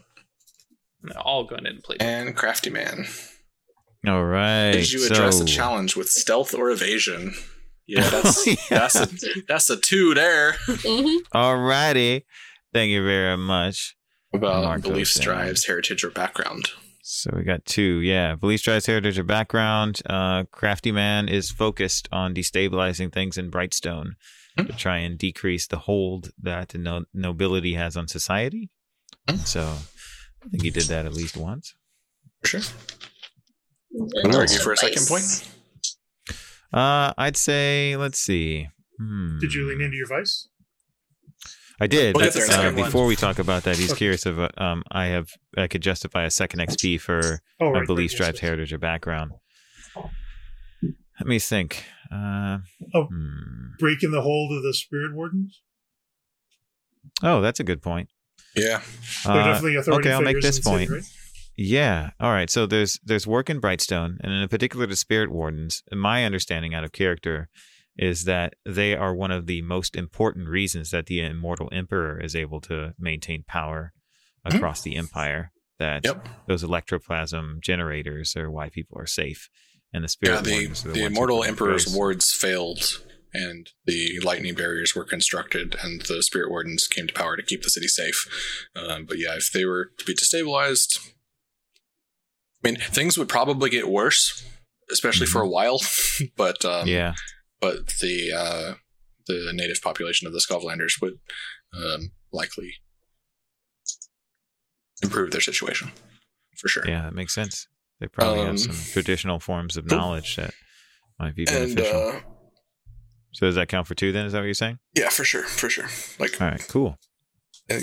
All 1.16 1.44
going 1.44 1.66
in 1.66 1.80
place. 1.80 1.98
And 2.00 2.34
Crafty 2.36 2.70
Man. 2.70 3.06
All 4.06 4.24
right. 4.24 4.72
Did 4.72 4.92
you 4.92 5.04
address 5.06 5.38
so, 5.38 5.44
a 5.44 5.46
challenge 5.46 5.96
with 5.96 6.08
stealth 6.08 6.54
or 6.54 6.70
evasion? 6.70 7.34
Yeah, 7.86 8.08
that's 8.10 8.46
Yeah. 8.46 8.54
that's 8.70 8.94
a 8.96 9.08
that's 9.48 9.70
a 9.70 9.76
two 9.76 10.14
there. 10.14 10.54
hmm 10.68 11.16
All 11.32 11.56
righty. 11.58 12.24
Thank 12.72 12.90
you 12.90 13.02
very 13.02 13.36
much. 13.36 13.96
About 14.34 14.62
Mark 14.64 14.82
those 14.82 14.90
beliefs, 14.92 15.14
down. 15.14 15.24
drives, 15.24 15.66
heritage, 15.66 16.04
or 16.04 16.10
background. 16.10 16.68
So 17.10 17.30
we 17.34 17.42
got 17.42 17.64
two. 17.64 18.00
Yeah. 18.00 18.34
Belief 18.34 18.62
drives 18.62 18.84
heritage 18.84 19.18
or 19.18 19.24
background. 19.24 20.02
Uh, 20.04 20.44
Crafty 20.50 20.92
Man 20.92 21.26
is 21.26 21.50
focused 21.50 22.06
on 22.12 22.34
destabilizing 22.34 23.10
things 23.10 23.38
in 23.38 23.50
Brightstone 23.50 24.10
to 24.58 24.64
Hmm. 24.64 24.76
try 24.76 24.98
and 24.98 25.16
decrease 25.16 25.66
the 25.66 25.78
hold 25.78 26.32
that 26.38 26.68
the 26.68 26.78
no- 26.78 27.06
nobility 27.14 27.74
has 27.74 27.96
on 27.96 28.08
society. 28.08 28.68
Hmm. 29.26 29.36
So 29.36 29.62
I 30.44 30.48
think 30.50 30.62
he 30.62 30.70
did 30.70 30.82
that 30.84 31.06
at 31.06 31.14
least 31.14 31.34
once. 31.36 31.74
For 32.42 32.60
sure. 32.60 32.74
Argue 34.26 34.58
for 34.58 34.72
a 34.72 34.76
second 34.76 35.06
point. 35.08 35.48
Uh, 36.74 37.14
I'd 37.16 37.38
say, 37.38 37.96
let's 37.96 38.18
see. 38.18 38.68
Hmm. 38.98 39.38
Did 39.38 39.54
you 39.54 39.66
lean 39.66 39.80
into 39.80 39.96
your 39.96 40.08
vice? 40.08 40.48
I 41.80 41.86
did. 41.86 42.16
We'll 42.16 42.24
That's, 42.24 42.36
get 42.36 42.48
there 42.48 42.60
in 42.60 42.64
a 42.66 42.68
uh, 42.68 42.70
second. 42.72 42.84
before 42.84 43.06
we 43.06 43.14
talk 43.16 43.38
about 43.38 43.62
that, 43.64 43.76
he's 43.76 43.90
Okay. 43.92 43.98
curious 43.98 44.26
if 44.26 44.36
uh, 44.38 44.48
um 44.56 44.82
I 44.90 45.06
have 45.06 45.28
I 45.56 45.66
could 45.68 45.80
justify 45.82 46.24
a 46.24 46.30
second 46.30 46.60
XP 46.60 47.00
for 47.00 47.40
Oh, 47.60 47.72
my 47.72 47.78
right, 47.80 47.86
belief 47.86 48.12
right, 48.12 48.18
drives 48.18 48.40
heritage 48.40 48.72
or 48.72 48.78
background. 48.78 49.32
Let 51.20 51.26
me 51.26 51.38
think. 51.38 51.84
Uh, 52.12 52.58
Oh. 52.94 53.04
hmm. 53.04 53.74
Breaking 53.78 54.10
the 54.12 54.22
hold 54.22 54.52
of 54.56 54.62
the 54.62 54.72
spirit 54.74 55.14
wardens. 55.14 55.62
oh, 57.22 57.40
that's 57.40 57.60
a 57.60 57.64
good 57.64 57.82
point. 57.82 58.08
Yeah. 58.56 58.80
Uh, 59.26 59.34
definitely 59.52 59.76
okay, 59.98 60.12
I'll 60.12 60.22
make 60.22 60.40
this 60.40 60.58
in 60.58 60.62
the 60.64 60.70
city, 60.70 60.86
point. 60.86 60.90
right? 60.90 61.02
Yeah. 61.56 62.10
All 62.20 62.30
right. 62.32 62.48
So 62.50 62.66
there's 62.66 62.98
there's 63.04 63.26
work 63.26 63.50
in 63.50 63.60
Brightstone, 63.60 64.16
and 64.20 64.32
in 64.32 64.48
particular 64.48 64.86
the 64.86 64.96
Spirit 64.96 65.30
Wardens. 65.30 65.82
My 65.92 66.24
understanding 66.24 66.72
out 66.74 66.84
of 66.84 66.92
character 66.92 67.48
is 67.98 68.24
that 68.24 68.54
they 68.64 68.94
are 68.94 69.14
one 69.14 69.30
of 69.30 69.46
the 69.46 69.60
most 69.62 69.96
important 69.96 70.48
reasons 70.48 70.90
that 70.90 71.06
the 71.06 71.20
Immortal 71.20 71.68
Emperor 71.72 72.20
is 72.20 72.36
able 72.36 72.60
to 72.62 72.94
maintain 72.98 73.44
power 73.46 73.92
across 74.44 74.80
the 74.82 74.96
Empire. 75.02 75.52
That 75.78 76.04
Yep. 76.04 76.28
those 76.48 76.64
electroplasm 76.64 77.60
generators 77.62 78.34
are 78.36 78.50
why 78.50 78.68
people 78.68 78.98
are 78.98 79.06
safe, 79.06 79.48
and 79.92 80.02
the 80.02 80.08
Spirit 80.08 80.44
Yeah, 80.46 80.68
the, 80.68 80.90
the, 80.92 81.04
immortal 81.04 81.44
emperor's 81.44 81.86
wards 81.86 82.32
failed 82.32 83.00
and 83.32 83.70
the 83.84 84.18
lightning 84.24 84.54
barriers 84.54 84.94
were 84.96 85.04
constructed 85.04 85.76
and 85.82 86.00
the 86.02 86.22
spirit 86.22 86.50
wardens 86.50 86.86
came 86.88 87.06
to 87.06 87.12
power 87.12 87.36
to 87.36 87.42
keep 87.42 87.62
the 87.62 87.68
city 87.68 87.86
safe 87.86 88.26
um, 88.74 89.04
but 89.04 89.18
yeah 89.18 89.34
if 89.36 89.52
they 89.52 89.66
were 89.66 89.90
to 89.98 90.04
be 90.06 90.14
destabilized 90.14 90.98
i 92.64 92.68
mean 92.68 92.76
things 92.76 93.18
would 93.18 93.28
probably 93.28 93.68
get 93.70 93.88
worse 93.88 94.44
especially 94.90 95.26
for 95.26 95.42
a 95.42 95.48
while 95.48 95.78
but 96.36 96.64
um, 96.64 96.80
Mm-hmm. 96.80 96.88
yeah. 96.88 97.14
But 97.60 97.86
the 98.00 98.32
uh, 98.32 98.74
the 99.26 99.50
native 99.52 99.82
population 99.82 100.26
of 100.26 100.32
the 100.32 100.38
Skovlanders 100.40 101.00
would 101.00 101.18
um, 101.74 102.12
likely 102.32 102.74
improve 105.02 105.30
their 105.30 105.40
situation 105.40 105.90
for 106.56 106.68
sure 106.68 106.84
Yeah, 106.88 107.02
that 107.02 107.14
makes 107.14 107.34
sense. 107.34 107.68
They 108.00 108.06
probably 108.08 108.40
Um, 108.40 108.46
have 108.46 108.60
some 108.60 108.76
traditional 108.92 109.40
forms 109.40 109.76
of 109.76 109.86
knowledge 109.86 110.36
that 110.36 110.54
might 111.18 111.34
be 111.34 111.44
and 111.48 111.74
beneficial. 111.74 112.08
uh, 112.08 112.20
so 113.32 113.46
does 113.46 113.54
that 113.56 113.68
count 113.68 113.86
for 113.86 113.94
two 113.94 114.12
then? 114.12 114.26
Is 114.26 114.32
that 114.32 114.38
what 114.40 114.44
you're 114.46 114.54
saying? 114.54 114.78
yeah 114.94 115.08
for 115.08 115.24
sure 115.24 115.42
for 115.44 115.68
sure 115.68 115.88
like 116.18 116.40
All 116.40 116.48
right, 116.48 116.66
cool. 116.68 116.96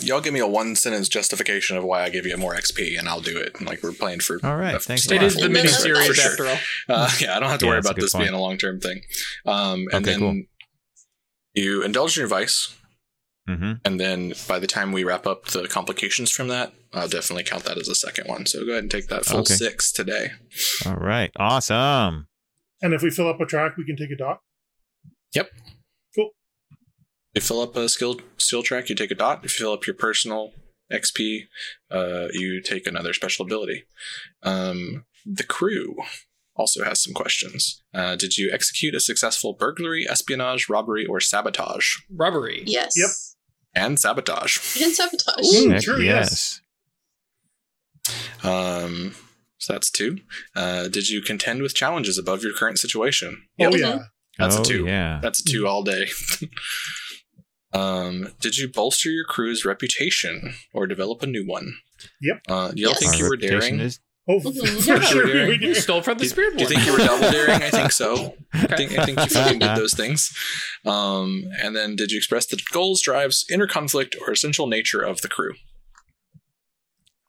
Y'all 0.02 0.20
give 0.22 0.34
me 0.34 0.40
a 0.40 0.48
one 0.48 0.76
sentence 0.76 1.08
justification 1.08 1.78
of 1.78 1.84
why 1.84 2.02
I 2.04 2.10
give 2.10 2.26
you 2.26 2.36
more 2.38 2.56
XP, 2.56 2.98
and 2.98 3.08
I'll 3.08 3.22
do 3.22 3.38
it. 3.38 3.62
Like 3.62 3.84
we're 3.84 3.92
playing 3.92 4.22
for. 4.22 4.40
All 4.44 4.58
right, 4.58 4.74
a- 4.76 4.80
thanks 4.80 5.06
It 5.06 5.22
a 5.22 5.24
is 5.26 5.36
lot. 5.36 5.42
the 5.44 5.48
No, 5.50 5.54
no, 5.54 5.60
mini 5.62 5.68
series 5.70 6.20
for 6.20 6.28
after 6.32 6.48
all. 6.48 6.58
Uh, 6.90 7.12
yeah, 7.22 7.36
I 7.38 7.40
don't 7.40 7.50
have 7.50 7.60
to 7.60 7.66
Yeah, 7.66 7.72
worry 7.74 7.80
about 7.80 7.96
this 7.96 8.14
point. 8.14 8.24
being 8.26 8.34
a 8.34 8.42
long 8.42 8.58
term 8.58 8.80
thing. 8.80 9.02
Um, 9.46 9.86
and 9.92 9.96
Okay, 9.96 10.12
then 10.12 10.20
cool. 10.20 10.42
you 11.54 11.84
indulge 11.84 12.18
in 12.18 12.22
your 12.22 12.28
vice, 12.28 12.74
Mm-hmm. 13.48 13.74
and 13.86 14.00
then 14.00 14.34
by 14.48 14.58
the 14.58 14.66
time 14.66 14.92
we 14.92 15.04
wrap 15.04 15.28
up 15.28 15.46
the 15.50 15.68
complications 15.68 16.32
from 16.32 16.48
that, 16.48 16.74
I'll 16.94 17.08
definitely 17.08 17.44
count 17.44 17.64
that 17.66 17.78
as 17.78 17.88
a 17.88 17.94
second 17.94 18.28
one. 18.28 18.48
So 18.48 18.66
go 18.66 18.72
ahead 18.72 18.84
and 18.86 18.90
take 18.92 19.06
that 19.10 19.24
full 19.26 19.42
Okay. 19.42 19.54
six 19.54 19.92
today. 19.92 20.32
All 20.84 20.96
right, 20.96 21.30
awesome. 21.38 22.28
And 22.82 22.96
if 22.96 23.04
we 23.04 23.12
fill 23.12 23.30
up 23.30 23.40
a 23.40 23.46
track, 23.46 23.78
we 23.78 23.86
can 23.86 23.96
take 23.98 24.10
a 24.10 24.16
dot. 24.18 24.40
You 27.36 27.42
fill 27.42 27.62
up 27.62 27.76
a 27.76 27.90
skill 27.90 28.20
skill 28.38 28.64
track, 28.64 28.90
you 28.90 28.96
take 28.96 29.12
a 29.12 29.16
dot. 29.16 29.44
If 29.44 29.60
you 29.60 29.66
fill 29.66 29.74
up 29.74 29.86
your 29.86 29.96
personal 29.96 30.54
XP, 30.92 31.42
uh, 31.92 32.28
you 32.32 32.62
take 32.62 32.88
another 32.88 33.14
special 33.14 33.46
ability. 33.46 33.84
Um, 34.44 35.06
the 35.26 35.44
crew 35.44 35.98
also 36.56 36.84
has 36.86 37.04
some 37.04 37.14
questions. 37.14 37.84
Uh, 37.94 38.16
did 38.16 38.38
you 38.38 38.52
execute 38.54 38.96
a 38.96 39.00
successful 39.00 39.54
burglary, 39.54 40.08
espionage, 40.10 40.70
robbery, 40.70 41.06
or 41.06 41.20
sabotage? 41.20 41.96
Robbery. 42.10 42.64
Yes. 42.66 42.94
Yep. 42.96 43.10
And 43.76 44.00
sabotage. 44.00 44.82
And 44.82 44.94
sabotage. 44.94 45.54
Ooh, 45.54 45.70
Heck 45.70 45.82
true, 45.82 46.02
yes. 46.02 46.62
Um, 48.44 49.14
so 49.58 49.74
that's 49.74 49.92
two. 49.92 50.20
Uh, 50.56 50.88
did 50.88 51.10
you 51.10 51.22
contend 51.22 51.62
with 51.62 51.76
challenges 51.76 52.18
above 52.18 52.44
your 52.44 52.54
current 52.54 52.80
situation? 52.80 53.44
Oh 53.60 53.76
yeah. 53.76 54.04
That's 54.38 54.58
oh, 54.58 54.62
a 54.62 54.66
two. 54.66 54.86
Yeah. 54.86 55.20
That's 55.22 55.40
a 55.40 55.44
two 55.44 55.68
all 55.68 55.84
day. 55.84 56.08
um, 57.76 58.30
did 58.40 58.58
you 58.58 58.68
bolster 58.68 59.10
your 59.10 59.26
crew's 59.26 59.66
reputation 59.66 60.54
or 60.74 60.88
develop 60.88 61.22
a 61.24 61.28
new 61.28 61.46
one? 61.46 61.76
Yep. 62.22 62.42
Uh, 62.48 62.72
do 62.72 62.82
y'all 62.82 62.92
Yes. 62.92 63.00
think 63.00 63.14
Our 63.14 63.20
you 63.20 63.30
were 63.30 63.38
daring? 63.38 63.80
is- 63.80 64.00
Oh, 64.28 64.40
for 64.42 64.50
Yeah, 64.52 65.00
sure. 65.02 65.26
daring. 65.28 65.60
we 65.60 65.68
You 65.68 65.76
stole 65.76 66.02
from 66.02 66.18
the 66.18 66.24
Do, 66.24 66.30
spirit 66.30 66.58
do 66.58 66.64
you 66.64 66.68
think 66.70 66.84
you 66.88 66.94
were 66.94 66.98
double 66.98 67.30
daring? 67.30 67.62
I 67.62 67.70
think 67.70 67.92
so. 67.92 68.36
I 68.54 68.76
think 68.76 68.98
I 68.98 69.06
think 69.06 69.20
you 69.20 69.28
fucking 69.28 69.60
did 69.60 69.76
those 69.78 69.94
things. 69.94 70.36
Um, 70.84 71.44
and 71.62 71.76
then 71.76 71.96
did 71.96 72.12
you 72.12 72.18
express 72.18 72.48
the 72.48 72.60
goals, 72.72 73.02
drives, 73.02 73.46
inner 73.52 73.68
conflict, 73.68 74.16
or 74.20 74.32
essential 74.32 74.66
nature 74.66 75.02
of 75.02 75.22
the 75.22 75.28
crew? 75.28 75.54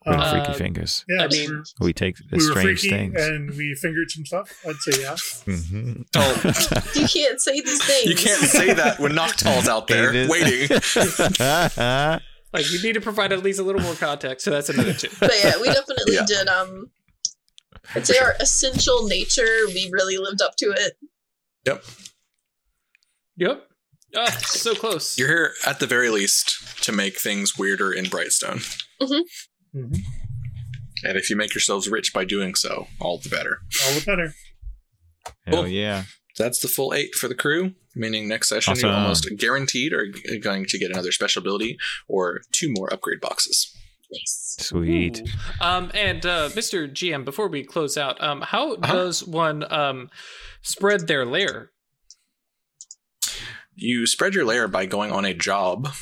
With 0.06 0.16
Uh, 0.18 0.30
freaky 0.30 0.48
Uh, 0.48 0.54
fingers. 0.54 1.04
yeah, 1.08 1.24
I 1.24 1.26
we 1.26 1.38
mean- 1.48 1.64
We 1.80 1.92
take 1.92 2.16
the 2.16 2.24
we 2.36 2.40
strange 2.40 2.80
freaky 2.80 2.88
things. 2.90 3.14
and 3.20 3.50
we 3.56 3.74
fingered 3.74 4.10
some 4.10 4.24
stuff. 4.26 4.52
I'd 4.66 4.76
say 4.76 5.02
yeah. 5.02 5.14
Mhm. 5.46 6.04
Oh. 6.14 6.92
You 7.00 7.08
can't 7.08 7.40
say 7.40 7.60
these 7.60 7.84
things. 7.84 8.06
You 8.08 8.14
can't 8.16 8.42
say 8.48 8.72
that 8.72 8.98
when 9.00 9.12
Noctall's 9.12 9.68
out 9.68 9.86
there 9.88 10.10
It 10.10 10.16
is- 10.16 10.28
waiting. 10.28 10.68
Like 12.52 12.70
you 12.70 12.80
need 12.82 12.94
to 12.94 13.00
provide 13.02 13.32
at 13.32 13.42
least 13.42 13.58
a 13.58 13.62
little 13.62 13.82
more 13.82 13.94
context, 13.96 14.44
so 14.44 14.50
that's 14.50 14.70
another 14.70 14.94
two. 14.94 15.08
But 15.20 15.32
yeah, 15.42 15.60
we 15.60 15.66
definitely 15.66 16.14
Yeah. 16.14 16.24
did. 16.26 16.48
Um, 16.48 16.90
I'd 17.94 18.06
say 18.06 18.16
our 18.18 18.34
essential 18.40 19.06
nature. 19.06 19.66
We 19.66 19.90
really 19.92 20.16
lived 20.16 20.40
up 20.40 20.56
to 20.58 20.66
it. 20.70 20.96
Yep. 21.66 21.84
Yep. 23.36 23.68
Oh, 24.14 24.26
so 24.46 24.74
close. 24.74 25.18
You're 25.18 25.28
here 25.28 25.54
at 25.66 25.80
the 25.80 25.86
very 25.86 26.08
least 26.08 26.82
to 26.84 26.92
make 26.92 27.18
things 27.18 27.58
weirder 27.58 27.92
in 27.92 28.06
Brightstone. 28.06 28.64
Mhm. 29.76 29.98
And 31.04 31.18
if 31.18 31.28
you 31.28 31.36
make 31.36 31.54
yourselves 31.54 31.88
rich 31.88 32.12
by 32.14 32.24
doing 32.24 32.54
so, 32.54 32.88
all 33.00 33.18
the 33.18 33.28
better. 33.28 33.58
All 33.84 33.92
the 33.94 34.04
better. 34.04 34.34
Hell 35.46 35.62
Cool. 35.64 35.68
yeah. 35.68 36.04
That's 36.38 36.58
the 36.60 36.68
full 36.68 36.94
eight 36.94 37.14
for 37.14 37.28
the 37.28 37.34
crew, 37.34 37.74
meaning 37.94 38.28
next 38.28 38.48
session 38.48 38.72
Awesome. 38.72 38.88
you 38.90 38.94
almost 38.94 39.28
guaranteed 39.38 39.92
are 39.92 40.06
going 40.40 40.66
to 40.66 40.78
get 40.78 40.90
another 40.90 41.12
special 41.12 41.40
ability 41.40 41.78
or 42.08 42.40
two 42.52 42.72
more 42.76 42.92
upgrade 42.92 43.20
boxes. 43.20 43.74
Nice. 44.10 44.56
Sweet. 44.60 45.20
Ooh. 45.20 45.64
Um, 45.64 45.90
and 45.94 46.24
uh, 46.24 46.48
Mr. 46.50 46.88
GM, 46.90 47.24
before 47.24 47.48
we 47.48 47.64
close 47.64 47.96
out, 47.98 48.22
um, 48.22 48.40
how 48.42 48.74
Uh-huh. 48.74 48.92
does 48.94 49.24
one 49.24 49.70
um 49.72 50.10
spread 50.62 51.06
their 51.06 51.26
lair? 51.26 51.72
You 53.74 54.06
spread 54.06 54.34
your 54.34 54.44
layer 54.44 54.68
by 54.68 54.86
going 54.86 55.12
on 55.12 55.24
a 55.24 55.34
job, 55.34 55.92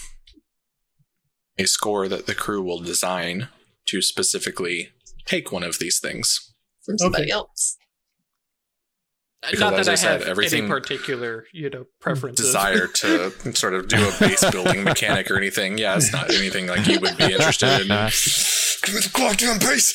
a 1.59 1.65
score 1.67 2.09
that 2.09 2.27
the 2.27 2.35
crew 2.35 2.63
will 2.63 2.81
design 2.81 3.49
to 3.87 4.01
specifically 4.03 4.91
take 5.25 5.53
one 5.53 5.63
of 5.63 5.79
these 5.79 5.99
things. 5.99 6.53
from 6.85 6.99
somebody 6.99 7.25
Okay. 7.25 7.31
else. 7.33 7.79
Because 9.43 9.61
Not 9.61 9.75
as 9.75 9.87
that 9.87 9.91
I 9.91 9.93
I, 9.93 9.97
said, 9.97 10.21
have 10.21 10.29
everything- 10.29 10.65
any 10.65 10.69
particular, 10.69 11.47
you 11.53 11.69
know, 11.71 11.87
preferences. 12.01 12.45
Desire 12.47 12.87
to 12.87 13.31
sort 13.55 13.73
of 13.75 13.89
do 13.89 13.97
a 14.07 14.13
base 14.21 14.45
building 14.51 14.85
mechanic 14.85 15.31
or 15.31 15.37
anything. 15.37 15.79
Yeah, 15.79 15.97
it's 15.97 16.13
not 16.13 16.31
anything 16.35 16.67
like 16.67 16.87
you 16.87 17.01
would 17.01 17.17
be 17.17 17.25
interested 17.33 17.69
in. 17.81 17.87
Give 18.83 18.95
me 18.95 19.01
the 19.01 19.11
goddamn 19.15 19.59
base. 19.59 19.93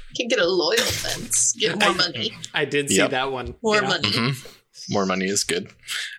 Can 0.16 0.28
get 0.28 0.38
a 0.40 0.46
loyal 0.46 0.76
fence. 0.78 1.52
Get 1.58 1.78
more 1.80 1.90
I- 1.90 1.94
money. 1.94 2.32
I 2.54 2.64
did 2.64 2.88
see 2.90 2.96
Yep. 2.98 3.10
that 3.10 3.30
one. 3.32 3.54
More 3.62 3.76
Yeah. 3.76 3.88
money. 3.88 4.08
Mhm. 4.10 4.56
More 4.88 5.06
money 5.06 5.26
is 5.26 5.44
good. 5.44 5.68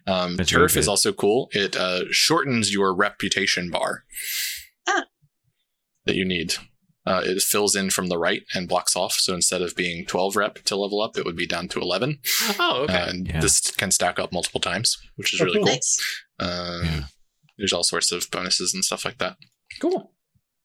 Um, 0.07 0.35
That's 0.37 0.51
real 0.53 0.61
turf 0.63 0.77
is 0.77 0.87
also 0.87 1.11
cool. 1.13 1.49
It 1.53 1.75
uh, 1.75 2.03
shortens 2.11 2.73
your 2.73 2.93
reputation 2.93 3.69
bar. 3.69 4.03
That 6.05 6.15
you 6.15 6.25
need. 6.25 6.55
Uh, 7.05 7.21
it 7.25 7.41
fills 7.41 7.75
in 7.75 7.89
from 7.89 8.07
the 8.07 8.17
right 8.17 8.43
and 8.53 8.67
blocks 8.67 8.95
off. 8.95 9.13
So 9.13 9.33
instead 9.33 9.61
of 9.63 9.75
being 9.75 10.05
12 10.05 10.35
rep 10.35 10.55
to 10.65 10.75
level 10.75 11.01
up, 11.01 11.17
it 11.17 11.25
would 11.25 11.35
be 11.35 11.47
down 11.47 11.67
to 11.69 11.79
11. 11.79 12.19
Oh, 12.59 12.83
okay. 12.83 12.93
Uh, 12.93 13.05
and 13.09 13.27
Yeah. 13.27 13.39
this 13.39 13.59
can 13.71 13.89
stack 13.91 14.19
up 14.19 14.31
multiple 14.31 14.61
times, 14.61 14.97
which 15.15 15.33
is 15.33 15.41
Oh, 15.41 15.45
really 15.45 15.57
cool. 15.57 15.65
cool. 15.65 15.73
Nice. 15.73 15.97
Um, 16.39 16.83
Yeah. 16.85 17.03
There's 17.57 17.73
all 17.73 17.83
sorts 17.83 18.11
of 18.11 18.29
bonuses 18.31 18.73
and 18.73 18.83
stuff 18.85 19.03
like 19.05 19.17
that. 19.19 19.37
cool. 19.79 20.13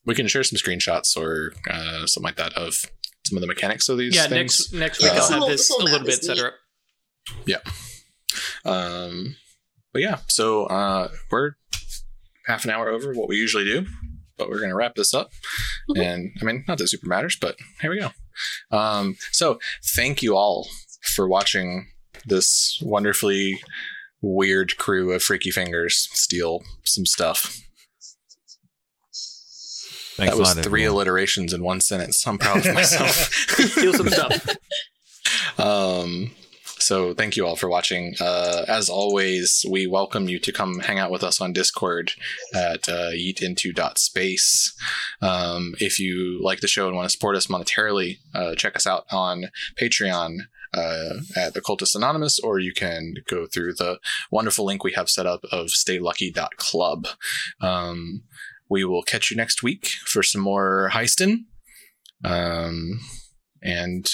We 0.05 0.15
can 0.15 0.29
share 0.29 0.45
some 0.45 0.57
screenshots 0.59 1.17
or 1.17 1.53
uh, 1.71 2.07
something 2.07 2.23
like 2.23 2.37
that 2.37 2.53
of 2.55 2.75
some 3.27 3.37
of 3.37 3.41
the 3.41 3.47
mechanics 3.47 3.89
of 3.89 3.99
these 3.99 4.15
Yeah, 4.15 4.29
things. 4.29 4.71
next 4.71 4.73
next 4.73 5.01
Yeah, 5.01 5.07
week 5.09 5.15
this 5.15 5.31
I'll 5.31 5.41
have 5.41 5.49
this 5.49 5.61
this 5.63 5.71
a 5.71 5.73
whole 5.73 5.85
little 5.85 6.01
bit 6.07 6.19
is 6.21 6.27
set 6.27 6.37
neat. 6.37 7.57
up. 7.57 7.67
Um, 8.65 9.37
but 9.93 10.03
yeah, 10.03 10.19
so 10.29 10.67
uh, 10.67 11.09
we're 11.31 11.53
half 12.47 12.65
an 12.65 12.71
hour 12.71 12.89
over 12.89 13.13
what 13.13 13.29
we 13.29 13.37
usually 13.37 13.65
do, 13.65 13.87
but 14.39 14.49
we're 14.49 14.59
going 14.59 14.71
to 14.71 14.77
wrap 14.77 14.95
this 14.95 15.13
up. 15.15 15.31
Mhm. 15.91 16.03
And 16.05 16.31
I 16.41 16.45
mean, 16.45 16.65
not 16.69 16.79
that 16.79 16.89
super 16.89 17.09
matters, 17.09 17.37
but 17.41 17.57
here 17.81 17.91
we 17.91 18.01
go. 18.01 18.11
Um, 18.77 19.17
so 19.33 19.59
thank 19.95 20.23
you 20.23 20.37
all 20.37 20.69
for 21.15 21.27
watching 21.29 21.89
this 22.25 22.79
wonderfully 22.83 23.61
weird 24.21 24.77
crew 24.77 25.13
of 25.13 25.23
freaky 25.23 25.51
fingers 25.51 26.09
steal 26.13 26.63
some 26.85 27.07
stuff. 27.07 27.61
Thanks 30.17 30.33
that 30.33 30.39
was 30.39 30.57
lot, 30.57 30.65
three 30.65 30.83
everyone. 30.83 30.95
alliterations 30.95 31.53
in 31.53 31.63
one 31.63 31.81
sentence. 31.83 32.27
I'm 32.27 32.39
proud 32.39 32.65
of 32.67 32.75
myself. 32.75 33.11
Steal 33.71 33.93
some 33.93 34.09
stuff. 34.09 34.49
Um, 35.59 36.31
so 36.79 37.15
thank 37.15 37.37
you 37.37 37.47
all 37.47 37.57
for 37.57 37.69
watching. 37.69 38.15
Uh, 38.21 38.65
as 38.69 38.89
always, 38.89 39.65
we 39.69 39.87
welcome 39.87 40.29
you 40.29 40.39
to 40.39 40.53
come 40.53 40.81
hang 40.81 40.99
out 40.99 41.11
with 41.11 41.23
us 41.23 41.41
on 41.41 41.53
Discord 41.53 42.13
at 42.55 42.89
uh, 42.89 43.11
yeetinto.space. 43.13 44.75
Um, 45.23 45.75
if 45.79 45.99
you 45.99 46.41
like 46.43 46.61
the 46.61 46.69
show 46.69 46.87
and 46.87 46.97
want 46.97 47.07
to 47.07 47.13
support 47.13 47.37
us 47.37 47.47
monetarily, 47.47 48.19
uh, 48.35 48.55
check 48.55 48.77
us 48.77 48.87
out 48.87 49.05
on 49.11 49.47
Patreon. 49.81 50.39
Uh, 50.75 51.21
at 51.35 51.57
Occultist 51.57 51.97
Anonymous, 51.97 52.39
or 52.39 52.59
you 52.59 52.75
can 52.75 53.15
go 53.27 53.47
through 53.47 53.73
the 53.73 53.99
wonderful 54.31 54.67
link 54.67 54.85
we 54.85 54.93
have 54.93 55.09
set 55.09 55.25
up 55.25 55.41
of 55.51 55.69
staylucky.club. 55.69 57.07
Um, 57.63 58.25
we 58.69 58.85
will 58.85 59.03
catch 59.03 59.31
you 59.31 59.39
next 59.39 59.63
week 59.63 59.93
for 60.05 60.23
some 60.23 60.43
more 60.43 60.91
heisting. 60.93 61.45
Um, 62.25 63.01
and 63.63 64.11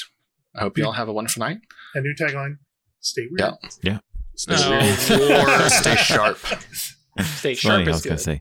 I 0.54 0.60
hope 0.60 0.78
you 0.78 0.84
all 0.84 0.92
have 0.92 1.08
a 1.08 1.12
wonderful 1.12 1.40
night. 1.40 1.58
A 1.94 2.00
new 2.00 2.14
tagline: 2.18 2.56
Stay 3.00 3.26
weird. 3.30 3.54
Yeah. 3.82 3.98
Stay 4.36 4.54
Oh. 4.58 4.70
weird. 4.70 5.48
or 5.64 5.68
stay 5.68 5.96
sharp. 5.96 6.38
Stay 7.20 7.54
Funny, 7.54 7.54
sharp 7.54 7.78
I 7.78 7.82
is 7.82 7.86
was 7.88 8.02
gonna 8.02 8.18
say, 8.18 8.40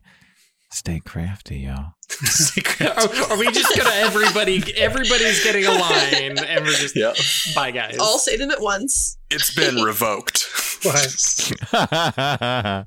stay 0.72 1.02
crafty, 1.06 1.58
y'all. 1.60 1.94
are, 2.82 3.32
are 3.32 3.38
we 3.38 3.52
just 3.52 3.76
gonna 3.78 3.90
everybody? 3.96 4.64
Everybody's 4.78 5.44
getting 5.44 5.66
a 5.66 5.72
line, 5.72 6.38
and 6.40 6.66
we're 6.66 6.72
just 6.72 6.96
Yeah. 6.96 7.14
bye, 7.54 7.72
guys. 7.72 7.98
All 8.00 8.18
say 8.18 8.38
them 8.38 8.50
at 8.52 8.62
once. 8.62 9.18
It's 9.30 9.54
been 9.54 9.76
revoked. 9.84 10.46
Bye. 11.72 12.86